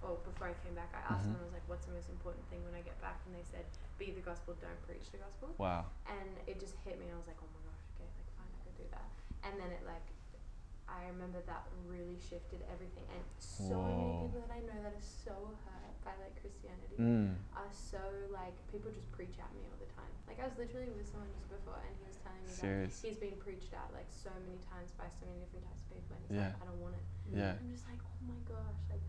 or 0.00 0.16
before 0.24 0.48
i 0.48 0.56
came 0.64 0.72
back 0.74 0.90
i 0.96 1.02
asked 1.12 1.28
Mhm. 1.28 1.36
them 1.36 1.42
i 1.42 1.44
was 1.44 1.52
like 1.56 1.66
what's 1.68 1.84
the 1.84 1.92
most 1.92 2.08
important 2.08 2.44
thing 2.48 2.62
when 2.64 2.74
i 2.74 2.80
get 2.80 2.96
back? 3.00 3.20
And 3.26 3.34
they 3.34 3.44
said 3.44 3.66
be 3.98 4.10
the 4.14 4.24
gospel 4.24 4.54
don't 4.58 4.80
preach 4.86 5.10
the 5.12 5.18
gospel. 5.18 5.54
Wow, 5.58 5.86
and 6.08 6.30
it 6.46 6.58
just 6.58 6.74
hit 6.86 6.96
me 6.98 7.06
and 7.10 7.14
i 7.14 7.18
was 7.18 7.26
like 7.30 7.38
oh 7.42 7.50
my 7.54 7.62
gosh 7.68 7.82
okay 7.94 8.08
like 8.18 8.30
fine 8.38 8.50
i 8.54 8.60
could 8.64 8.76
do 8.78 8.86
that. 8.94 9.08
And 9.44 9.54
then 9.60 9.70
it 9.70 9.82
like 9.86 10.06
i 10.88 11.04
remember 11.10 11.40
that 11.46 11.64
really 11.88 12.18
shifted 12.18 12.60
everything 12.72 13.04
and 13.12 13.24
so 13.38 13.76
Whoa. 13.76 13.88
many 13.88 14.04
people 14.24 14.40
that 14.44 14.52
i 14.54 14.60
know 14.64 14.78
that 14.84 14.94
are 14.94 15.08
so 15.24 15.54
hurt 15.64 15.94
by 16.04 16.12
like 16.20 16.36
christianity 16.40 16.96
mm. 17.00 17.32
are 17.56 17.72
so 17.72 18.00
like 18.30 18.54
people 18.70 18.90
just 18.92 19.10
preach 19.14 19.34
at 19.40 19.50
me 19.56 19.64
all 19.70 19.78
the 19.80 19.88
time. 19.94 20.10
Like 20.28 20.38
I 20.42 20.44
was 20.50 20.56
literally 20.58 20.90
with 20.92 21.06
someone 21.08 21.30
just 21.32 21.48
before, 21.48 21.78
and 21.80 21.94
he 21.96 22.04
was 22.04 22.18
telling 22.20 22.42
me 22.42 22.50
Serious? 22.50 22.92
that 22.92 23.06
he's 23.06 23.20
been 23.22 23.38
preached 23.40 23.72
at 23.72 23.88
like 23.94 24.08
so 24.10 24.28
many 24.44 24.58
times 24.68 24.90
by 24.98 25.08
so 25.08 25.24
many 25.30 25.46
different 25.46 25.64
types 25.68 25.80
of 25.86 25.88
people, 25.94 26.12
and 26.18 26.22
he's 26.28 26.36
Yeah. 26.36 26.50
like, 26.52 26.60
I 26.60 26.64
don't 26.68 26.80
want 26.82 26.94
it. 26.98 27.04
yeah, 27.32 27.54
I'm 27.56 27.70
just 27.70 27.86
like, 27.88 28.02
oh 28.02 28.20
my 28.26 28.40
gosh, 28.44 28.80
like, 28.90 29.04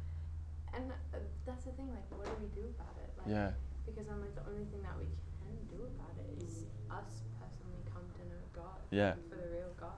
and 0.78 0.86
uh, 0.91 1.19
that's 1.43 1.65
the 1.67 1.73
thing. 1.76 1.89
Like, 1.91 2.05
what 2.13 2.30
do 2.30 2.36
we 2.39 2.49
do 2.55 2.63
about 2.78 2.95
it? 3.01 3.09
Like, 3.19 3.28
yeah, 3.32 3.51
because 3.84 4.05
I'm 4.07 4.21
like 4.21 4.36
the 4.38 4.45
only 4.47 4.65
thing 4.69 4.82
that 4.86 4.95
we 4.95 5.09
can 5.43 5.55
do 5.67 5.80
about 5.84 6.15
it 6.21 6.30
is 6.39 6.69
us 6.88 7.26
personally 7.41 7.82
come 7.89 8.05
to 8.05 8.21
know 8.30 8.41
God. 8.53 8.80
Yeah. 8.93 9.17
For 9.28 9.39
the 9.41 9.49
real 9.51 9.73
God. 9.76 9.97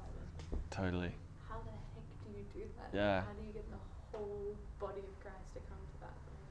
Totally. 0.72 1.12
how 1.50 1.60
the 1.66 1.76
heck 1.92 2.08
do 2.24 2.30
you 2.32 2.46
do 2.54 2.64
that? 2.92 2.98
Yeah. 2.98 3.22
How 3.26 3.34
do 3.34 3.44
you 3.46 3.54
get 3.54 3.68
the 3.70 3.82
whole 4.12 4.56
body 4.80 5.04
of 5.04 5.16
Christ 5.24 5.50
to 5.56 5.62
come 5.68 5.82
to 5.82 5.98
that? 6.06 6.16
Like, 6.28 6.44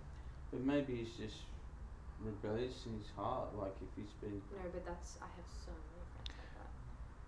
But 0.53 0.63
maybe 0.65 0.97
he's 1.03 1.15
just 1.17 1.47
rebellious 2.21 2.87
in 2.87 2.97
his 2.99 3.11
heart. 3.17 3.53
Like 3.57 3.77
if 3.83 3.91
he's 3.97 4.13
been 4.25 4.41
No, 4.55 4.65
but 4.73 4.85
that's 4.87 5.19
I 5.21 5.29
have 5.37 5.49
so 5.49 5.73
many 5.73 6.05
friends 6.17 6.33
like 6.33 6.53
that. 6.57 6.73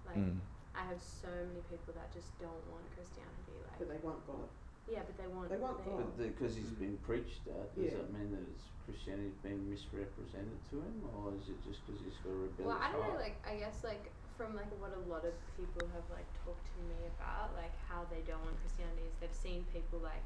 Like 0.08 0.18
Mm. 0.20 0.40
I 0.78 0.82
have 0.88 1.02
so 1.02 1.28
many 1.28 1.60
people 1.68 1.92
that 1.98 2.08
just 2.14 2.32
don't 2.38 2.62
want 2.70 2.86
Christianity. 2.94 3.56
Like 3.66 3.78
But 3.78 3.88
they 3.92 4.00
want 4.00 4.20
God. 4.26 4.48
yeah, 4.88 5.02
but 5.04 5.16
they 5.18 5.28
want 5.28 5.50
They 5.50 5.58
want 5.60 5.82
God. 5.84 6.06
Because 6.16 6.54
he's 6.56 6.72
been 6.78 6.96
preached 7.04 7.44
at, 7.50 7.74
does 7.74 7.92
Yeah. 7.92 7.98
that 8.00 8.08
mean 8.14 8.30
that 8.32 8.44
it's 8.48 8.64
Christianity's 8.88 9.36
being 9.44 9.68
misrepresented 9.68 10.56
to 10.72 10.80
him, 10.80 10.96
or 11.12 11.34
is 11.36 11.52
it 11.52 11.60
just 11.60 11.84
because 11.84 12.00
he's 12.00 12.16
got 12.24 12.32
a 12.32 12.40
rebellious 12.48 12.64
Well, 12.72 12.80
I 12.80 12.88
don't 12.92 13.04
know. 13.04 13.20
Like 13.20 13.36
I 13.44 13.56
guess 13.60 13.84
like 13.84 14.08
from 14.38 14.54
like 14.54 14.70
what 14.78 14.94
a 14.94 15.02
lot 15.10 15.26
of 15.26 15.34
people 15.58 15.90
have 15.90 16.06
like 16.14 16.30
talked 16.46 16.62
to 16.70 16.78
me 16.86 17.10
about, 17.18 17.58
like 17.58 17.74
how 17.90 18.06
they 18.06 18.22
don't 18.22 18.38
want 18.46 18.54
Christianity 18.62 19.02
is 19.10 19.18
they've 19.18 19.34
seen 19.34 19.66
people 19.74 19.98
like 19.98 20.22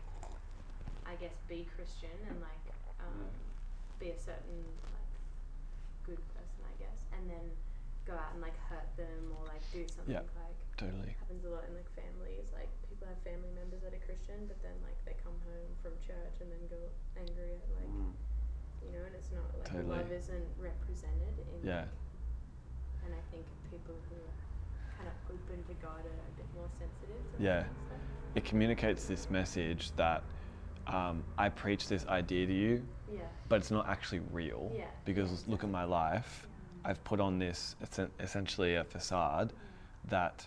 I 1.09 1.17
guess 1.17 1.41
be 1.49 1.65
Christian 1.73 2.13
and 2.29 2.37
like 2.45 2.67
um, 3.01 3.27
be 3.99 4.13
a 4.13 4.19
certain 4.21 4.61
like 4.93 5.13
good 6.05 6.21
person, 6.37 6.61
I 6.69 6.75
guess, 6.77 7.09
and 7.17 7.25
then 7.27 7.47
go 8.05 8.13
out 8.15 8.37
and 8.37 8.43
like 8.45 8.55
hurt 8.69 8.87
them 9.01 9.33
or 9.33 9.49
like 9.49 9.65
do 9.73 9.83
something 9.89 10.13
Yeah. 10.13 10.29
like 10.37 10.61
Totally. 10.77 11.17
happens 11.17 11.43
a 11.49 11.51
lot 11.51 11.65
in 11.67 11.73
like 11.73 11.89
families. 11.97 12.53
Like 12.53 12.69
people 12.85 13.09
have 13.09 13.19
family 13.25 13.51
members 13.57 13.81
that 13.83 13.97
are 13.97 14.05
Christian, 14.05 14.45
but 14.45 14.61
then 14.61 14.77
like 14.85 14.99
they 15.09 15.17
come 15.25 15.35
home 15.49 15.73
from 15.81 15.97
church 16.05 16.37
and 16.45 16.53
then 16.53 16.63
go 16.69 16.79
angry 17.17 17.57
at 17.57 17.65
like 17.81 17.89
Mm. 17.89 18.13
you 18.85 18.91
know, 18.93 19.03
and 19.09 19.15
it's 19.17 19.33
not 19.33 19.47
like 19.57 19.73
Totally. 19.73 19.89
love 19.89 20.11
isn't 20.13 20.49
represented 20.61 21.35
in. 21.39 21.65
Yeah. 21.65 21.87
And 23.05 23.15
I 23.15 23.23
think 23.31 23.45
people 23.71 23.95
who 24.11 24.17
are 24.17 24.97
kind 24.97 25.09
of 25.09 25.35
open 25.35 25.63
to 25.69 25.75
God 25.83 26.01
are 26.05 26.19
a 26.19 26.37
bit 26.37 26.47
more 26.55 26.69
sensitive. 26.79 27.23
Yeah. 27.39 27.65
It 28.35 28.45
communicates 28.45 29.05
this 29.05 29.29
message 29.31 29.93
that 29.97 30.23
um, 30.87 31.23
I 31.39 31.49
preach 31.49 31.89
this 31.89 32.07
idea 32.07 32.47
to 32.47 32.53
you, 32.53 32.83
Yeah. 33.13 33.21
but 33.49 33.57
it's 33.57 33.71
not 33.71 33.89
actually 33.89 34.21
real. 34.33 34.73
Yeah. 34.75 34.85
Because 35.05 35.47
look 35.47 35.65
at 35.65 35.71
my 35.71 35.85
life. 35.85 36.47
I've 36.85 37.03
put 37.05 37.21
on 37.21 37.39
this 37.39 37.77
essentially 38.19 38.75
a 38.77 38.85
facade 38.85 39.53
that 40.09 40.47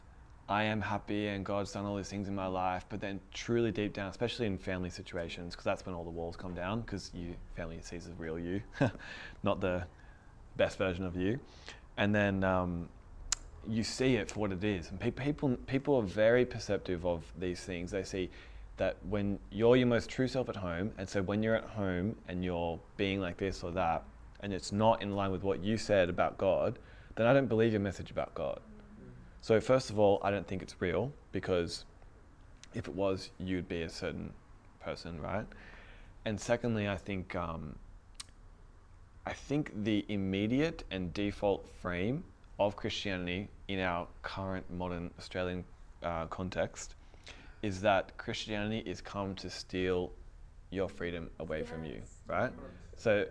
I 0.49 0.63
am 0.63 0.81
happy 0.81 1.27
and 1.27 1.45
God's 1.45 1.71
done 1.71 1.85
all 1.85 1.95
these 1.95 2.09
things 2.09 2.27
in 2.27 2.35
my 2.35 2.45
life, 2.47 2.85
but 2.89 2.99
then 2.99 3.19
truly 3.33 3.71
deep 3.71 3.93
down, 3.93 4.09
especially 4.09 4.45
in 4.45 4.57
family 4.57 4.89
situations, 4.89 5.53
because 5.55 5.63
that's 5.63 5.85
when 5.85 5.95
all 5.95 6.03
the 6.03 6.09
walls 6.11 6.35
come 6.35 6.53
down, 6.53 6.81
because 6.81 7.09
you 7.15 7.35
family 7.55 7.79
sees 7.81 8.05
the 8.05 8.13
real 8.13 8.37
you, 8.37 8.61
not 9.43 9.59
the 9.61 9.83
best 10.57 10.77
version 10.77 11.05
of 11.05 11.15
you, 11.15 11.39
and 11.97 12.13
then 12.13 12.43
um, 12.43 12.89
you 13.67 13.83
see 13.83 14.15
it 14.15 14.31
for 14.31 14.41
what 14.41 14.51
it 14.51 14.63
is. 14.63 14.89
And 14.89 14.99
pe- 14.99 15.11
people 15.11 15.57
people 15.67 15.95
are 15.95 16.03
very 16.03 16.45
perceptive 16.45 17.05
of 17.05 17.23
these 17.39 17.61
things. 17.61 17.91
They 17.91 18.03
see 18.03 18.29
that 18.77 18.97
when 19.09 19.39
you're 19.51 19.75
your 19.77 19.87
most 19.87 20.09
true 20.09 20.27
self 20.27 20.49
at 20.49 20.55
home, 20.55 20.91
and 20.97 21.07
so 21.07 21.21
when 21.21 21.41
you're 21.41 21.55
at 21.55 21.65
home 21.65 22.15
and 22.27 22.43
you're 22.43 22.79
being 22.97 23.21
like 23.21 23.37
this 23.37 23.63
or 23.63 23.71
that, 23.71 24.03
and 24.41 24.53
it's 24.53 24.71
not 24.71 25.01
in 25.01 25.15
line 25.15 25.31
with 25.31 25.43
what 25.43 25.63
you 25.63 25.77
said 25.77 26.09
about 26.09 26.37
God, 26.37 26.77
then 27.15 27.25
I 27.25 27.33
don't 27.33 27.47
believe 27.47 27.71
your 27.71 27.81
message 27.81 28.11
about 28.11 28.33
God. 28.35 28.59
So 29.41 29.61
first 29.61 29.89
of 29.89 29.99
all, 29.99 30.19
I 30.23 30.31
don't 30.31 30.45
think 30.45 30.61
it's 30.61 30.75
real 30.81 31.11
because 31.31 31.85
if 32.73 32.87
it 32.87 32.95
was, 32.95 33.29
you'd 33.39 33.69
be 33.69 33.83
a 33.83 33.89
certain 33.89 34.33
person, 34.81 35.21
right? 35.21 35.45
And 36.25 36.39
secondly, 36.39 36.89
I 36.89 36.97
think 36.97 37.35
um, 37.35 37.75
I 39.25 39.33
think 39.33 39.71
the 39.83 40.05
immediate 40.07 40.83
and 40.91 41.13
default 41.13 41.67
frame 41.81 42.23
of 42.59 42.75
Christianity 42.75 43.49
in 43.67 43.79
our 43.79 44.07
current 44.21 44.69
modern 44.71 45.09
Australian 45.17 45.65
uh, 46.03 46.27
context 46.27 46.95
is 47.63 47.81
that 47.81 48.15
Christianity 48.17 48.87
is 48.87 49.01
come 49.01 49.33
to 49.35 49.49
steal 49.49 50.11
your 50.69 50.87
freedom 50.87 51.29
away 51.39 51.63
from 51.63 51.83
you, 51.85 52.01
right? 52.27 52.51
So 52.97 53.25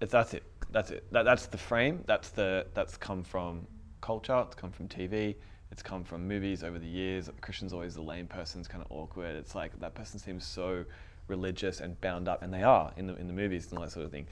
it's, 0.00 0.10
that's 0.10 0.34
it. 0.34 0.42
That's 0.70 0.90
it. 0.90 1.04
That, 1.12 1.24
that's 1.24 1.46
the 1.46 1.58
frame. 1.58 2.02
That's 2.06 2.30
the 2.30 2.66
that's 2.74 2.96
come 2.96 3.22
from 3.22 3.66
culture. 4.00 4.42
It's 4.46 4.56
come 4.56 4.72
from 4.72 4.88
TV. 4.88 5.36
It's 5.70 5.82
come 5.82 6.02
from 6.02 6.26
movies 6.26 6.64
over 6.64 6.78
the 6.78 6.86
years. 6.86 7.30
Christian's 7.40 7.72
always 7.72 7.94
the 7.94 8.02
lame 8.02 8.26
person. 8.26 8.60
It's 8.60 8.68
kind 8.68 8.84
of 8.84 8.90
awkward. 8.90 9.36
It's 9.36 9.54
like 9.54 9.78
that 9.78 9.94
person 9.94 10.18
seems 10.18 10.44
so 10.44 10.84
religious 11.28 11.80
and 11.80 12.00
bound 12.00 12.28
up, 12.28 12.42
and 12.42 12.52
they 12.52 12.62
are 12.64 12.92
in 12.96 13.06
the 13.06 13.14
in 13.16 13.28
the 13.28 13.32
movies 13.32 13.68
and 13.70 13.78
all 13.78 13.84
that 13.84 13.92
sort 13.92 14.06
of 14.06 14.10
thing. 14.10 14.26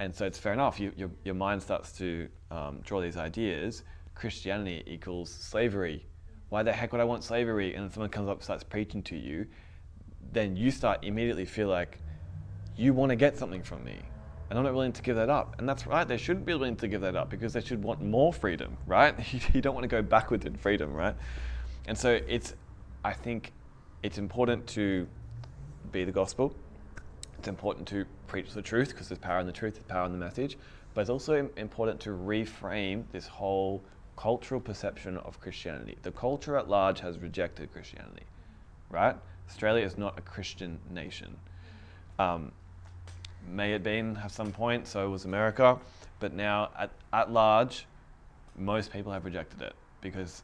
And 0.00 0.14
so 0.14 0.26
it's 0.26 0.38
fair 0.38 0.52
enough. 0.52 0.80
You, 0.80 0.92
your 0.96 1.10
your 1.24 1.34
mind 1.34 1.62
starts 1.62 1.92
to 1.98 2.28
um, 2.50 2.80
draw 2.82 3.00
these 3.00 3.16
ideas. 3.16 3.84
Christianity 4.14 4.82
equals 4.86 5.30
slavery, 5.30 6.06
Why 6.48 6.62
the 6.62 6.72
heck 6.72 6.92
would 6.92 7.00
I 7.00 7.04
want 7.04 7.24
slavery? 7.24 7.74
And 7.74 7.92
someone 7.92 8.10
comes 8.10 8.28
up 8.28 8.36
and 8.36 8.44
starts 8.44 8.64
preaching 8.64 9.02
to 9.04 9.16
you, 9.16 9.46
then 10.32 10.56
you 10.56 10.70
start 10.70 11.04
immediately 11.04 11.44
feel 11.44 11.68
like 11.68 11.98
you 12.76 12.92
want 12.92 13.10
to 13.10 13.16
get 13.16 13.36
something 13.36 13.62
from 13.62 13.84
me. 13.84 13.98
And 14.50 14.58
I'm 14.58 14.64
not 14.64 14.74
willing 14.74 14.92
to 14.92 15.02
give 15.02 15.16
that 15.16 15.30
up. 15.30 15.56
And 15.58 15.68
that's 15.68 15.86
right, 15.86 16.06
they 16.06 16.16
shouldn't 16.16 16.44
be 16.44 16.54
willing 16.54 16.76
to 16.76 16.88
give 16.88 17.00
that 17.00 17.16
up 17.16 17.30
because 17.30 17.52
they 17.52 17.60
should 17.60 17.82
want 17.82 18.02
more 18.02 18.32
freedom, 18.32 18.76
right? 18.86 19.14
you 19.54 19.60
don't 19.60 19.74
want 19.74 19.84
to 19.84 19.88
go 19.88 20.02
backwards 20.02 20.44
in 20.44 20.56
freedom, 20.56 20.92
right? 20.92 21.14
And 21.86 21.96
so 21.96 22.20
it's, 22.28 22.54
I 23.04 23.12
think 23.12 23.52
it's 24.02 24.18
important 24.18 24.66
to 24.68 25.06
be 25.92 26.04
the 26.04 26.12
gospel. 26.12 26.54
It's 27.44 27.48
important 27.50 27.86
to 27.88 28.06
preach 28.26 28.54
the 28.54 28.62
truth 28.62 28.88
because 28.88 29.10
there's 29.10 29.18
power 29.18 29.38
in 29.38 29.44
the 29.44 29.52
truth, 29.52 29.74
there's 29.74 29.84
power 29.84 30.06
in 30.06 30.12
the 30.12 30.16
message. 30.16 30.56
But 30.94 31.02
it's 31.02 31.10
also 31.10 31.50
important 31.58 32.00
to 32.00 32.08
reframe 32.08 33.04
this 33.12 33.26
whole 33.26 33.82
cultural 34.16 34.62
perception 34.62 35.18
of 35.18 35.38
Christianity. 35.42 35.98
The 36.00 36.12
culture 36.12 36.56
at 36.56 36.70
large 36.70 37.00
has 37.00 37.18
rejected 37.18 37.70
Christianity, 37.70 38.22
right? 38.88 39.14
Australia 39.46 39.84
is 39.84 39.98
not 39.98 40.18
a 40.18 40.22
Christian 40.22 40.78
nation. 40.90 41.36
Um, 42.18 42.50
may 43.46 43.74
it 43.74 43.82
been 43.82 44.16
at 44.16 44.30
some 44.30 44.50
point, 44.50 44.88
so 44.88 45.10
was 45.10 45.26
America. 45.26 45.78
But 46.20 46.32
now, 46.32 46.70
at, 46.78 46.92
at 47.12 47.30
large, 47.30 47.84
most 48.56 48.90
people 48.90 49.12
have 49.12 49.26
rejected 49.26 49.60
it 49.60 49.74
because, 50.00 50.42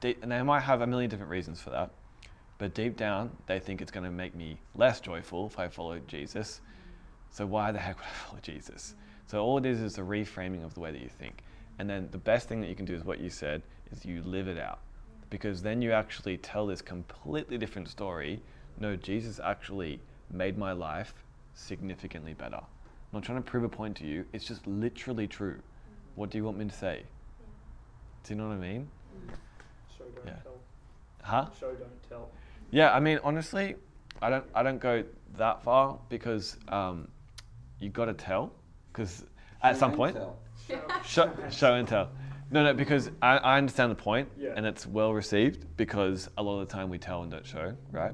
deep, 0.00 0.22
and 0.22 0.30
they 0.30 0.40
might 0.42 0.60
have 0.60 0.80
a 0.80 0.86
million 0.86 1.10
different 1.10 1.32
reasons 1.32 1.60
for 1.60 1.70
that. 1.70 1.90
But 2.58 2.74
deep 2.74 2.96
down, 2.96 3.30
they 3.46 3.58
think 3.58 3.82
it's 3.82 3.90
going 3.90 4.04
to 4.04 4.10
make 4.10 4.34
me 4.34 4.58
less 4.74 5.00
joyful 5.00 5.46
if 5.46 5.58
I 5.58 5.68
follow 5.68 5.98
Jesus. 6.06 6.60
So 7.30 7.44
why 7.46 7.70
the 7.72 7.78
heck 7.78 7.96
would 7.98 8.06
I 8.10 8.26
follow 8.26 8.40
Jesus? 8.40 8.94
So 9.26 9.42
all 9.42 9.58
it 9.58 9.66
is 9.66 9.80
is 9.80 9.98
a 9.98 10.02
reframing 10.02 10.64
of 10.64 10.74
the 10.74 10.80
way 10.80 10.92
that 10.92 11.00
you 11.00 11.08
think. 11.08 11.42
And 11.78 11.90
then 11.90 12.08
the 12.10 12.18
best 12.18 12.48
thing 12.48 12.60
that 12.62 12.68
you 12.68 12.74
can 12.74 12.86
do 12.86 12.94
is 12.94 13.04
what 13.04 13.20
you 13.20 13.28
said 13.28 13.62
is 13.92 14.04
you 14.04 14.22
live 14.22 14.48
it 14.48 14.58
out. 14.58 14.78
Because 15.28 15.60
then 15.60 15.82
you 15.82 15.92
actually 15.92 16.38
tell 16.38 16.66
this 16.66 16.80
completely 16.80 17.58
different 17.58 17.88
story. 17.88 18.40
No, 18.78 18.96
Jesus 18.96 19.40
actually 19.42 20.00
made 20.30 20.56
my 20.56 20.72
life 20.72 21.12
significantly 21.54 22.34
better. 22.34 22.56
I'm 22.56 23.12
not 23.12 23.24
trying 23.24 23.42
to 23.42 23.50
prove 23.50 23.64
a 23.64 23.68
point 23.68 23.96
to 23.98 24.06
you. 24.06 24.24
It's 24.32 24.44
just 24.44 24.66
literally 24.66 25.26
true. 25.26 25.60
What 26.14 26.30
do 26.30 26.38
you 26.38 26.44
want 26.44 26.56
me 26.56 26.64
to 26.64 26.74
say? 26.74 27.02
Do 28.24 28.34
you 28.34 28.40
know 28.40 28.48
what 28.48 28.54
I 28.54 28.60
mean? 28.60 28.88
Show 29.96 30.04
don't 30.04 30.26
Yeah. 30.26 30.32
tell. 30.42 30.58
Huh? 31.22 31.46
Show 31.58 31.74
don't 31.74 32.08
tell. 32.08 32.30
Yeah, 32.70 32.92
I 32.92 33.00
mean, 33.00 33.18
honestly, 33.22 33.76
I 34.20 34.30
don't, 34.30 34.44
I 34.54 34.62
don't 34.62 34.78
go 34.78 35.04
that 35.36 35.62
far 35.62 35.98
because 36.08 36.56
um, 36.68 37.08
you 37.80 37.88
got 37.90 38.06
to 38.06 38.14
tell. 38.14 38.52
Because 38.92 39.24
at 39.62 39.76
some 39.76 39.92
point. 39.92 40.16
Show. 40.16 40.36
show, 41.04 41.32
show 41.50 41.74
and 41.74 41.86
tell. 41.86 42.10
No, 42.50 42.64
no, 42.64 42.74
because 42.74 43.10
I, 43.22 43.36
I 43.38 43.58
understand 43.58 43.90
the 43.90 43.96
point 43.96 44.28
Yeah. 44.38 44.52
and 44.56 44.64
it's 44.66 44.86
well 44.86 45.12
received 45.12 45.66
because 45.76 46.28
a 46.38 46.42
lot 46.42 46.60
of 46.60 46.68
the 46.68 46.72
time 46.72 46.88
we 46.88 46.98
tell 46.98 47.22
and 47.22 47.30
don't 47.30 47.46
show, 47.46 47.76
right? 47.90 48.12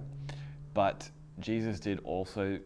But 0.75 1.09
Jesus 1.39 1.79
did 1.81 2.01
also 2.05 2.59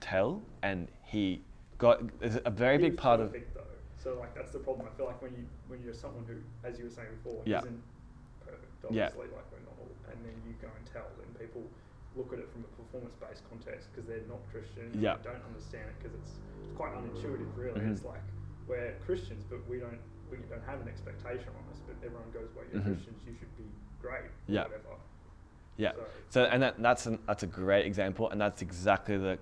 tell, 0.00 0.42
and 0.62 0.88
he 1.02 1.42
got 1.78 2.00
a 2.22 2.50
very 2.50 2.76
He 2.78 2.90
big 2.90 2.96
part 2.98 3.20
of 3.20 3.32
perfect, 3.32 3.54
though. 3.54 3.60
So 4.02 4.18
like 4.20 4.34
that's 4.34 4.52
the 4.52 4.58
problem. 4.58 4.86
I 4.92 4.96
feel 4.96 5.06
like 5.06 5.20
when 5.22 5.32
you 5.32 5.46
when 5.68 5.82
you're 5.82 5.94
someone 5.94 6.24
who, 6.26 6.34
as 6.66 6.78
you 6.78 6.84
were 6.84 6.90
saying 6.90 7.08
before, 7.22 7.40
Yeah. 7.46 7.58
isn't 7.60 7.82
perfect, 8.44 8.64
Yeah. 8.90 9.06
obviously, 9.06 9.34
like 9.34 9.44
we're 9.50 9.58
not 9.60 9.63
all, 9.63 9.63
and 10.10 10.18
then 10.24 10.34
you 10.46 10.54
go 10.60 10.68
and 10.68 10.84
tell, 10.92 11.06
then 11.18 11.28
people 11.38 11.62
look 12.16 12.32
at 12.32 12.38
it 12.38 12.48
from 12.52 12.62
a 12.64 12.70
performance-based 12.78 13.42
context 13.50 13.88
because 13.90 14.06
they're 14.06 14.22
not 14.28 14.38
Christian. 14.52 14.86
and 14.92 15.02
Yeah. 15.02 15.16
they 15.18 15.30
don't 15.34 15.44
understand 15.44 15.88
it 15.90 15.96
because 15.98 16.14
it's, 16.14 16.32
it's 16.62 16.72
quite 16.76 16.92
unintuitive, 16.94 17.50
really. 17.56 17.80
Mhm. 17.80 17.92
It's 17.92 18.04
like 18.04 18.22
we're 18.68 18.94
Christians, 19.04 19.44
but 19.48 19.66
we 19.68 19.78
don't 19.78 19.98
we 20.30 20.38
don't 20.48 20.64
have 20.64 20.80
an 20.80 20.88
expectation 20.88 21.48
on 21.50 21.62
us. 21.70 21.78
But 21.86 21.94
everyone 22.04 22.30
goes, 22.32 22.48
"Well, 22.56 22.64
you're 22.72 22.80
Mhm. 22.82 22.94
Christians, 22.96 23.22
you 23.26 23.34
should 23.38 23.54
be 23.56 23.64
great." 24.00 24.24
Yeah. 24.48 24.64
Whatever. 24.64 24.96
Yeah. 25.76 25.92
So- 25.92 26.06
So, 26.30 26.44
and 26.44 26.62
that, 26.62 26.80
that's 26.82 27.06
an, 27.06 27.18
that's 27.26 27.42
a 27.42 27.46
great 27.46 27.84
example, 27.86 28.30
and 28.30 28.40
that's 28.40 28.62
exactly 28.62 29.16
the 29.18 29.38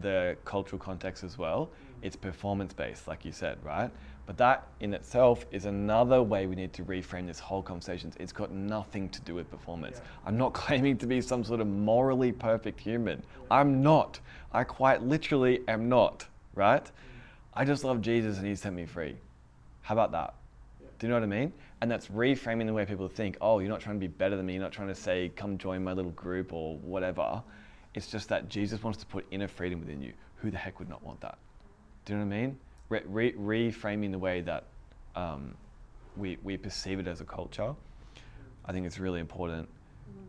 the 0.00 0.36
cultural 0.44 0.78
context 0.78 1.24
as 1.24 1.38
well. 1.38 1.70
It's 2.02 2.14
performance 2.14 2.74
based, 2.74 3.08
like 3.08 3.24
you 3.24 3.32
said, 3.32 3.58
right? 3.64 3.90
But 4.28 4.36
that 4.36 4.66
in 4.80 4.92
itself 4.92 5.46
is 5.52 5.64
another 5.64 6.22
way 6.22 6.46
we 6.46 6.54
need 6.54 6.74
to 6.74 6.84
reframe 6.84 7.26
this 7.26 7.38
whole 7.38 7.62
conversation. 7.62 8.12
It's 8.20 8.30
got 8.30 8.52
nothing 8.52 9.08
to 9.08 9.22
do 9.22 9.34
with 9.34 9.50
performance. 9.50 10.02
Yeah. 10.02 10.10
I'm 10.26 10.36
not 10.36 10.52
claiming 10.52 10.98
to 10.98 11.06
be 11.06 11.22
some 11.22 11.42
sort 11.42 11.62
of 11.62 11.66
morally 11.66 12.30
perfect 12.30 12.78
human. 12.78 13.22
I'm 13.50 13.82
not. 13.82 14.20
I 14.52 14.64
quite 14.64 15.02
literally 15.02 15.60
am 15.66 15.88
not, 15.88 16.26
right? 16.54 16.86
I 17.54 17.64
just 17.64 17.84
love 17.84 18.02
Jesus 18.02 18.36
and 18.36 18.46
He 18.46 18.54
set 18.54 18.74
me 18.74 18.84
free. 18.84 19.16
How 19.80 19.94
about 19.94 20.12
that? 20.12 20.34
Yeah. 20.78 20.88
Do 20.98 21.06
you 21.06 21.08
know 21.08 21.16
what 21.16 21.22
I 21.22 21.40
mean? 21.40 21.50
And 21.80 21.90
that's 21.90 22.08
reframing 22.08 22.66
the 22.66 22.74
way 22.74 22.84
people 22.84 23.08
think, 23.08 23.38
oh, 23.40 23.60
you're 23.60 23.70
not 23.70 23.80
trying 23.80 23.96
to 23.96 24.00
be 24.00 24.08
better 24.08 24.36
than 24.36 24.44
me. 24.44 24.52
You're 24.52 24.62
not 24.62 24.72
trying 24.72 24.88
to 24.88 24.94
say, 24.94 25.32
come 25.36 25.56
join 25.56 25.82
my 25.82 25.94
little 25.94 26.10
group 26.10 26.52
or 26.52 26.76
whatever. 26.80 27.42
It's 27.94 28.08
just 28.08 28.28
that 28.28 28.50
Jesus 28.50 28.82
wants 28.82 28.98
to 28.98 29.06
put 29.06 29.24
inner 29.30 29.48
freedom 29.48 29.80
within 29.80 30.02
you. 30.02 30.12
Who 30.36 30.50
the 30.50 30.58
heck 30.58 30.80
would 30.80 30.90
not 30.90 31.02
want 31.02 31.18
that? 31.22 31.38
Do 32.04 32.12
you 32.12 32.18
know 32.18 32.26
what 32.26 32.34
I 32.34 32.40
mean? 32.40 32.58
Re- 32.88 33.02
re- 33.06 33.32
reframing 33.32 34.10
the 34.10 34.18
way 34.18 34.40
that 34.42 34.64
um, 35.14 35.54
we, 36.16 36.38
we 36.42 36.56
perceive 36.56 36.98
it 36.98 37.06
as 37.06 37.20
a 37.20 37.24
culture, 37.24 37.74
I 38.64 38.72
think 38.72 38.86
it's 38.86 38.98
really 38.98 39.20
important. 39.20 39.68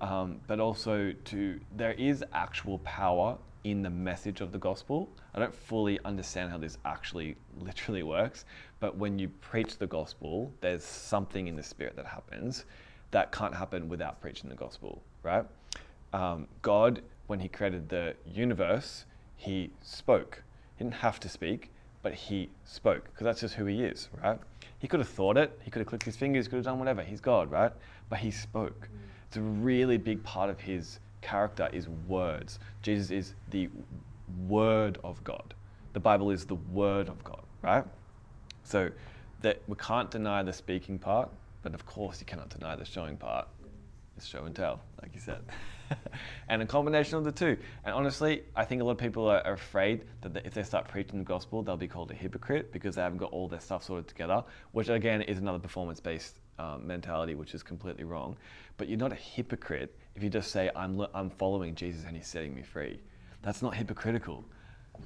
Um, 0.02 0.40
but 0.48 0.60
also 0.60 1.14
to 1.26 1.60
there 1.76 1.94
is 1.94 2.24
actual 2.34 2.80
power 2.80 3.38
in 3.66 3.82
the 3.82 3.90
message 3.90 4.40
of 4.42 4.52
the 4.52 4.58
gospel. 4.58 5.10
I 5.34 5.40
don't 5.40 5.54
fully 5.54 6.00
understand 6.06 6.52
how 6.52 6.58
this 6.58 6.78
actually 6.86 7.36
literally 7.60 8.04
works, 8.04 8.46
but 8.80 8.98
when 8.98 9.20
you 9.20 9.28
preach 9.28 9.78
the 9.78 9.88
gospel, 9.88 10.54
there's 10.62 10.84
something 10.84 11.48
in 11.48 11.56
the 11.56 11.64
spirit 11.64 11.96
that 11.98 12.06
happens 12.06 12.66
that 13.12 13.32
can't 13.32 13.56
happen 13.56 13.90
without 13.90 14.22
preaching 14.22 14.50
the 14.50 14.56
gospel, 14.56 15.02
right? 15.24 15.44
Um, 16.14 16.48
God, 16.62 17.02
when 17.28 17.40
He 17.40 17.48
created 17.48 17.90
the 17.90 18.16
universe, 18.26 19.06
He 19.36 19.72
spoke. 19.82 20.44
He 20.78 20.84
didn't 20.84 20.96
have 20.96 21.20
to 21.22 21.30
speak, 21.30 21.72
but 22.02 22.14
He 22.14 22.50
spoke 22.66 23.06
because 23.06 23.26
that's 23.26 23.42
just 23.42 23.56
who 23.56 23.66
He 23.66 23.84
is, 23.84 24.10
right? 24.24 24.40
He 24.80 24.88
could 24.88 25.00
have 25.00 25.10
thought 25.10 25.38
it, 25.38 25.60
He 25.64 25.72
could 25.72 25.80
have 25.80 25.88
clicked 25.88 26.06
His 26.06 26.16
fingers, 26.16 26.48
could 26.48 26.58
have 26.58 26.66
done 26.66 26.80
whatever. 26.80 27.02
He's 27.04 27.22
God, 27.22 27.52
right? 27.52 27.72
But 28.10 28.20
He 28.20 28.32
spoke. 28.32 28.90
It's 29.28 29.38
a 29.38 29.42
really 29.42 29.98
big 29.98 30.24
part 30.24 30.50
of 30.50 30.60
His 30.60 31.00
character 31.22 31.70
is 31.72 31.88
words. 32.08 32.60
Jesus 32.82 33.12
is 33.12 33.34
the 33.50 33.70
Word 34.48 34.98
of 35.04 35.24
God. 35.24 35.54
The 35.94 36.00
Bible 36.00 36.32
is 36.32 36.46
the 36.46 36.56
Word 36.56 37.10
of 37.10 37.24
God, 37.24 37.44
right? 37.62 37.84
So 38.64 38.90
that 39.42 39.62
we 39.68 39.76
can't 39.76 40.10
deny 40.10 40.44
the 40.44 40.54
speaking 40.54 41.00
part, 41.00 41.30
but 41.62 41.74
of 41.74 41.86
course 41.86 42.20
you 42.20 42.26
cannot 42.26 42.50
deny 42.50 42.76
the 42.76 42.86
showing 42.86 43.18
part. 43.18 43.48
It's 44.20 44.28
show 44.28 44.44
and 44.44 44.54
tell, 44.54 44.82
like 45.02 45.12
you 45.14 45.22
said. 45.22 45.40
and 46.50 46.62
a 46.62 46.66
combination 46.66 47.18
of 47.18 47.24
the 47.24 47.32
two. 47.32 47.56
And 47.86 47.96
honestly, 47.96 48.44
I 48.54 48.66
think 48.66 48.82
a 48.82 48.84
lot 48.84 48.92
of 48.92 48.98
people 48.98 49.30
are, 49.30 49.40
afraid 49.54 50.04
that 50.20 50.46
if 50.46 50.54
they 50.54 50.64
start 50.64 50.90
preaching 50.90 51.20
the 51.20 51.24
gospel, 51.24 51.64
they'll 51.64 51.78
be 51.78 51.88
called 51.88 52.12
a 52.12 52.14
hypocrite 52.14 52.74
because 52.74 52.96
they 52.96 53.02
haven't 53.02 53.20
got 53.20 53.32
all 53.32 53.48
their 53.48 53.62
stuff 53.62 53.86
sorted 53.86 54.10
together, 54.10 54.44
which 54.74 54.90
again 54.90 55.22
is 55.22 55.38
another 55.38 55.58
performance 55.58 56.02
based 56.02 56.40
um, 56.58 56.86
mentality, 56.86 57.34
which 57.34 57.54
is 57.54 57.64
completely 57.64 58.04
wrong. 58.04 58.36
But 58.76 58.90
you're 58.90 58.98
not 58.98 59.14
a 59.14 59.16
hypocrite 59.16 59.96
if 60.16 60.22
you 60.22 60.30
just 60.30 60.52
say, 60.52 60.70
I'm, 60.76 61.02
I'm 61.14 61.30
following 61.30 61.74
Jesus 61.74 62.04
and 62.04 62.14
he's 62.14 62.28
setting 62.28 62.54
me 62.54 62.62
free. 62.62 63.00
That's 63.42 63.62
not 63.62 63.74
hypocritical. 63.74 64.44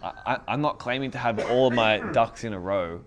I, 0.01 0.13
I, 0.25 0.37
I'm 0.47 0.61
not 0.61 0.79
claiming 0.79 1.11
to 1.11 1.19
have 1.19 1.37
all 1.51 1.67
of 1.67 1.73
my 1.75 1.99
ducks 2.13 2.45
in 2.45 2.53
a 2.53 2.59
row 2.59 3.01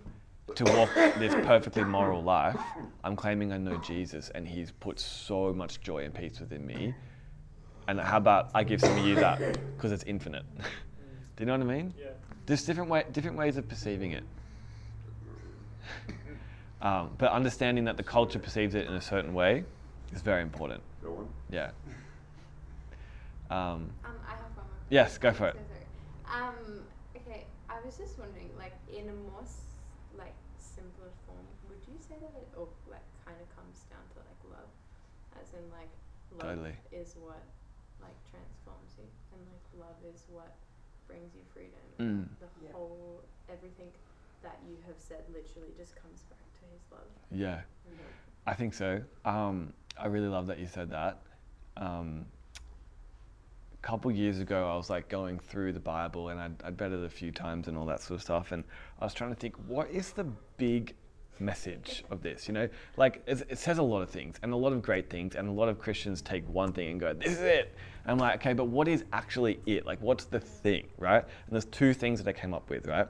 to 0.55 0.65
walk 0.65 0.91
this 1.19 1.35
perfectly 1.45 1.85
moral 1.85 2.23
life. 2.23 2.59
I'm 3.05 3.17
claiming 3.17 3.53
I 3.53 3.59
know 3.59 3.77
Jesus 3.79 4.31
and 4.31 4.47
he's 4.49 4.71
put 4.71 4.99
so 4.99 5.53
much 5.53 5.81
joy 5.81 6.05
and 6.05 6.15
peace 6.15 6.41
within 6.41 6.67
me. 6.67 6.95
And 7.89 8.01
how 8.01 8.17
about 8.17 8.51
I 8.55 8.65
give 8.65 8.81
some 8.81 8.97
of 8.97 9.05
you 9.05 9.15
that 9.17 9.41
because 9.77 9.93
it's 9.93 10.05
infinite? 10.05 10.45
Do 10.57 10.65
you 11.41 11.47
know 11.47 11.53
what 11.53 11.61
I 11.61 11.65
mean? 11.65 11.95
Yeah. 11.99 12.07
There's 12.47 12.65
different 12.65 12.91
way, 12.91 13.05
different 13.13 13.37
ways 13.37 13.57
of 13.57 13.69
perceiving 13.69 14.13
it. 14.13 14.25
Um, 16.83 17.11
but 17.19 17.31
understanding 17.33 17.85
that 17.85 17.97
the 17.97 18.03
culture 18.03 18.39
perceives 18.39 18.75
it 18.75 18.87
in 18.87 18.93
a 18.95 19.01
certain 19.01 19.33
way 19.35 19.65
is 20.13 20.21
very 20.21 20.43
important. 20.43 20.83
Go 21.03 21.17
on. 21.17 21.29
Yeah. 21.51 21.71
Um, 23.51 23.91
Um, 24.05 24.13
I 24.27 24.31
have 24.33 24.41
one 24.57 24.57
more. 24.57 24.65
Yes, 24.91 25.17
go 25.19 25.33
for 25.33 25.49
it. 25.49 25.57
So. 25.57 26.33
Um, 26.35 26.83
okay, 27.17 27.47
I 27.71 27.81
was 27.85 27.97
just 27.97 28.19
wondering, 28.19 28.51
like, 28.59 28.75
in 28.93 29.09
a 29.09 29.13
more 29.31 29.41
s- 29.43 29.63
like 30.19 30.35
simpler 30.59 31.09
form, 31.27 31.47
would 31.69 31.79
you 31.89 31.97
say 32.17 32.27
that 32.27 32.35
it, 32.41 32.49
or 32.57 32.69
like, 32.91 33.05
kind 33.25 33.37
of 33.37 33.49
comes 33.57 33.85
down 33.93 34.03
to 34.17 34.19
like 34.25 34.41
love, 34.57 34.71
as 35.41 35.53
in 35.53 35.65
like, 35.73 35.93
love 36.41 36.57
Totally. 36.57 36.77
is 36.93 37.15
what 37.21 37.43
like 38.01 38.17
transforms 38.31 38.93
you, 38.99 39.09
and 39.33 39.41
like 39.49 39.65
love 39.77 39.97
is 40.09 40.25
what 40.33 40.53
brings 41.07 41.35
you 41.35 41.43
freedom. 41.53 41.81
Mm. 42.01 42.01
and 42.01 42.29
The 42.41 42.49
Yeah. 42.65 42.73
whole 42.73 43.23
everything 43.49 43.91
that 44.43 44.59
you 44.69 44.77
have 44.87 44.97
said 44.99 45.25
literally 45.33 45.73
just 45.77 45.97
comes 45.97 46.23
back 46.31 46.45
to 46.61 46.65
his 46.73 46.83
love. 46.91 47.09
yeah. 47.31 47.61
I 48.49 48.55
think 48.55 48.75
so. 48.75 49.03
Um, 49.25 49.73
I 49.99 50.07
really 50.07 50.29
love 50.29 50.47
that 50.47 50.59
you 50.61 50.67
said 50.67 50.91
that. 50.91 51.21
Um, 51.77 52.27
a 53.75 53.77
couple 53.83 54.11
years 54.13 54.39
ago, 54.39 54.71
I 54.71 54.77
was 54.77 54.89
like 54.89 55.09
going 55.09 55.41
through 55.41 55.73
the 55.73 55.81
Bible 55.81 56.29
and 56.29 56.41
I'd, 56.41 56.55
I'd 56.63 56.81
read 56.81 56.93
it 56.93 57.03
a 57.05 57.09
few 57.09 57.33
times 57.33 57.67
and 57.67 57.77
all 57.77 57.87
that 57.87 58.01
sort 58.03 58.19
of 58.19 58.23
stuff. 58.23 58.53
And 58.53 58.63
I 59.01 59.05
was 59.05 59.15
trying 59.15 59.31
to 59.31 59.37
think, 59.37 59.57
what 59.67 59.91
is 59.91 60.13
the 60.13 60.25
big 60.59 60.95
message 61.41 62.05
of 62.11 62.23
this? 62.23 62.49
You 62.49 62.55
know, 62.55 62.69
like 62.97 63.23
it, 63.27 63.59
says 63.59 63.79
a 63.79 63.83
lot 63.83 64.03
of 64.03 64.11
things 64.11 64.37
and 64.43 64.53
a 64.53 64.57
lot 64.57 64.73
of 64.73 64.83
great 64.83 65.11
things, 65.11 65.35
and 65.37 65.49
a 65.49 65.53
lot 65.53 65.69
of 65.69 65.79
Christians 65.79 66.23
take 66.23 66.49
one 66.49 66.73
thing 66.73 66.91
and 66.91 67.01
go, 67.01 67.13
"This 67.13 67.33
is 67.33 67.41
it." 67.41 67.75
And 68.07 68.13
I'm 68.13 68.19
like, 68.19 68.37
okay, 68.37 68.53
but 68.53 68.67
what 68.67 68.87
is 68.87 69.05
actually 69.13 69.59
it? 69.67 69.85
Like, 69.85 70.01
what's 70.01 70.27
the 70.27 70.39
thing, 70.39 70.87
right? 70.97 71.23
And 71.23 71.53
there's 71.53 71.65
two 71.65 71.93
things 71.93 72.23
that 72.23 72.29
I 72.29 72.39
came 72.39 72.55
up 72.55 72.71
with, 72.71 72.87
right? 72.87 73.09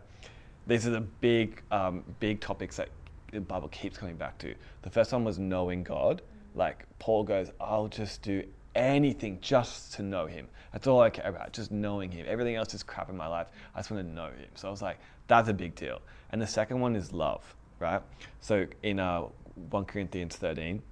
These 0.67 0.87
are 0.87 0.91
the 0.91 1.03
big, 1.03 1.63
um, 1.71 2.03
big 2.19 2.41
topics 2.41 2.77
that 2.77 2.89
the 3.31 3.41
Bible 3.41 3.69
keeps 3.69 3.99
coming 3.99 4.17
back 4.17 4.39
to. 4.39 4.55
The 4.83 4.91
first 4.91 5.13
one 5.13 5.23
was 5.23 5.39
knowing 5.39 5.83
God. 5.83 6.23
Like 6.55 6.87
Paul 6.99 7.25
goes, 7.25 7.51
I'll 7.61 7.89
just 7.89 8.23
do 8.23 8.43
anything 8.75 9.39
just 9.43 9.93
to 9.95 10.03
know 10.03 10.27
Him. 10.27 10.49
That's 10.73 10.87
all 10.87 11.01
I 11.01 11.11
care 11.11 11.29
about, 11.29 11.53
just 11.53 11.71
knowing 11.71 12.11
Him. 12.11 12.25
Everything 12.27 12.57
else 12.57 12.73
is 12.73 12.83
crap 12.83 13.11
in 13.11 13.17
my 13.17 13.27
life. 13.27 13.49
I 13.75 13.81
just 13.81 13.91
want 13.91 14.07
to 14.07 14.15
know 14.15 14.29
Him. 14.29 14.49
So 14.55 14.69
I 14.69 14.71
was 14.71 14.81
like, 14.81 14.99
that's 15.27 15.49
a 15.51 15.55
big 15.55 15.75
deal. 15.75 16.01
And 16.31 16.41
the 16.41 16.47
second 16.47 16.81
one 16.81 16.97
is 16.97 17.13
love, 17.13 17.55
right? 17.79 18.03
So 18.41 18.67
in 18.83 19.01
uh, 19.01 19.23
1 19.71 19.85
Corinthians 19.85 20.37
13, 20.37 20.83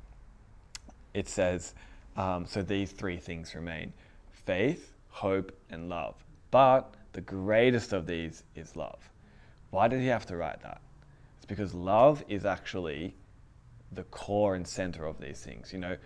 it 1.13 1.29
says, 1.29 1.75
um, 2.17 2.47
so 2.47 2.63
these 2.63 2.93
three 2.93 3.17
things 3.17 3.55
remain 3.55 3.93
faith, 4.31 4.93
hope, 5.09 5.53
and 5.71 5.89
love. 5.89 6.15
But 6.51 6.95
the 7.13 7.21
greatest 7.21 7.93
of 7.93 8.07
these 8.07 8.45
is 8.55 8.77
love. 8.77 8.99
Why 9.71 9.89
did 9.89 10.01
he 10.01 10.07
have 10.07 10.27
to 10.27 10.37
write 10.37 10.61
that? 10.63 10.81
It's 11.37 11.47
because 11.47 11.75
love 11.75 12.25
is 12.29 12.45
actually 12.45 13.15
the 13.93 14.05
core 14.05 14.55
and 14.55 14.67
center 14.67 15.07
of 15.07 15.21
these 15.21 15.41
things. 15.41 15.73
You 15.73 15.79
know, 15.79 15.97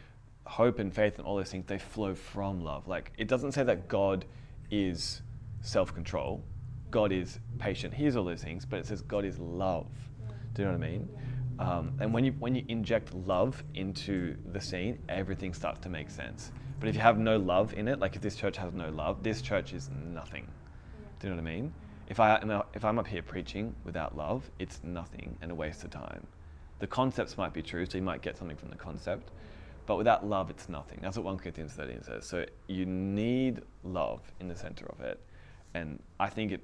hope 0.46 0.78
and 0.78 0.94
faith 0.94 1.18
and 1.18 1.26
all 1.26 1.36
those 1.36 1.50
things, 1.50 1.66
they 1.66 1.78
flow 1.78 2.14
from 2.14 2.62
love. 2.62 2.88
Like, 2.88 3.12
it 3.18 3.28
doesn't 3.28 3.52
say 3.52 3.62
that 3.64 3.88
God 3.88 4.24
is 4.70 5.22
self 5.60 5.94
control, 5.94 6.42
God 6.90 7.12
is 7.12 7.38
patient. 7.58 7.92
Here's 7.92 8.16
all 8.16 8.24
those 8.24 8.42
things, 8.42 8.64
but 8.64 8.78
it 8.78 8.86
says 8.86 9.02
God 9.02 9.24
is 9.24 9.38
love. 9.38 9.86
Do 10.58 10.64
you 10.64 10.72
know 10.72 10.76
what 10.76 10.86
I 10.86 10.90
mean? 10.90 11.08
Um, 11.60 11.92
and 12.00 12.12
when 12.12 12.24
you 12.24 12.32
when 12.40 12.56
you 12.56 12.64
inject 12.66 13.14
love 13.14 13.62
into 13.74 14.36
the 14.50 14.60
scene, 14.60 14.98
everything 15.08 15.54
starts 15.54 15.78
to 15.82 15.88
make 15.88 16.10
sense. 16.10 16.50
But 16.80 16.88
if 16.88 16.96
you 16.96 17.00
have 17.00 17.16
no 17.16 17.36
love 17.36 17.74
in 17.74 17.86
it, 17.86 18.00
like 18.00 18.16
if 18.16 18.22
this 18.22 18.34
church 18.34 18.56
has 18.56 18.74
no 18.74 18.88
love, 18.88 19.22
this 19.22 19.40
church 19.40 19.72
is 19.72 19.88
nothing. 20.12 20.48
Do 21.20 21.28
you 21.28 21.32
know 21.32 21.40
what 21.40 21.48
I 21.48 21.54
mean? 21.54 21.72
If 22.08 22.18
I 22.18 22.64
if 22.74 22.84
I'm 22.84 22.98
up 22.98 23.06
here 23.06 23.22
preaching 23.22 23.72
without 23.84 24.16
love, 24.16 24.50
it's 24.58 24.80
nothing 24.82 25.38
and 25.42 25.52
a 25.52 25.54
waste 25.54 25.84
of 25.84 25.90
time. 25.90 26.26
The 26.80 26.88
concepts 26.88 27.38
might 27.38 27.52
be 27.52 27.62
true, 27.62 27.86
so 27.86 27.96
you 27.96 28.02
might 28.02 28.20
get 28.20 28.36
something 28.36 28.56
from 28.56 28.70
the 28.70 28.76
concept, 28.76 29.30
but 29.86 29.94
without 29.94 30.26
love, 30.26 30.50
it's 30.50 30.68
nothing. 30.68 30.98
That's 31.00 31.16
what 31.16 31.24
1 31.24 31.38
Corinthians 31.38 31.74
13 31.74 32.02
says. 32.02 32.26
So 32.26 32.44
you 32.66 32.84
need 32.84 33.62
love 33.84 34.22
in 34.40 34.48
the 34.48 34.56
center 34.56 34.86
of 34.86 35.02
it, 35.02 35.20
and 35.74 36.02
I 36.18 36.28
think 36.28 36.50
it 36.50 36.62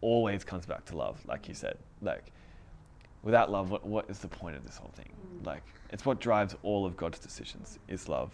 always 0.00 0.44
comes 0.44 0.64
back 0.64 0.84
to 0.86 0.96
love, 0.96 1.18
like 1.26 1.48
you 1.48 1.54
said. 1.54 1.76
Like 2.00 2.32
without 3.22 3.50
love, 3.50 3.70
what, 3.70 3.86
what 3.86 4.08
is 4.08 4.18
the 4.18 4.28
point 4.28 4.56
of 4.56 4.64
this 4.64 4.76
whole 4.76 4.90
thing? 4.94 5.08
Like, 5.44 5.62
it's 5.90 6.04
what 6.06 6.20
drives 6.20 6.54
all 6.62 6.86
of 6.86 6.96
God's 6.96 7.18
decisions 7.18 7.78
is 7.88 8.08
love. 8.08 8.32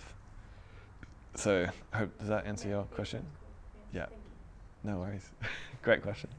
So, 1.34 1.66
hope 1.92 2.16
does 2.18 2.28
that 2.28 2.46
answer 2.46 2.68
your 2.68 2.82
question? 2.84 3.24
Yeah. 3.92 4.06
No 4.84 4.98
worries. 4.98 5.28
Great 5.82 6.02
question. 6.02 6.30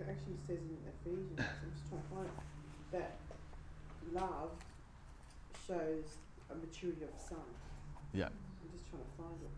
It 0.00 0.06
actually 0.08 0.36
says 0.46 0.58
in 0.58 0.76
Ephesians, 1.00 1.38
I'm 1.38 1.70
just 1.72 1.88
trying 1.88 2.02
to 2.02 2.08
find 2.14 2.26
it, 2.26 2.92
that 2.92 3.16
love 4.12 4.50
shows 5.66 6.16
a 6.50 6.54
maturity 6.54 7.02
of 7.04 7.20
son. 7.20 7.38
Yeah. 8.12 8.26
I'm 8.26 8.70
just 8.72 8.88
trying 8.90 9.02
to 9.02 9.12
find 9.16 9.38
it. 9.42 9.50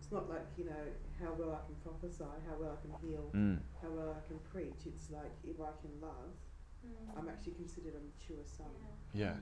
It's 0.00 0.12
not 0.12 0.28
like, 0.28 0.46
you 0.58 0.64
know, 0.66 0.84
how 1.20 1.32
well 1.38 1.52
I 1.58 1.60
can 1.66 1.74
prophesy, 1.82 2.24
how 2.48 2.56
well 2.60 2.76
I 2.76 2.80
can 2.82 2.92
heal, 3.08 3.24
Mm. 3.34 3.58
how 3.82 3.88
well 3.90 4.14
I 4.16 4.20
can 4.28 4.38
preach. 4.52 4.86
It's 4.86 5.10
like 5.10 5.32
if 5.44 5.60
I 5.60 5.72
can 5.80 5.90
love, 6.00 6.30
Mm. 6.30 6.53
I'm 7.16 7.28
actually 7.28 7.52
considered 7.52 7.94
a 7.94 8.00
mature 8.00 8.44
son. 8.44 8.66
Yeah. 9.12 9.26
Mm. 9.26 9.40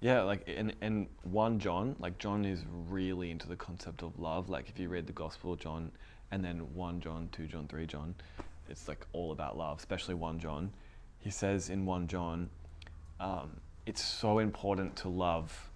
Yeah, 0.00 0.22
like 0.22 0.46
in 0.48 0.72
in 0.80 1.08
one 1.24 1.58
John, 1.58 1.96
like 1.98 2.18
John 2.18 2.44
is 2.44 2.64
really 2.88 3.30
into 3.30 3.48
the 3.48 3.56
concept 3.56 4.02
of 4.02 4.18
love. 4.18 4.48
Like 4.48 4.68
if 4.68 4.78
you 4.78 4.88
read 4.88 5.06
the 5.06 5.12
Gospel 5.12 5.54
of 5.54 5.58
John, 5.58 5.90
and 6.30 6.44
then 6.44 6.58
one 6.74 7.00
John, 7.00 7.28
two 7.32 7.46
John, 7.46 7.66
three 7.66 7.86
John, 7.86 8.14
it's 8.68 8.86
like 8.86 9.04
all 9.12 9.32
about 9.32 9.56
love. 9.56 9.78
Especially 9.78 10.14
one 10.14 10.38
John, 10.38 10.72
he 11.18 11.30
says 11.30 11.68
in 11.68 11.84
one 11.84 12.06
John, 12.06 12.48
um, 13.18 13.60
it's 13.86 14.02
so 14.02 14.38
important 14.38 14.94
to 14.96 15.08
love 15.08 15.70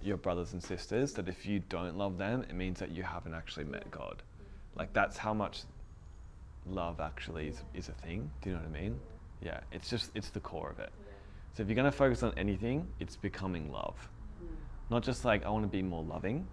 your 0.00 0.16
brothers 0.16 0.52
and 0.52 0.62
sisters 0.62 1.12
that 1.14 1.28
if 1.28 1.44
you 1.44 1.60
don't 1.68 1.96
love 1.96 2.18
them, 2.18 2.42
it 2.42 2.54
means 2.54 2.78
that 2.78 2.92
you 2.92 3.02
haven't 3.02 3.34
actually 3.34 3.64
met 3.64 3.90
God. 3.90 4.22
Like 4.76 4.92
that's 4.92 5.16
how 5.16 5.34
much 5.34 5.62
love 6.66 7.00
actually 7.00 7.48
is, 7.48 7.62
is 7.74 7.88
a 7.88 7.92
thing. 7.92 8.30
Do 8.42 8.50
you 8.50 8.56
know 8.56 8.62
what 8.62 8.68
I 8.68 8.80
mean? 8.80 9.00
Yeah, 9.42 9.60
it's 9.72 9.88
just 9.88 10.10
it's 10.14 10.30
the 10.30 10.40
core 10.40 10.70
of 10.70 10.78
it. 10.78 10.92
So 11.54 11.62
if 11.62 11.68
you're 11.68 11.76
going 11.76 11.90
to 11.90 11.92
focus 11.92 12.22
on 12.22 12.34
anything, 12.36 12.86
it's 13.00 13.16
becoming 13.16 13.72
love. 13.72 13.96
Mm. 14.42 14.48
Not 14.90 15.02
just 15.02 15.24
like 15.24 15.44
I 15.46 15.50
want 15.50 15.64
to 15.64 15.68
be 15.68 15.82
more 15.82 16.02
loving. 16.02 16.46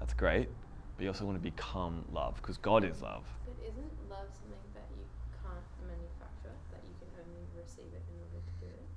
That's 0.00 0.12
great, 0.14 0.48
but 0.96 1.04
you 1.04 1.08
also 1.08 1.24
want 1.24 1.36
to 1.36 1.42
become 1.42 2.04
love 2.12 2.36
because 2.36 2.56
God 2.56 2.84
is 2.84 3.00
love. 3.00 3.24
But 3.44 3.56
isn't 3.64 3.92
love 4.08 4.28
something 4.32 4.68
that 4.76 4.88
you 4.96 5.04
can't 5.40 5.64
manufacture? 5.88 6.52
That 6.72 6.80
you 6.84 6.92
can 7.00 7.08
only 7.20 7.44
receive 7.56 7.88
it 7.92 8.04
in 8.04 8.16
order 8.20 8.40
to 8.40 8.54
do 8.60 8.68
it? 8.68 8.88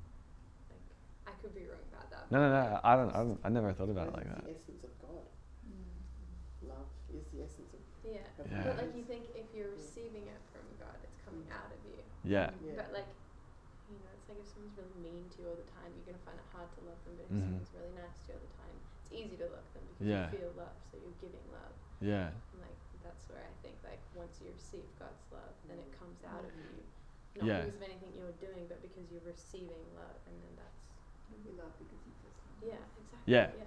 Like, 0.67 0.83
I 1.27 1.33
could 1.39 1.55
be 1.55 1.63
wrong 1.67 1.83
about 1.95 2.11
that. 2.11 2.27
No, 2.27 2.43
no, 2.43 2.47
no. 2.51 2.79
I 2.83 2.95
don't. 2.95 3.11
I, 3.15 3.19
don't, 3.23 3.39
I 3.43 3.49
never 3.51 3.71
thought 3.71 3.87
about 3.87 4.11
it 4.11 4.15
like 4.19 4.27
that. 4.27 4.43
the 4.43 4.51
essence 4.51 4.83
of 4.83 4.91
God. 4.99 5.27
Love 6.67 6.91
is 7.11 7.23
the 7.31 7.39
essence 7.43 7.71
of 7.71 7.79
Yeah. 8.03 8.19
Yeah. 8.51 8.67
But 8.67 8.83
like 8.83 8.91
you 8.99 9.07
think 9.07 9.31
if 9.31 9.47
you're 9.55 9.71
receiving 9.71 10.27
it 10.27 10.41
from 10.51 10.67
God, 10.75 10.99
it's 11.07 11.19
coming 11.23 11.47
out 11.51 11.71
of 11.71 11.79
you. 11.87 12.03
Yeah. 12.27 12.51
Yeah. 12.67 12.83
But 12.83 12.91
like, 12.91 13.11
you 13.87 13.95
know, 13.95 14.11
it's 14.11 14.27
like 14.27 14.43
if 14.43 14.47
someone's 14.51 14.75
really 14.75 14.99
mean 14.99 15.23
to 15.23 15.31
you 15.43 15.51
all 15.51 15.59
the 15.59 15.67
time, 15.75 15.91
you're 15.91 16.07
gonna 16.07 16.23
find 16.23 16.39
it 16.39 16.47
hard 16.55 16.71
to 16.71 16.79
love 16.87 16.99
them. 17.03 17.19
But 17.19 17.27
if 17.27 17.31
Mhm. 17.35 17.43
someone's 17.43 17.73
really 17.75 17.93
nice 17.99 18.15
to 18.23 18.27
you 18.31 18.33
all 18.39 18.43
the 18.47 18.53
time, 18.63 18.75
it's 19.03 19.11
easy 19.11 19.35
to 19.43 19.47
love 19.51 19.67
them 19.75 19.83
because 19.91 20.07
Yeah. 20.07 20.31
you 20.31 20.39
feel 20.39 20.51
love, 20.55 20.77
so 20.87 20.93
you're 21.03 21.19
giving 21.19 21.45
love. 21.51 21.75
Yeah. 21.99 22.31
And 22.31 22.59
like 22.63 22.79
that's 23.03 23.27
where 23.27 23.43
I 23.43 23.53
think 23.61 23.75
like 23.83 23.99
once 24.15 24.39
you 24.39 24.47
receive 24.55 24.87
God's 24.97 25.27
love, 25.35 25.51
then 25.67 25.77
it 25.83 25.91
comes 25.99 26.23
out 26.23 26.43
of 26.47 26.53
you, 26.55 26.71
not 27.35 27.45
Yeah. 27.45 27.59
because 27.67 27.75
of 27.75 27.83
anything 27.83 28.11
you're 28.15 28.31
doing, 28.39 28.63
but 28.71 28.79
because 28.81 29.11
you're 29.11 29.27
receiving 29.27 29.83
love, 29.99 30.15
and 30.27 30.35
then 30.39 30.55
that's 30.55 30.87
You 31.43 31.51
love 31.59 31.73
because 31.79 31.99
you 32.07 32.13
just 32.23 32.37
love. 32.39 32.63
yeah, 32.63 32.85
exactly. 32.95 33.33
Yeah. 33.33 33.51
yeah. 33.57 33.65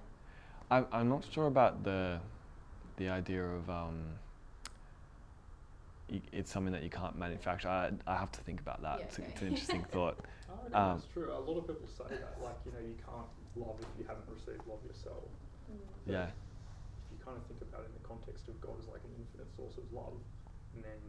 I'm. 0.70 0.86
I'm 0.92 1.08
not 1.08 1.24
sure 1.30 1.46
about 1.46 1.82
the, 1.84 2.20
the 2.96 3.08
idea 3.10 3.44
of 3.44 3.68
um. 3.68 4.18
It's 6.08 6.52
something 6.52 6.72
that 6.72 6.84
you 6.84 6.90
can't 6.90 7.18
manufacture. 7.18 7.68
I, 7.68 7.90
I 8.06 8.16
have 8.16 8.30
to 8.32 8.40
think 8.42 8.60
about 8.60 8.80
that. 8.82 9.00
Yeah, 9.00 9.04
it's, 9.06 9.18
okay. 9.18 9.28
it's 9.28 9.42
an 9.42 9.48
interesting 9.48 9.84
thought. 9.90 10.16
I 10.48 10.52
reckon 10.62 10.74
Um, 10.74 10.98
that's 10.98 11.10
true. 11.10 11.28
A 11.32 11.42
lot 11.42 11.58
of 11.58 11.66
people 11.66 11.88
say 11.90 12.10
that, 12.10 12.38
like, 12.42 12.58
you 12.64 12.72
know, 12.72 12.82
you 12.82 12.96
can't 13.02 13.30
love 13.58 13.76
if 13.82 13.90
you 13.98 14.04
haven't 14.06 14.28
received 14.30 14.62
love 14.66 14.82
yourself. 14.86 15.26
Mm. 15.70 15.80
Yeah. 16.06 16.30
If 16.30 17.08
you 17.10 17.18
kind 17.22 17.34
of 17.38 17.44
think 17.50 17.62
about 17.62 17.82
it 17.82 17.90
in 17.90 17.96
the 17.98 18.06
context 18.06 18.46
of 18.46 18.58
God 18.62 18.78
as 18.78 18.86
like 18.86 19.02
an 19.02 19.14
infinite 19.18 19.50
source 19.54 19.76
of 19.78 19.86
love, 19.90 20.14
and 20.74 20.84
then 20.84 21.00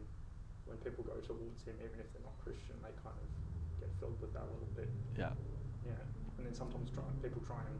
when 0.66 0.76
people 0.82 1.04
go 1.06 1.16
towards 1.22 1.62
Him, 1.64 1.78
even 1.78 1.98
if 2.02 2.10
they're 2.12 2.24
not 2.26 2.34
Christian, 2.42 2.74
they 2.82 2.92
kind 3.02 3.14
of 3.14 3.28
get 3.78 3.90
filled 4.02 4.18
with 4.18 4.34
that 4.34 4.42
a 4.46 4.50
little 4.50 4.72
bit. 4.74 4.90
Yeah. 5.14 5.30
Yeah. 5.86 6.02
And 6.38 6.46
then 6.46 6.54
sometimes 6.54 6.90
try, 6.90 7.06
people 7.22 7.42
try 7.46 7.62
and, 7.62 7.78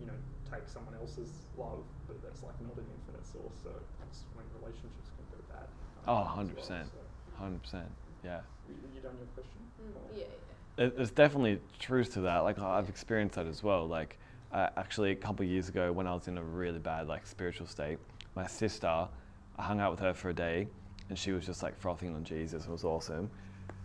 you 0.00 0.06
know, 0.08 0.16
take 0.48 0.68
someone 0.68 0.92
else's 0.96 1.48
love, 1.56 1.84
but 2.08 2.20
that's 2.20 2.44
like 2.44 2.56
not 2.60 2.76
an 2.76 2.88
infinite 2.92 3.24
source. 3.24 3.56
So 3.64 3.72
that's 4.00 4.28
when 4.36 4.44
relationships 4.60 5.08
can 5.16 5.24
go 5.32 5.40
bad. 5.48 5.68
Oh, 6.08 6.24
um, 6.28 6.48
100%. 6.48 6.60
as 6.60 6.68
well, 6.70 6.84
so. 6.92 7.00
Hundred 7.40 7.62
percent. 7.64 7.88
Yeah. 8.24 8.40
You, 8.68 8.76
you 8.92 9.00
done 9.00 9.16
your 9.16 9.28
question? 9.32 9.60
Mm, 9.80 9.96
yeah, 10.12 10.28
yeah. 10.28 10.59
There- 10.76 10.90
There's 10.90 11.10
definitely 11.10 11.60
truth 11.78 12.14
to 12.14 12.20
that. 12.22 12.38
Like 12.38 12.58
I've 12.58 12.88
experienced 12.88 13.36
that 13.36 13.46
as 13.46 13.62
well. 13.62 13.86
Like 13.86 14.18
uh, 14.52 14.68
actually, 14.76 15.12
a 15.12 15.16
couple 15.16 15.44
years 15.46 15.68
ago, 15.68 15.92
when 15.92 16.06
I 16.06 16.14
was 16.14 16.26
in 16.28 16.36
a 16.38 16.42
really 16.42 16.78
bad 16.80 17.06
like 17.06 17.26
spiritual 17.26 17.66
state, 17.66 17.98
my 18.34 18.46
sister, 18.46 18.86
I 19.58 19.62
hung 19.62 19.78
out 19.80 19.90
with 19.92 20.00
her 20.00 20.12
for 20.14 20.30
a 20.30 20.34
day, 20.34 20.66
and 21.08 21.18
she 21.18 21.30
was 21.32 21.46
just 21.46 21.62
like 21.62 21.78
frothing 21.78 22.14
on 22.14 22.24
Jesus. 22.24 22.64
It 22.64 22.70
was 22.70 22.84
awesome. 22.84 23.30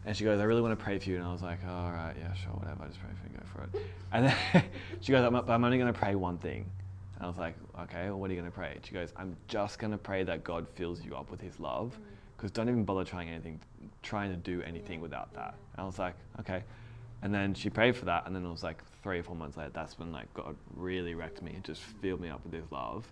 And 0.05 0.15
she 0.15 0.23
goes, 0.23 0.39
"I 0.39 0.43
really 0.43 0.61
want 0.61 0.77
to 0.77 0.83
pray 0.83 0.97
for 0.99 1.09
you." 1.09 1.17
And 1.17 1.25
I 1.25 1.31
was 1.31 1.41
like, 1.41 1.59
oh, 1.67 1.71
"All 1.71 1.91
right, 1.91 2.15
yeah, 2.17 2.33
sure, 2.33 2.51
whatever. 2.53 2.83
I 2.83 2.87
just 2.87 2.99
pray 2.99 3.09
for 3.21 3.31
you, 3.31 3.37
go 3.39 3.45
for 3.53 3.77
it." 3.77 3.85
And 4.11 4.25
then 4.27 4.63
she 5.01 5.11
goes, 5.11 5.23
"I'm, 5.25 5.35
I'm 5.35 5.63
only 5.63 5.77
going 5.77 5.91
to 5.91 5.99
pray 5.99 6.15
one 6.15 6.37
thing." 6.37 6.65
And 7.15 7.25
I 7.25 7.27
was 7.27 7.37
like, 7.37 7.55
"Okay, 7.81 8.05
well, 8.09 8.19
what 8.19 8.29
are 8.29 8.33
you 8.33 8.39
going 8.39 8.51
to 8.51 8.55
pray?" 8.55 8.77
She 8.83 8.93
goes, 8.93 9.13
"I'm 9.17 9.35
just 9.47 9.77
going 9.79 9.91
to 9.91 9.97
pray 9.97 10.23
that 10.23 10.43
God 10.43 10.67
fills 10.75 11.03
you 11.03 11.15
up 11.15 11.29
with 11.31 11.41
His 11.41 11.59
love, 11.59 11.97
because 12.35 12.51
don't 12.51 12.69
even 12.69 12.83
bother 12.83 13.03
trying 13.03 13.29
anything, 13.29 13.59
trying 14.03 14.31
to 14.31 14.37
do 14.37 14.61
anything 14.61 15.01
without 15.01 15.33
that." 15.33 15.55
And 15.73 15.83
I 15.83 15.85
was 15.85 15.99
like, 15.99 16.15
"Okay." 16.39 16.63
And 17.21 17.33
then 17.33 17.53
she 17.53 17.69
prayed 17.69 17.95
for 17.95 18.05
that, 18.05 18.25
and 18.25 18.35
then 18.35 18.45
it 18.45 18.49
was 18.49 18.63
like 18.63 18.83
three 19.01 19.19
or 19.19 19.23
four 19.23 19.35
months 19.35 19.57
later. 19.57 19.71
That's 19.73 19.97
when 19.97 20.11
like 20.11 20.31
God 20.33 20.55
really 20.75 21.15
wrecked 21.15 21.41
me 21.41 21.53
and 21.53 21.63
just 21.63 21.81
filled 21.81 22.21
me 22.21 22.29
up 22.29 22.43
with 22.43 22.53
His 22.53 22.71
love, 22.71 23.11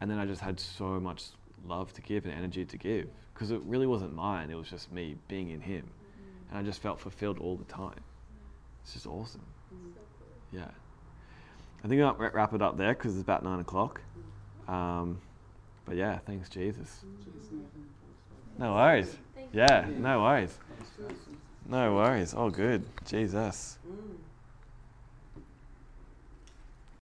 and 0.00 0.10
then 0.10 0.18
I 0.18 0.26
just 0.26 0.40
had 0.40 0.58
so 0.58 1.00
much 1.00 1.24
love 1.66 1.92
to 1.94 2.02
give 2.02 2.24
and 2.24 2.34
energy 2.34 2.64
to 2.64 2.76
give 2.76 3.08
because 3.34 3.50
it 3.50 3.60
really 3.64 3.86
wasn't 3.86 4.14
mine. 4.14 4.50
It 4.50 4.56
was 4.56 4.68
just 4.68 4.92
me 4.92 5.16
being 5.28 5.50
in 5.50 5.60
Him, 5.60 5.88
and 6.50 6.58
I 6.58 6.62
just 6.62 6.80
felt 6.80 7.00
fulfilled 7.00 7.38
all 7.38 7.56
the 7.56 7.64
time. 7.64 8.00
It's 8.82 8.94
just 8.94 9.06
awesome. 9.06 9.44
Yeah. 10.52 10.68
I 11.84 11.88
think 11.88 12.00
I'll 12.00 12.14
wrap 12.14 12.52
it 12.54 12.62
up 12.62 12.76
there 12.76 12.94
because 12.94 13.14
it's 13.14 13.22
about 13.22 13.42
nine 13.42 13.60
o'clock. 13.60 14.00
Um, 14.68 15.20
but 15.84 15.96
yeah, 15.96 16.18
thanks 16.18 16.48
Jesus. 16.48 17.04
No 18.58 18.74
worries. 18.74 19.16
Yeah, 19.52 19.86
no 19.98 20.22
worries. 20.22 20.56
No 21.68 21.94
worries. 21.94 22.34
All 22.34 22.50
good. 22.50 22.84
Jesus. 23.06 23.78
Mm. 23.86 24.16